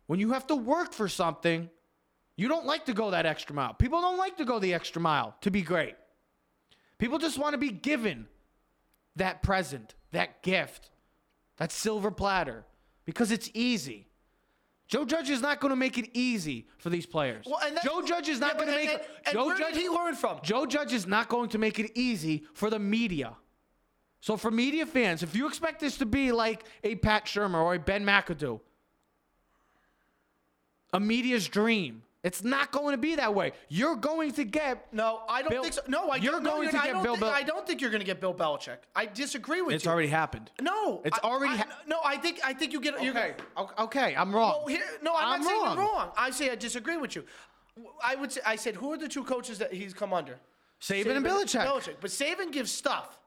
when 0.07 0.19
you 0.19 0.33
have 0.33 0.47
to 0.47 0.55
work 0.55 0.91
for 0.93 1.07
something, 1.07 1.69
you 2.35 2.47
don't 2.47 2.65
like 2.65 2.85
to 2.85 2.93
go 2.93 3.11
that 3.11 3.25
extra 3.25 3.55
mile. 3.55 3.73
People 3.73 4.01
don't 4.01 4.17
like 4.17 4.37
to 4.37 4.45
go 4.45 4.59
the 4.59 4.73
extra 4.73 5.01
mile 5.01 5.35
to 5.41 5.51
be 5.51 5.61
great. 5.61 5.95
People 6.97 7.17
just 7.17 7.37
want 7.37 7.53
to 7.53 7.57
be 7.57 7.69
given 7.69 8.27
that 9.15 9.41
present, 9.41 9.95
that 10.11 10.41
gift, 10.43 10.89
that 11.57 11.71
silver 11.71 12.11
platter 12.11 12.63
because 13.05 13.31
it's 13.31 13.49
easy. 13.53 14.07
Joe 14.87 15.03
Judge 15.05 15.29
is 15.31 15.41
not 15.41 15.59
going 15.59 15.71
to 15.71 15.75
make 15.75 15.97
it 15.97 16.09
easy 16.13 16.67
for 16.77 16.89
these 16.91 17.05
players. 17.07 17.45
Well, 17.47 17.59
and 17.65 17.77
Joe 17.83 18.01
Judge 18.03 18.29
is 18.29 18.39
not 18.39 18.53
Yeah, 18.53 18.65
going 18.65 18.67
to 18.67 18.75
make 18.75 18.89
and- 18.89 18.99
it. 19.01 19.09
and 19.25 19.33
Joe 19.33 19.45
where 19.47 19.57
Judge 19.57 19.73
did 19.73 19.81
he 19.81 19.89
learn 19.89 20.15
from? 20.15 20.39
Joe 20.43 20.65
Judge 20.67 20.93
is 20.93 21.07
not 21.07 21.27
going 21.27 21.49
to 21.49 21.57
make 21.57 21.79
it 21.79 21.91
easy 21.95 22.43
for 22.53 22.69
the 22.69 22.77
media. 22.79 23.35
So 24.21 24.37
for 24.37 24.51
media 24.51 24.85
fans, 24.85 25.23
if 25.23 25.35
you 25.35 25.47
expect 25.47 25.79
this 25.79 25.97
to 25.97 26.05
be 26.05 26.31
like 26.31 26.63
a 26.83 26.95
Pat 26.95 27.25
Shurmur 27.25 27.63
or 27.63 27.75
a 27.75 27.79
Ben 27.79 28.05
McAdoo, 28.05 28.59
a 30.93 30.99
media's 30.99 31.47
dream, 31.47 32.03
it's 32.25 32.43
not 32.43 32.71
going 32.71 32.91
to 32.93 32.97
be 32.97 33.15
that 33.15 33.35
way. 33.35 33.51
You're 33.69 33.95
going 33.95 34.31
to 34.33 34.43
get 34.43 34.91
No, 34.91 35.21
I 35.29 35.41
don't 35.43 35.51
Bill- 35.51 35.61
think 35.61 35.75
so. 35.75 35.81
No, 35.87 36.09
I 36.09 36.15
You're 36.15 36.31
don't, 36.33 36.43
no, 36.43 36.49
going 36.53 36.63
you're 36.63 36.71
to 36.71 36.77
not. 36.77 36.85
get 36.85 36.89
I 36.89 36.93
don't 36.93 37.03
Bill 37.03 37.13
think, 37.13 37.21
Bel- 37.21 37.29
I 37.29 37.43
don't 37.43 37.67
think 37.67 37.81
you're 37.81 37.91
going 37.91 37.99
to 38.01 38.05
get 38.05 38.19
Bill 38.19 38.33
Belichick. 38.33 38.77
I 38.95 39.05
disagree 39.05 39.61
with 39.61 39.75
It's 39.75 39.85
you. 39.85 39.89
It's 39.89 39.93
already 39.93 40.07
happened. 40.07 40.49
No, 40.59 41.01
It's 41.05 41.19
I- 41.23 41.27
already 41.27 41.53
I- 41.53 41.57
ha- 41.57 41.79
no, 41.87 41.99
I 42.03 42.17
think 42.17 42.39
I 42.43 42.53
think 42.53 42.73
you 42.73 42.81
get. 42.81 42.95
Okay, 42.95 43.33
okay, 43.79 44.15
I'm 44.15 44.35
wrong. 44.35 44.63
Well, 44.65 44.67
here, 44.75 44.83
no, 45.03 45.13
I'm, 45.15 45.39
not 45.41 45.47
saying 45.47 45.63
wrong. 45.63 45.77
you're 45.77 45.85
wrong. 45.85 46.09
I 46.17 46.31
say 46.31 46.49
I 46.49 46.55
disagree 46.55 46.97
with 46.97 47.15
you. 47.15 47.23
I 48.03 48.15
would 48.15 48.31
say 48.31 48.41
I 48.45 48.55
said 48.55 48.75
who 48.75 48.91
are 48.93 48.97
the 48.97 49.07
two 49.07 49.23
coaches 49.23 49.59
that 49.59 49.71
he's 49.71 49.93
come 49.93 50.11
under? 50.13 50.39
Saban 50.81 51.15
and 51.17 51.25
Belichick. 51.25 51.63
Belichick. 51.65 51.95
But 52.01 52.09
Saban 52.09 52.51
gives 52.51 52.71
stuff. 52.71 53.19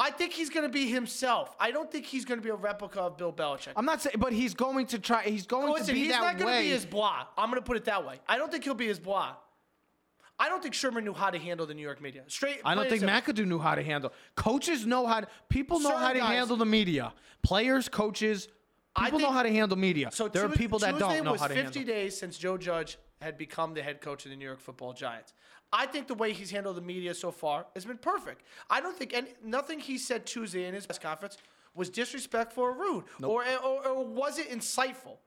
I 0.00 0.10
think 0.10 0.32
he's 0.32 0.48
going 0.48 0.62
to 0.64 0.72
be 0.72 0.86
himself. 0.90 1.54
I 1.60 1.70
don't 1.70 1.92
think 1.92 2.06
he's 2.06 2.24
going 2.24 2.40
to 2.40 2.42
be 2.42 2.48
a 2.50 2.54
replica 2.54 3.00
of 3.02 3.18
Bill 3.18 3.32
Belichick. 3.32 3.72
I'm 3.76 3.84
not 3.84 4.00
saying, 4.00 4.16
but 4.18 4.32
he's 4.32 4.54
going 4.54 4.86
to 4.86 4.98
try. 4.98 5.24
He's 5.24 5.46
going 5.46 5.70
Listen, 5.70 5.88
to 5.88 5.92
be 5.92 5.98
he's 6.00 6.08
that 6.12 6.20
not 6.22 6.38
going 6.38 6.38
to 6.38 6.44
way. 6.46 6.62
be 6.62 6.70
his 6.70 6.86
blah. 6.86 7.26
I'm 7.36 7.50
going 7.50 7.60
to 7.60 7.66
put 7.66 7.76
it 7.76 7.84
that 7.84 8.06
way. 8.06 8.18
I 8.26 8.38
don't 8.38 8.50
think 8.50 8.64
he'll 8.64 8.72
be 8.74 8.86
his 8.86 8.98
blah. 8.98 9.34
I 10.38 10.48
don't 10.48 10.62
think 10.62 10.74
Shurmur 10.74 11.04
knew 11.04 11.12
how 11.12 11.28
to 11.28 11.38
handle 11.38 11.66
the 11.66 11.74
New 11.74 11.82
York 11.82 12.00
media. 12.00 12.22
Straight. 12.28 12.60
I 12.64 12.74
don't 12.74 12.86
plain 12.88 12.98
think 13.00 13.10
and. 13.10 13.24
McAdoo 13.24 13.46
knew 13.46 13.58
how 13.58 13.74
to 13.74 13.82
handle. 13.82 14.10
Coaches 14.36 14.86
know 14.86 15.06
how 15.06 15.20
to. 15.20 15.28
People 15.50 15.80
know 15.80 15.90
Certain 15.90 16.02
how 16.02 16.12
to 16.14 16.18
guys- 16.20 16.28
handle 16.30 16.56
the 16.56 16.64
media. 16.64 17.12
Players, 17.42 17.90
coaches. 17.90 18.48
I 18.96 19.04
People 19.04 19.18
know 19.20 19.26
think- 19.26 19.34
how 19.34 19.42
to 19.42 19.52
handle 19.52 19.76
media. 19.76 20.08
So 20.12 20.28
there 20.28 20.44
are 20.46 20.48
people 20.48 20.78
that 20.78 20.92
Tuesday 20.92 21.16
don't 21.16 21.24
know 21.26 21.32
was 21.32 21.42
how 21.42 21.48
to 21.48 21.54
50 21.54 21.80
handle. 21.80 21.94
days 21.94 22.16
since 22.18 22.38
Joe 22.38 22.56
Judge 22.56 22.96
had 23.20 23.36
become 23.36 23.74
the 23.74 23.82
head 23.82 24.00
coach 24.00 24.24
of 24.24 24.30
the 24.30 24.36
New 24.36 24.46
York 24.46 24.60
Football 24.60 24.94
Giants. 24.94 25.34
I 25.72 25.86
think 25.86 26.08
the 26.08 26.14
way 26.14 26.32
he's 26.32 26.50
handled 26.50 26.76
the 26.76 26.80
media 26.82 27.14
so 27.14 27.30
far 27.30 27.66
has 27.74 27.84
been 27.84 27.98
perfect. 27.98 28.42
I 28.68 28.80
don't 28.80 28.96
think 28.96 29.14
any, 29.14 29.28
nothing 29.44 29.78
he 29.78 29.98
said 29.98 30.26
Tuesday 30.26 30.66
in 30.66 30.74
his 30.74 30.86
press 30.86 30.98
conference 30.98 31.38
was 31.74 31.88
disrespectful 31.88 32.64
or 32.64 32.72
rude, 32.72 33.04
or, 33.22 33.44
or 33.64 33.86
or 33.86 34.04
was 34.04 34.38
it 34.38 34.50
insightful? 34.50 35.18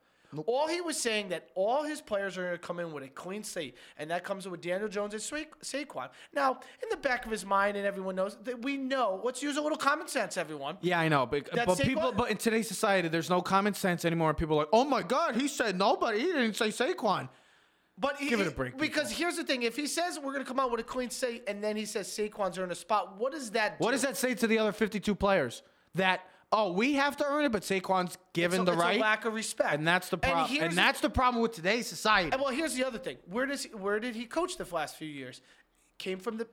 All 0.47 0.67
he 0.67 0.81
was 0.81 0.97
saying 0.97 1.29
that 1.29 1.49
all 1.53 1.83
his 1.83 2.01
players 2.01 2.37
are 2.37 2.41
going 2.43 2.53
to 2.53 2.57
come 2.57 2.79
in 2.79 2.91
with 2.91 3.03
a 3.03 3.07
clean 3.07 3.43
slate, 3.43 3.77
and 3.99 4.09
that 4.09 4.23
comes 4.23 4.47
with 4.47 4.61
Daniel 4.61 4.89
Jones 4.89 5.13
and 5.13 5.21
Sa- 5.21 5.37
Saquon. 5.61 6.09
Now, 6.33 6.59
in 6.81 6.89
the 6.89 6.97
back 6.97 7.25
of 7.25 7.31
his 7.31 7.45
mind, 7.45 7.77
and 7.77 7.85
everyone 7.85 8.15
knows 8.15 8.35
that 8.43 8.61
we 8.63 8.75
know. 8.77 9.21
Let's 9.23 9.43
use 9.43 9.57
a 9.57 9.61
little 9.61 9.77
common 9.77 10.07
sense, 10.07 10.35
everyone. 10.35 10.77
Yeah, 10.81 10.99
I 10.99 11.07
know, 11.07 11.25
but 11.25 11.49
but 11.53 11.67
Saquon? 11.67 11.81
people, 11.83 12.11
but 12.11 12.31
in 12.31 12.37
today's 12.37 12.67
society, 12.67 13.07
there's 13.09 13.29
no 13.29 13.41
common 13.41 13.73
sense 13.73 14.05
anymore. 14.05 14.29
And 14.29 14.37
people 14.37 14.55
are 14.55 14.61
like, 14.61 14.69
"Oh 14.73 14.83
my 14.83 15.03
God, 15.03 15.35
he 15.35 15.47
said 15.47 15.77
nobody. 15.77 16.19
He 16.19 16.25
didn't 16.25 16.55
say 16.55 16.69
Saquon." 16.69 17.29
But 17.97 18.17
he, 18.17 18.29
Give 18.29 18.39
it 18.39 18.47
a 18.47 18.51
break, 18.51 18.77
Because 18.77 19.11
here's 19.11 19.35
the 19.37 19.43
thing: 19.43 19.63
if 19.63 19.75
he 19.75 19.85
says 19.85 20.17
we're 20.17 20.33
going 20.33 20.43
to 20.43 20.47
come 20.47 20.59
out 20.59 20.71
with 20.71 20.79
a 20.79 20.83
clean 20.83 21.09
slate, 21.09 21.43
and 21.47 21.63
then 21.63 21.75
he 21.75 21.85
says 21.85 22.07
Saquon's 22.07 22.57
are 22.57 22.63
in 22.63 22.71
a 22.71 22.75
spot, 22.75 23.17
what 23.17 23.33
does 23.33 23.51
that? 23.51 23.79
What 23.79 23.91
does 23.91 24.01
that 24.01 24.17
say 24.17 24.33
to 24.33 24.47
the 24.47 24.57
other 24.57 24.71
52 24.71 25.13
players? 25.13 25.61
That 25.95 26.21
oh, 26.51 26.71
we 26.71 26.93
have 26.93 27.17
to 27.17 27.25
earn 27.25 27.45
it, 27.45 27.51
but 27.51 27.61
Saquon's 27.61 28.17
given 28.33 28.61
It's 28.61 28.69
a- 28.69 28.71
the 28.71 28.73
it's 28.73 28.81
a 28.81 28.85
right, 28.85 28.99
lack 28.99 29.25
of 29.25 29.33
respect, 29.33 29.73
and 29.73 29.87
that's 29.87 30.09
the 30.09 30.17
problem. 30.17 30.47
here's 30.47 30.69
And, 30.69 30.77
that's 30.77 31.01
the 31.01 31.09
problem 31.09 31.41
with 31.43 31.53
today's 31.53 31.85
society. 31.87 32.31
And 32.31 32.41
well, 32.41 32.51
here's 32.51 32.73
the 32.73 32.83
other 32.83 32.97
thing. 32.97 33.17
Where 33.29 33.45
does 33.45 33.65
where 33.73 33.99
did 33.99 34.15
he 34.15 34.25
coach 34.25 34.57
the 34.57 34.65
last 34.73 34.95
few 34.95 35.07
years? 35.07 35.41
Came 35.99 36.17
from 36.17 36.37
the 36.37 36.47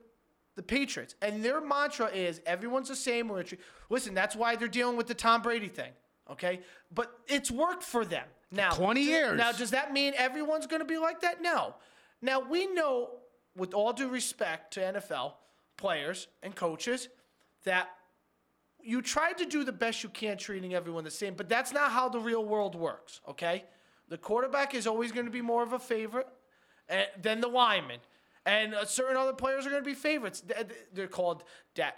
the 0.57 0.62
Patriots, 0.62 1.14
and 1.22 1.43
their 1.43 1.61
mantra 1.62 2.09
is 2.09 2.43
everyone's 2.45 2.88
the 2.88 2.97
same. 2.97 3.28
We're 3.28 3.45
Listen, 3.88 4.12
that's 4.12 4.36
why 4.36 4.57
they're 4.57 4.68
dealing 4.68 4.97
with 4.97 5.07
the 5.07 5.14
Tom 5.14 5.41
Brady 5.41 5.68
thing. 5.68 5.93
Okay, 6.30 6.61
but 6.93 7.18
it's 7.28 7.51
worked 7.51 7.82
for 7.82 8.05
them 8.05 8.26
now. 8.51 8.70
20 8.70 9.03
years. 9.03 9.36
Now, 9.38 9.53
does 9.53 9.70
that 9.70 9.92
mean 9.92 10.12
everyone's 10.16 10.66
going 10.66 10.80
to 10.80 10.86
be 10.86 10.98
like 10.98 11.20
that? 11.20 11.42
No. 11.42 11.74
Now 12.22 12.40
we 12.40 12.66
know, 12.66 13.11
with 13.57 13.74
all 13.74 13.92
due 13.92 14.09
respect 14.09 14.74
to 14.74 14.80
NFL 14.80 15.34
players 15.76 16.28
and 16.42 16.55
coaches, 16.55 17.09
that 17.64 17.88
you 18.82 19.03
try 19.03 19.32
to 19.32 19.44
do 19.44 19.64
the 19.64 19.72
best 19.72 20.03
you 20.03 20.09
can 20.09 20.38
treating 20.38 20.74
everyone 20.74 21.05
the 21.05 21.11
same, 21.11 21.34
but 21.34 21.48
that's 21.48 21.72
not 21.72 21.90
how 21.90 22.09
the 22.09 22.20
real 22.20 22.44
world 22.44 22.74
works, 22.74 23.20
okay? 23.28 23.64
The 24.09 24.18
quarterback 24.18 24.74
is 24.74 24.86
always 24.86 25.12
going 25.12 25.26
to 25.26 25.32
be 25.32 25.42
more 25.42 25.62
of 25.62 25.72
a 25.72 25.78
favorite 25.78 26.26
uh, 26.90 27.03
than 27.20 27.40
the 27.40 27.48
lineman. 27.48 28.01
And 28.46 28.74
uh, 28.74 28.86
certain 28.86 29.16
other 29.16 29.34
players 29.34 29.66
are 29.66 29.70
going 29.70 29.82
to 29.82 29.88
be 29.88 29.94
favorites. 29.94 30.40
Th- 30.40 30.66
th- 30.66 30.80
They're 30.94 31.07
called, 31.07 31.44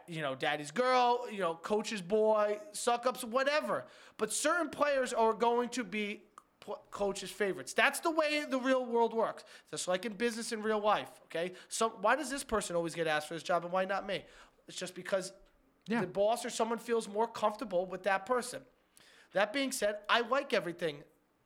you 0.09 0.23
know, 0.23 0.35
daddy's 0.35 0.73
girl, 0.73 1.27
you 1.31 1.39
know, 1.39 1.55
coach's 1.55 2.03
boy, 2.03 2.59
suck 2.73 3.07
ups, 3.07 3.23
whatever. 3.23 3.85
But 4.19 4.33
certain 4.33 4.69
players 4.69 5.13
are 5.13 5.33
going 5.33 5.69
to 5.71 5.85
be 5.85 6.23
coach's 6.91 7.31
favorites. 7.31 7.73
That's 7.73 8.01
the 8.01 8.11
way 8.11 8.45
the 8.49 8.59
real 8.59 8.85
world 8.85 9.15
works. 9.15 9.45
Just 9.71 9.89
like 9.89 10.05
in 10.05 10.13
business 10.15 10.53
in 10.53 10.63
real 10.63 10.81
life. 10.81 11.11
Okay. 11.25 11.53
So 11.69 11.91
why 12.01 12.17
does 12.17 12.31
this 12.31 12.45
person 12.45 12.77
always 12.77 12.95
get 12.95 13.07
asked 13.07 13.29
for 13.29 13.35
this 13.35 13.43
job 13.43 13.65
and 13.65 13.73
why 13.73 13.85
not 13.85 14.07
me? 14.07 14.25
It's 14.69 14.77
just 14.77 14.95
because 14.95 15.33
Yeah. 15.89 16.01
the 16.01 16.07
boss 16.07 16.45
or 16.45 16.51
someone 16.51 16.79
feels 16.79 17.09
more 17.09 17.27
comfortable 17.27 17.87
with 17.87 18.05
that 18.05 18.27
person. 18.27 18.63
That 19.33 19.53
being 19.53 19.73
said, 19.73 19.97
I 20.09 20.21
like 20.21 20.53
everything 20.53 21.03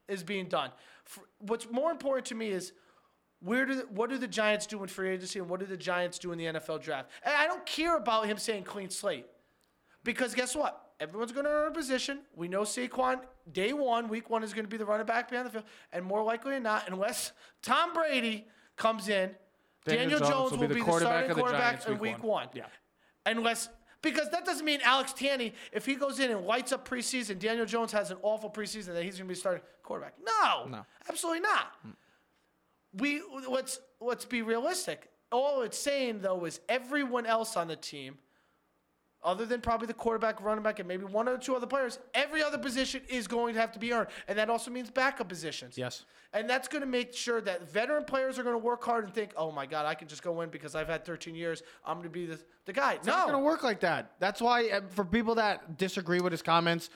is 0.09 0.23
being 0.23 0.49
done. 0.49 0.71
F 1.07 1.19
what's 1.39 1.71
more 1.71 1.91
important 1.91 2.27
to 2.27 2.35
me 2.35 2.49
is 2.51 2.73
where 3.41 3.65
do 3.65 3.75
the, 3.77 3.83
what 3.87 4.11
do 4.11 4.19
the 4.19 4.29
Giants 4.29 4.67
do 4.67 4.83
in 4.83 4.89
free 4.89 5.11
agency 5.11 5.39
and 5.39 5.49
what 5.49 5.61
do 5.61 5.67
the 5.67 5.77
Giants 5.77 6.19
do 6.19 6.33
in 6.33 6.39
the 6.39 6.47
NFL 6.47 6.81
draft? 6.83 7.11
And 7.23 7.35
I 7.35 7.47
don't 7.47 7.65
care 7.67 7.97
about 7.97 8.27
him 8.27 8.39
saying 8.39 8.65
clean 8.65 8.91
slate. 8.91 9.27
Because 10.05 10.35
guess 10.35 10.55
what? 10.55 10.86
Everyone's 10.99 11.33
going 11.33 11.45
to 11.45 11.51
earn 11.51 11.69
a 11.69 11.75
position. 11.75 12.21
We 12.35 12.49
know 12.49 12.63
Saquon, 12.63 13.21
day 13.53 13.73
one, 13.73 14.09
week 14.09 14.31
one, 14.31 14.43
is 14.43 14.55
going 14.55 14.65
to 14.65 14.69
be 14.69 14.79
the 14.79 14.87
running 14.87 15.07
back 15.07 15.29
behind 15.29 15.47
the 15.47 15.51
field. 15.51 15.65
And 15.93 16.05
more 16.05 16.23
likely 16.23 16.53
than 16.55 16.63
not, 16.63 16.85
unless 16.89 17.33
Tom 17.63 17.93
Brady 17.93 18.47
comes 18.77 19.09
in, 19.09 19.31
Daniel, 19.85 20.19
Jones, 20.19 20.53
will 20.53 20.67
be 20.67 20.75
the, 20.75 20.81
quarterback 20.81 21.01
starting 21.01 21.31
of 21.31 21.37
the 21.37 21.43
quarterback 21.43 21.73
Giants 21.73 21.87
in 21.87 21.93
week 21.95 22.01
week 22.01 22.23
one. 22.25 22.47
one. 22.47 22.49
Yeah. 22.55 22.67
Unless, 23.27 23.69
because 24.03 24.31
that 24.31 24.45
doesn't 24.45 24.65
mean 24.65 24.81
Alex 24.83 25.13
Tanney, 25.13 25.53
if 25.73 25.85
he 25.85 25.95
goes 25.95 26.19
in 26.19 26.31
and 26.31 26.47
lights 26.47 26.73
up 26.73 26.89
preseason, 26.89 27.39
Daniel 27.39 27.67
Jones 27.67 27.93
has 27.93 28.11
an 28.11 28.17
awful 28.23 28.51
preseason, 28.51 28.95
that 28.95 29.05
he's 29.05 29.17
going 29.17 29.29
to 29.29 29.33
be 29.33 29.39
starting 29.39 29.63
quarterback. 29.83 30.15
No, 30.25 30.67
No. 30.67 30.87
absolutely 31.09 31.41
not. 31.41 31.75
Mm. 31.87 31.93
We 32.99 33.21
let's 33.49 33.81
let's 34.01 34.25
be 34.25 34.41
realistic. 34.43 35.11
All 35.31 35.61
it's 35.63 35.79
saying 35.79 36.21
though 36.21 36.47
is 36.47 36.61
everyone 36.69 37.27
else 37.27 37.57
on 37.57 37.69
the 37.69 37.77
team, 37.77 38.17
other 39.27 39.45
than 39.45 39.61
probably 39.61 39.89
the 39.89 39.95
quarterback, 39.95 40.41
running 40.41 40.63
back, 40.63 40.79
and 40.79 40.87
maybe 40.87 41.05
one 41.05 41.29
or 41.29 41.37
two 41.37 41.57
other 41.57 41.67
players, 41.67 41.99
every 42.15 42.43
other 42.43 42.57
position 42.57 43.03
is 43.09 43.27
going 43.27 43.55
to 43.55 43.61
have 43.61 43.73
to 43.73 43.79
be 43.81 43.93
earned, 43.93 44.07
and 44.29 44.39
that 44.39 44.49
also 44.49 44.71
means 44.71 44.89
backup 44.89 45.29
positions. 45.29 45.77
Yes. 45.77 46.05
And 46.33 46.49
that's 46.49 46.69
going 46.69 46.83
to 46.83 46.87
make 46.87 47.13
sure 47.13 47.41
that 47.41 47.69
veteran 47.71 48.05
players 48.05 48.39
are 48.39 48.45
going 48.45 48.55
to 48.55 48.65
work 48.65 48.85
hard 48.85 49.05
and 49.05 49.13
think, 49.13 49.33
"Oh 49.37 49.51
my 49.51 49.67
God, 49.67 49.85
I 49.85 49.95
can 49.95 50.07
just 50.07 50.23
go 50.23 50.41
in 50.43 50.49
because 50.49 50.77
I've 50.77 50.87
had 50.87 51.05
13 51.05 51.35
years. 51.35 51.63
I'm 51.85 51.97
going 51.97 52.05
to 52.05 52.11
be 52.11 52.27
the, 52.27 52.39
the 52.67 52.73
guy." 52.73 52.93
No, 52.93 52.99
it's 52.99 53.07
not 53.09 53.27
going 53.27 53.39
to 53.39 53.45
work 53.45 53.65
like 53.65 53.81
that. 53.81 54.13
That's 54.21 54.41
why, 54.41 54.69
uh, 54.69 54.81
for 54.91 55.05
people 55.05 55.35
that 55.35 55.77
disagree 55.77 56.21
with 56.21 56.33
his 56.33 56.43
comments, 56.43 56.89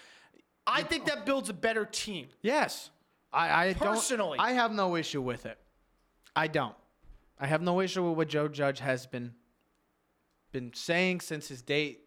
I 0.66 0.85
think 0.85 1.07
that 1.07 1.26
builds 1.26 1.49
a 1.49 1.55
better 1.55 1.85
team. 1.85 2.28
yes, 2.43 2.91
I, 3.33 3.68
I 3.68 3.74
Personally. 3.74 4.39
don't. 4.39 4.47
I 4.47 4.53
have 4.53 4.72
no 4.72 4.95
issue 4.95 5.20
with 5.20 5.47
it. 5.47 5.59
I 6.37 6.47
don't. 6.47 6.76
I 7.41 7.47
have 7.49 7.62
no 7.62 7.81
issue 7.81 8.07
with 8.09 8.16
what 8.16 8.28
Joe 8.28 8.47
Judge 8.47 8.78
has 8.78 9.07
been 9.07 9.33
been 10.53 10.72
saying 10.74 11.20
since 11.20 11.49
his 11.49 11.62
date 11.62 12.01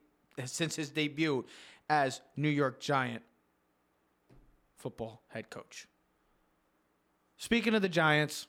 since 0.45 0.75
his 0.75 0.89
debut 0.89 1.45
as 1.89 2.21
New 2.36 2.49
York 2.49 2.79
Giant 2.79 3.23
football 4.77 5.21
head 5.29 5.49
coach. 5.49 5.88
Speaking 7.38 7.75
of 7.75 7.81
the 7.81 7.89
Giants, 7.89 8.47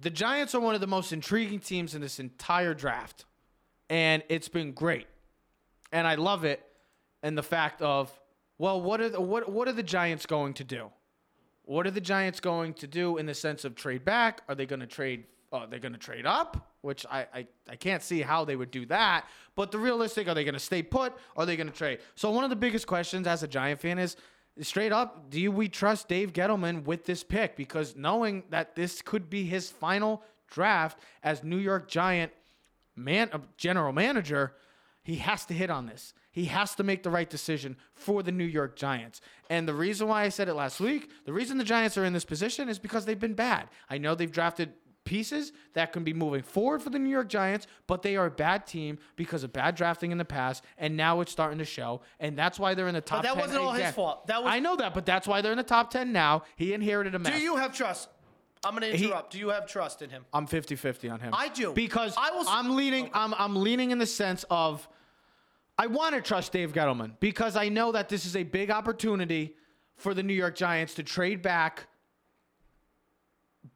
the 0.00 0.10
Giants 0.10 0.54
are 0.54 0.60
one 0.60 0.74
of 0.74 0.80
the 0.80 0.86
most 0.86 1.12
intriguing 1.12 1.60
teams 1.60 1.94
in 1.94 2.00
this 2.00 2.18
entire 2.18 2.74
draft. 2.74 3.24
And 3.88 4.22
it's 4.28 4.48
been 4.48 4.72
great. 4.72 5.06
And 5.92 6.06
I 6.06 6.14
love 6.14 6.44
it 6.44 6.64
and 7.22 7.36
the 7.36 7.42
fact 7.42 7.82
of, 7.82 8.12
well, 8.58 8.80
what 8.80 9.00
are 9.00 9.08
the, 9.08 9.20
what 9.20 9.50
what 9.50 9.68
are 9.68 9.72
the 9.72 9.82
Giants 9.82 10.26
going 10.26 10.54
to 10.54 10.64
do? 10.64 10.90
What 11.64 11.86
are 11.86 11.90
the 11.90 12.00
Giants 12.00 12.40
going 12.40 12.74
to 12.74 12.86
do 12.86 13.16
in 13.16 13.26
the 13.26 13.34
sense 13.34 13.64
of 13.64 13.74
trade 13.74 14.04
back? 14.04 14.42
Are 14.48 14.54
they 14.54 14.66
going 14.66 14.80
to 14.80 14.86
trade? 14.86 15.24
Uh, 15.52 15.66
they're 15.66 15.80
going 15.80 15.92
to 15.92 15.98
trade 15.98 16.26
up, 16.26 16.74
which 16.82 17.04
I, 17.10 17.26
I 17.34 17.46
I 17.68 17.76
can't 17.76 18.02
see 18.02 18.20
how 18.20 18.44
they 18.44 18.54
would 18.54 18.70
do 18.70 18.86
that. 18.86 19.26
But 19.56 19.72
the 19.72 19.78
realistic, 19.78 20.28
are 20.28 20.34
they 20.34 20.44
going 20.44 20.54
to 20.54 20.60
stay 20.60 20.82
put? 20.82 21.12
Or 21.34 21.42
are 21.42 21.46
they 21.46 21.56
going 21.56 21.66
to 21.66 21.76
trade? 21.76 21.98
So 22.14 22.30
one 22.30 22.44
of 22.44 22.50
the 22.50 22.56
biggest 22.56 22.86
questions 22.86 23.26
as 23.26 23.42
a 23.42 23.48
Giant 23.48 23.80
fan 23.80 23.98
is 23.98 24.16
straight 24.60 24.92
up: 24.92 25.28
Do 25.28 25.50
we 25.50 25.68
trust 25.68 26.06
Dave 26.06 26.32
Gettleman 26.32 26.84
with 26.84 27.04
this 27.04 27.24
pick? 27.24 27.56
Because 27.56 27.96
knowing 27.96 28.44
that 28.50 28.76
this 28.76 29.02
could 29.02 29.28
be 29.28 29.44
his 29.44 29.70
final 29.70 30.22
draft 30.48 31.00
as 31.22 31.42
New 31.42 31.58
York 31.58 31.88
Giant 31.88 32.32
man 32.94 33.28
uh, 33.32 33.38
general 33.56 33.92
manager, 33.92 34.54
he 35.02 35.16
has 35.16 35.44
to 35.46 35.54
hit 35.54 35.70
on 35.70 35.86
this. 35.86 36.12
He 36.30 36.44
has 36.44 36.76
to 36.76 36.84
make 36.84 37.02
the 37.02 37.10
right 37.10 37.28
decision 37.28 37.76
for 37.94 38.22
the 38.22 38.30
New 38.30 38.44
York 38.44 38.76
Giants. 38.76 39.20
And 39.48 39.66
the 39.66 39.74
reason 39.74 40.06
why 40.06 40.22
I 40.22 40.28
said 40.28 40.48
it 40.48 40.54
last 40.54 40.78
week, 40.78 41.10
the 41.24 41.32
reason 41.32 41.58
the 41.58 41.64
Giants 41.64 41.98
are 41.98 42.04
in 42.04 42.12
this 42.12 42.24
position 42.24 42.68
is 42.68 42.78
because 42.78 43.04
they've 43.04 43.18
been 43.18 43.34
bad. 43.34 43.68
I 43.88 43.98
know 43.98 44.14
they've 44.14 44.30
drafted 44.30 44.72
pieces 45.10 45.52
that 45.72 45.92
can 45.92 46.04
be 46.04 46.12
moving 46.12 46.40
forward 46.40 46.80
for 46.80 46.88
the 46.90 46.98
New 46.98 47.10
York 47.10 47.28
Giants, 47.28 47.66
but 47.88 48.02
they 48.02 48.14
are 48.16 48.26
a 48.26 48.30
bad 48.30 48.64
team 48.64 48.96
because 49.16 49.42
of 49.42 49.52
bad 49.52 49.74
drafting 49.74 50.12
in 50.12 50.18
the 50.18 50.24
past, 50.24 50.62
and 50.78 50.96
now 50.96 51.20
it's 51.20 51.32
starting 51.32 51.58
to 51.58 51.64
show. 51.64 52.00
And 52.20 52.38
that's 52.38 52.60
why 52.60 52.74
they're 52.74 52.86
in 52.86 52.94
the 52.94 53.00
top. 53.00 53.24
that 53.24 53.34
10 53.34 53.40
wasn't 53.40 53.60
all 53.64 53.72
his 53.72 53.92
fault. 53.92 54.28
That 54.28 54.44
was- 54.44 54.52
I 54.54 54.60
know 54.60 54.76
that, 54.76 54.94
but 54.94 55.04
that's 55.04 55.26
why 55.26 55.40
they're 55.40 55.50
in 55.50 55.58
the 55.58 55.64
top 55.64 55.90
ten 55.90 56.12
now. 56.12 56.44
He 56.54 56.72
inherited 56.72 57.16
a 57.16 57.18
mess. 57.18 57.32
Do 57.34 57.40
you 57.40 57.56
have 57.56 57.74
trust? 57.76 58.08
I'm 58.64 58.76
going 58.78 58.92
to 58.92 58.96
He- 58.96 59.06
interrupt. 59.06 59.32
do 59.32 59.38
you 59.40 59.48
have 59.48 59.66
trust 59.66 60.00
in 60.00 60.10
him? 60.10 60.24
I'm 60.32 60.46
50-50 60.46 61.08
on 61.12 61.18
him. 61.18 61.34
I 61.36 61.48
do. 61.48 61.72
Because 61.72 62.14
I 62.16 62.30
will 62.30 62.42
s- 62.42 62.46
I'm 62.48 62.76
leaning 62.76 63.10
I'm 63.12 63.34
I'm 63.34 63.56
leaning 63.56 63.90
in 63.90 63.98
the 63.98 64.06
sense 64.06 64.44
of 64.48 64.86
I 65.76 65.86
want 65.88 66.14
to 66.14 66.20
trust 66.20 66.52
Dave 66.52 66.72
Gettleman 66.72 67.14
because 67.18 67.56
I 67.56 67.68
know 67.68 67.90
that 67.92 68.08
this 68.08 68.24
is 68.26 68.36
a 68.36 68.42
big 68.44 68.70
opportunity 68.70 69.56
for 69.96 70.14
the 70.14 70.22
New 70.22 70.34
York 70.34 70.54
Giants 70.54 70.94
to 70.94 71.02
trade 71.02 71.42
back 71.42 71.86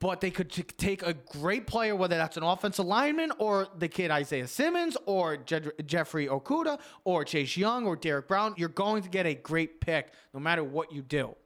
but 0.00 0.20
they 0.20 0.30
could 0.30 0.50
t- 0.50 0.62
take 0.62 1.02
a 1.02 1.14
great 1.14 1.66
player, 1.66 1.94
whether 1.96 2.16
that's 2.16 2.36
an 2.36 2.42
offensive 2.42 2.84
lineman 2.84 3.32
or 3.38 3.68
the 3.78 3.88
kid 3.88 4.10
Isaiah 4.10 4.46
Simmons 4.46 4.96
or 5.06 5.36
Je- 5.36 5.70
Jeffrey 5.86 6.26
Okudah 6.26 6.78
or 7.04 7.24
Chase 7.24 7.56
Young 7.56 7.86
or 7.86 7.96
Derrick 7.96 8.28
Brown. 8.28 8.54
You're 8.56 8.68
going 8.68 9.02
to 9.02 9.08
get 9.08 9.26
a 9.26 9.34
great 9.34 9.80
pick 9.80 10.12
no 10.32 10.40
matter 10.40 10.64
what 10.64 10.92
you 10.92 11.02
do. 11.02 11.36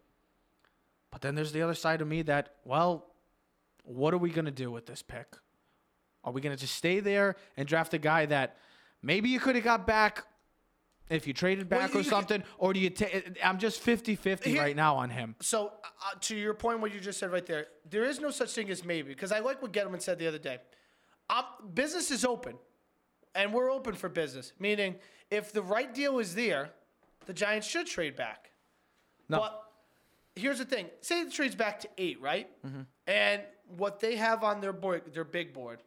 But 1.11 1.20
then 1.20 1.34
there's 1.34 1.53
the 1.53 1.62
other 1.62 1.74
side 1.74 2.01
of 2.01 2.09
me 2.09 2.22
that, 2.22 2.55
well, 2.64 3.07
what 3.84 4.12
are 4.12 4.18
we 4.18 4.30
going 4.30 4.44
to 4.44 4.51
do 4.51 4.70
with 4.70 4.86
this 4.86 5.03
pick? 5.03 5.36
Are 6.24 6.32
we 6.32 6.40
going 6.40 6.55
to 6.55 6.61
just 6.61 6.74
stay 6.74 7.01
there 7.01 7.36
and 7.57 7.66
draft 7.66 7.94
a 7.94 7.99
guy 7.99 8.26
that 8.26 8.57
maybe 9.03 9.28
you 9.28 9.40
could 9.40 9.55
have 9.55 9.64
got 9.64 9.86
back 9.86 10.24
if 11.11 11.26
you 11.26 11.32
traded 11.32 11.70
Well, 11.70 11.80
back 11.80 11.94
you- 11.94 12.00
or 12.00 12.02
something? 12.02 12.42
Or 12.59 12.72
do 12.72 12.80
you 12.80 12.90
take. 12.90 13.38
I'm 13.42 13.59
just 13.59 13.80
50 13.80 14.16
50 14.16 14.59
right 14.59 14.76
now 14.76 14.96
on 14.96 15.11
him. 15.11 15.34
So, 15.40 15.72
uh, 15.84 16.18
to 16.20 16.36
your 16.36 16.54
point, 16.54 16.80
what 16.80 16.92
you 16.92 17.00
just 17.00 17.18
said 17.18 17.30
right 17.32 17.44
there, 17.46 17.66
there 17.88 18.04
is 18.04 18.20
no 18.20 18.30
such 18.30 18.52
thing 18.52 18.70
as 18.70 18.84
maybe, 18.84 19.09
because 19.09 19.32
I 19.32 19.40
like 19.40 19.62
what 19.62 19.72
Gettleman 19.72 20.02
said 20.02 20.18
the 20.18 20.26
other 20.26 20.38
day. 20.38 20.59
Um, 21.30 21.44
business 21.74 22.11
is 22.11 22.24
open, 22.24 22.56
and 23.34 23.52
we're 23.52 23.70
open 23.70 23.94
for 23.94 24.09
business. 24.09 24.52
Meaning, 24.59 24.96
if 25.30 25.52
the 25.52 25.62
right 25.62 25.92
deal 25.94 26.18
is 26.18 26.34
there, 26.34 26.70
the 27.26 27.34
Giants 27.34 27.66
should 27.66 27.86
trade 27.86 28.16
back. 28.16 28.50
No. 29.28 29.40
But 29.40 29.62
here's 30.36 30.59
the 30.59 30.64
thing: 30.64 30.86
say 31.00 31.24
the 31.24 31.30
trade's 31.30 31.54
back 31.54 31.80
to 31.80 31.88
eight, 31.98 32.20
right? 32.20 32.48
Mm-hmm. 32.66 32.82
And 33.06 33.42
what 33.76 34.00
they 34.00 34.16
have 34.16 34.42
on 34.42 34.61
their 34.61 34.72
board, 34.72 35.12
their 35.12 35.24
big 35.24 35.52
board, 35.52 35.82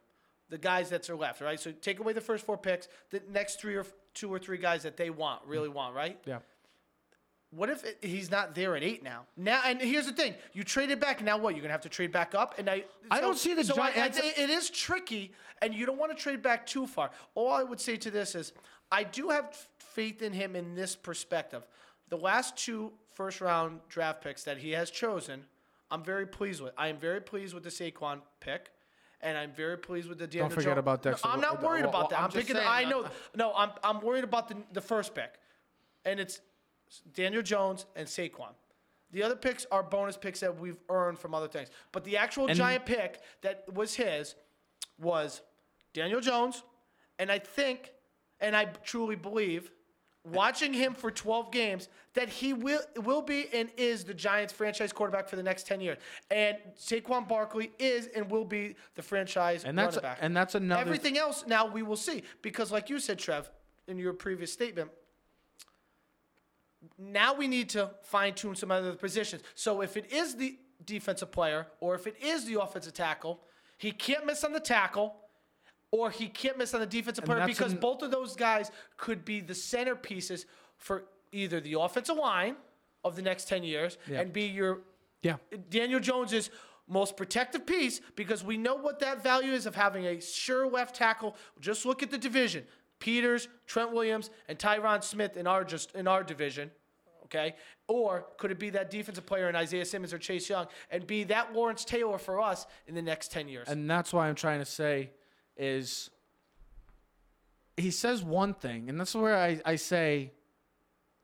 the 0.52 0.58
guys 0.58 0.90
that 0.90 1.08
are 1.08 1.16
left, 1.16 1.40
right? 1.40 1.58
So 1.58 1.72
take 1.72 1.98
away 1.98 2.12
the 2.12 2.20
first 2.20 2.44
four 2.44 2.58
picks, 2.58 2.86
the 3.10 3.22
next 3.32 3.58
three 3.58 3.74
or 3.74 3.86
two 4.12 4.32
or 4.32 4.38
three 4.38 4.58
guys 4.58 4.82
that 4.82 4.98
they 4.98 5.08
want, 5.08 5.40
really 5.46 5.70
mm. 5.70 5.72
want, 5.72 5.96
right? 5.96 6.18
Yeah. 6.26 6.40
what 7.50 7.70
if 7.70 7.82
it, 7.84 7.96
he's 8.02 8.30
not 8.30 8.54
there 8.54 8.76
at 8.76 8.82
eight 8.82 9.02
now? 9.02 9.22
Now, 9.34 9.62
and 9.64 9.80
here's 9.80 10.04
the 10.04 10.12
thing: 10.12 10.34
you 10.52 10.62
traded 10.62 11.00
back. 11.00 11.24
Now 11.24 11.38
what? 11.38 11.54
You're 11.54 11.62
gonna 11.62 11.72
have 11.72 11.80
to 11.80 11.88
trade 11.88 12.12
back 12.12 12.34
up. 12.34 12.58
And 12.58 12.68
I, 12.68 12.84
I 13.10 13.22
don't 13.22 13.38
see 13.38 13.54
the 13.54 13.64
so 13.64 13.80
I- 13.80 13.92
I 13.96 14.10
it 14.14 14.50
is 14.50 14.68
tricky, 14.68 15.32
and 15.62 15.72
you 15.72 15.86
don't 15.86 15.98
want 15.98 16.14
to 16.16 16.22
trade 16.22 16.42
back 16.42 16.66
too 16.66 16.86
far. 16.86 17.10
All 17.34 17.50
I 17.50 17.62
would 17.62 17.80
say 17.80 17.96
to 17.96 18.10
this 18.10 18.34
is, 18.34 18.52
I 18.90 19.04
do 19.04 19.30
have 19.30 19.56
faith 19.78 20.20
in 20.20 20.34
him 20.34 20.54
in 20.54 20.74
this 20.74 20.94
perspective. 20.94 21.66
The 22.10 22.18
last 22.18 22.58
two 22.58 22.92
first 23.14 23.40
round 23.40 23.80
draft 23.88 24.22
picks 24.22 24.44
that 24.44 24.58
he 24.58 24.72
has 24.72 24.90
chosen, 24.90 25.44
I'm 25.90 26.04
very 26.04 26.26
pleased 26.26 26.60
with. 26.60 26.74
I 26.76 26.88
am 26.88 26.98
very 26.98 27.22
pleased 27.22 27.54
with 27.54 27.62
the 27.62 27.70
Saquon 27.70 28.20
pick. 28.40 28.70
And 29.22 29.38
I'm 29.38 29.52
very 29.52 29.78
pleased 29.78 30.08
with 30.08 30.18
the 30.18 30.26
Daniel 30.26 30.50
forget 30.50 30.64
Jones- 30.64 30.78
about 30.78 31.04
No, 31.04 31.14
I'm 31.24 31.40
not 31.40 31.62
worried 31.62 31.84
about 31.84 32.10
that. 32.10 32.18
I'm 32.18 32.24
I'm, 32.24 32.30
picking. 32.32 32.56
saying, 32.56 32.66
I 32.68 32.84
uh, 32.84 32.88
know. 32.88 33.06
No, 33.36 33.54
I'm 33.54 33.70
I'm 33.84 34.00
worried 34.00 34.24
about 34.24 34.48
the 34.48 34.56
the 34.72 34.80
first 34.80 35.14
pick, 35.14 35.34
and 36.04 36.18
it's 36.18 36.40
Daniel 37.14 37.42
Jones 37.42 37.86
and 37.94 38.06
Saquon. 38.08 38.52
The 39.12 39.22
other 39.22 39.36
picks 39.36 39.64
are 39.70 39.82
bonus 39.82 40.16
picks 40.16 40.40
that 40.40 40.58
we've 40.58 40.80
earned 40.88 41.18
from 41.18 41.34
other 41.34 41.46
things. 41.48 41.68
But 41.92 42.02
the 42.04 42.16
actual 42.16 42.48
And- 42.48 42.56
giant 42.56 42.84
pick 42.86 43.20
that 43.42 43.72
was 43.72 43.94
his 43.94 44.34
was 44.98 45.42
Daniel 45.92 46.20
Jones, 46.20 46.62
and 47.18 47.30
I 47.30 47.38
think, 47.38 47.92
and 48.40 48.56
I 48.56 48.64
truly 48.64 49.14
believe, 49.16 49.70
watching 50.24 50.72
him 50.72 50.94
for 50.94 51.10
12 51.10 51.50
games, 51.50 51.88
that 52.14 52.28
he 52.28 52.52
will 52.52 52.80
will 52.96 53.22
be 53.22 53.48
and 53.52 53.70
is 53.76 54.04
the 54.04 54.14
Giants 54.14 54.52
franchise 54.52 54.92
quarterback 54.92 55.28
for 55.28 55.36
the 55.36 55.42
next 55.42 55.66
10 55.66 55.80
years. 55.80 55.98
And 56.30 56.56
Saquon 56.78 57.26
Barkley 57.26 57.72
is 57.78 58.06
and 58.14 58.30
will 58.30 58.44
be 58.44 58.76
the 58.94 59.02
franchise 59.02 59.64
And 59.64 59.76
that's- 59.78 60.18
and 60.20 60.36
that's 60.36 60.54
another- 60.54 60.80
Everything 60.80 61.18
else 61.18 61.44
now 61.46 61.66
we 61.66 61.82
will 61.82 61.96
see 61.96 62.22
because, 62.42 62.70
like 62.70 62.88
you 62.88 62.98
said, 63.00 63.18
Trev, 63.18 63.50
in 63.88 63.98
your 63.98 64.12
previous 64.12 64.52
statement, 64.52 64.90
now 66.98 67.34
we 67.34 67.48
need 67.48 67.68
to 67.70 67.90
fine 68.02 68.34
tune 68.34 68.54
some 68.54 68.70
other 68.70 68.94
positions. 68.94 69.42
So 69.54 69.80
if 69.82 69.96
it 69.96 70.12
is 70.12 70.36
the 70.36 70.58
defensive 70.84 71.30
player 71.30 71.66
or 71.80 71.94
if 71.94 72.06
it 72.06 72.16
is 72.20 72.44
the 72.44 72.60
offensive 72.60 72.92
tackle, 72.92 73.40
he 73.78 73.92
can't 73.92 74.26
miss 74.26 74.44
on 74.44 74.52
the 74.52 74.60
tackle 74.60 75.16
or 75.92 76.10
he 76.10 76.26
can't 76.28 76.58
miss 76.58 76.74
on 76.74 76.80
the 76.80 76.86
defensive 76.86 77.24
player 77.24 77.46
because 77.46 77.72
an- 77.72 77.78
both 77.78 78.02
of 78.02 78.10
those 78.10 78.34
guys 78.34 78.70
could 78.96 79.24
be 79.24 79.40
the 79.40 79.52
centerpieces 79.52 80.46
for 80.76 81.04
either 81.30 81.60
the 81.60 81.78
offensive 81.78 82.16
line 82.16 82.56
of 83.04 83.14
the 83.14 83.22
next 83.22 83.46
10 83.48 83.62
years 83.62 83.98
Yeah. 84.08 84.20
and 84.20 84.32
be 84.32 84.42
your 84.46 84.80
Yeah. 85.22 85.36
Daniel 85.70 86.00
Jones's 86.00 86.50
most 86.88 87.16
protective 87.16 87.64
piece 87.64 88.00
because 88.16 88.42
we 88.42 88.56
know 88.56 88.74
what 88.74 88.98
that 88.98 89.22
value 89.22 89.52
is 89.52 89.66
of 89.66 89.74
having 89.76 90.04
a 90.06 90.20
sure 90.20 90.66
left 90.66 90.96
tackle. 90.96 91.36
Just 91.60 91.86
look 91.86 92.02
at 92.02 92.10
the 92.10 92.18
division: 92.18 92.66
Peters, 92.98 93.46
Trent 93.66 93.92
Williams, 93.92 94.30
and 94.48 94.58
Tyron 94.58 95.02
Smith 95.04 95.36
in 95.36 95.46
our 95.46 95.62
just 95.64 95.94
in 95.94 96.08
our 96.08 96.24
division. 96.24 96.70
Okay, 97.24 97.54
or 97.86 98.26
could 98.36 98.50
it 98.50 98.58
be 98.58 98.68
that 98.70 98.90
defensive 98.90 99.24
player 99.24 99.48
in 99.48 99.54
Isaiah 99.56 99.84
Simmons 99.86 100.12
or 100.12 100.18
Chase 100.18 100.50
Young 100.50 100.66
and 100.90 101.06
be 101.06 101.24
that 101.24 101.54
Lawrence 101.54 101.84
Taylor 101.84 102.18
for 102.18 102.40
us 102.40 102.66
in 102.88 102.94
the 102.94 103.00
next 103.02 103.30
ten 103.30 103.48
years? 103.48 103.68
And 103.68 103.88
that's 103.88 104.12
why 104.12 104.28
I'm 104.28 104.34
trying 104.34 104.58
to 104.58 104.66
say 104.66 105.10
is 105.56 106.10
he 107.76 107.90
says 107.90 108.22
one 108.22 108.54
thing, 108.54 108.88
and 108.88 109.00
that's 109.00 109.14
where 109.14 109.36
I, 109.36 109.60
I 109.64 109.76
say, 109.76 110.32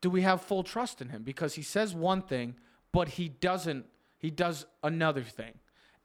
do 0.00 0.08
we 0.08 0.22
have 0.22 0.40
full 0.42 0.62
trust 0.62 1.02
in 1.02 1.10
him? 1.10 1.22
Because 1.22 1.54
he 1.54 1.62
says 1.62 1.94
one 1.94 2.22
thing, 2.22 2.56
but 2.92 3.08
he 3.08 3.28
doesn't, 3.28 3.84
he 4.18 4.30
does 4.30 4.64
another 4.82 5.22
thing. 5.22 5.54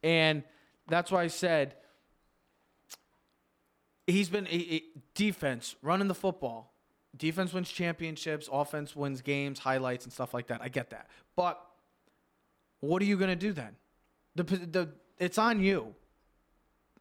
And 0.03 0.43
that's 0.88 1.11
why 1.11 1.24
I 1.24 1.28
said 1.28 1.76
he's 4.05 4.28
been 4.28 4.45
he- 4.45 4.57
he- 4.57 4.91
defense, 5.15 5.76
running 5.82 6.07
the 6.09 6.15
football. 6.15 6.74
Defense 7.15 7.53
wins 7.53 7.69
championships, 7.69 8.49
offense 8.51 8.95
wins 8.95 9.21
games, 9.21 9.59
highlights, 9.59 10.03
and 10.03 10.11
stuff 10.11 10.34
like 10.34 10.47
that. 10.47 10.61
I 10.61 10.67
get 10.67 10.89
that. 10.89 11.07
But 11.36 11.63
what 12.82 13.01
are 13.01 13.05
you 13.05 13.17
going 13.17 13.30
to 13.30 13.36
do 13.36 13.53
then? 13.53 13.76
The, 14.36 14.43
the, 14.43 14.89
it's 15.19 15.38
on 15.38 15.61
you 15.61 15.95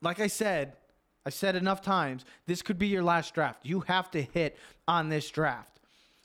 like 0.02 0.20
I 0.20 0.26
said, 0.26 0.76
I 1.24 1.30
said 1.30 1.54
enough 1.54 1.80
times, 1.82 2.24
this 2.46 2.62
could 2.62 2.78
be 2.78 2.88
your 2.88 3.02
last 3.02 3.34
draft. 3.34 3.60
You 3.64 3.80
have 3.80 4.10
to 4.12 4.22
hit 4.22 4.56
on 4.88 5.08
this 5.08 5.30
draft. 5.30 5.78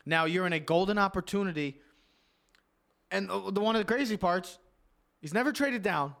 Now 0.04 0.24
you're 0.24 0.46
in 0.46 0.52
a 0.52 0.60
golden 0.60 0.98
opportunity. 0.98 1.80
And 3.10 3.28
the 3.28 3.60
one 3.60 3.76
of 3.76 3.86
the 3.86 3.92
crazy 3.92 4.16
parts, 4.16 4.58
he's 5.20 5.34
never 5.34 5.52
traded 5.52 5.82
down. 5.82 6.14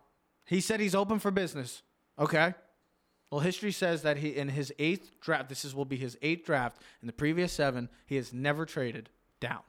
He 0.46 0.60
said 0.60 0.80
he's 0.80 0.94
open 0.94 1.18
for 1.18 1.30
business. 1.30 1.82
Okay. 2.18 2.54
Well, 3.30 3.40
history 3.40 3.72
says 3.72 4.02
that 4.02 4.16
he 4.16 4.36
in 4.36 4.48
his 4.48 4.72
eighth 4.78 5.20
draft, 5.20 5.48
this 5.48 5.64
is 5.64 5.74
will 5.74 5.84
be 5.84 5.96
his 5.96 6.16
eighth 6.22 6.46
draft. 6.46 6.80
In 7.02 7.06
the 7.06 7.12
previous 7.12 7.52
seven, 7.52 7.88
he 8.06 8.16
has 8.16 8.32
never 8.32 8.64
traded 8.64 9.10
down. 9.40 9.60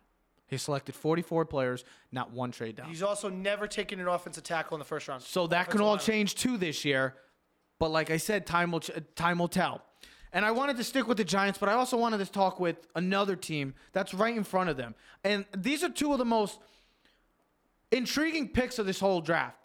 He 0.47 0.57
selected 0.57 0.95
44 0.95 1.45
players, 1.45 1.83
not 2.11 2.31
one 2.31 2.51
trade 2.51 2.75
down. 2.75 2.87
He's 2.87 3.03
also 3.03 3.29
never 3.29 3.67
taken 3.67 3.99
an 3.99 4.07
offensive 4.07 4.43
tackle 4.43 4.75
in 4.75 4.79
the 4.79 4.85
first 4.85 5.07
round. 5.07 5.21
So 5.21 5.45
that 5.47 5.69
can 5.69 5.79
all 5.79 5.97
change 5.97 6.35
too 6.35 6.57
this 6.57 6.83
year. 6.83 7.15
But 7.79 7.91
like 7.91 8.11
I 8.11 8.17
said, 8.17 8.45
time 8.45 8.71
will 8.71 8.83
uh, 8.95 8.99
time 9.15 9.39
will 9.39 9.47
tell. 9.47 9.81
And 10.31 10.45
I 10.45 10.51
wanted 10.51 10.77
to 10.77 10.83
stick 10.83 11.07
with 11.07 11.17
the 11.17 11.23
Giants, 11.23 11.57
but 11.57 11.69
I 11.69 11.73
also 11.73 11.97
wanted 11.97 12.19
to 12.19 12.31
talk 12.31 12.59
with 12.59 12.75
another 12.95 13.35
team 13.35 13.73
that's 13.93 14.13
right 14.13 14.35
in 14.35 14.43
front 14.43 14.69
of 14.69 14.77
them. 14.77 14.93
And 15.23 15.45
these 15.57 15.83
are 15.83 15.89
two 15.89 16.11
of 16.11 16.19
the 16.19 16.25
most 16.25 16.59
intriguing 17.91 18.49
picks 18.49 18.77
of 18.77 18.85
this 18.85 18.99
whole 18.99 19.21
draft. 19.21 19.57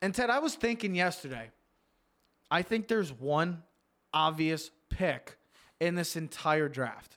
And 0.00 0.12
Ted, 0.12 0.28
I 0.28 0.40
was 0.40 0.56
thinking 0.56 0.96
yesterday, 0.96 1.50
I 2.50 2.62
think 2.62 2.88
there's 2.88 3.12
one 3.12 3.62
obvious 4.12 4.72
pick 4.88 5.36
in 5.78 5.94
this 5.94 6.16
entire 6.16 6.68
draft, 6.68 7.16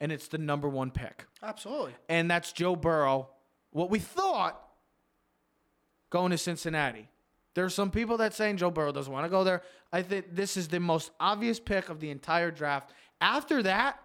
and 0.00 0.10
it's 0.10 0.28
the 0.28 0.38
number 0.38 0.68
one 0.68 0.90
pick 0.90 1.26
Absolutely. 1.42 1.92
and 2.08 2.30
that's 2.30 2.52
Joe 2.52 2.76
Burrow. 2.76 3.28
What 3.72 3.90
we 3.90 3.98
thought 3.98 4.58
going 6.12 6.30
to 6.30 6.38
Cincinnati. 6.38 7.08
There's 7.54 7.74
some 7.74 7.90
people 7.90 8.16
that 8.18 8.34
saying 8.34 8.56
Joe 8.56 8.70
Burrow 8.70 8.92
doesn't 8.92 9.12
want 9.12 9.24
to 9.26 9.30
go 9.30 9.44
there. 9.44 9.62
I 9.92 10.02
think 10.02 10.34
this 10.34 10.56
is 10.56 10.68
the 10.68 10.80
most 10.80 11.10
obvious 11.20 11.60
pick 11.60 11.88
of 11.88 12.00
the 12.00 12.10
entire 12.10 12.50
draft. 12.50 12.92
After 13.20 13.62
that, 13.64 13.98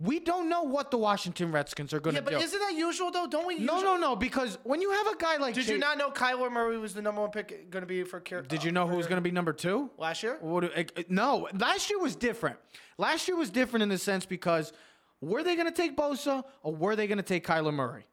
we 0.00 0.18
don't 0.20 0.48
know 0.48 0.62
what 0.62 0.90
the 0.90 0.98
Washington 0.98 1.50
Redskins 1.52 1.94
are 1.94 2.00
going 2.00 2.16
to 2.16 2.20
do. 2.20 2.30
Yeah, 2.32 2.38
but 2.38 2.44
isn't 2.44 2.58
that 2.58 2.74
usual 2.74 3.10
though? 3.10 3.26
Don't 3.26 3.46
we? 3.46 3.54
no, 3.54 3.74
usually- 3.76 3.82
no, 3.82 3.96
no. 3.96 4.16
Because 4.16 4.58
when 4.64 4.82
you 4.82 4.90
have 4.90 5.06
a 5.06 5.16
guy 5.16 5.36
like 5.38 5.54
Did 5.54 5.66
you 5.68 5.78
not 5.78 5.96
know 5.96 6.10
Kyler 6.10 6.50
Murray 6.52 6.76
was 6.78 6.94
the 6.94 7.00
number 7.00 7.20
one 7.20 7.30
pick 7.30 7.70
going 7.70 7.82
to 7.82 7.86
be 7.86 8.02
for? 8.02 8.20
Car- 8.20 8.42
Did 8.42 8.64
you 8.64 8.72
know 8.72 8.86
who 8.86 8.96
was 8.96 9.06
going 9.06 9.16
to 9.18 9.22
be 9.22 9.30
number 9.30 9.52
two? 9.52 9.90
last 9.96 10.22
year? 10.22 10.36
What, 10.40 10.60
do- 10.60 10.70
uh, 10.76 10.82
uh, 10.98 11.02
no, 11.08 11.48
last 11.58 11.88
year 11.90 11.98
was 12.00 12.16
different. 12.16 12.56
Last 12.98 13.28
year 13.28 13.36
was 13.36 13.50
different 13.50 13.82
in 13.84 13.88
the 13.88 13.98
sense 13.98 14.26
because 14.26 14.72
were 15.20 15.42
they 15.42 15.54
going 15.54 15.68
to 15.68 15.74
take 15.74 15.96
Bosa 15.96 16.44
or 16.62 16.74
were 16.74 16.96
they 16.96 17.06
going 17.06 17.18
to 17.18 17.22
take 17.24 17.46
Kyler 17.46 17.72
Murray? 17.72 18.04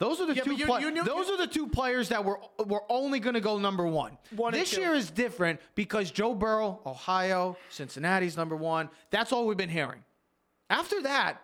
Those 0.00 0.18
are 0.20 0.26
the 0.26 0.34
Yeah, 0.34 0.42
two. 0.44 0.56
but 0.66 0.80
you- 0.80 0.88
you 0.88 0.92
knew- 0.94 1.04
those 1.04 1.28
are 1.30 1.36
the 1.36 1.46
two 1.46 1.68
players 1.68 2.08
that 2.08 2.24
were 2.24 2.40
were 2.66 2.82
only 2.88 3.20
going 3.20 3.34
to 3.34 3.40
go 3.40 3.58
number 3.58 3.86
one. 3.86 4.16
One 4.34 4.52
this 4.52 4.76
year 4.76 4.94
is 4.94 5.10
different 5.10 5.60
because 5.74 6.10
Joe 6.10 6.34
Burrow, 6.34 6.80
Ohio, 6.86 7.56
Cincinnati's 7.68 8.34
number 8.36 8.56
one. 8.56 8.88
That's 9.10 9.30
all 9.30 9.46
we've 9.46 9.58
been 9.58 9.68
hearing. 9.68 10.02
After 10.70 11.02
that, 11.02 11.42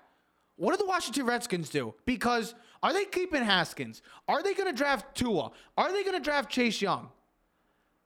what 0.56 0.70
do 0.72 0.78
the 0.78 0.86
Washington 0.86 1.26
Redskins 1.26 1.68
do? 1.68 1.94
Because 2.06 2.54
are 2.82 2.94
they 2.94 3.04
keeping 3.04 3.44
Haskins? 3.44 4.00
Are 4.26 4.42
they 4.42 4.54
going 4.54 4.68
to 4.70 4.76
draft 4.76 5.14
Tua? 5.14 5.50
Are 5.76 5.92
they 5.92 6.02
going 6.02 6.16
to 6.16 6.22
draft 6.24 6.50
Chase 6.50 6.80
Young? 6.80 7.10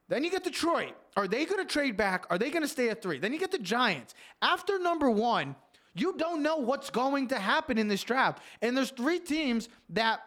Then 0.09 0.25
you 0.25 0.31
get 0.31 0.43
Detroit. 0.43 0.97
Are 1.17 1.29
they 1.29 1.45
going 1.45 1.65
to 1.65 1.73
trade 1.73 1.97
back? 1.97 2.27
Are 2.29 2.39
they 2.39 2.51
going 2.51 2.63
to 2.63 2.69
stay 2.69 2.89
at 2.89 3.01
three? 3.03 3.21
Then 3.21 3.33
you 3.33 3.39
get 3.39 3.53
the 3.53 3.59
Giants. 3.61 4.15
After 4.43 4.81
number 4.81 5.09
one, 5.11 5.55
you 5.95 6.15
don't 6.17 6.43
know 6.43 6.57
what's 6.57 6.91
going 6.91 7.29
to 7.29 7.39
happen 7.39 7.79
in 7.79 7.87
this 7.87 8.03
draft. 8.03 8.43
And 8.63 8.77
there's 8.77 8.91
three 8.91 9.21
teams 9.21 9.69
that, 9.91 10.23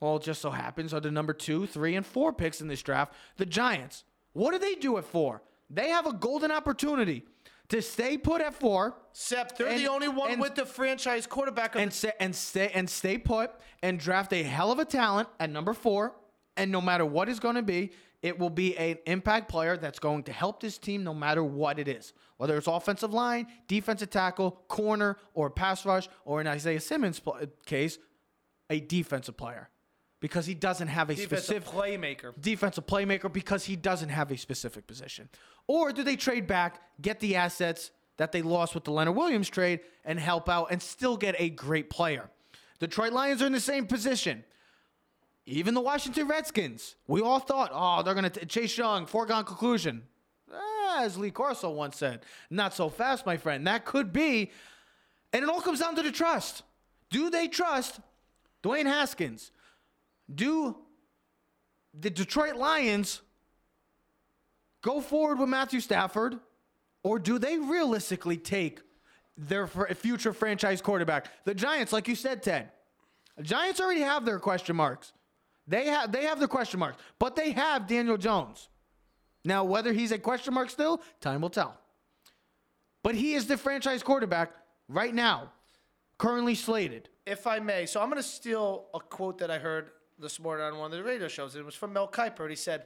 well, 0.00 0.16
it 0.16 0.22
just 0.22 0.40
so 0.42 0.50
happens 0.50 0.92
are 0.92 1.00
the 1.00 1.10
number 1.10 1.32
two, 1.32 1.66
three, 1.66 1.94
and 1.96 2.04
four 2.04 2.32
picks 2.32 2.60
in 2.60 2.68
this 2.68 2.82
draft. 2.82 3.12
The 3.36 3.46
Giants. 3.46 4.04
What 4.32 4.52
do 4.52 4.58
they 4.58 4.74
do 4.74 4.98
at 4.98 5.04
four? 5.04 5.42
They 5.70 5.88
have 5.90 6.06
a 6.06 6.12
golden 6.12 6.50
opportunity 6.50 7.24
to 7.68 7.80
stay 7.80 8.18
put 8.18 8.42
at 8.42 8.54
four 8.54 8.96
Except 9.12 9.56
they're 9.56 9.68
And- 9.68 9.80
the 9.80 9.88
only 9.88 10.08
one 10.08 10.32
and- 10.32 10.40
with 10.40 10.54
the 10.56 10.66
franchise 10.66 11.26
quarterback. 11.26 11.76
And 11.76 11.92
stay 11.92 12.12
and 12.20 12.34
stay 12.34 12.70
and 12.74 12.90
stay 12.90 13.16
put 13.16 13.52
and 13.82 13.98
draft 13.98 14.32
a 14.32 14.42
hell 14.42 14.72
of 14.72 14.78
a 14.80 14.84
talent 14.84 15.28
at 15.40 15.48
number 15.50 15.72
four. 15.72 16.14
And 16.56 16.70
no 16.72 16.80
matter 16.80 17.06
what 17.06 17.28
is 17.28 17.38
going 17.40 17.54
to 17.54 17.62
be, 17.62 17.92
it 18.22 18.38
will 18.38 18.50
be 18.50 18.76
an 18.76 18.98
impact 19.06 19.48
player 19.48 19.76
that's 19.76 19.98
going 19.98 20.24
to 20.24 20.32
help 20.32 20.60
this 20.60 20.78
team 20.78 21.04
no 21.04 21.14
matter 21.14 21.42
what 21.44 21.78
it 21.78 21.86
is. 21.88 22.12
Whether 22.38 22.56
it's 22.56 22.66
offensive 22.66 23.12
line, 23.14 23.46
defensive 23.68 24.10
tackle, 24.10 24.52
corner, 24.68 25.16
or 25.32 25.48
pass 25.50 25.86
rush, 25.86 26.08
or 26.24 26.40
in 26.40 26.46
Isaiah 26.46 26.80
Simmons' 26.80 27.20
case, 27.66 27.98
a 28.70 28.80
defensive 28.80 29.36
player. 29.36 29.68
Because 30.24 30.46
he 30.46 30.54
doesn't 30.54 30.88
have 30.88 31.10
a 31.10 31.14
defensive 31.14 31.44
specific 31.44 31.68
playmaker. 31.68 32.32
defensive 32.40 32.86
playmaker 32.86 33.30
because 33.30 33.66
he 33.66 33.76
doesn't 33.76 34.08
have 34.08 34.30
a 34.30 34.38
specific 34.38 34.86
position? 34.86 35.28
Or 35.66 35.92
do 35.92 36.02
they 36.02 36.16
trade 36.16 36.46
back, 36.46 36.80
get 37.02 37.20
the 37.20 37.36
assets 37.36 37.90
that 38.16 38.32
they 38.32 38.40
lost 38.40 38.74
with 38.74 38.84
the 38.84 38.90
Leonard 38.90 39.16
Williams 39.16 39.50
trade, 39.50 39.80
and 40.02 40.18
help 40.18 40.48
out 40.48 40.68
and 40.70 40.80
still 40.80 41.18
get 41.18 41.34
a 41.38 41.50
great 41.50 41.90
player? 41.90 42.30
Detroit 42.78 43.12
Lions 43.12 43.42
are 43.42 43.46
in 43.46 43.52
the 43.52 43.60
same 43.60 43.86
position. 43.86 44.44
Even 45.44 45.74
the 45.74 45.82
Washington 45.82 46.26
Redskins, 46.26 46.96
we 47.06 47.20
all 47.20 47.38
thought, 47.38 47.70
oh, 47.70 48.02
they're 48.02 48.14
going 48.14 48.30
to 48.30 48.46
Chase 48.46 48.78
Young, 48.78 49.04
foregone 49.04 49.44
conclusion. 49.44 50.04
Ah, 50.50 51.02
as 51.02 51.18
Lee 51.18 51.32
Corso 51.32 51.68
once 51.68 51.98
said, 51.98 52.20
not 52.48 52.72
so 52.72 52.88
fast, 52.88 53.26
my 53.26 53.36
friend. 53.36 53.66
That 53.66 53.84
could 53.84 54.10
be. 54.10 54.52
And 55.34 55.42
it 55.42 55.50
all 55.50 55.60
comes 55.60 55.80
down 55.80 55.96
to 55.96 56.02
the 56.02 56.10
trust. 56.10 56.62
Do 57.10 57.28
they 57.28 57.46
trust 57.46 58.00
Dwayne 58.62 58.86
Haskins, 58.86 59.50
do 60.32 60.76
the 61.92 62.10
Detroit 62.10 62.56
Lions 62.56 63.20
go 64.82 65.00
forward 65.00 65.38
with 65.38 65.48
Matthew 65.48 65.80
Stafford, 65.80 66.38
or 67.02 67.18
do 67.18 67.38
they 67.38 67.58
realistically 67.58 68.36
take 68.36 68.80
their 69.36 69.66
future 69.66 70.32
franchise 70.32 70.80
quarterback? 70.80 71.26
The 71.44 71.54
Giants, 71.54 71.92
like 71.92 72.08
you 72.08 72.14
said, 72.14 72.42
Ted, 72.42 72.70
the 73.36 73.42
Giants 73.42 73.80
already 73.80 74.00
have 74.00 74.24
their 74.24 74.38
question 74.38 74.76
marks. 74.76 75.12
They 75.66 75.86
have 75.86 76.12
they 76.12 76.24
have 76.24 76.38
their 76.38 76.48
question 76.48 76.78
marks, 76.80 76.98
but 77.18 77.36
they 77.36 77.52
have 77.52 77.86
Daniel 77.86 78.16
Jones. 78.16 78.68
Now, 79.44 79.64
whether 79.64 79.92
he's 79.92 80.12
a 80.12 80.18
question 80.18 80.54
mark 80.54 80.70
still, 80.70 81.02
time 81.20 81.40
will 81.42 81.50
tell. 81.50 81.78
But 83.02 83.14
he 83.14 83.34
is 83.34 83.46
the 83.46 83.58
franchise 83.58 84.02
quarterback 84.02 84.52
right 84.88 85.14
now, 85.14 85.52
currently 86.18 86.54
slated. 86.54 87.08
if 87.26 87.46
I 87.46 87.58
may, 87.58 87.86
so 87.86 88.00
I'm 88.00 88.08
going 88.08 88.22
to 88.22 88.28
steal 88.28 88.86
a 88.94 89.00
quote 89.00 89.38
that 89.38 89.50
I 89.50 89.58
heard 89.58 89.90
this 90.18 90.38
morning 90.40 90.64
on 90.64 90.78
one 90.78 90.92
of 90.92 90.96
the 90.96 91.02
radio 91.02 91.28
shows. 91.28 91.56
It 91.56 91.64
was 91.64 91.74
from 91.74 91.92
Mel 91.92 92.08
Kiper. 92.08 92.40
And 92.40 92.50
he 92.50 92.56
said, 92.56 92.84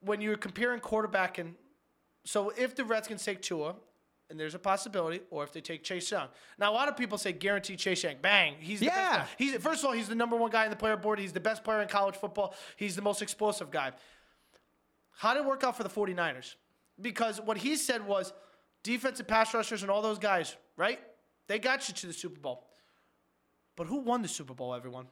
when 0.00 0.20
you're 0.20 0.36
comparing 0.36 0.80
quarterback 0.80 1.38
and 1.38 1.54
so 2.24 2.50
if 2.56 2.74
the 2.74 2.84
Redskins 2.84 3.24
take 3.24 3.42
Tua, 3.42 3.74
and 4.30 4.38
there's 4.38 4.54
a 4.54 4.58
possibility, 4.58 5.20
or 5.30 5.42
if 5.42 5.52
they 5.52 5.60
take 5.60 5.82
Chase 5.82 6.08
Young. 6.10 6.28
Now, 6.56 6.70
a 6.70 6.74
lot 6.74 6.88
of 6.88 6.96
people 6.96 7.18
say 7.18 7.32
guarantee 7.32 7.74
Chase 7.76 8.04
Young. 8.04 8.14
Bang. 8.22 8.54
He's 8.60 8.78
the 8.78 8.86
Yeah. 8.86 9.26
He's 9.36 9.56
first 9.56 9.80
of 9.80 9.86
all, 9.86 9.92
he's 9.92 10.08
the 10.08 10.14
number 10.14 10.36
one 10.36 10.52
guy 10.52 10.64
in 10.64 10.70
the 10.70 10.76
player 10.76 10.96
board. 10.96 11.18
He's 11.18 11.32
the 11.32 11.40
best 11.40 11.64
player 11.64 11.82
in 11.82 11.88
college 11.88 12.14
football. 12.14 12.54
He's 12.76 12.94
the 12.94 13.02
most 13.02 13.22
explosive 13.22 13.72
guy. 13.72 13.90
How 15.16 15.34
did 15.34 15.40
it 15.40 15.46
work 15.46 15.64
out 15.64 15.76
for 15.76 15.82
the 15.82 15.88
49ers? 15.88 16.54
Because 17.00 17.40
what 17.40 17.58
he 17.58 17.76
said 17.76 18.06
was 18.06 18.32
defensive 18.84 19.26
pass 19.26 19.52
rushers 19.52 19.82
and 19.82 19.90
all 19.90 20.00
those 20.00 20.18
guys, 20.18 20.56
right? 20.76 21.00
They 21.48 21.58
got 21.58 21.88
you 21.88 21.94
to 21.94 22.06
the 22.06 22.12
Super 22.12 22.40
Bowl. 22.40 22.68
But 23.76 23.88
who 23.88 23.96
won 23.96 24.22
the 24.22 24.28
Super 24.28 24.54
Bowl, 24.54 24.74
everyone? 24.74 25.06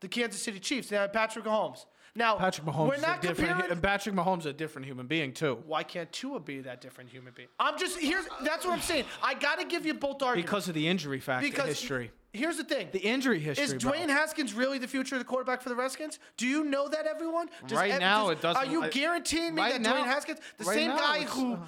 The 0.00 0.08
Kansas 0.08 0.42
City 0.42 0.58
Chiefs. 0.58 0.88
They 0.88 0.96
had 0.96 1.12
Patrick 1.12 1.44
Mahomes. 1.44 1.84
Now, 2.14 2.36
Patrick 2.36 2.66
Mahomes 2.66 2.88
we're 2.88 2.94
is 2.96 3.02
a 3.04 3.18
different. 3.20 3.36
comparing. 3.50 3.70
and 3.70 3.82
Patrick 3.82 4.14
Mahomes 4.16 4.40
is 4.40 4.46
a 4.46 4.52
different 4.52 4.84
human 4.86 5.06
being 5.06 5.32
too. 5.32 5.62
why 5.66 5.84
can't 5.84 6.10
Tua 6.10 6.40
be 6.40 6.60
that 6.62 6.80
different 6.80 7.08
human 7.10 7.32
being? 7.32 7.48
I'm 7.60 7.78
just 7.78 8.00
here's 8.00 8.24
that's 8.42 8.64
what 8.64 8.72
I'm 8.74 8.80
saying. 8.80 9.04
I 9.22 9.34
got 9.34 9.60
to 9.60 9.64
give 9.64 9.86
you 9.86 9.94
both 9.94 10.20
arguments 10.20 10.50
Because 10.50 10.66
of 10.68 10.74
the 10.74 10.88
injury 10.88 11.20
factor 11.20 11.46
because 11.48 11.66
history. 11.68 12.10
Here's 12.32 12.56
the 12.56 12.64
thing: 12.64 12.88
The 12.92 12.98
injury 13.00 13.38
history. 13.38 13.64
is 13.64 13.74
bro. 13.74 13.92
Dwayne 13.92 14.08
Haskins 14.08 14.54
really 14.54 14.78
the 14.78 14.88
future 14.88 15.14
of 15.16 15.20
the 15.20 15.24
quarterback 15.24 15.62
for 15.62 15.68
the 15.68 15.74
Redskins? 15.76 16.18
Do 16.36 16.46
you 16.48 16.64
know 16.64 16.88
that, 16.88 17.06
everyone? 17.06 17.48
Does 17.66 17.76
Right 17.78 17.92
ev- 17.92 18.00
now, 18.00 18.28
does- 18.28 18.38
it 18.38 18.42
doesn't- 18.42 18.62
Are 18.68 18.70
you 18.70 18.82
I- 18.84 18.88
guaranteeing 18.88 19.54
me 19.54 19.62
right 19.62 19.72
that 19.74 19.80
now- 19.80 19.94
Dwayne 19.94 20.04
Haskins, 20.06 20.38
the 20.58 20.64
right 20.64 20.74
same 20.76 20.88
now, 20.90 20.96
guy 20.98 21.22
who 21.24 21.54
uh, 21.54 21.58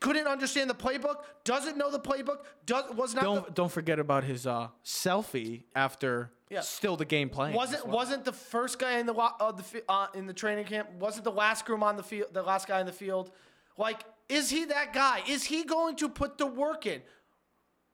couldn't 0.00 0.26
understand 0.26 0.68
the 0.68 0.74
playbook, 0.74 1.22
doesn't 1.44 1.76
know 1.76 1.90
the 1.92 2.00
playbook, 2.00 2.38
does 2.66 2.84
was 2.94 3.14
not 3.14 3.22
Don't 3.24 3.46
the, 3.46 3.52
don't 3.52 3.70
forget 3.72 3.98
about 4.00 4.24
his 4.24 4.46
uh, 4.48 4.68
selfie 4.84 5.62
after 5.76 6.32
Yeah. 6.50 6.60
still 6.60 6.96
the 6.96 7.04
game 7.04 7.28
playing. 7.28 7.54
wasn't 7.54 7.86
wasn't 7.86 8.24
the 8.24 8.32
first 8.32 8.78
guy 8.78 8.98
in 8.98 9.06
the 9.06 9.14
uh, 9.14 9.52
the 9.52 9.82
uh, 9.88 10.06
in 10.14 10.26
the 10.26 10.32
training 10.32 10.64
camp? 10.64 10.90
Wasn't 10.98 11.24
the 11.24 11.32
last 11.32 11.66
groom 11.66 11.82
on 11.82 11.96
the 11.96 12.02
field? 12.02 12.28
The 12.32 12.42
last 12.42 12.66
guy 12.66 12.80
in 12.80 12.86
the 12.86 12.92
field? 12.92 13.30
Like, 13.76 14.00
is 14.28 14.50
he 14.50 14.64
that 14.66 14.92
guy? 14.92 15.22
Is 15.28 15.44
he 15.44 15.64
going 15.64 15.96
to 15.96 16.08
put 16.08 16.38
the 16.38 16.46
work 16.46 16.86
in? 16.86 17.02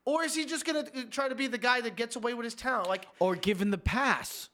Or 0.06 0.22
is 0.22 0.34
he 0.34 0.44
just 0.44 0.64
gonna 0.64 0.80
uh, 0.80 1.02
try 1.10 1.28
to 1.28 1.34
be 1.34 1.46
the 1.46 1.58
guy 1.58 1.80
that 1.80 1.96
gets 1.96 2.16
away 2.16 2.34
with 2.34 2.44
his 2.44 2.54
talent? 2.54 2.88
Like, 2.88 3.06
or 3.18 3.36
given 3.36 3.70
the 3.70 3.78
pass, 3.78 4.50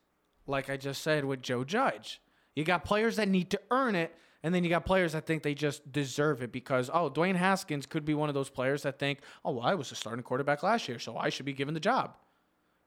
like 0.46 0.70
I 0.70 0.76
just 0.76 1.02
said 1.02 1.24
with 1.24 1.42
Joe 1.42 1.64
Judge. 1.64 2.20
You 2.54 2.64
got 2.64 2.84
players 2.84 3.16
that 3.16 3.28
need 3.28 3.50
to 3.50 3.60
earn 3.70 3.94
it, 3.94 4.14
and 4.42 4.54
then 4.54 4.64
you 4.64 4.70
got 4.70 4.84
players 4.84 5.12
that 5.12 5.26
think 5.26 5.42
they 5.42 5.54
just 5.54 5.92
deserve 5.92 6.42
it 6.42 6.52
because 6.52 6.90
oh, 6.92 7.10
Dwayne 7.10 7.36
Haskins 7.36 7.86
could 7.86 8.04
be 8.04 8.14
one 8.14 8.28
of 8.28 8.34
those 8.34 8.50
players 8.50 8.82
that 8.82 8.98
think, 8.98 9.20
oh, 9.44 9.52
well, 9.52 9.66
I 9.66 9.74
was 9.74 9.92
a 9.92 9.94
starting 9.94 10.22
quarterback 10.22 10.62
last 10.62 10.88
year, 10.88 10.98
so 10.98 11.16
I 11.16 11.28
should 11.28 11.46
be 11.46 11.52
given 11.52 11.74
the 11.74 11.80
job. 11.80 12.16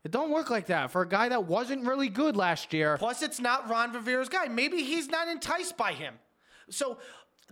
It 0.03 0.11
don't 0.11 0.31
work 0.31 0.49
like 0.49 0.67
that 0.67 0.91
for 0.91 1.01
a 1.01 1.07
guy 1.07 1.29
that 1.29 1.45
wasn't 1.45 1.85
really 1.85 2.09
good 2.09 2.35
last 2.35 2.73
year. 2.73 2.97
Plus, 2.97 3.21
it's 3.21 3.39
not 3.39 3.69
Ron 3.69 3.93
Rivera's 3.93 4.29
guy. 4.29 4.47
Maybe 4.47 4.83
he's 4.83 5.07
not 5.07 5.27
enticed 5.29 5.77
by 5.77 5.93
him. 5.93 6.15
So, 6.69 6.97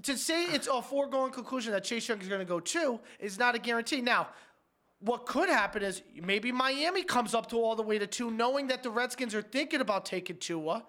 to 0.04 0.18
say 0.18 0.46
it's 0.46 0.68
a 0.68 0.82
foregone 0.82 1.32
conclusion 1.32 1.72
that 1.74 1.84
Chase 1.84 2.08
Young 2.08 2.20
is 2.22 2.28
going 2.28 2.40
to 2.40 2.46
go 2.46 2.60
two 2.60 3.00
is 3.20 3.38
not 3.40 3.56
a 3.56 3.60
guarantee. 3.60 4.02
Now, 4.02 4.30
what 5.00 5.26
could 5.26 5.50
happen 5.50 5.82
is 5.82 6.02
maybe 6.22 6.52
Miami 6.52 7.04
comes 7.04 7.34
up 7.34 7.50
to 7.50 7.58
all 7.58 7.76
the 7.76 7.84
way 7.84 7.98
to 7.98 8.08
two, 8.08 8.32
knowing 8.32 8.68
that 8.68 8.84
the 8.84 8.90
Redskins 8.90 9.34
are 9.34 9.42
thinking 9.42 9.82
about 9.82 10.06
taking 10.06 10.38
Tua. 10.38 10.84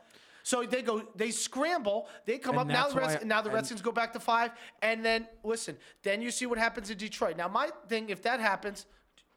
So 0.45 0.65
they 0.65 0.83
go, 0.83 1.05
they 1.15 1.31
scramble, 1.31 2.09
they 2.27 2.39
come 2.39 2.59
And 2.59 2.63
up. 2.63 2.67
Now 2.67 2.89
the, 2.89 3.01
Reds, 3.01 3.23
why- 3.23 3.29
now 3.29 3.41
the 3.41 3.51
Redskins 3.51 3.81
go 3.81 3.93
back 3.93 4.13
to 4.15 4.21
five, 4.21 4.51
and 4.83 5.05
then 5.05 5.29
listen. 5.45 5.77
Then 6.03 6.21
you 6.21 6.31
see 6.33 6.47
what 6.47 6.59
happens 6.59 6.91
in 6.91 6.99
Detroit. 6.99 7.37
Now 7.37 7.49
my 7.49 7.71
thing, 7.89 8.11
if 8.11 8.23
that 8.23 8.41
happens, 8.41 8.87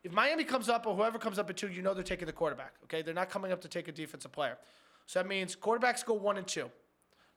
if 0.05 0.13
Miami 0.13 0.43
comes 0.43 0.69
up 0.69 0.85
or 0.85 0.95
whoever 0.95 1.17
comes 1.17 1.39
up 1.39 1.49
at 1.49 1.57
two, 1.57 1.67
you 1.67 1.81
know 1.81 1.95
they're 1.95 2.03
taking 2.03 2.27
the 2.27 2.31
quarterback. 2.31 2.73
Okay, 2.83 3.01
they're 3.01 3.13
not 3.13 3.31
coming 3.31 3.51
up 3.51 3.59
to 3.61 3.67
take 3.67 3.87
a 3.87 3.91
defensive 3.91 4.31
player. 4.31 4.55
So 5.07 5.19
that 5.19 5.27
means 5.27 5.55
quarterbacks 5.55 6.05
go 6.05 6.13
one 6.13 6.37
and 6.37 6.45
two. 6.45 6.69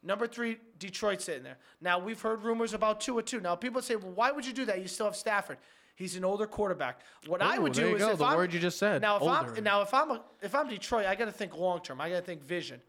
Number 0.02 0.26
three, 0.26 0.58
Detroit 0.78 1.22
sitting 1.22 1.42
there. 1.42 1.56
Now 1.80 1.98
we've 1.98 2.20
heard 2.20 2.42
rumors 2.42 2.74
about 2.74 3.00
two 3.00 3.16
or 3.16 3.22
two. 3.22 3.40
Now 3.40 3.56
people 3.56 3.80
say, 3.80 3.96
well, 3.96 4.12
why 4.12 4.30
would 4.30 4.46
you 4.46 4.52
do 4.52 4.66
that? 4.66 4.82
You 4.82 4.86
still 4.86 5.06
have 5.06 5.16
Stafford. 5.16 5.56
He's 5.96 6.14
an 6.14 6.24
older 6.24 6.46
quarterback. 6.46 7.00
What 7.26 7.42
I 7.42 7.56
oh, 7.56 7.62
would 7.62 7.74
there 7.74 7.88
do 7.88 7.96
is 7.96 8.02
go, 8.02 8.10
if 8.10 8.18
the 8.18 8.24
I'm, 8.26 8.36
word 8.36 8.52
you 8.52 8.60
just 8.60 8.78
said, 8.78 9.00
Now 9.00 9.16
if 9.16 9.22
older. 9.22 9.54
I'm 9.56 9.64
now 9.64 9.80
if 9.80 9.94
I'm 9.94 10.10
a, 10.10 10.20
if 10.42 10.54
I'm 10.54 10.68
Detroit, 10.68 11.06
I 11.06 11.14
got 11.14 11.24
to 11.24 11.32
think 11.32 11.56
long 11.56 11.80
term. 11.80 12.02
I 12.02 12.10
got 12.10 12.16
to 12.16 12.22
think 12.22 12.44
vision. 12.44 12.80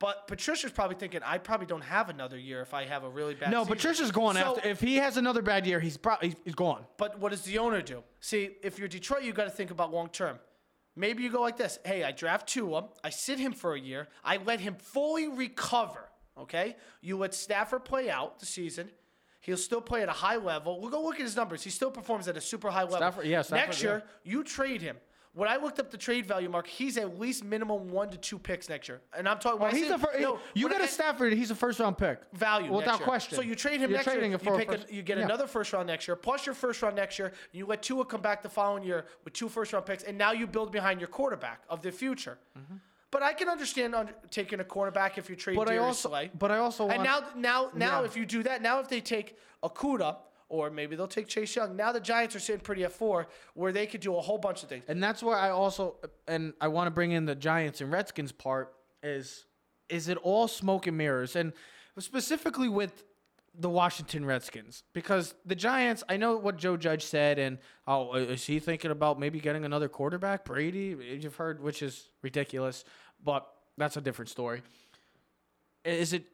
But 0.00 0.26
Patricia's 0.26 0.72
probably 0.72 0.96
thinking, 0.96 1.20
I 1.22 1.36
probably 1.38 1.66
don't 1.66 1.82
have 1.82 2.08
another 2.08 2.38
year 2.38 2.62
if 2.62 2.72
I 2.72 2.86
have 2.86 3.04
a 3.04 3.08
really 3.08 3.34
bad. 3.34 3.50
No, 3.50 3.62
season. 3.62 3.76
Patricia's 3.76 4.10
going 4.10 4.36
So- 4.36 4.56
after. 4.56 4.68
If 4.68 4.80
he 4.80 4.96
has 4.96 5.18
another 5.18 5.42
bad 5.42 5.66
year, 5.66 5.78
he's 5.78 5.98
probably 5.98 6.34
he's 6.42 6.54
gone. 6.54 6.84
But 6.96 7.18
what 7.20 7.30
does 7.32 7.42
the 7.42 7.58
owner 7.58 7.82
do? 7.82 8.02
See, 8.18 8.56
if 8.62 8.78
you're 8.78 8.88
Detroit, 8.88 9.22
you 9.22 9.32
got 9.32 9.44
to 9.44 9.50
think 9.50 9.70
about 9.70 9.92
long 9.92 10.08
term. 10.08 10.40
Maybe 10.96 11.22
you 11.22 11.30
go 11.30 11.42
like 11.42 11.58
this: 11.58 11.78
Hey, 11.84 12.02
I 12.02 12.12
draft 12.12 12.48
Tua, 12.48 12.88
I 13.04 13.10
sit 13.10 13.38
him 13.38 13.52
for 13.52 13.74
a 13.74 13.80
year, 13.80 14.08
I 14.24 14.38
let 14.38 14.60
him 14.60 14.74
fully 14.74 15.28
recover. 15.28 16.08
Okay, 16.38 16.76
you 17.02 17.18
let 17.18 17.34
Stafford 17.34 17.84
play 17.84 18.08
out 18.10 18.40
the 18.40 18.46
season. 18.46 18.90
He'll 19.42 19.56
still 19.58 19.80
play 19.82 20.02
at 20.02 20.08
a 20.08 20.12
high 20.12 20.36
level. 20.36 20.80
We'll 20.80 20.90
go 20.90 21.02
look 21.02 21.14
at 21.16 21.22
his 21.22 21.36
numbers. 21.36 21.62
He 21.62 21.70
still 21.70 21.90
performs 21.90 22.28
at 22.28 22.36
a 22.36 22.40
super 22.40 22.70
high 22.70 22.82
level. 22.82 22.98
Stafford- 22.98 23.26
yeah, 23.26 23.42
Stafford, 23.42 23.66
next 23.68 23.82
yeah. 23.82 23.90
year, 23.90 24.02
you 24.24 24.44
trade 24.44 24.80
him. 24.82 24.96
When 25.32 25.48
I 25.48 25.56
looked 25.58 25.78
up 25.78 25.92
the 25.92 25.96
trade 25.96 26.26
value, 26.26 26.48
Mark, 26.48 26.66
he's 26.66 26.96
at 26.96 27.20
least 27.20 27.44
minimum 27.44 27.88
one 27.90 28.10
to 28.10 28.16
two 28.16 28.36
picks 28.36 28.68
next 28.68 28.88
year. 28.88 29.00
And 29.16 29.28
I'm 29.28 29.38
talking. 29.38 29.60
Well, 29.60 29.70
oh, 29.70 29.74
I 29.74 29.76
he's 29.76 29.86
say- 29.86 29.92
the 29.92 29.98
first. 29.98 30.18
no, 30.18 30.40
you 30.54 30.68
got 30.68 30.80
I- 30.80 30.84
a 30.84 30.88
Stafford. 30.88 31.32
He's 31.34 31.52
a 31.52 31.54
first 31.54 31.78
round 31.78 31.96
pick. 31.98 32.18
value 32.32 32.72
without 32.72 33.00
question. 33.02 33.36
So 33.36 33.42
you 33.42 33.54
trade 33.54 33.80
him 33.80 33.90
You're 33.90 33.98
next 33.98 34.06
year. 34.12 34.24
you, 34.24 34.34
a 34.34 34.38
pick 34.38 34.68
first- 34.68 34.90
a, 34.90 34.94
you 34.94 35.02
get 35.02 35.18
yeah. 35.18 35.24
another 35.24 35.46
first 35.46 35.72
round 35.72 35.86
next 35.86 36.08
year, 36.08 36.16
plus 36.16 36.46
your 36.46 36.54
first 36.56 36.82
round 36.82 36.96
next 36.96 37.16
year. 37.18 37.32
You 37.52 37.64
let 37.66 37.80
Tua 37.82 38.04
come 38.04 38.20
back 38.20 38.42
the 38.42 38.48
following 38.48 38.82
year 38.82 39.06
with 39.24 39.32
two 39.32 39.48
first 39.48 39.72
round 39.72 39.86
picks, 39.86 40.02
and 40.02 40.18
now 40.18 40.32
you 40.32 40.48
build 40.48 40.72
behind 40.72 40.98
your 41.00 41.08
quarterback 41.08 41.62
of 41.68 41.80
the 41.80 41.92
future. 41.92 42.38
Mm-hmm. 42.58 42.76
But 43.12 43.22
I 43.22 43.32
can 43.32 43.48
understand 43.48 43.94
under, 43.94 44.12
taking 44.30 44.58
a 44.60 44.64
cornerback 44.64 45.16
if 45.18 45.30
you 45.30 45.36
trade 45.36 45.56
But 45.56 45.68
I 45.68 45.74
Darius 45.74 45.86
also, 46.04 46.08
Slay. 46.10 46.30
but 46.36 46.50
I 46.50 46.58
also 46.58 46.84
want. 46.86 46.94
and 46.96 47.04
now, 47.04 47.20
now, 47.36 47.70
now, 47.74 48.00
Yeah. 48.00 48.06
if 48.06 48.16
you 48.16 48.26
do 48.26 48.42
that, 48.44 48.62
now 48.62 48.80
if 48.80 48.88
they 48.88 49.00
take 49.00 49.36
Okudah. 49.62 50.16
Or 50.50 50.68
maybe 50.68 50.96
they'll 50.96 51.06
take 51.06 51.28
Chase 51.28 51.54
Young. 51.54 51.76
Now 51.76 51.92
the 51.92 52.00
Giants 52.00 52.34
are 52.34 52.40
sitting 52.40 52.60
pretty 52.60 52.84
at 52.84 52.92
four, 52.92 53.28
where 53.54 53.70
they 53.70 53.86
could 53.86 54.00
do 54.00 54.16
a 54.16 54.20
whole 54.20 54.36
bunch 54.36 54.62
of 54.64 54.68
things. 54.68 54.84
And 54.88 55.02
that's 55.02 55.22
where 55.22 55.36
I 55.36 55.50
also 55.50 55.96
and 56.26 56.52
I 56.60 56.68
want 56.68 56.88
to 56.88 56.90
bring 56.90 57.12
in 57.12 57.24
the 57.24 57.36
Giants 57.36 57.80
and 57.80 57.90
Redskins 57.90 58.32
part 58.32 58.74
is 59.02 59.46
is 59.88 60.08
it 60.08 60.18
all 60.18 60.48
smoke 60.48 60.86
and 60.86 60.98
mirrors 60.98 61.36
and 61.36 61.52
specifically 61.98 62.68
with 62.68 63.04
the 63.58 63.68
Washington 63.68 64.24
Redskins 64.24 64.84
because 64.92 65.34
the 65.44 65.54
Giants 65.54 66.04
I 66.08 66.16
know 66.16 66.36
what 66.36 66.56
Joe 66.56 66.76
Judge 66.76 67.04
said 67.04 67.38
and 67.38 67.58
oh 67.86 68.14
is 68.14 68.44
he 68.44 68.58
thinking 68.58 68.90
about 68.90 69.18
maybe 69.18 69.40
getting 69.40 69.64
another 69.64 69.88
quarterback 69.88 70.44
Brady 70.44 70.96
you've 71.20 71.36
heard 71.36 71.62
which 71.62 71.82
is 71.82 72.10
ridiculous 72.22 72.84
but 73.22 73.48
that's 73.76 73.96
a 73.96 74.00
different 74.00 74.28
story 74.28 74.62
is 75.84 76.12
it 76.12 76.24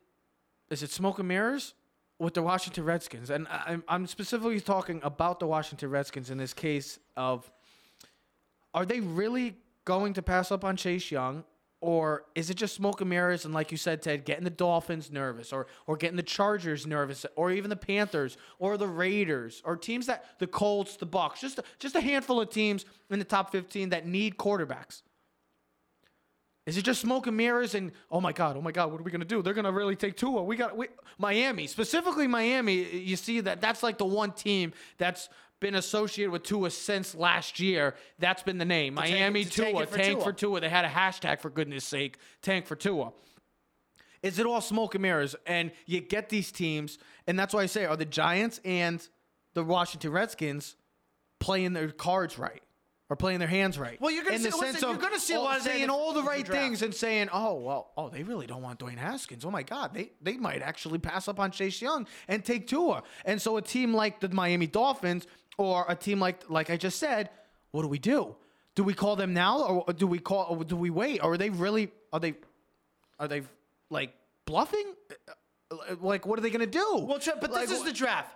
is 0.70 0.82
it 0.82 0.90
smoke 0.90 1.18
and 1.18 1.28
mirrors 1.28 1.74
with 2.18 2.34
the 2.34 2.42
Washington 2.42 2.84
Redskins 2.84 3.30
and 3.30 3.46
I'm 3.50 3.84
I'm 3.88 4.06
specifically 4.06 4.60
talking 4.60 5.00
about 5.02 5.38
the 5.40 5.46
Washington 5.46 5.90
Redskins 5.90 6.30
in 6.30 6.38
this 6.38 6.54
case 6.54 6.98
of 7.16 7.50
are 8.74 8.84
they 8.84 9.00
really 9.00 9.56
going 9.86 10.12
to 10.12 10.22
pass 10.22 10.52
up 10.52 10.64
on 10.64 10.76
Chase 10.76 11.10
Young? 11.10 11.44
Or 11.80 12.24
is 12.34 12.50
it 12.50 12.54
just 12.54 12.74
smoke 12.74 13.00
and 13.00 13.10
mirrors 13.10 13.44
and 13.44 13.54
like 13.54 13.70
you 13.70 13.76
said, 13.78 14.02
Ted, 14.02 14.24
getting 14.24 14.44
the 14.44 14.50
Dolphins 14.50 15.10
nervous 15.10 15.52
or 15.52 15.66
or 15.86 15.96
getting 15.96 16.16
the 16.16 16.22
Chargers 16.22 16.86
nervous 16.86 17.24
or 17.36 17.50
even 17.50 17.70
the 17.70 17.76
Panthers 17.76 18.36
or 18.58 18.76
the 18.76 18.88
Raiders 18.88 19.62
or 19.64 19.76
teams 19.76 20.06
that 20.06 20.24
the 20.38 20.46
Colts, 20.46 20.96
the 20.96 21.06
Bucks, 21.06 21.40
just 21.40 21.60
just 21.78 21.94
a 21.94 22.00
handful 22.00 22.40
of 22.40 22.50
teams 22.50 22.86
in 23.10 23.18
the 23.18 23.24
top 23.24 23.52
15 23.52 23.90
that 23.90 24.06
need 24.06 24.36
quarterbacks. 24.36 25.02
Is 26.66 26.76
it 26.76 26.82
just 26.82 27.00
smoke 27.00 27.28
and 27.28 27.36
mirrors 27.36 27.76
and 27.76 27.92
oh 28.10 28.20
my 28.20 28.32
god, 28.32 28.56
oh 28.56 28.60
my 28.60 28.72
god, 28.72 28.90
what 28.90 29.00
are 29.00 29.04
we 29.04 29.12
gonna 29.12 29.24
do? 29.24 29.40
They're 29.40 29.54
gonna 29.54 29.70
really 29.72 29.94
take 29.94 30.16
Tua. 30.16 30.42
We 30.42 30.56
got 30.56 30.76
we, 30.76 30.88
Miami, 31.16 31.68
specifically 31.68 32.26
Miami. 32.26 32.82
You 32.98 33.16
see 33.16 33.40
that 33.40 33.60
that's 33.60 33.84
like 33.84 33.98
the 33.98 34.04
one 34.04 34.32
team 34.32 34.72
that's 34.98 35.28
been 35.60 35.76
associated 35.76 36.32
with 36.32 36.42
Tua 36.42 36.70
since 36.70 37.14
last 37.14 37.60
year. 37.60 37.94
That's 38.18 38.42
been 38.42 38.58
the 38.58 38.64
name. 38.64 38.96
tank- 38.96 39.10
Miami 39.10 39.44
to 39.44 39.50
tank 39.50 39.76
Tua, 39.76 39.86
for 39.86 39.96
tank 39.96 40.14
Tua. 40.16 40.24
for 40.24 40.32
Tua. 40.32 40.60
They 40.60 40.68
had 40.68 40.84
a 40.84 40.88
hashtag 40.88 41.40
for 41.40 41.50
goodness 41.50 41.84
sake, 41.84 42.18
tank 42.42 42.66
for 42.66 42.74
Tua. 42.74 43.12
Is 44.22 44.40
it 44.40 44.46
all 44.46 44.60
smoke 44.60 44.96
and 44.96 45.02
mirrors? 45.02 45.36
And 45.46 45.70
you 45.86 46.00
get 46.00 46.30
these 46.30 46.50
teams, 46.50 46.98
and 47.28 47.38
that's 47.38 47.54
why 47.54 47.62
I 47.62 47.66
say, 47.66 47.84
are 47.84 47.96
the 47.96 48.04
Giants 48.04 48.60
and 48.64 49.06
the 49.54 49.62
Washington 49.62 50.10
Redskins 50.10 50.74
playing 51.38 51.74
their 51.74 51.90
cards 51.92 52.38
right? 52.38 52.62
Are 53.08 53.16
playing 53.16 53.38
their 53.38 53.48
hands 53.48 53.78
right. 53.78 54.00
Well, 54.00 54.10
you're 54.10 54.24
gonna 54.24 54.36
in 54.36 54.42
see- 54.42 54.50
listen, 54.50 54.88
you're 54.88 54.98
gonna 54.98 55.20
see 55.20 55.34
a 55.34 55.40
lot 55.40 55.58
of 55.58 55.62
saying 55.62 55.90
all 55.90 56.12
the 56.12 56.22
right 56.22 56.46
things 56.46 56.82
and 56.82 56.94
saying, 56.94 57.28
"Oh 57.32 57.54
well, 57.54 57.92
oh 57.96 58.08
they 58.08 58.22
really 58.22 58.46
don't 58.46 58.62
want 58.62 58.80
Dwayne 58.80 58.98
Haskins. 58.98 59.44
Oh 59.44 59.50
my 59.50 59.62
God, 59.62 59.94
they 59.94 60.10
they 60.20 60.36
might 60.36 60.62
actually 60.62 60.98
pass 60.98 61.28
up 61.28 61.38
on 61.38 61.50
Chase 61.50 61.80
Young 61.80 62.06
and 62.26 62.44
take 62.44 62.66
Tua." 62.66 63.02
And 63.24 63.40
so 63.40 63.56
a 63.56 63.62
team 63.62 63.94
like 63.94 64.20
the 64.20 64.28
Miami 64.28 64.66
Dolphins 64.66 65.26
or 65.56 65.84
a 65.88 65.94
team 65.94 66.18
like 66.18 66.48
like 66.50 66.68
I 66.70 66.76
just 66.76 66.98
said, 66.98 67.30
what 67.70 67.82
do 67.82 67.88
we 67.88 67.98
do? 67.98 68.34
Do 68.74 68.84
we 68.84 68.92
call 68.94 69.16
them 69.16 69.32
now 69.32 69.62
or 69.62 69.92
do 69.92 70.06
we 70.06 70.18
call 70.18 70.46
or 70.50 70.64
do 70.64 70.76
we 70.76 70.90
wait? 70.90 71.20
Or 71.22 71.32
are 71.32 71.38
they 71.38 71.50
really 71.50 71.90
are 72.12 72.20
they 72.20 72.34
are 73.18 73.28
they 73.28 73.42
like 73.90 74.14
bluffing? 74.46 74.94
Uh, 75.10 75.96
Like 76.00 76.26
what 76.26 76.38
are 76.38 76.42
they 76.42 76.50
going 76.50 76.60
to 76.60 76.66
do? 76.66 77.06
Well, 77.06 77.20
but 77.40 77.50
Like, 77.50 77.68
this 77.68 77.78
is 77.78 77.84
the 77.84 77.92
draft. 77.92 78.34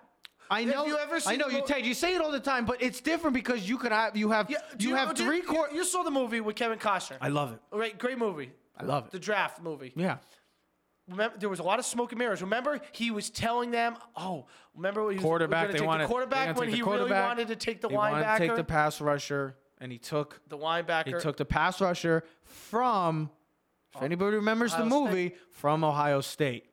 I 0.53 0.63
Have 0.63 0.75
know. 0.75 0.85
you 0.87 0.99
ever 0.99 1.19
I 1.27 1.37
know 1.37 1.47
you, 1.49 1.63
Ted. 1.65 1.87
You 1.87 1.95
say 1.95 2.15
it 2.15 2.21
all 2.21 2.33
the 2.33 2.41
time, 2.41 2.65
but 2.65 2.83
it's 2.83 3.01
different 3.01 3.35
because 3.35 3.69
you 3.69 3.79
could 3.79 3.93
have 3.93 4.17
you 4.17 4.31
have 4.31 4.51
Yeah, 4.51 4.59
do 4.77 4.89
you, 4.89 4.97
have 4.97 5.15
do 5.15 5.25
three 5.25 5.37
you, 5.39 5.43
quarters. 5.45 5.75
You 5.75 5.85
saw 5.85 6.03
the 6.03 6.11
movie 6.11 6.41
with 6.41 6.57
Kevin 6.57 6.79
Costner. 6.79 7.17
I 7.21 7.29
love 7.29 7.53
it. 7.53 7.61
Right, 7.77 7.97
great 7.97 8.19
movie. 8.19 8.51
I 8.77 8.85
love 8.85 9.07
it. 9.07 9.13
The 9.13 9.19
draft 9.21 9.63
movie. 9.63 9.93
Yeah. 9.95 10.17
Remember, 11.09 11.37
there 11.39 11.49
was 11.49 11.59
a 11.59 11.63
lot 11.65 11.79
of 11.79 11.85
smoke 11.85 12.13
and 12.13 12.19
mirrors. 12.19 12.41
Remember, 12.41 12.81
he 12.93 13.11
was 13.11 13.31
telling 13.31 13.71
them, 13.73 13.97
"Oh, 14.17 14.47
remember 14.77 15.03
when 15.05 15.13
he 15.13 15.17
was, 15.17 15.25
we're 15.25 15.29
Quarterback. 15.29 15.63
gonna 15.65 15.73
They 15.73 15.79
take 15.81 15.87
wanted 15.89 16.05
the 16.05 16.09
quarterback 16.09 16.47
they 16.47 16.47
when 16.53 16.57
wanted 16.57 16.71
to 16.71 16.77
he 16.77 16.77
take 16.77 16.85
the 16.85 16.91
really 16.91 16.99
quarterback. 16.99 17.29
wanted 17.29 17.49
to 17.49 17.57
take 17.57 17.81
the 17.81 17.89
He 17.89 17.95
linebacker, 17.95 18.13
wanted 18.13 18.39
to 18.39 18.47
take 18.47 18.57
the 18.57 18.65
pass 18.65 19.01
rusher, 19.01 19.57
and 19.79 19.93
he 19.93 19.99
took 19.99 20.41
the 20.49 20.57
linebacker. 20.59 21.07
he 21.07 21.13
took 21.21 21.37
the 21.37 21.45
pass 21.45 21.81
rusher 21.81 22.25
from. 22.45 23.31
If 23.95 24.03
oh. 24.03 24.05
anybody 24.05 24.37
remembers 24.37 24.71
the 24.73 24.83
Ohio 24.83 24.89
State. 24.91 25.11
movie 25.11 25.35
from 25.51 25.83
Ohio 25.85 26.21
State. 26.21 26.67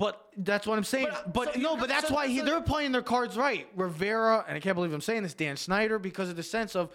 But 0.00 0.18
that's 0.38 0.66
what 0.66 0.78
I'm 0.78 0.84
saying. 0.84 1.08
But, 1.10 1.32
But, 1.34 1.48
uh, 1.48 1.52
so 1.52 1.60
no, 1.60 1.76
but 1.76 1.88
that's 1.90 2.08
so- 2.08 2.14
why 2.14 2.26
he, 2.26 2.38
so- 2.38 2.46
they're 2.46 2.62
playing 2.62 2.90
their 2.92 3.02
cards 3.02 3.36
right. 3.36 3.68
Rivera, 3.76 4.44
and 4.48 4.56
I 4.56 4.60
can't 4.60 4.74
believe 4.74 4.92
I'm 4.94 5.02
saying 5.02 5.22
this, 5.24 5.34
Dan 5.34 5.56
Snyder, 5.58 5.98
because 5.98 6.30
of 6.30 6.36
the 6.36 6.42
sense 6.42 6.74
of 6.74 6.88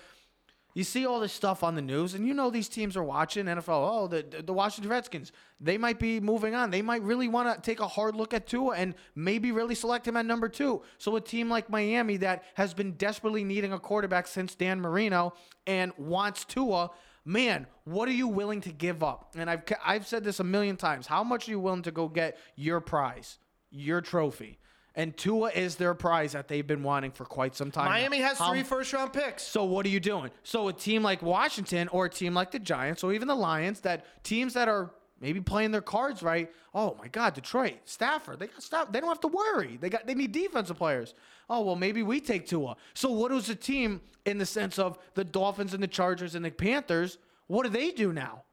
you 0.74 0.84
see 0.84 1.06
all 1.06 1.20
this 1.20 1.32
stuff 1.32 1.64
on 1.64 1.76
the 1.76 1.82
news, 1.82 2.16
and 2.16 2.28
you 2.28 2.34
know 2.34 2.50
these 2.50 2.68
teams 2.68 2.98
are 2.98 3.04
watching 3.04 3.46
NFL. 3.46 3.70
Oh, 3.70 4.08
the 4.08 4.24
the 4.44 4.52
Washington 4.54 4.90
Redskins, 4.92 5.32
they 5.62 5.78
might 5.78 6.00
be 6.00 6.20
moving 6.20 6.56
on. 6.56 6.72
They 6.72 6.82
might 6.82 7.02
really 7.04 7.28
want 7.30 7.56
to 7.56 7.62
take 7.62 7.80
a 7.80 7.88
hard 7.88 8.16
look 8.16 8.34
at 8.34 8.46
Tua 8.48 8.76
and 8.76 8.96
maybe 9.14 9.52
really 9.54 9.76
select 9.76 10.06
him 10.08 10.18
at 10.18 10.26
number 10.26 10.50
two. 10.50 10.82
So 10.98 11.16
a 11.16 11.22
team 11.22 11.48
like 11.50 11.70
Miami 11.70 12.18
that 12.18 12.44
has 12.56 12.74
been 12.74 12.94
desperately 12.94 13.44
needing 13.44 13.72
a 13.72 13.80
quarterback 13.80 14.26
since 14.28 14.56
Dan 14.56 14.82
Marino 14.82 15.34
and 15.68 15.94
wants 15.98 16.44
Tua. 16.44 16.90
Man, 17.26 17.66
what 17.86 18.08
are 18.08 18.14
you 18.14 18.28
willing 18.28 18.62
to 18.62 18.72
give 18.72 19.04
up? 19.04 19.34
And 19.36 19.50
I've 19.50 19.64
I've 19.84 20.08
said 20.08 20.24
this 20.24 20.40
a 20.40 20.44
million 20.44 20.78
times. 20.78 21.08
How 21.08 21.24
much 21.24 21.48
are 21.48 21.52
you 21.52 21.60
willing 21.60 21.82
to 21.84 21.92
go 21.92 22.08
get 22.08 22.38
your 22.56 22.80
prize, 22.80 23.40
your 23.72 24.00
trophy? 24.02 24.60
And 24.98 25.18
Tua 25.18 25.50
is 25.50 25.76
their 25.76 25.94
prize 25.94 26.32
that 26.32 26.48
they've 26.48 26.66
been 26.66 26.82
wanting 26.82 27.12
for 27.12 27.26
quite 27.26 27.54
some 27.54 27.70
time. 27.70 27.86
now. 27.86 27.92
Miami 27.92 28.22
has 28.22 28.38
three 28.38 28.64
first 28.64 28.94
round 28.94 29.12
picks. 29.12 29.44
so 29.44 29.66
what 29.66 29.86
are 29.86 29.90
you 29.90 30.00
doing? 30.00 30.32
So 30.44 30.70
a 30.70 30.74
team 30.74 31.04
like 31.04 31.22
Washington 31.22 31.90
or 31.90 32.06
a 32.06 32.10
team 32.10 32.34
like 32.34 32.52
the 32.52 32.60
Giants 32.60 33.04
or 33.04 33.12
even 33.12 33.28
the 33.28 33.36
Lions, 33.36 33.82
that 33.82 34.06
teams 34.24 34.54
that 34.54 34.70
are 34.70 34.92
maybe 35.22 35.42
playing 35.42 35.72
their 35.72 35.82
cards 35.82 36.22
right. 36.24 36.52
Oh 36.74 36.96
my 37.00 37.08
God, 37.08 37.34
Detroit, 37.34 37.78
Stafford, 37.86 38.40
they 38.40 38.48
got 38.48 38.62
Stafford. 38.62 38.94
They 38.94 39.00
don't 39.00 39.10
have 39.10 39.22
to 39.22 39.28
worry. 39.28 39.78
They 39.80 39.90
got 39.90 40.06
they 40.08 40.14
need 40.14 40.32
defensive 40.32 40.78
players. 40.78 41.14
Oh 41.50 41.62
well, 41.62 41.76
maybe 41.76 42.04
we 42.04 42.20
take 42.20 42.48
Tua. 42.48 42.76
So 42.94 43.12
what 43.12 43.32
is 43.32 43.48
the 43.48 43.56
team 43.56 44.02
in 44.26 44.38
the 44.38 44.46
sense 44.46 44.80
of 44.80 44.98
the 45.14 45.24
Dolphins 45.24 45.74
and 45.74 45.82
the 45.82 45.88
Chargers 45.88 46.36
and 46.36 46.44
the 46.44 46.52
Panthers? 46.52 47.18
What 47.48 47.64
do 47.64 47.70
they 47.70 47.92
do 47.92 48.12
now? 48.12 48.44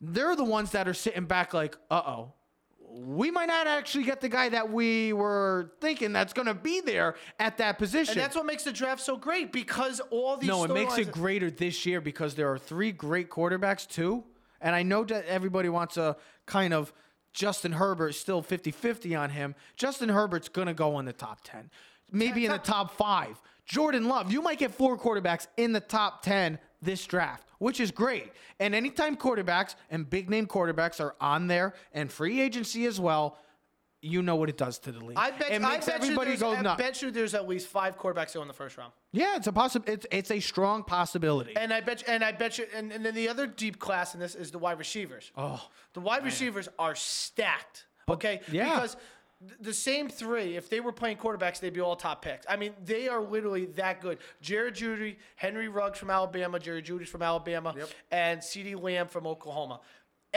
They're 0.00 0.36
the 0.36 0.44
ones 0.44 0.72
that 0.72 0.88
are 0.88 0.94
sitting 0.94 1.24
back 1.24 1.54
like, 1.54 1.76
uh 1.90 2.02
oh. 2.06 2.32
We 2.88 3.30
might 3.30 3.46
not 3.46 3.66
actually 3.66 4.04
get 4.04 4.20
the 4.22 4.28
guy 4.28 4.48
that 4.50 4.70
we 4.70 5.12
were 5.12 5.72
thinking 5.80 6.12
that's 6.12 6.32
going 6.32 6.46
to 6.46 6.54
be 6.54 6.80
there 6.80 7.16
at 7.38 7.58
that 7.58 7.78
position. 7.78 8.12
And 8.12 8.20
that's 8.22 8.36
what 8.36 8.46
makes 8.46 8.62
the 8.62 8.72
draft 8.72 9.02
so 9.02 9.16
great 9.16 9.52
because 9.52 10.00
all 10.10 10.36
these 10.38 10.48
No, 10.48 10.64
it 10.64 10.70
makes 10.70 10.96
it 10.96 11.12
greater 11.12 11.50
this 11.50 11.84
year 11.84 12.00
because 12.00 12.36
there 12.36 12.50
are 12.50 12.58
three 12.58 12.92
great 12.92 13.28
quarterbacks 13.28 13.86
too. 13.86 14.24
And 14.66 14.74
I 14.74 14.82
know 14.82 15.04
that 15.04 15.26
everybody 15.26 15.68
wants 15.68 15.96
a 15.96 16.16
kind 16.44 16.74
of 16.74 16.92
Justin 17.32 17.70
Herbert 17.70 18.16
still 18.16 18.42
50-50 18.42 19.16
on 19.16 19.30
him. 19.30 19.54
Justin 19.76 20.08
Herbert's 20.08 20.48
going 20.48 20.66
to 20.66 20.74
go 20.74 20.98
in 20.98 21.04
the 21.04 21.12
top 21.12 21.38
10. 21.44 21.70
Maybe 22.10 22.46
in 22.46 22.50
the 22.50 22.58
top 22.58 22.90
5. 22.96 23.40
Jordan 23.64 24.08
Love, 24.08 24.32
you 24.32 24.42
might 24.42 24.58
get 24.58 24.74
four 24.74 24.98
quarterbacks 24.98 25.46
in 25.56 25.72
the 25.72 25.78
top 25.78 26.24
10 26.24 26.58
this 26.82 27.06
draft, 27.06 27.46
which 27.60 27.78
is 27.78 27.92
great. 27.92 28.32
And 28.58 28.74
anytime 28.74 29.16
quarterbacks 29.16 29.76
and 29.88 30.10
big 30.10 30.28
name 30.28 30.48
quarterbacks 30.48 30.98
are 31.00 31.14
on 31.20 31.46
there 31.46 31.72
and 31.92 32.10
free 32.10 32.40
agency 32.40 32.86
as 32.86 32.98
well, 32.98 33.38
you 34.06 34.22
know 34.22 34.36
what 34.36 34.48
it 34.48 34.56
does 34.56 34.78
to 34.80 34.92
the 34.92 35.04
league. 35.04 35.18
I 35.18 35.30
bet, 35.30 35.50
it 35.50 35.62
I 35.62 35.78
bet 35.78 35.88
everybody 35.88 36.32
you 36.32 36.36
go 36.36 36.50
there's, 36.50 36.58
I 36.58 36.62
nuts. 36.62 36.82
bet 36.82 37.02
you 37.02 37.10
there's 37.10 37.34
at 37.34 37.48
least 37.48 37.66
five 37.68 37.98
quarterbacks 37.98 38.34
go 38.34 38.42
in 38.42 38.48
the 38.48 38.54
first 38.54 38.76
round. 38.76 38.92
yeah, 39.12 39.36
it's 39.36 39.46
a 39.46 39.52
possi- 39.52 39.88
it's 39.88 40.06
it's 40.10 40.30
a 40.30 40.40
strong 40.40 40.82
possibility. 40.84 41.54
And 41.56 41.72
I 41.72 41.80
bet 41.80 42.02
you, 42.02 42.12
and 42.12 42.22
I 42.24 42.32
bet 42.32 42.58
you, 42.58 42.66
and, 42.74 42.92
and 42.92 43.04
then 43.04 43.14
the 43.14 43.28
other 43.28 43.46
deep 43.46 43.78
class 43.78 44.14
in 44.14 44.20
this 44.20 44.34
is 44.34 44.50
the 44.50 44.58
wide 44.58 44.78
receivers. 44.78 45.32
Oh, 45.36 45.62
the 45.94 46.00
wide 46.00 46.24
receivers 46.24 46.68
are 46.78 46.94
stacked. 46.94 47.86
okay, 48.08 48.40
yeah. 48.50 48.74
because 48.74 48.96
the 49.60 49.74
same 49.74 50.08
three, 50.08 50.56
if 50.56 50.70
they 50.70 50.80
were 50.80 50.92
playing 50.92 51.18
quarterbacks, 51.18 51.60
they'd 51.60 51.72
be 51.74 51.80
all 51.80 51.94
top 51.96 52.22
picks. 52.22 52.46
I 52.48 52.56
mean, 52.56 52.72
they 52.84 53.06
are 53.08 53.20
literally 53.20 53.66
that 53.66 54.00
good. 54.00 54.18
Jared 54.40 54.74
Jeudy, 54.74 55.16
Henry 55.36 55.68
Ruggs 55.68 55.98
from 55.98 56.10
Alabama, 56.10 56.58
Jared 56.58 56.86
Jeudy's 56.86 57.08
from 57.08 57.22
Alabama, 57.22 57.74
and 58.10 58.40
CeeDee 58.40 58.80
Lamb 58.80 59.08
from 59.08 59.26
Oklahoma. 59.26 59.80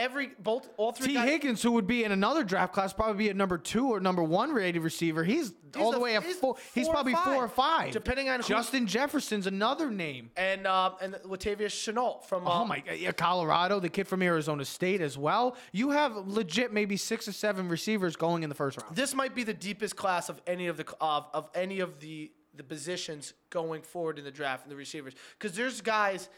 Every 0.00 0.30
both 0.38 0.68
all 0.78 0.92
three 0.92 1.08
T. 1.08 1.14
guys. 1.14 1.28
Higgins, 1.28 1.62
who 1.62 1.72
would 1.72 1.86
be 1.86 2.04
in 2.04 2.10
another 2.12 2.42
draft 2.42 2.72
class, 2.72 2.92
probably 2.94 3.24
be 3.24 3.28
a 3.28 3.34
number 3.34 3.58
two 3.58 3.88
or 3.88 4.00
number 4.00 4.22
one 4.22 4.50
rated 4.52 4.82
receiver. 4.82 5.22
He's, 5.24 5.52
all 5.78 5.90
a- 5.90 5.94
the 5.94 6.00
way 6.00 6.16
at 6.16 6.22
he's 6.22 6.36
four. 6.36 6.56
He's 6.74 6.88
probably 6.88 7.14
four 7.14 7.34
or 7.34 7.48
five, 7.48 7.92
depending 7.92 8.30
on 8.30 8.40
who- 8.40 8.48
Justin 8.48 8.86
Jefferson's 8.86 9.46
another 9.46 9.90
name. 9.90 10.30
and 10.38 10.66
um, 10.66 10.94
and 11.02 11.14
Latavius 11.24 11.66
Shenault 11.92 12.24
from 12.24 12.46
uh, 12.46 12.62
Oh 12.62 12.64
my 12.64 12.82
Yeah, 12.96 13.12
Colorado, 13.12 13.78
the 13.78 13.90
kid 13.90 14.08
from 14.08 14.22
Arizona 14.22 14.64
State 14.64 15.02
as 15.02 15.18
well. 15.18 15.54
You 15.72 15.90
have 15.90 16.16
legit 16.16 16.72
maybe 16.72 16.96
six 16.96 17.28
or 17.28 17.32
seven 17.32 17.68
receivers 17.68 18.16
going 18.16 18.42
in 18.42 18.48
the 18.48 18.54
first 18.54 18.80
round. 18.80 18.96
this 18.96 19.14
might 19.14 19.34
be 19.34 19.44
the 19.44 19.52
deepest 19.54 19.96
class 19.96 20.30
of 20.30 20.40
any 20.46 20.66
of 20.68 20.78
the 20.78 20.86
of, 21.00 21.26
of 21.34 21.50
any 21.54 21.80
of 21.80 22.00
the 22.00 22.32
the 22.54 22.64
positions 22.64 23.34
going 23.50 23.82
forward 23.82 24.18
in 24.18 24.24
the 24.24 24.30
draft 24.30 24.64
and 24.64 24.72
the 24.72 24.76
receivers 24.76 25.14
because 25.38 25.54
there's 25.56 25.80
guys 25.82 26.28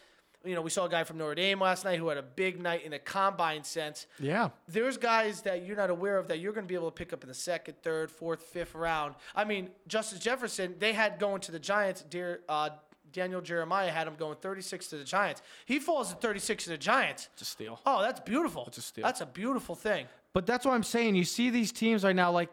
you 0.45 0.55
know 0.55 0.61
we 0.61 0.69
saw 0.69 0.85
a 0.85 0.89
guy 0.89 1.03
from 1.03 1.17
Notre 1.17 1.35
Dame 1.35 1.59
last 1.61 1.85
night 1.85 1.99
who 1.99 2.07
had 2.09 2.17
a 2.17 2.21
big 2.23 2.61
night 2.61 2.83
in 2.83 2.93
a 2.93 2.99
combine 2.99 3.63
sense 3.63 4.07
Yeah. 4.19 4.49
there's 4.67 4.97
guys 4.97 5.41
that 5.43 5.65
you're 5.65 5.77
not 5.77 5.89
aware 5.89 6.17
of 6.17 6.27
that 6.27 6.39
you're 6.39 6.53
going 6.53 6.65
to 6.65 6.67
be 6.69 6.75
able 6.75 6.91
to 6.91 6.95
pick 6.95 7.13
up 7.13 7.23
in 7.23 7.29
the 7.29 7.33
second 7.35 7.75
third 7.81 8.11
fourth 8.11 8.41
fifth 8.43 8.75
round 8.75 9.15
I 9.35 9.43
mean 9.45 9.69
Justice 9.87 10.19
Jefferson 10.19 10.75
they 10.79 10.93
had 10.93 11.19
going 11.19 11.41
to 11.41 11.51
the 11.51 11.59
Giants 11.59 12.01
dear 12.09 12.41
uh, 12.49 12.69
Daniel 13.11 13.41
Jeremiah 13.41 13.91
had 13.91 14.07
him 14.07 14.15
going 14.15 14.35
36 14.37 14.87
to 14.87 14.97
the 14.97 15.03
Giants 15.03 15.41
he 15.65 15.79
falls 15.79 16.11
at 16.11 16.19
36 16.21 16.63
to 16.65 16.69
the 16.71 16.77
Giants 16.77 17.29
It's 17.33 17.43
a 17.43 17.45
steal. 17.45 17.79
oh 17.85 18.01
that's 18.01 18.19
beautiful 18.19 18.67
a 18.75 18.81
steal. 18.81 19.03
that's 19.03 19.21
a 19.21 19.25
beautiful 19.25 19.75
thing 19.75 20.07
But 20.33 20.45
that's 20.45 20.65
what 20.65 20.73
I'm 20.73 20.83
saying. 20.83 21.15
You 21.15 21.23
see 21.25 21.51
these 21.51 21.71
teams 21.71 22.03
right 22.03 22.15
now, 22.15 22.31
like 22.31 22.49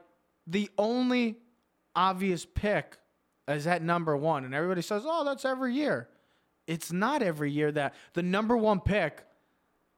the 0.47 0.69
only 0.79 1.37
obvious 1.97 2.47
pick 2.47 2.99
is 3.49 3.67
at 3.67 3.83
number 3.83 4.17
one, 4.17 4.45
and 4.45 4.55
everybody 4.55 4.83
says, 4.83 5.03
"Oh, 5.07 5.25
that's 5.25 5.45
every 5.45 5.75
year." 5.75 6.09
It's 6.71 6.93
not 6.93 7.21
every 7.21 7.51
year 7.51 7.73
that 7.73 7.97
the 8.13 8.23
number 8.23 8.57
one 8.57 8.79
pick, 8.79 9.25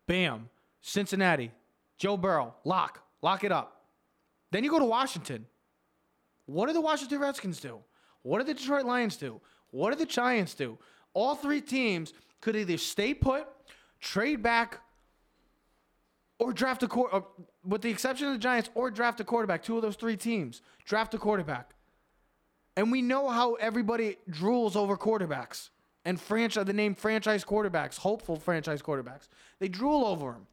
bam, 0.09 0.49
Cincinnati, 0.81 1.51
Joe 1.99 2.17
Burrow, 2.17 2.55
lock, 2.65 3.05
lock 3.21 3.45
it 3.45 3.53
up. 3.53 3.83
Then 4.53 4.65
you 4.65 4.71
go 4.71 4.79
to 4.79 4.87
Washington. 4.87 5.45
What 6.47 6.69
do 6.69 6.73
the 6.73 6.81
Washington 6.81 7.21
Redskins 7.21 7.61
do? 7.61 7.81
What 8.23 8.39
do 8.39 8.47
the 8.47 8.55
Detroit 8.55 8.87
Lions 8.87 9.17
do? 9.17 9.39
What 9.71 9.93
do 9.93 9.99
the 9.99 10.07
Giants 10.07 10.55
do? 10.55 10.79
All 11.13 11.35
three 11.35 11.61
teams 11.61 12.15
could 12.41 12.57
either 12.57 12.79
stay 12.79 13.13
put, 13.13 13.47
trade 14.01 14.43
back, 14.43 14.81
or 16.39 16.55
draft 16.55 16.83
a 16.85 16.89
quarter, 16.89 17.17
uh, 17.17 17.21
with 17.67 17.83
the 17.83 17.91
exception 17.91 18.29
of 18.29 18.33
the 18.33 18.39
Giants, 18.39 18.71
or 18.75 18.91
draft 18.91 19.21
a 19.21 19.25
quarterback. 19.25 19.63
Two 19.63 19.77
of 19.77 19.83
those 19.83 19.97
three 19.97 20.17
teams 20.17 20.63
draft 20.87 21.13
a 21.13 21.19
quarterback, 21.19 21.75
and 22.79 22.91
we 22.91 23.03
know 23.03 23.29
how 23.29 23.57
everybody 23.57 24.17
drools 24.31 24.75
over 24.75 24.97
quarterbacks 24.97 25.69
and 26.05 26.21
franchise 26.21 26.65
the 26.65 26.73
name 26.73 26.95
franchise 26.95 27.45
quarterbacks, 27.45 27.99
hopeful 27.99 28.37
franchise 28.37 28.83
quarterbacks. 28.83 29.29
They 29.59 29.69
drool 29.69 30.05
over 30.05 30.33
them. 30.33 30.47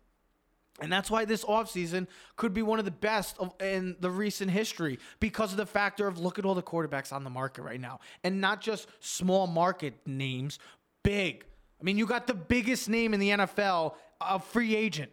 And 0.81 0.91
that's 0.91 1.11
why 1.11 1.25
this 1.25 1.43
offseason 1.43 2.07
could 2.37 2.53
be 2.53 2.61
one 2.61 2.79
of 2.79 2.85
the 2.85 2.91
best 2.91 3.37
of, 3.37 3.53
in 3.59 3.97
the 3.99 4.09
recent 4.09 4.51
history 4.51 4.99
because 5.19 5.51
of 5.51 5.57
the 5.57 5.65
factor 5.65 6.07
of 6.07 6.17
look 6.19 6.39
at 6.39 6.45
all 6.45 6.55
the 6.55 6.63
quarterbacks 6.63 7.11
on 7.11 7.23
the 7.23 7.29
market 7.29 7.63
right 7.63 7.81
now. 7.81 7.99
And 8.23 8.39
not 8.39 8.61
just 8.61 8.87
small 8.99 9.47
market 9.47 9.93
names, 10.05 10.57
big. 11.03 11.45
I 11.79 11.83
mean, 11.83 11.97
you 11.97 12.05
got 12.05 12.27
the 12.27 12.33
biggest 12.33 12.89
name 12.89 13.13
in 13.13 13.19
the 13.19 13.29
NFL, 13.29 13.95
a 14.21 14.39
free 14.39 14.75
agent. 14.75 15.11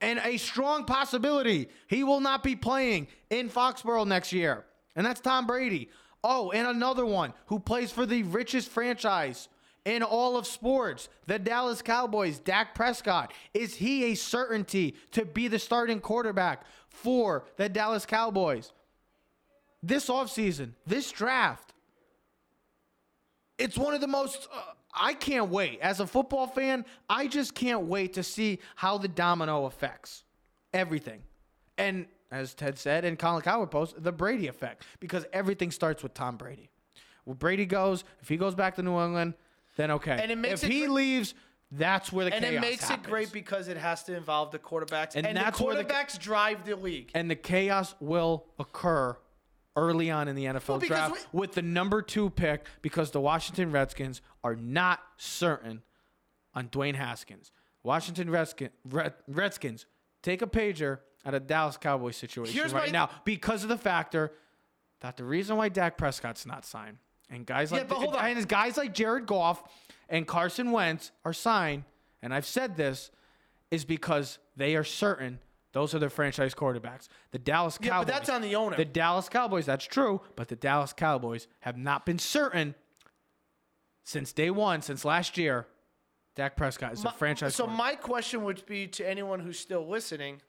And 0.00 0.20
a 0.24 0.38
strong 0.38 0.84
possibility 0.84 1.68
he 1.86 2.04
will 2.04 2.20
not 2.20 2.42
be 2.42 2.56
playing 2.56 3.08
in 3.28 3.50
Foxborough 3.50 4.06
next 4.06 4.32
year. 4.32 4.64
And 4.96 5.04
that's 5.04 5.20
Tom 5.20 5.46
Brady. 5.46 5.90
Oh, 6.22 6.50
and 6.52 6.66
another 6.66 7.04
one 7.04 7.32
who 7.46 7.58
plays 7.58 7.90
for 7.90 8.06
the 8.06 8.22
richest 8.24 8.68
franchise 8.68 9.48
in 9.84 10.02
all 10.02 10.36
of 10.36 10.46
sports, 10.46 11.08
the 11.26 11.38
Dallas 11.38 11.82
Cowboys, 11.82 12.38
Dak 12.38 12.74
Prescott. 12.74 13.32
Is 13.54 13.74
he 13.74 14.12
a 14.12 14.14
certainty 14.14 14.94
to 15.12 15.24
be 15.24 15.48
the 15.48 15.58
starting 15.58 16.00
quarterback 16.00 16.64
for 16.88 17.44
the 17.56 17.68
Dallas 17.68 18.06
Cowboys? 18.06 18.72
This 19.82 20.08
offseason, 20.08 20.72
this 20.86 21.10
draft, 21.10 21.72
it's 23.58 23.78
one 23.78 23.94
of 23.94 24.00
the 24.00 24.06
most. 24.06 24.48
Uh, 24.52 24.60
I 24.92 25.14
can't 25.14 25.50
wait. 25.50 25.80
As 25.80 26.00
a 26.00 26.06
football 26.06 26.46
fan, 26.46 26.84
I 27.08 27.26
just 27.26 27.54
can't 27.54 27.82
wait 27.82 28.14
to 28.14 28.22
see 28.22 28.58
how 28.74 28.98
the 28.98 29.08
domino 29.08 29.66
affects 29.66 30.24
everything. 30.72 31.22
And 31.78 32.06
as 32.30 32.54
Ted 32.54 32.78
said, 32.78 33.04
and 33.04 33.18
Colin 33.18 33.42
Cowherd 33.42 33.70
post, 33.70 34.02
the 34.02 34.12
Brady 34.12 34.46
effect, 34.46 34.84
because 34.98 35.26
everything 35.32 35.70
starts 35.70 36.02
with 36.02 36.14
Tom 36.14 36.36
Brady. 36.36 36.70
Where 37.24 37.34
Brady 37.34 37.66
goes, 37.66 38.04
if 38.20 38.28
he 38.28 38.36
goes 38.36 38.54
back 38.54 38.76
to 38.76 38.82
New 38.82 38.98
England, 39.00 39.34
then 39.80 39.90
okay. 39.92 40.18
And 40.22 40.30
it 40.30 40.36
makes 40.38 40.62
if 40.62 40.70
it 40.70 40.72
he 40.72 40.80
great- 40.80 40.90
leaves, 40.90 41.34
that's 41.72 42.12
where 42.12 42.24
the 42.24 42.30
chaos 42.32 42.42
And 42.42 42.50
chaos 42.52 42.64
it 42.64 42.68
makes 42.70 42.88
happens. 42.88 43.06
it 43.06 43.10
great 43.10 43.32
because 43.32 43.68
it 43.68 43.76
has 43.76 44.02
to 44.04 44.16
involve 44.16 44.50
the 44.50 44.58
quarterbacks. 44.58 45.14
And 45.14 45.26
And, 45.26 45.36
that's 45.36 45.58
the 45.58 45.64
where 45.64 45.76
the- 45.76 45.84
quarterbacks 45.84 46.18
drive 46.18 46.64
the 46.64 46.76
league. 46.76 47.10
and 47.14 47.30
the 47.30 47.36
chaos 47.36 47.94
will 48.00 48.46
occur 48.58 49.16
early 49.76 50.10
on 50.10 50.26
in 50.28 50.34
the 50.34 50.46
NFL 50.46 50.80
because 50.80 50.88
draft 51.10 51.28
with 51.32 51.52
the 51.52 51.62
number 51.62 52.02
two 52.02 52.28
pick 52.28 52.66
because 52.82 53.12
the 53.12 53.20
Washington 53.20 53.70
Redskins 53.70 54.20
are 54.42 54.56
not 54.56 55.00
certain 55.16 55.82
on 56.54 56.68
Dwayne 56.68 56.96
Haskins. 56.96 57.52
Washington 57.84 58.28
Redskin, 58.30 58.70
Red, 58.84 59.14
Redskins 59.28 59.86
take 60.22 60.42
a 60.42 60.46
pager 60.46 60.98
at 61.24 61.34
a 61.34 61.40
Dallas 61.40 61.76
Cowboys 61.76 62.16
situation 62.16 62.54
Here's 62.54 62.72
right 62.74 62.86
my- 62.86 62.92
now 62.92 63.10
because 63.24 63.62
of 63.62 63.68
the 63.68 63.78
factor 63.78 64.32
that 65.00 65.16
the 65.16 65.24
reason 65.24 65.56
why 65.56 65.68
Dak 65.68 65.96
Prescott's 65.96 66.44
not 66.44 66.64
signed 66.66 66.98
and 67.30 67.46
guys 67.46 67.72
like 67.72 67.88
but 67.88 67.98
hold 67.98 68.14
on. 68.16 68.24
and 68.24 68.48
guys 68.48 68.76
like 68.76 68.92
Jared 68.92 69.26
Goff 69.26 69.62
and 70.08 70.26
Carson 70.26 70.72
Wentz 70.72 71.12
are 71.24 71.32
signed, 71.32 71.84
and 72.22 72.34
I've 72.34 72.46
said 72.46 72.76
this, 72.76 73.10
is 73.70 73.84
because 73.84 74.38
they 74.56 74.76
are 74.76 74.84
certain 74.84 75.38
those 75.72 75.94
are 75.94 75.98
their 76.00 76.10
franchise 76.10 76.54
quarterbacks. 76.54 77.08
The 77.30 77.38
Dallas 77.38 77.78
Cowboys. 77.78 77.88
Yeah, 77.88 77.98
but 77.98 78.06
that's 78.08 78.28
on 78.28 78.42
the 78.42 78.56
owner. 78.56 78.76
The 78.76 78.84
Dallas 78.84 79.28
Cowboys, 79.28 79.66
that's 79.66 79.84
true, 79.84 80.20
but 80.34 80.48
the 80.48 80.56
Dallas 80.56 80.92
Cowboys 80.92 81.46
have 81.60 81.76
not 81.78 82.04
been 82.04 82.18
certain 82.18 82.74
since 84.02 84.32
day 84.32 84.50
one, 84.50 84.82
since 84.82 85.04
last 85.04 85.38
year. 85.38 85.66
Dak 86.36 86.56
Prescott 86.56 86.92
is 86.92 87.02
a 87.02 87.06
My- 87.06 87.12
franchise. 87.12 87.54
So 87.54 87.66
my 87.66 87.94
question 87.96 88.44
would 88.44 88.64
be 88.66 88.86
to 88.88 89.08
anyone 89.08 89.40
who's 89.40 89.58
still 89.58 89.86
listening: 89.86 90.40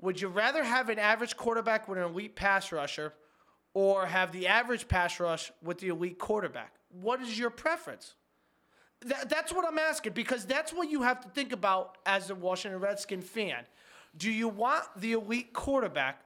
Would 0.00 0.20
you 0.20 0.28
rather 0.28 0.62
have 0.62 0.88
an 0.88 0.98
average 0.98 1.36
quarterback 1.36 1.88
with 1.88 1.98
an 1.98 2.04
elite 2.04 2.36
pass 2.36 2.70
rusher, 2.70 3.12
or 3.76 4.06
have 4.06 4.32
the 4.32 4.46
average 4.46 4.88
pass 4.88 5.20
rush 5.20 5.52
with 5.62 5.76
the 5.80 5.88
elite 5.88 6.18
quarterback? 6.18 6.72
What 6.88 7.20
is 7.20 7.38
your 7.38 7.50
preference? 7.50 8.14
That, 9.04 9.28
that's 9.28 9.52
what 9.52 9.66
I'm 9.68 9.78
asking 9.78 10.14
because 10.14 10.46
that's 10.46 10.72
what 10.72 10.90
you 10.90 11.02
have 11.02 11.20
to 11.20 11.28
think 11.28 11.52
about 11.52 11.98
as 12.06 12.30
a 12.30 12.34
Washington 12.34 12.80
Redskin 12.80 13.20
fan. 13.20 13.64
Do 14.16 14.32
you 14.32 14.48
want 14.48 14.84
the 14.96 15.12
elite 15.12 15.52
quarterback, 15.52 16.22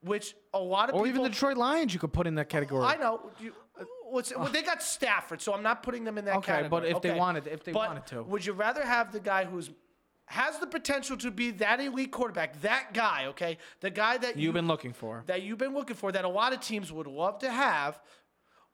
which 0.00 0.34
a 0.54 0.58
lot 0.58 0.88
of 0.88 0.94
or 0.94 1.04
people 1.04 1.08
even 1.08 1.22
the 1.24 1.28
Detroit 1.28 1.58
Lions, 1.58 1.92
you 1.92 2.00
could 2.00 2.14
put 2.14 2.26
in 2.26 2.36
that 2.36 2.48
category. 2.48 2.86
I 2.86 2.96
know. 2.96 3.30
You, 3.38 3.52
what's, 4.08 4.34
well, 4.34 4.48
they 4.48 4.62
got 4.62 4.82
Stafford, 4.82 5.42
so 5.42 5.52
I'm 5.52 5.62
not 5.62 5.82
putting 5.82 6.04
them 6.04 6.16
in 6.16 6.24
that 6.24 6.42
category. 6.42 6.56
Okay, 6.56 6.68
category. 6.70 6.90
but 6.92 6.96
if 6.96 7.02
they 7.02 7.18
wanted- 7.18 7.46
if 7.48 7.64
they 7.64 7.72
But 7.72 7.88
wanted 7.88 8.06
to. 8.06 8.22
would 8.22 8.46
you 8.46 8.54
rather 8.54 8.82
have 8.82 9.12
the 9.12 9.20
guy 9.20 9.44
who's 9.44 9.68
has 10.26 10.58
the 10.58 10.66
potential 10.66 11.16
to 11.16 11.30
be 11.30 11.52
that 11.52 11.80
elite 11.80 12.10
quarterback, 12.10 12.60
that 12.62 12.92
guy, 12.92 13.26
okay, 13.26 13.58
the 13.80 13.90
guy 13.90 14.18
that 14.18 14.36
You've 14.36 14.44
you, 14.44 14.52
been 14.52 14.66
looking 14.66 14.92
for. 14.92 15.22
that 15.26 15.42
you've 15.42 15.58
been 15.58 15.74
looking 15.74 15.96
for, 15.96 16.12
that 16.12 16.24
a 16.24 16.28
lot 16.28 16.52
of 16.52 16.60
teams 16.60 16.92
would 16.92 17.06
love 17.06 17.38
to 17.40 17.50
have, 17.50 18.00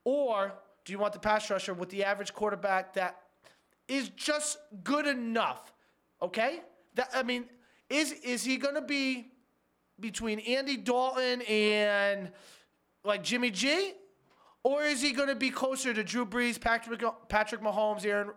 or 0.04 0.52
do 0.84 0.92
you 0.92 0.98
want 0.98 1.12
the 1.12 1.18
pass 1.18 1.48
rusher 1.50 1.74
with 1.74 1.90
the 1.90 2.04
average 2.04 2.32
quarterback 2.32 2.94
that 2.94 3.20
is 3.86 4.08
just 4.10 4.58
good 4.82 5.06
enough? 5.06 5.72
Okay, 6.20 6.60
that 6.94 7.10
I 7.14 7.22
mean, 7.22 7.44
is 7.90 8.12
is 8.12 8.42
he 8.44 8.56
going 8.56 8.74
to 8.74 8.82
be 8.82 9.32
between 10.00 10.38
Andy 10.40 10.76
Dalton 10.76 11.42
and 11.42 12.32
like 13.04 13.22
Jimmy 13.22 13.50
G? 13.50 13.92
Or 14.64 14.84
is 14.84 15.02
he 15.02 15.12
going 15.12 15.28
to 15.28 15.34
be 15.34 15.50
closer 15.50 15.92
to 15.92 16.04
Drew 16.04 16.24
Brees, 16.24 16.60
Patrick, 16.60 17.02
Patrick 17.28 17.60
Mahomes, 17.62 18.04
Aaron, 18.06 18.30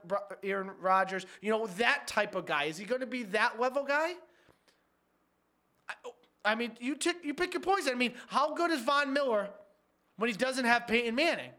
Aaron 0.44 0.72
Rodgers? 0.82 1.26
You 1.42 1.52
know, 1.52 1.68
that 1.78 2.08
type 2.08 2.34
of 2.34 2.48
guy. 2.48 2.64
Is 2.64 2.78
he 2.78 2.86
going 2.86 3.02
to 3.02 3.08
be 3.08 3.24
that 3.24 3.60
level 3.60 3.84
guy? 3.84 4.14
I, 5.88 5.94
I 6.44 6.56
mean, 6.56 6.72
you, 6.80 6.96
tick, 6.96 7.18
you 7.24 7.36
pick 7.36 7.54
your 7.54 7.62
poison. 7.62 7.92
I 7.92 7.96
mean, 7.96 8.14
how 8.28 8.56
good 8.56 8.72
is 8.72 8.82
Von 8.82 9.14
Miller 9.14 9.50
when 10.18 10.30
he 10.30 10.36
doesn't 10.36 10.66
have 10.66 10.88
Peyton 10.88 11.14
Manning? 11.14 11.52
I 11.52 11.54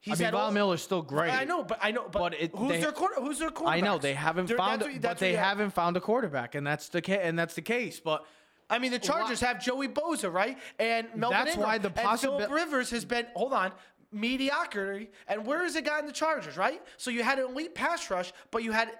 He's 0.00 0.18
mean, 0.18 0.24
had 0.26 0.34
Von 0.34 0.52
Miller's 0.54 0.82
still 0.82 1.02
great. 1.02 1.30
I 1.32 1.44
know, 1.44 1.62
but 1.62 1.78
I 1.80 1.90
know, 1.92 2.02
but, 2.10 2.12
But 2.18 2.34
it- 2.34 2.54
who's 2.56 2.72
they- 2.72 2.80
their 2.80 2.92
quarter, 2.92 3.20
who's 3.20 3.38
their 3.38 3.50
quarterback? 3.50 3.82
I 3.82 3.84
know 3.86 3.98
they 3.98 4.14
haven't 4.14 4.48
found, 4.48 4.82
That's 4.82 4.92
what, 4.92 5.00
but 5.02 5.18
they 5.18 5.26
what 5.28 5.30
you 5.32 5.36
have- 5.38 5.46
haven't 5.46 5.70
found 5.70 5.96
a 5.96 6.00
quarterback, 6.00 6.54
and 6.56 6.66
that's 6.66 6.88
the 6.88 7.00
ca- 7.02 7.20
and 7.20 7.38
that's 7.38 7.54
the 7.54 7.62
case. 7.62 7.98
But 8.00 8.24
I 8.68 8.78
mean, 8.80 8.90
the 8.90 8.98
Chargers 8.98 9.40
have 9.40 9.62
Joey 9.62 9.88
Bosa, 9.88 10.32
right? 10.32 10.58
And 10.78 11.06
Melvin 11.14 11.38
That's 11.38 11.50
Ingram. 11.52 11.68
why 11.68 11.78
the 11.78 11.88
and 11.88 11.96
possibi- 11.96 12.20
Philip 12.20 12.50
Rivers 12.50 12.90
has 12.90 13.04
been 13.04 13.26
hold 13.34 13.52
on 13.52 13.72
mediocrity. 14.12 15.10
And 15.28 15.46
where 15.46 15.64
is 15.64 15.76
it 15.76 15.84
got 15.84 16.00
in 16.00 16.06
the 16.06 16.12
Chargers, 16.12 16.56
right? 16.56 16.82
So 16.96 17.10
you 17.10 17.22
had 17.22 17.38
an 17.38 17.46
elite 17.46 17.74
pass 17.74 18.10
rush, 18.10 18.32
but 18.50 18.62
you 18.62 18.72
had 18.72 18.90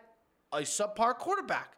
a 0.52 0.58
subpar 0.60 1.16
quarterback. 1.18 1.76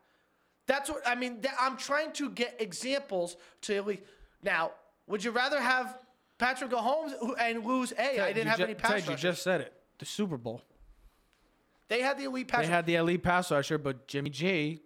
That's 0.66 0.90
what 0.90 1.06
I 1.06 1.14
mean. 1.14 1.40
That, 1.40 1.54
I'm 1.58 1.76
trying 1.78 2.12
to 2.12 2.28
get 2.30 2.56
examples 2.60 3.36
to 3.62 3.74
elite. 3.76 4.04
Now, 4.42 4.72
would 5.06 5.24
you 5.24 5.30
rather 5.30 5.58
have 5.60 5.98
Patrick 6.38 6.70
Mahomes 6.70 7.12
and 7.40 7.64
lose? 7.64 7.90
Hey, 7.96 8.20
I 8.20 8.26
Ted, 8.26 8.34
didn't 8.34 8.48
have 8.48 8.60
any 8.60 8.74
pass 8.74 8.90
Ted, 8.90 9.00
you 9.04 9.08
rushers. 9.10 9.22
just 9.22 9.42
said 9.42 9.62
it. 9.62 9.72
The 9.98 10.04
Super 10.04 10.36
Bowl. 10.36 10.62
they 11.88 12.02
had 12.02 12.18
the 12.18 12.24
elite 12.24 12.48
pass. 12.48 12.60
They 12.60 12.66
had 12.70 12.84
the 12.86 12.96
elite 12.96 13.22
pass 13.22 13.50
rusher, 13.50 13.78
but 13.78 14.06
Jimmy 14.06 14.28
G 14.30 14.82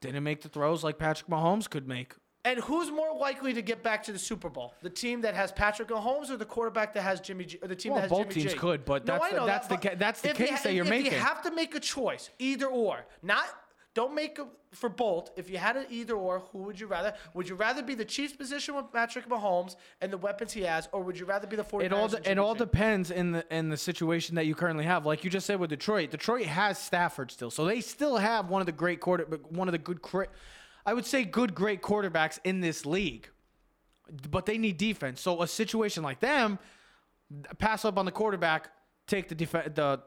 didn't 0.00 0.22
make 0.24 0.42
the 0.42 0.48
throws 0.48 0.84
like 0.84 0.98
Patrick 0.98 1.28
Mahomes 1.30 1.68
could 1.68 1.86
make. 1.88 2.14
And 2.44 2.60
who's 2.60 2.92
more 2.92 3.16
likely 3.18 3.52
to 3.54 3.62
get 3.62 3.82
back 3.82 4.04
to 4.04 4.12
the 4.12 4.18
Super 4.20 4.48
Bowl? 4.48 4.72
The 4.80 4.90
team 4.90 5.20
that 5.22 5.34
has 5.34 5.50
Patrick 5.50 5.88
Mahomes 5.88 6.30
or 6.30 6.36
the 6.36 6.44
quarterback 6.44 6.94
that 6.94 7.02
has 7.02 7.20
Jimmy 7.20 7.44
G, 7.44 7.58
or 7.60 7.66
the 7.66 7.74
team 7.74 7.90
Well, 7.92 8.02
that 8.02 8.08
has 8.08 8.10
both 8.10 8.28
Jimmy 8.28 8.42
teams 8.42 8.52
G? 8.52 8.58
could, 8.58 8.84
but 8.84 9.04
No, 9.04 9.18
that's 9.18 9.30
the- 9.34 9.44
that's 9.46 9.68
that, 9.68 9.82
the 9.82 9.88
but 9.90 9.98
that's 9.98 10.20
the 10.20 10.30
if 10.30 10.38
you 10.38 10.46
case 10.46 10.56
ha- 10.58 10.62
that 10.64 10.72
you're 10.74 10.84
if 10.84 10.90
making. 10.90 11.12
you 11.12 11.18
have 11.18 11.42
to 11.42 11.50
make 11.50 11.74
a 11.74 11.80
choice, 11.80 12.30
either 12.38 12.66
or, 12.66 13.04
not 13.22 13.46
don't 13.96 14.14
make 14.14 14.38
a, 14.38 14.46
for 14.72 14.90
Bolt. 14.90 15.30
If 15.36 15.48
you 15.48 15.56
had 15.56 15.74
an 15.78 15.86
either 15.88 16.12
or, 16.12 16.40
who 16.52 16.58
would 16.58 16.78
you 16.78 16.86
rather? 16.86 17.14
Would 17.32 17.48
you 17.48 17.54
rather 17.54 17.82
be 17.82 17.94
the 17.94 18.04
Chiefs 18.04 18.36
position 18.36 18.74
with 18.74 18.92
Patrick 18.92 19.26
Mahomes 19.26 19.74
and 20.02 20.12
the 20.12 20.18
weapons 20.18 20.52
he 20.52 20.60
has, 20.64 20.86
or 20.92 21.02
would 21.02 21.18
you 21.18 21.24
rather 21.24 21.46
be 21.46 21.56
the 21.56 21.64
49ers? 21.64 21.82
It 21.84 21.92
all 21.94 22.08
de- 22.08 22.30
it 22.30 22.38
all 22.38 22.54
depends 22.54 23.10
in 23.10 23.32
the 23.32 23.46
in 23.50 23.70
the 23.70 23.76
situation 23.78 24.34
that 24.34 24.44
you 24.44 24.54
currently 24.54 24.84
have. 24.84 25.06
Like 25.06 25.24
you 25.24 25.30
just 25.30 25.46
said 25.46 25.58
with 25.58 25.70
Detroit, 25.70 26.10
Detroit 26.10 26.44
has 26.44 26.78
Stafford 26.78 27.30
still, 27.30 27.50
so 27.50 27.64
they 27.64 27.80
still 27.80 28.18
have 28.18 28.50
one 28.50 28.60
of 28.60 28.66
the 28.66 28.72
great 28.72 29.00
quarter, 29.00 29.24
one 29.48 29.66
of 29.66 29.72
the 29.72 29.78
good, 29.78 29.98
I 30.84 30.92
would 30.92 31.06
say 31.06 31.24
good 31.24 31.54
great 31.54 31.80
quarterbacks 31.80 32.38
in 32.44 32.60
this 32.60 32.84
league, 32.84 33.30
but 34.30 34.44
they 34.44 34.58
need 34.58 34.76
defense. 34.76 35.22
So 35.22 35.40
a 35.40 35.48
situation 35.48 36.02
like 36.02 36.20
them, 36.20 36.58
pass 37.56 37.86
up 37.86 37.96
on 37.96 38.04
the 38.04 38.12
quarterback, 38.12 38.68
take 39.06 39.30
the 39.30 39.34
def- 39.34 39.74
the 39.74 40.02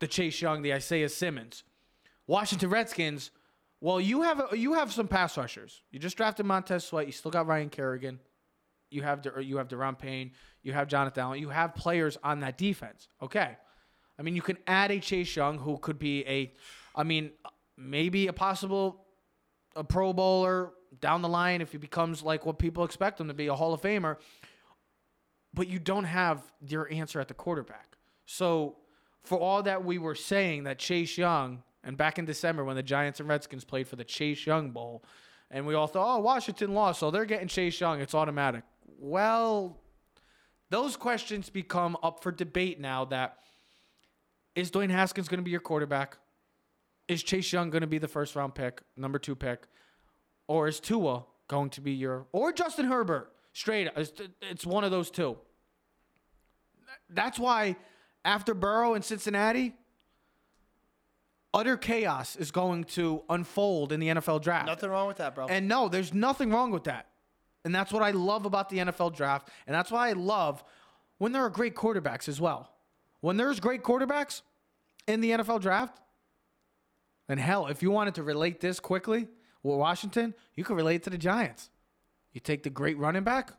the 0.00 0.08
Chase 0.08 0.42
Young, 0.42 0.62
the 0.62 0.74
Isaiah 0.74 1.08
Simmons, 1.08 1.62
Washington 2.26 2.70
Redskins. 2.70 3.30
Well, 3.80 4.00
you 4.00 4.22
have 4.22 4.40
a, 4.52 4.56
you 4.56 4.74
have 4.74 4.92
some 4.92 5.08
pass 5.08 5.36
rushers. 5.36 5.82
You 5.90 5.98
just 5.98 6.16
drafted 6.16 6.46
Montez 6.46 6.84
Sweat. 6.84 7.06
You 7.06 7.12
still 7.12 7.30
got 7.30 7.46
Ryan 7.46 7.68
Kerrigan. 7.68 8.20
You 8.90 9.02
have 9.02 9.22
De, 9.22 9.32
you 9.42 9.58
have 9.58 9.68
Da'Ron 9.68 9.98
Payne. 9.98 10.32
You 10.62 10.72
have 10.72 10.88
Jonathan 10.88 11.22
Allen. 11.22 11.40
You 11.40 11.50
have 11.50 11.74
players 11.74 12.16
on 12.22 12.40
that 12.40 12.56
defense. 12.56 13.08
Okay, 13.20 13.56
I 14.18 14.22
mean 14.22 14.36
you 14.36 14.42
can 14.42 14.56
add 14.66 14.90
a 14.90 15.00
Chase 15.00 15.34
Young 15.36 15.58
who 15.58 15.78
could 15.78 15.98
be 15.98 16.24
a, 16.26 16.52
I 16.94 17.02
mean 17.02 17.32
maybe 17.76 18.28
a 18.28 18.32
possible 18.32 19.04
a 19.76 19.84
Pro 19.84 20.12
Bowler 20.12 20.72
down 21.00 21.22
the 21.22 21.28
line 21.28 21.60
if 21.60 21.72
he 21.72 21.78
becomes 21.78 22.22
like 22.22 22.46
what 22.46 22.58
people 22.58 22.84
expect 22.84 23.20
him 23.20 23.28
to 23.28 23.34
be, 23.34 23.48
a 23.48 23.54
Hall 23.54 23.74
of 23.74 23.82
Famer. 23.82 24.16
But 25.52 25.68
you 25.68 25.78
don't 25.78 26.04
have 26.04 26.42
your 26.66 26.90
answer 26.92 27.20
at 27.20 27.28
the 27.28 27.34
quarterback. 27.34 27.96
So 28.26 28.76
for 29.22 29.38
all 29.38 29.62
that 29.64 29.84
we 29.84 29.98
were 29.98 30.14
saying 30.14 30.64
that 30.64 30.78
Chase 30.78 31.16
Young, 31.18 31.62
and 31.84 31.96
back 31.96 32.18
in 32.18 32.24
December 32.24 32.64
when 32.64 32.76
the 32.76 32.82
Giants 32.82 33.20
and 33.20 33.28
Redskins 33.28 33.64
played 33.64 33.86
for 33.86 33.96
the 33.96 34.04
Chase 34.04 34.46
Young 34.46 34.70
Bowl, 34.70 35.04
and 35.50 35.66
we 35.66 35.74
all 35.74 35.86
thought, 35.86 36.16
oh, 36.16 36.20
Washington 36.20 36.74
lost, 36.74 37.00
so 37.00 37.10
they're 37.10 37.24
getting 37.24 37.48
Chase 37.48 37.78
Young. 37.80 38.00
It's 38.00 38.14
automatic. 38.14 38.64
Well, 38.98 39.78
those 40.70 40.96
questions 40.96 41.50
become 41.50 41.96
up 42.02 42.22
for 42.22 42.32
debate 42.32 42.80
now 42.80 43.04
that 43.06 43.38
is 44.54 44.70
Dwayne 44.70 44.90
Haskins 44.90 45.28
going 45.28 45.38
to 45.38 45.44
be 45.44 45.50
your 45.50 45.60
quarterback? 45.60 46.16
Is 47.08 47.22
Chase 47.22 47.52
Young 47.52 47.70
going 47.70 47.82
to 47.82 47.86
be 47.86 47.98
the 47.98 48.08
first 48.08 48.34
round 48.34 48.54
pick, 48.54 48.80
number 48.96 49.18
two 49.18 49.34
pick? 49.34 49.66
Or 50.48 50.68
is 50.68 50.80
Tua 50.80 51.24
going 51.48 51.70
to 51.70 51.80
be 51.80 51.92
your, 51.92 52.26
or 52.32 52.52
Justin 52.52 52.86
Herbert? 52.86 53.32
Straight, 53.52 53.88
it's, 53.96 54.12
it's 54.40 54.66
one 54.66 54.84
of 54.84 54.90
those 54.90 55.10
two. 55.10 55.36
That's 57.08 57.38
why 57.38 57.76
after 58.24 58.54
Burrow 58.54 58.94
in 58.94 59.02
Cincinnati, 59.02 59.74
utter 61.54 61.76
chaos 61.76 62.36
is 62.36 62.50
going 62.50 62.84
to 62.84 63.22
unfold 63.30 63.92
in 63.92 64.00
the 64.00 64.08
NFL 64.08 64.42
draft. 64.42 64.66
Nothing 64.66 64.90
wrong 64.90 65.06
with 65.06 65.16
that, 65.18 65.34
bro. 65.34 65.46
And 65.46 65.68
no, 65.68 65.88
there's 65.88 66.12
nothing 66.12 66.50
wrong 66.50 66.70
with 66.70 66.84
that. 66.84 67.06
And 67.64 67.74
that's 67.74 67.92
what 67.92 68.02
I 68.02 68.10
love 68.10 68.44
about 68.44 68.68
the 68.68 68.78
NFL 68.78 69.14
draft. 69.16 69.48
And 69.66 69.74
that's 69.74 69.90
why 69.90 70.10
I 70.10 70.12
love 70.12 70.62
when 71.16 71.32
there 71.32 71.42
are 71.42 71.50
great 71.50 71.74
quarterbacks 71.74 72.28
as 72.28 72.40
well. 72.40 72.70
When 73.20 73.38
there's 73.38 73.58
great 73.60 73.82
quarterbacks 73.82 74.42
in 75.06 75.22
the 75.22 75.30
NFL 75.30 75.62
draft, 75.62 75.98
and 77.26 77.40
hell, 77.40 77.68
if 77.68 77.82
you 77.82 77.90
wanted 77.90 78.16
to 78.16 78.22
relate 78.22 78.60
this 78.60 78.78
quickly 78.80 79.28
with 79.62 79.78
Washington, 79.78 80.34
you 80.54 80.64
could 80.64 80.76
relate 80.76 81.04
to 81.04 81.10
the 81.10 81.16
Giants. 81.16 81.70
You 82.32 82.40
take 82.40 82.64
the 82.64 82.70
great 82.70 82.98
running 82.98 83.22
back, 83.22 83.52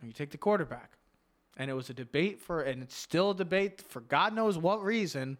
and 0.00 0.08
you 0.08 0.12
take 0.12 0.30
the 0.30 0.38
quarterback. 0.38 0.92
and 1.58 1.68
it 1.70 1.74
was 1.74 1.90
a 1.90 1.94
debate 1.94 2.40
for, 2.40 2.62
and 2.62 2.82
it's 2.82 2.96
still 2.96 3.32
a 3.32 3.34
debate 3.34 3.82
for 3.82 4.00
God 4.00 4.32
knows 4.34 4.56
what 4.56 4.82
reason. 4.82 5.36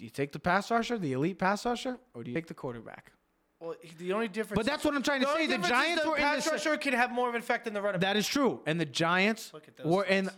Do 0.00 0.04
you 0.04 0.10
take 0.10 0.32
the 0.32 0.38
pass 0.38 0.70
rusher, 0.70 0.96
the 0.96 1.12
elite 1.12 1.38
pass 1.38 1.66
rusher, 1.66 1.98
or 2.14 2.24
do 2.24 2.30
you 2.30 2.34
take 2.34 2.46
the 2.46 2.54
quarterback? 2.54 3.12
Well, 3.60 3.74
the 3.98 4.14
only 4.14 4.28
difference. 4.28 4.56
But 4.56 4.64
that's 4.64 4.82
what 4.82 4.94
I'm 4.94 5.02
trying 5.02 5.20
to 5.20 5.26
the 5.26 5.34
say. 5.34 5.46
The 5.46 5.58
Giants 5.58 6.04
the 6.04 6.08
were 6.08 6.16
in 6.16 6.22
pass 6.22 6.46
the 6.46 6.52
rusher 6.52 6.78
can 6.78 6.94
have 6.94 7.12
more 7.12 7.28
of 7.28 7.34
an 7.34 7.42
effect 7.42 7.66
than 7.66 7.74
the 7.74 7.82
running 7.82 8.00
back. 8.00 8.08
That 8.08 8.16
is 8.16 8.26
true. 8.26 8.62
And 8.64 8.80
the 8.80 8.86
Giants 8.86 9.50
Look 9.52 9.68
at 9.68 9.76
those 9.76 9.84
were 9.84 10.04
in. 10.04 10.30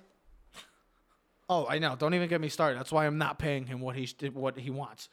Oh, 1.49 1.65
I 1.69 1.79
know. 1.79 1.95
Don't 1.95 2.13
even 2.13 2.29
get 2.29 2.41
me 2.41 2.49
started. 2.49 2.77
That's 2.77 2.91
why 2.91 3.07
I'm 3.07 3.19
not 3.19 3.39
paying 3.39 3.65
him 3.65 3.81
what 3.81 3.95
he 3.95 4.09
what 4.31 4.59
he 4.59 4.71
wants. 4.71 5.09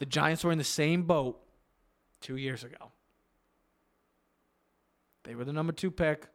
The 0.00 0.06
Giants 0.06 0.44
were 0.44 0.52
in 0.52 0.58
the 0.58 0.64
same 0.64 1.04
boat 1.04 1.40
two 2.20 2.36
years 2.36 2.62
ago. 2.62 2.92
They 5.24 5.34
were 5.34 5.46
the 5.46 5.54
number 5.54 5.72
two 5.72 5.90
pick. 5.90 6.26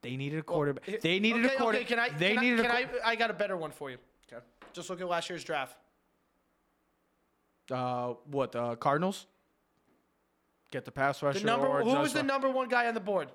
They 0.00 0.16
needed 0.16 0.38
a 0.38 0.42
quarterback. 0.42 0.88
Well, 0.88 0.96
they 1.02 1.20
needed 1.20 1.44
okay, 1.44 1.54
a 1.54 1.58
quarterback. 1.58 1.84
Okay, 1.84 1.94
can 1.94 2.14
I? 2.14 2.18
they 2.18 2.32
can 2.32 2.42
needed 2.42 2.60
I, 2.64 2.80
a. 2.80 2.86
can 2.86 2.98
I, 3.04 3.10
I 3.10 3.14
got 3.16 3.28
a 3.28 3.34
better 3.34 3.58
one 3.58 3.72
for 3.72 3.90
you. 3.90 3.98
Okay. 4.32 4.42
Just 4.72 4.88
look 4.88 5.02
at 5.02 5.06
last 5.06 5.28
year's 5.28 5.44
draft. 5.44 5.76
Uh, 7.70 8.14
what? 8.30 8.54
Uh, 8.54 8.76
Cardinals. 8.76 9.26
Get 10.70 10.84
the 10.84 10.92
pass 10.92 11.22
rusher. 11.22 11.38
The 11.38 11.46
number 11.46 11.82
who 11.82 11.90
was 11.94 12.12
the 12.12 12.22
number 12.22 12.50
one 12.50 12.68
guy 12.68 12.86
on 12.86 12.94
the 12.94 13.00
board? 13.00 13.30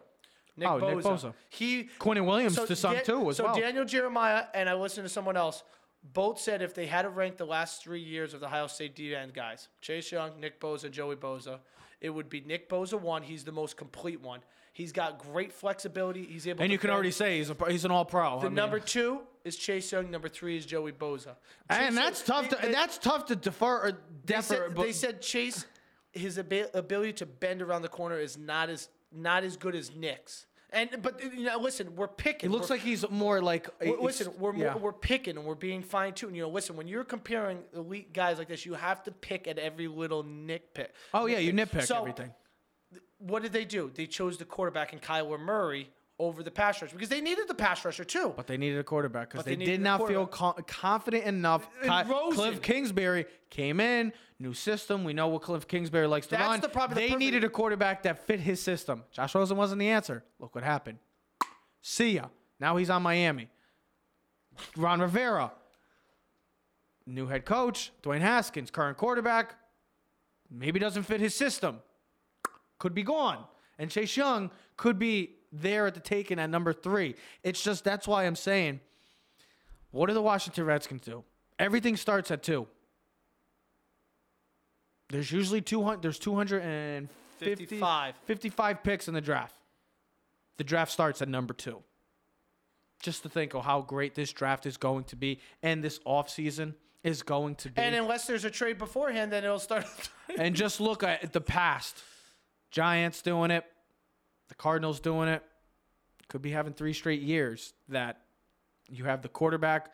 Nick 0.58 0.68
Oh, 0.68 0.80
Bosa. 0.80 0.96
Nick 0.96 1.06
Bosa. 1.06 1.34
He 1.50 1.90
Quinnen 2.00 2.26
Williams 2.26 2.56
so 2.56 2.66
to 2.66 2.76
some 2.76 2.94
Dan- 2.96 3.06
too 3.06 3.30
as 3.30 3.38
so 3.38 3.46
well. 3.46 3.56
Daniel 3.56 3.86
Jeremiah 3.86 4.46
and 4.54 4.70
I 4.70 4.74
listened 4.74 5.06
to 5.06 5.10
someone 5.10 5.38
else. 5.38 5.64
Both 6.04 6.40
said 6.40 6.62
if 6.62 6.74
they 6.74 6.88
had 6.88 7.04
to 7.04 7.10
rank 7.10 7.38
the 7.38 7.46
last 7.46 7.84
three 7.84 8.02
years 8.02 8.34
of 8.34 8.40
the 8.40 8.48
Ohio 8.48 8.68
State 8.68 8.96
D 8.96 9.16
end 9.16 9.34
guys, 9.34 9.70
Chase 9.82 10.12
Young, 10.12 10.40
Nick 10.40 10.60
Bosa, 10.60 10.92
Joey 10.92 11.16
Bosa, 11.16 11.60
it 12.02 12.10
would 12.10 12.28
be 12.30 12.42
Nick 12.42 12.70
Bosa 12.70 13.00
one. 13.00 13.22
He's 13.24 13.44
the 13.44 13.52
most 13.52 13.78
complete 13.78 14.20
one. 14.20 14.42
He's 14.74 14.92
got 14.92 15.20
great 15.20 15.54
flexibility. 15.54 16.26
He's 16.26 16.48
able. 16.48 16.64
and 16.64 16.72
you 16.72 16.78
can 16.80 16.90
already 16.90 17.12
say 17.12 17.38
he's 17.38 17.50
a, 17.50 17.56
he's 17.70 17.86
an 17.86 17.92
all 17.92 18.06
pro. 18.06 18.40
The 18.42 18.50
number 18.50 18.80
two 18.80 19.22
is 19.44 19.56
Chase 19.58 19.92
Young. 19.92 20.10
Number 20.12 20.30
three 20.30 20.58
is 20.58 20.66
Joey 20.66 20.92
Bosa. 20.92 21.36
and 21.70 21.96
Chase- 21.96 22.04
that's 22.04 22.22
tough. 22.24 22.50
To, 22.50 22.56
they- 22.56 22.68
they- 22.68 22.72
that's 22.74 22.98
tough 22.98 23.26
to 23.28 23.36
defer 23.36 23.78
or 23.88 23.92
they 23.92 24.36
defer. 24.36 24.42
said, 24.42 24.76
but 24.76 24.84
they 24.84 24.92
said 24.92 25.22
Chase, 25.22 25.66
his 26.12 26.38
abi- 26.40 26.66
ability 26.74 27.14
to 27.14 27.26
bend 27.26 27.62
around 27.62 27.82
the 27.82 27.90
corner 27.90 28.18
is 28.20 28.38
not 28.38 28.70
as 28.70 28.90
not 29.14 29.44
as 29.44 29.58
good 29.58 29.76
as 29.76 29.94
Nick's. 29.96 30.46
And 30.74 30.90
but 31.02 31.22
you 31.22 31.44
know, 31.44 31.58
listen, 31.60 31.96
we're 31.98 32.08
picking. 32.08 32.50
it 32.50 32.54
looks 32.54 32.70
We're- 32.70 32.80
like 32.80 32.86
he's 32.88 33.10
more 33.10 33.42
like. 33.42 33.68
we're- 33.82 33.92
it's- 33.92 34.04
listen, 34.06 34.34
we're 34.40 34.56
yeah. 34.56 34.72
more, 34.74 34.82
we're 34.84 34.94
picking 34.94 35.36
and 35.38 35.46
we're 35.46 35.56
being 35.56 35.84
fine 35.84 36.14
tuned. 36.14 36.36
You 36.36 36.44
know, 36.44 36.50
listen, 36.50 36.78
when 36.78 36.88
you're 36.88 37.04
comparing 37.04 37.64
elite 37.74 38.14
guys 38.14 38.38
like 38.38 38.48
this, 38.48 38.66
you 38.66 38.76
have 38.76 39.04
to 39.04 39.12
pick 39.12 39.48
at 39.50 39.60
every 39.60 39.88
little 39.90 40.24
nitpick. 40.24 40.88
Oh 41.14 41.26
yeah, 41.26 41.40
you 41.40 41.52
nitpick 41.52 41.84
So, 41.86 41.98
everything. 42.00 42.34
What 43.20 43.44
did 43.44 43.52
they 43.54 43.66
do? 43.66 43.92
They 43.94 44.08
chose 44.08 44.38
the 44.38 44.46
quarterback 44.46 44.94
in 44.94 45.00
Kyler 45.00 45.40
Murray 45.40 45.90
over 46.22 46.44
the 46.44 46.52
pass 46.52 46.80
rush 46.82 46.92
because 46.92 47.10
they 47.10 47.20
needed 47.20 47.48
the 47.48 47.56
pass 47.56 47.84
rusher 47.84 48.04
too. 48.04 48.32
But 48.38 48.46
they 48.46 48.56
needed 48.56 48.78
a 48.78 48.84
quarterback 48.84 49.32
because 49.32 49.44
they, 49.44 49.56
they 49.56 49.66
did 49.66 49.82
not 49.82 50.08
feel 50.08 50.28
confident 50.28 51.26
enough. 51.26 51.68
Cliff 52.34 52.62
Kingsbury 52.62 53.26
came 53.50 53.80
in, 53.80 54.14
new 54.40 54.54
system. 54.54 55.04
We 55.04 55.14
know 55.14 55.30
what 55.30 55.42
Cliff 55.42 55.68
Kingsbury 55.68 56.06
likes 56.06 56.28
to 56.28 56.36
That's 56.36 56.48
run. 56.48 56.62
the 56.62 56.70
problem, 56.70 57.00
the 57.00 57.10
They 57.10 57.16
needed 57.16 57.44
a 57.44 57.50
quarterback 57.50 58.04
that 58.04 58.26
fit 58.28 58.40
his 58.40 58.62
system. 58.62 59.04
Josh 59.12 59.34
Rosen 59.34 59.58
wasn't 59.58 59.80
the 59.80 59.90
answer. 59.90 60.24
Look 60.40 60.54
what 60.54 60.64
happened. 60.64 61.00
See 61.82 62.12
ya. 62.12 62.26
Now 62.60 62.78
he's 62.78 62.92
on 62.92 63.02
Miami. 63.02 63.50
Ron 64.78 65.02
Rivera, 65.02 65.52
new 67.08 67.26
head 67.26 67.46
coach. 67.46 67.92
Dwayne 68.04 68.22
Haskins, 68.22 68.70
current 68.70 68.98
quarterback. 68.98 69.56
Maybe 70.52 70.80
doesn't 70.80 71.04
fit 71.04 71.20
his 71.20 71.34
system. 71.34 71.80
Could 72.78 72.94
be 72.94 73.02
gone. 73.02 73.46
And 73.80 73.90
Chase 73.90 74.16
Young 74.16 74.52
could 74.78 75.00
be 75.00 75.38
there 75.52 75.88
at 75.88 75.94
the 75.94 76.00
taken 76.00 76.40
at 76.40 76.50
number 76.50 76.74
three. 76.74 77.16
It's 77.44 77.62
just 77.62 77.84
that's 77.84 78.08
why 78.08 78.26
I'm 78.26 78.36
saying, 78.36 78.80
what 79.92 80.08
do 80.08 80.14
the 80.14 80.22
Washington 80.22 80.66
Redskins 80.66 81.02
do? 81.02 81.24
Everything 81.60 81.98
starts 81.98 82.32
at 82.32 82.44
two. 82.44 82.68
There's 85.10 85.32
usually 85.32 85.62
200. 85.62 86.02
There's 86.02 86.20
250, 86.20 87.10
55. 87.40 88.16
55 88.26 88.84
picks 88.84 89.08
in 89.08 89.14
the 89.14 89.22
draft. 89.22 89.56
The 90.58 90.64
draft 90.64 90.92
starts 90.92 91.22
at 91.22 91.28
number 91.28 91.54
two. 91.54 91.84
Just 93.02 93.24
to 93.24 93.30
think 93.30 93.54
of 93.54 93.66
how 93.66 93.82
great 93.82 94.16
this 94.16 94.32
draft 94.32 94.66
is 94.66 94.78
going 94.78 95.06
to 95.06 95.16
be 95.16 95.40
and 95.62 95.84
this 95.84 96.00
offseason 96.00 96.76
is 97.04 97.24
going 97.24 97.56
to 97.56 97.70
be. 97.70 97.82
And 97.82 97.96
unless 97.96 98.28
there's 98.28 98.46
a 98.46 98.50
trade 98.50 98.78
beforehand, 98.78 99.32
then 99.32 99.44
it'll 99.44 99.60
start. 99.60 99.86
and 100.38 100.56
just 100.56 100.80
look 100.80 101.04
at 101.04 101.34
the 101.34 101.42
past. 101.42 102.04
Giants 102.70 103.22
doing 103.22 103.52
it, 103.52 103.66
the 104.52 104.56
Cardinals 104.56 105.00
doing 105.00 105.30
it. 105.30 105.42
Could 106.28 106.42
be 106.42 106.52
having 106.52 106.74
three 106.74 106.92
straight 106.92 107.22
years 107.22 107.74
that 107.88 108.20
you 108.90 109.06
have 109.06 109.22
the 109.22 109.30
quarterback 109.30 109.90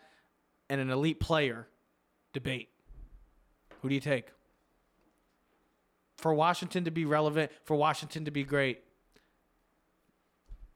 and 0.67 0.81
an 0.81 0.89
elite 0.89 1.19
player 1.19 1.67
debate. 2.33 2.69
Who 3.81 3.89
do 3.89 3.93
you 3.93 4.01
take? 4.01 4.29
For 6.17 6.33
Washington 6.33 6.85
to 6.85 6.91
be 6.91 7.05
relevant, 7.05 7.51
for 7.65 7.75
Washington 7.75 8.25
to 8.25 8.31
be 8.31 8.43
great, 8.43 8.79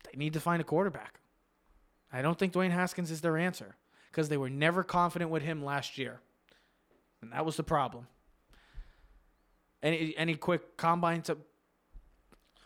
they 0.06 0.16
need 0.16 0.34
to 0.34 0.40
find 0.40 0.62
a 0.62 0.66
quarterback. 0.66 1.20
I 2.14 2.22
don't 2.22 2.38
think 2.38 2.54
Dwayne 2.54 2.70
Haskins 2.70 3.10
is 3.10 3.22
their 3.22 3.36
answer 3.36 3.76
because 4.12 4.30
they 4.30 4.38
were 4.38 4.50
never 4.50 4.84
confident 4.84 5.32
with 5.32 5.42
him 5.42 5.66
last 5.66 5.98
year. 5.98 6.20
And 7.24 7.32
that 7.32 7.48
was 7.48 7.58
the 7.58 7.64
problem. 7.64 8.06
Any 9.82 10.16
any 10.18 10.36
quick 10.36 10.78
combine 10.78 11.24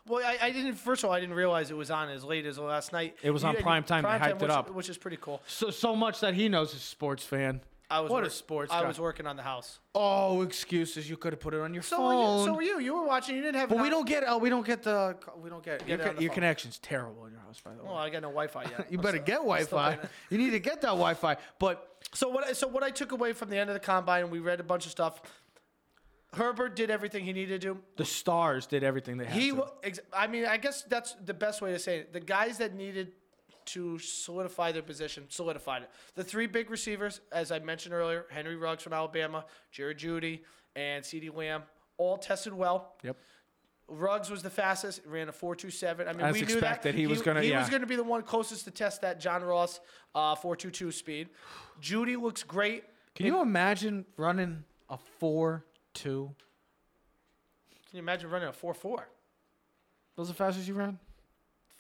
Well, 0.08 0.24
I, 0.26 0.38
I 0.48 0.52
didn't. 0.52 0.76
First 0.76 1.04
of 1.04 1.10
all, 1.10 1.16
I 1.16 1.20
didn't 1.20 1.36
realize 1.36 1.72
it 1.72 1.78
was 1.78 1.90
on 1.90 2.10
as 2.10 2.24
late 2.24 2.46
as 2.46 2.58
last 2.60 2.94
night. 2.94 3.16
It 3.24 3.32
was 3.32 3.44
on 3.44 3.56
You- 3.56 3.62
prime 3.62 3.84
time. 3.84 4.04
They 4.04 4.10
prime 4.10 4.22
hyped 4.22 4.30
it 4.30 4.42
which, 4.42 4.52
up. 4.52 4.70
which 4.72 4.90
is 4.90 4.98
pretty 4.98 5.18
cool. 5.20 5.42
so 5.48 5.70
so 5.72 5.96
much 5.96 6.20
that 6.20 6.34
he 6.36 6.48
knows 6.50 6.72
he's 6.74 6.82
a 6.82 6.84
sports 6.86 7.24
fan. 7.26 7.62
I 7.90 8.00
was 8.00 8.10
What 8.12 8.20
a 8.24 8.26
work- 8.26 8.32
sports 8.32 8.72
I 8.72 8.82
guy. 8.82 8.88
was 8.88 9.00
working 9.00 9.28
on 9.28 9.36
the 9.36 9.44
house. 9.44 9.80
Oh, 9.94 10.42
excuses! 10.42 11.08
You 11.08 11.18
could 11.18 11.34
have 11.34 11.40
put 11.40 11.54
it 11.54 11.60
on 11.62 11.72
your 11.74 11.84
So 11.84 11.98
phone. 11.98 12.16
were 12.16 12.40
you. 12.40 12.46
So 12.46 12.54
were 12.56 12.62
you. 12.64 12.80
You 12.80 12.96
were 12.96 13.06
watching. 13.06 13.36
You 13.36 13.42
didn't 13.44 13.60
have. 13.60 13.70
but 13.70 13.80
we 13.80 13.90
don't 13.92 14.08
get. 14.08 14.24
Oh, 14.28 14.38
we 14.40 14.50
don't 14.50 14.66
get 14.66 14.82
the. 14.84 15.16
We 15.40 15.50
don't 15.52 15.64
get. 15.64 15.88
Your, 15.88 16.00
it 16.00 16.22
your 16.22 16.34
connection's 16.34 16.80
terrible 16.80 17.26
in 17.26 17.32
your 17.34 17.42
house, 17.42 17.60
by 17.64 17.72
the 17.74 17.78
way. 17.84 17.84
Well, 17.90 17.96
I 17.98 18.10
got 18.10 18.22
no 18.24 18.30
Wi-Fi 18.30 18.64
yet. 18.78 18.92
you 18.92 18.98
I'm 18.98 19.04
better 19.04 19.18
still- 19.18 19.26
get 19.26 19.36
Wi-Fi. 19.38 20.00
You 20.32 20.38
need 20.40 20.52
to 20.52 20.60
get 20.60 20.82
that 20.82 20.88
Wi-Fi. 20.90 21.38
But 21.60 21.96
So 22.14 22.28
what? 22.30 22.46
I- 22.48 22.54
So 22.54 22.68
what 22.68 22.82
I 22.84 22.90
took 22.90 23.12
away 23.12 23.34
from 23.34 23.50
the 23.52 23.58
end 23.58 23.70
of 23.70 23.76
the 23.76 23.80
combine, 23.80 24.30
we 24.32 24.40
read 24.40 24.60
a 24.60 24.64
bunch 24.64 24.86
of 24.86 24.92
stuff. 24.92 25.22
Herbert 26.34 26.76
did 26.76 26.90
everything 26.90 27.24
he 27.24 27.32
needed 27.34 27.62
to 27.62 27.74
do. 27.74 27.80
the 27.98 28.06
stars 28.06 28.66
did 28.68 28.84
everything 28.84 29.18
they 29.18 29.26
had 29.26 29.34
He, 29.42 29.52
to. 29.52 29.66
ex- 29.84 30.00
I 30.14 30.28
mean, 30.28 30.46
I 30.46 30.58
guess 30.58 30.84
that's 30.84 31.14
the 31.24 31.34
best 31.34 31.62
way 31.62 31.72
to 31.72 31.80
say 31.80 32.00
it. 32.00 32.14
The 32.14 32.20
guys 32.20 32.58
that 32.58 32.74
needed 32.76 33.14
to 33.68 33.98
solidify 34.00 34.72
their 34.74 34.82
position 34.84 35.26
solidified 35.30 35.84
it. 35.84 35.90
The 36.16 36.24
three 36.24 36.46
big 36.46 36.70
receivers, 36.70 37.22
as 37.32 37.52
I 37.52 37.60
mentioned 37.60 37.94
earlier, 37.96 38.26
Henry 38.30 38.56
Ruggs 38.58 38.84
from 38.84 38.94
Alabama, 38.94 39.46
Jared 39.72 39.98
Jeudy, 39.98 40.42
and 40.76 41.04
CeeDee 41.04 41.34
Lamb, 41.36 41.64
all 41.98 42.18
tested 42.18 42.54
well. 42.54 42.96
Yep. 43.04 43.16
Ruggs 43.88 44.30
was 44.30 44.42
the 44.44 44.50
fastest, 44.50 45.02
ran 45.06 45.30
a 45.30 45.32
4.27. 45.32 46.08
I 46.08 46.12
mean, 46.14 46.22
As 46.26 46.34
we 46.34 46.42
knew 46.42 46.60
that 46.60 46.84
he 46.96 47.08
was 47.08 47.22
gonna- 47.22 47.42
He 47.42 47.50
yeah. 47.50 47.60
was 47.60 47.70
going 47.70 47.82
to 47.82 47.88
be 47.88 47.96
the 47.96 48.04
one 48.04 48.24
closest 48.24 48.66
to 48.66 48.72
test 48.72 49.02
that 49.02 49.20
John 49.20 49.44
Ross 49.44 49.80
uh, 50.16 50.36
4.22 50.36 50.92
speed. 50.92 51.30
Jeudy 51.82 52.20
looks 52.22 52.44
great. 52.44 52.84
Can 53.14 53.26
you 53.28 53.42
imagine 53.42 54.06
running 54.18 54.64
a 54.90 54.98
four-two? 55.96 56.34
Can 57.90 57.98
you 57.98 58.00
imagine 58.00 58.30
running 58.30 58.48
a 58.50 58.54
four 58.54 58.74
four? 58.74 59.08
Those 60.16 60.28
are 60.30 60.34
the 60.34 60.38
fastest 60.38 60.68
you 60.68 60.74
ran? 60.74 60.98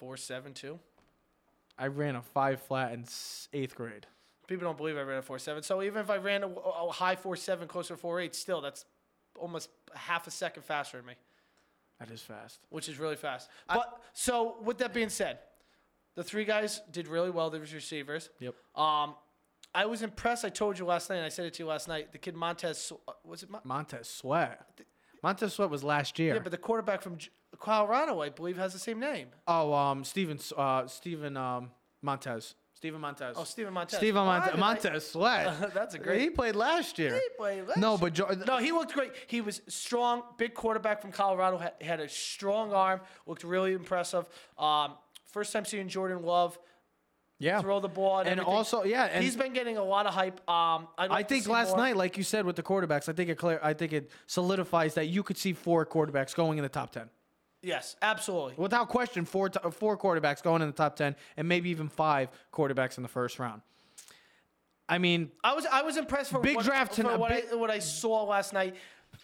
4.72. 0.02 0.78
I 1.78 1.88
ran 1.88 2.16
a 2.16 2.22
five 2.22 2.62
flat 2.62 2.92
in 2.94 3.02
s- 3.04 3.48
eighth 3.54 3.76
grade. 3.76 4.06
People 4.48 4.66
don't 4.66 4.78
believe 4.78 4.98
I 4.98 5.02
ran 5.02 5.18
a 5.20 5.22
four 5.22 5.40
seven. 5.40 5.64
So 5.64 5.82
even 5.82 6.02
if 6.02 6.10
I 6.10 6.18
ran 6.18 6.44
a, 6.44 6.48
a 6.48 6.92
high 6.92 7.16
4.7, 7.16 7.68
closer 7.68 7.96
to 7.96 7.98
four 8.00 8.20
eight, 8.20 8.36
still 8.36 8.62
that's 8.62 8.86
almost 9.40 9.70
half 9.94 10.28
a 10.28 10.32
second 10.32 10.64
faster 10.64 10.98
than 10.98 11.06
me, 11.08 11.14
That 12.00 12.12
is 12.12 12.22
fast. 12.22 12.60
which 12.70 12.88
is 12.90 13.00
really 13.00 13.16
fast. 13.16 13.50
But 13.68 14.02
so 14.14 14.58
with 14.64 14.78
that 14.80 14.94
being 14.94 15.10
said, 15.10 15.40
the 16.16 16.24
three 16.24 16.46
guys 16.46 16.82
did 16.92 17.08
really 17.08 17.30
well. 17.32 17.50
Was 17.52 17.74
receivers. 17.74 18.30
Yep. 18.40 18.56
Um, 18.76 19.16
I 19.76 19.86
was 19.86 20.02
impressed. 20.02 20.46
I 20.46 20.50
told 20.50 20.80
you 20.80 20.86
last 20.86 21.10
night. 21.10 21.18
and 21.18 21.26
I 21.26 21.30
said 21.30 21.46
it 21.46 21.54
to 21.56 21.64
you 21.64 21.68
last 21.68 21.88
night. 21.88 22.12
The 22.12 22.18
kid 22.18 22.36
Montez 22.36 22.92
uh, 23.08 23.12
was 23.24 23.44
it? 23.44 23.50
Mon- 23.50 23.62
Montez 23.64 24.08
Sweat. 24.08 24.82
Montez 25.22 25.54
Sweat 25.54 25.70
was 25.70 25.84
last 25.84 26.18
year. 26.20 26.36
yeah, 26.36 26.40
but 26.42 26.52
the 26.52 26.58
quarterback 26.58 27.02
from 27.02 27.18
J- 27.18 27.30
Colorado, 27.60 28.22
I 28.22 28.30
believe, 28.30 28.58
has 28.58 28.74
the 28.74 28.80
same 28.80 29.00
name. 29.00 29.28
oh, 29.48 29.74
um, 29.74 30.04
Steven, 30.04 30.40
uh, 30.58 30.88
Steven, 30.88 31.36
um, 31.38 31.72
Montez. 32.02 32.56
Steven 32.74 33.00
Montez. 33.02 33.36
Oh, 33.40 33.46
Steven 33.46 33.74
Montez. 33.74 33.98
Steven 33.98 34.26
Why 34.26 34.38
Montez. 34.38 34.52
did 34.52 34.60
Montez 34.60 35.08
Sweat. 35.10 35.74
That's 35.74 35.96
a 35.96 36.00
great- 36.00 36.22
He 36.22 36.30
played 36.30 36.56
last 36.56 37.00
year. 37.00 37.14
He 37.16 37.22
played 37.38 37.66
last 37.68 37.78
No, 37.78 37.98
but 37.98 38.14
jo- 38.14 38.30
No, 38.46 38.58
he 38.58 38.72
looked 38.74 38.94
great. 38.94 39.12
He 39.28 39.40
was 39.42 39.62
strong, 39.68 40.22
big 40.38 40.54
quarterback 40.54 41.02
from 41.02 41.12
Colorado. 41.12 41.58
Had, 41.58 41.74
had 41.82 42.00
a 42.02 42.10
strong 42.10 42.74
arm. 42.74 43.00
Looked 43.26 43.44
really 43.46 43.72
impressive. 43.74 44.28
Um, 44.60 44.96
first 45.26 45.54
time 45.54 45.66
seeing 45.66 45.88
Jordan 45.88 46.22
Love 46.24 46.60
yeah. 47.40 47.62
throw 47.62 47.80
the 47.80 47.88
ball, 47.88 48.20
and, 48.20 48.30
And 48.30 48.40
also, 48.40 48.84
yeah, 48.84 49.06
and 49.06 49.24
he's 49.24 49.36
been 49.36 49.54
getting 49.54 49.78
a 49.78 49.84
lot 49.84 50.06
of 50.06 50.14
hype. 50.14 50.48
Um, 50.50 50.88
like 50.98 51.12
I 51.12 51.24
think 51.24 51.48
last 51.48 51.70
more. 51.70 51.78
night, 51.78 51.98
like 51.98 52.18
you 52.18 52.24
said 52.24 52.46
with 52.46 52.56
the 52.56 52.64
quarterbacks, 52.64 53.10
I 53.10 53.14
think 53.14 53.30
it 53.30 53.38
clear, 53.38 53.60
I 53.62 53.74
think 53.74 53.94
it 53.94 54.10
solidifies 54.28 54.94
that 54.96 55.08
you 55.08 55.24
could 55.24 55.38
see 55.38 55.54
four 55.54 55.86
quarterbacks 55.86 56.34
going 56.36 56.58
in 56.58 56.64
the 56.64 56.70
top 56.70 56.92
ten. 56.92 57.10
Yes, 57.62 57.96
absolutely. 58.02 58.54
Without 58.58 58.90
question, 58.90 59.26
four 59.26 59.50
t- 59.50 59.60
four 59.72 59.98
quarterbacks 59.98 60.42
going 60.44 60.62
in 60.62 60.68
the 60.68 60.74
top 60.74 60.96
ten, 60.96 61.16
and 61.36 61.48
maybe 61.48 61.70
even 61.70 61.90
five 61.90 62.30
quarterbacks 62.54 62.98
in 62.98 63.04
the 63.04 63.10
first 63.10 63.40
round. 63.40 63.62
I 64.88 65.00
mean, 65.00 65.32
I 65.44 65.54
was 65.54 65.66
I 65.66 65.82
was 65.82 65.98
impressed 65.98 66.32
for 66.32 66.40
Big 66.40 66.56
what, 66.56 66.66
draft 66.66 66.92
for 66.92 67.02
tonight, 67.02 67.18
what, 67.18 67.32
big- 67.32 67.46
I, 67.52 67.56
what 67.56 67.72
I 67.72 67.80
saw 67.80 68.24
last 68.24 68.54
night. 68.54 68.76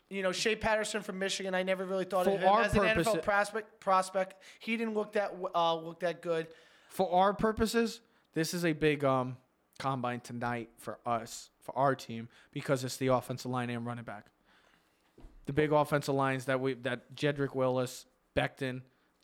You 0.10 0.24
know, 0.24 0.32
Shea 0.32 0.56
Patterson 0.56 1.02
from 1.02 1.20
Michigan. 1.20 1.54
I 1.54 1.64
never 1.64 1.86
really 1.86 2.06
thought 2.06 2.26
For 2.26 2.32
of 2.32 2.40
him 2.40 2.50
as 2.50 2.74
an 2.74 2.82
NFL 2.82 3.22
prospect. 3.24 3.80
Prospect. 3.80 4.36
He 4.60 4.78
didn't 4.78 4.94
look 4.94 5.14
that 5.14 5.34
uh, 5.54 5.76
look 5.76 6.00
that 6.00 6.22
good. 6.22 6.48
For 6.92 7.12
our 7.12 7.34
purposes, 7.34 8.02
this 8.34 8.54
is 8.54 8.66
a 8.66 8.74
big 8.74 9.04
um 9.04 9.38
combine 9.80 10.20
tonight 10.20 10.70
for 10.78 11.00
us, 11.06 11.50
for 11.60 11.76
our 11.76 11.96
team, 11.96 12.28
because 12.52 12.84
it's 12.84 12.98
the 12.98 13.08
offensive 13.08 13.50
line 13.50 13.70
and 13.70 13.86
running 13.86 14.04
back. 14.04 14.28
The 15.46 15.54
big 15.54 15.72
offensive 15.72 16.14
lines 16.14 16.46
that 16.46 16.60
we 16.60 16.74
that 16.76 17.16
Jedrick 17.16 17.56
Willis, 17.56 18.06
Becton, 18.36 18.82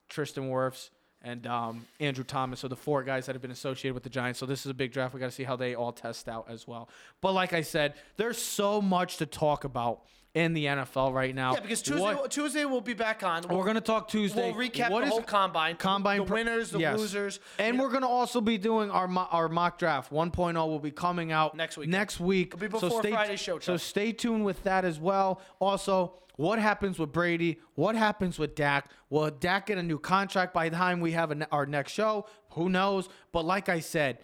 Tristan 0.10 0.49
Wirfs, 0.49 0.89
and 1.22 1.45
um, 1.45 1.85
Andrew 1.99 2.23
Thomas 2.23 2.64
are 2.64 2.69
the 2.69 2.76
four 2.76 3.03
guys 3.03 3.26
that 3.26 3.35
have 3.35 3.41
been 3.41 3.52
associated 3.52 3.94
with 3.94 4.03
the 4.03 4.10
Giants. 4.10 4.39
So 4.39 4.45
this 4.45 4.65
is 4.65 4.72
a 4.72 4.73
big 4.73 4.91
draft. 4.94 5.14
We 5.14 5.19
got 5.19 5.27
to 5.27 5.31
see 5.31 5.44
how 5.44 5.57
they 5.57 5.76
all 5.76 5.91
test 5.91 6.30
out 6.30 6.48
as 6.49 6.68
well. 6.68 6.89
But 7.22 7.34
like 7.34 7.53
I 7.53 7.61
said, 7.61 7.95
there's 8.15 8.41
so 8.41 8.81
much 8.81 9.18
to 9.18 9.26
talk 9.26 9.64
about 9.64 10.03
in 10.38 10.54
the 10.54 10.66
NFL 10.66 11.12
right 11.14 11.34
now. 11.34 11.54
Yeah, 11.54 11.62
because 11.62 11.82
Tuesday 11.82 12.02
What- 12.02 12.30
Tuesday 12.30 12.64
we'll 12.66 12.80
be 12.82 12.94
back 12.94 13.24
on. 13.24 13.44
we're 13.50 13.66
gonna 13.66 13.82
talk 13.82 14.08
Tuesday. 14.08 14.52
We'll 14.52 14.70
recap 14.70 14.92
What 14.92 15.02
the 15.02 15.08
is- 15.08 15.12
whole 15.14 15.24
combine. 15.24 15.76
Combine 15.78 16.26
the 16.26 16.32
winners, 16.32 16.70
the 16.70 16.80
yes. 16.80 17.00
losers, 17.00 17.40
and 17.58 17.80
we're 17.80 17.90
gonna 17.90 18.08
also 18.08 18.40
be 18.40 18.58
doing 18.60 18.92
our 18.92 19.08
mo- 19.08 19.28
our 19.32 19.50
mock 19.50 19.80
draft 19.80 20.12
1.0 20.12 20.68
will 20.68 20.80
be 20.80 20.92
coming 20.92 21.32
out 21.32 21.56
Next 21.56 21.78
week. 21.78 21.90
Next 21.90 22.20
week, 22.20 22.50
It'll 22.50 22.60
be 22.60 22.68
before 22.68 23.02
stay, 23.02 23.12
Friday's 23.12 23.40
show, 23.40 23.58
So 23.60 23.78
stay 23.78 24.12
tuned 24.12 24.46
with 24.46 24.62
that 24.64 24.86
as 24.86 25.00
well. 25.00 25.42
Also, 25.60 26.14
what 26.36 26.60
happens 26.60 27.00
with 27.00 27.12
Brady? 27.12 27.60
What 27.74 27.96
happens 27.96 28.38
with 28.38 28.54
Dak? 28.54 28.92
Will 29.10 29.32
Dak 29.32 29.66
get 29.66 29.80
a 29.80 29.84
new 29.84 29.98
contract 29.98 30.54
by 30.54 30.70
the 30.70 30.76
time 30.76 31.00
we 31.00 31.14
have 31.14 31.32
a 31.32 31.48
our 31.52 31.66
next 31.66 31.94
show? 31.94 32.28
Who 32.52 32.70
knows? 32.70 33.10
But 33.32 33.44
like 33.46 33.70
I 33.70 33.80
said, 33.80 34.20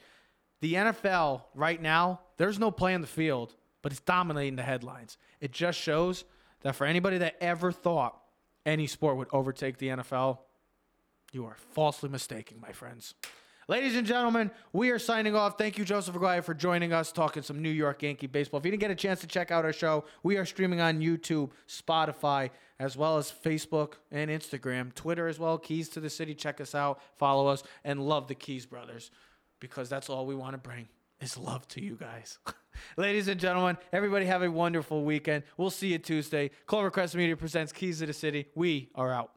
the 0.61 0.75
NFL 0.75 1.45
right 1.55 1.81
now, 1.81 2.19
there's 2.37 2.59
no 2.59 2.69
play 2.69 2.93
on 2.93 3.01
the 3.01 3.07
field, 3.07 3.55
but 3.81 3.91
it's 3.91 3.99
dominating 4.01 4.55
the 4.55 4.63
headlines. 4.63 5.17
It 5.43 5.51
just 5.51 5.77
shows 5.77 6.23
that 6.61 6.73
for 6.73 6.87
anybody 6.87 7.17
that 7.17 7.35
ever 7.41 7.73
thought 7.73 8.17
any 8.65 8.87
sport 8.87 9.17
would 9.17 9.27
overtake 9.33 9.77
the 9.77 9.89
NFL, 9.89 10.37
you 11.33 11.45
are 11.45 11.57
falsely 11.73 12.07
mistaken, 12.07 12.61
my 12.61 12.71
friends. 12.71 13.13
Ladies 13.67 13.97
and 13.97 14.07
gentlemen, 14.07 14.51
we 14.71 14.89
are 14.91 14.99
signing 14.99 15.35
off. 15.35 15.57
Thank 15.57 15.77
you, 15.77 15.83
Joseph 15.83 16.15
Aguirre, 16.15 16.41
for 16.43 16.53
joining 16.53 16.93
us, 16.93 17.11
talking 17.11 17.43
some 17.43 17.61
New 17.61 17.69
York 17.69 18.03
Yankee 18.03 18.27
baseball. 18.27 18.61
If 18.61 18.65
you 18.65 18.71
didn't 18.71 18.79
get 18.79 18.91
a 18.91 18.95
chance 18.95 19.19
to 19.19 19.27
check 19.27 19.51
out 19.51 19.65
our 19.65 19.73
show, 19.73 20.05
we 20.23 20.37
are 20.37 20.45
streaming 20.45 20.79
on 20.79 21.01
YouTube, 21.01 21.51
Spotify, 21.67 22.49
as 22.79 22.95
well 22.95 23.17
as 23.17 23.29
Facebook 23.29 23.95
and 24.13 24.31
Instagram, 24.31 24.95
Twitter 24.95 25.27
as 25.27 25.39
well. 25.39 25.57
Keys 25.57 25.89
to 25.89 25.99
the 25.99 26.09
City. 26.09 26.33
Check 26.33 26.61
us 26.61 26.73
out, 26.73 27.01
follow 27.17 27.47
us, 27.47 27.63
and 27.83 27.99
love 27.99 28.29
the 28.29 28.35
Keys 28.35 28.65
brothers 28.65 29.11
because 29.59 29.89
that's 29.89 30.09
all 30.09 30.25
we 30.25 30.35
want 30.35 30.53
to 30.53 30.57
bring 30.57 30.87
is 31.23 31.37
love 31.37 31.67
to 31.69 31.81
you 31.81 31.95
guys. 31.95 32.37
Ladies 32.97 33.27
and 33.27 33.39
gentlemen, 33.39 33.77
everybody 33.91 34.25
have 34.25 34.43
a 34.43 34.51
wonderful 34.51 35.03
weekend. 35.03 35.43
We'll 35.57 35.69
see 35.69 35.93
you 35.93 35.97
Tuesday. 35.97 36.51
Clovercrest 36.67 37.15
Media 37.15 37.37
presents 37.37 37.71
Keys 37.71 37.99
to 37.99 38.05
the 38.05 38.13
City. 38.13 38.47
We 38.55 38.89
are 38.93 39.11
out. 39.11 39.31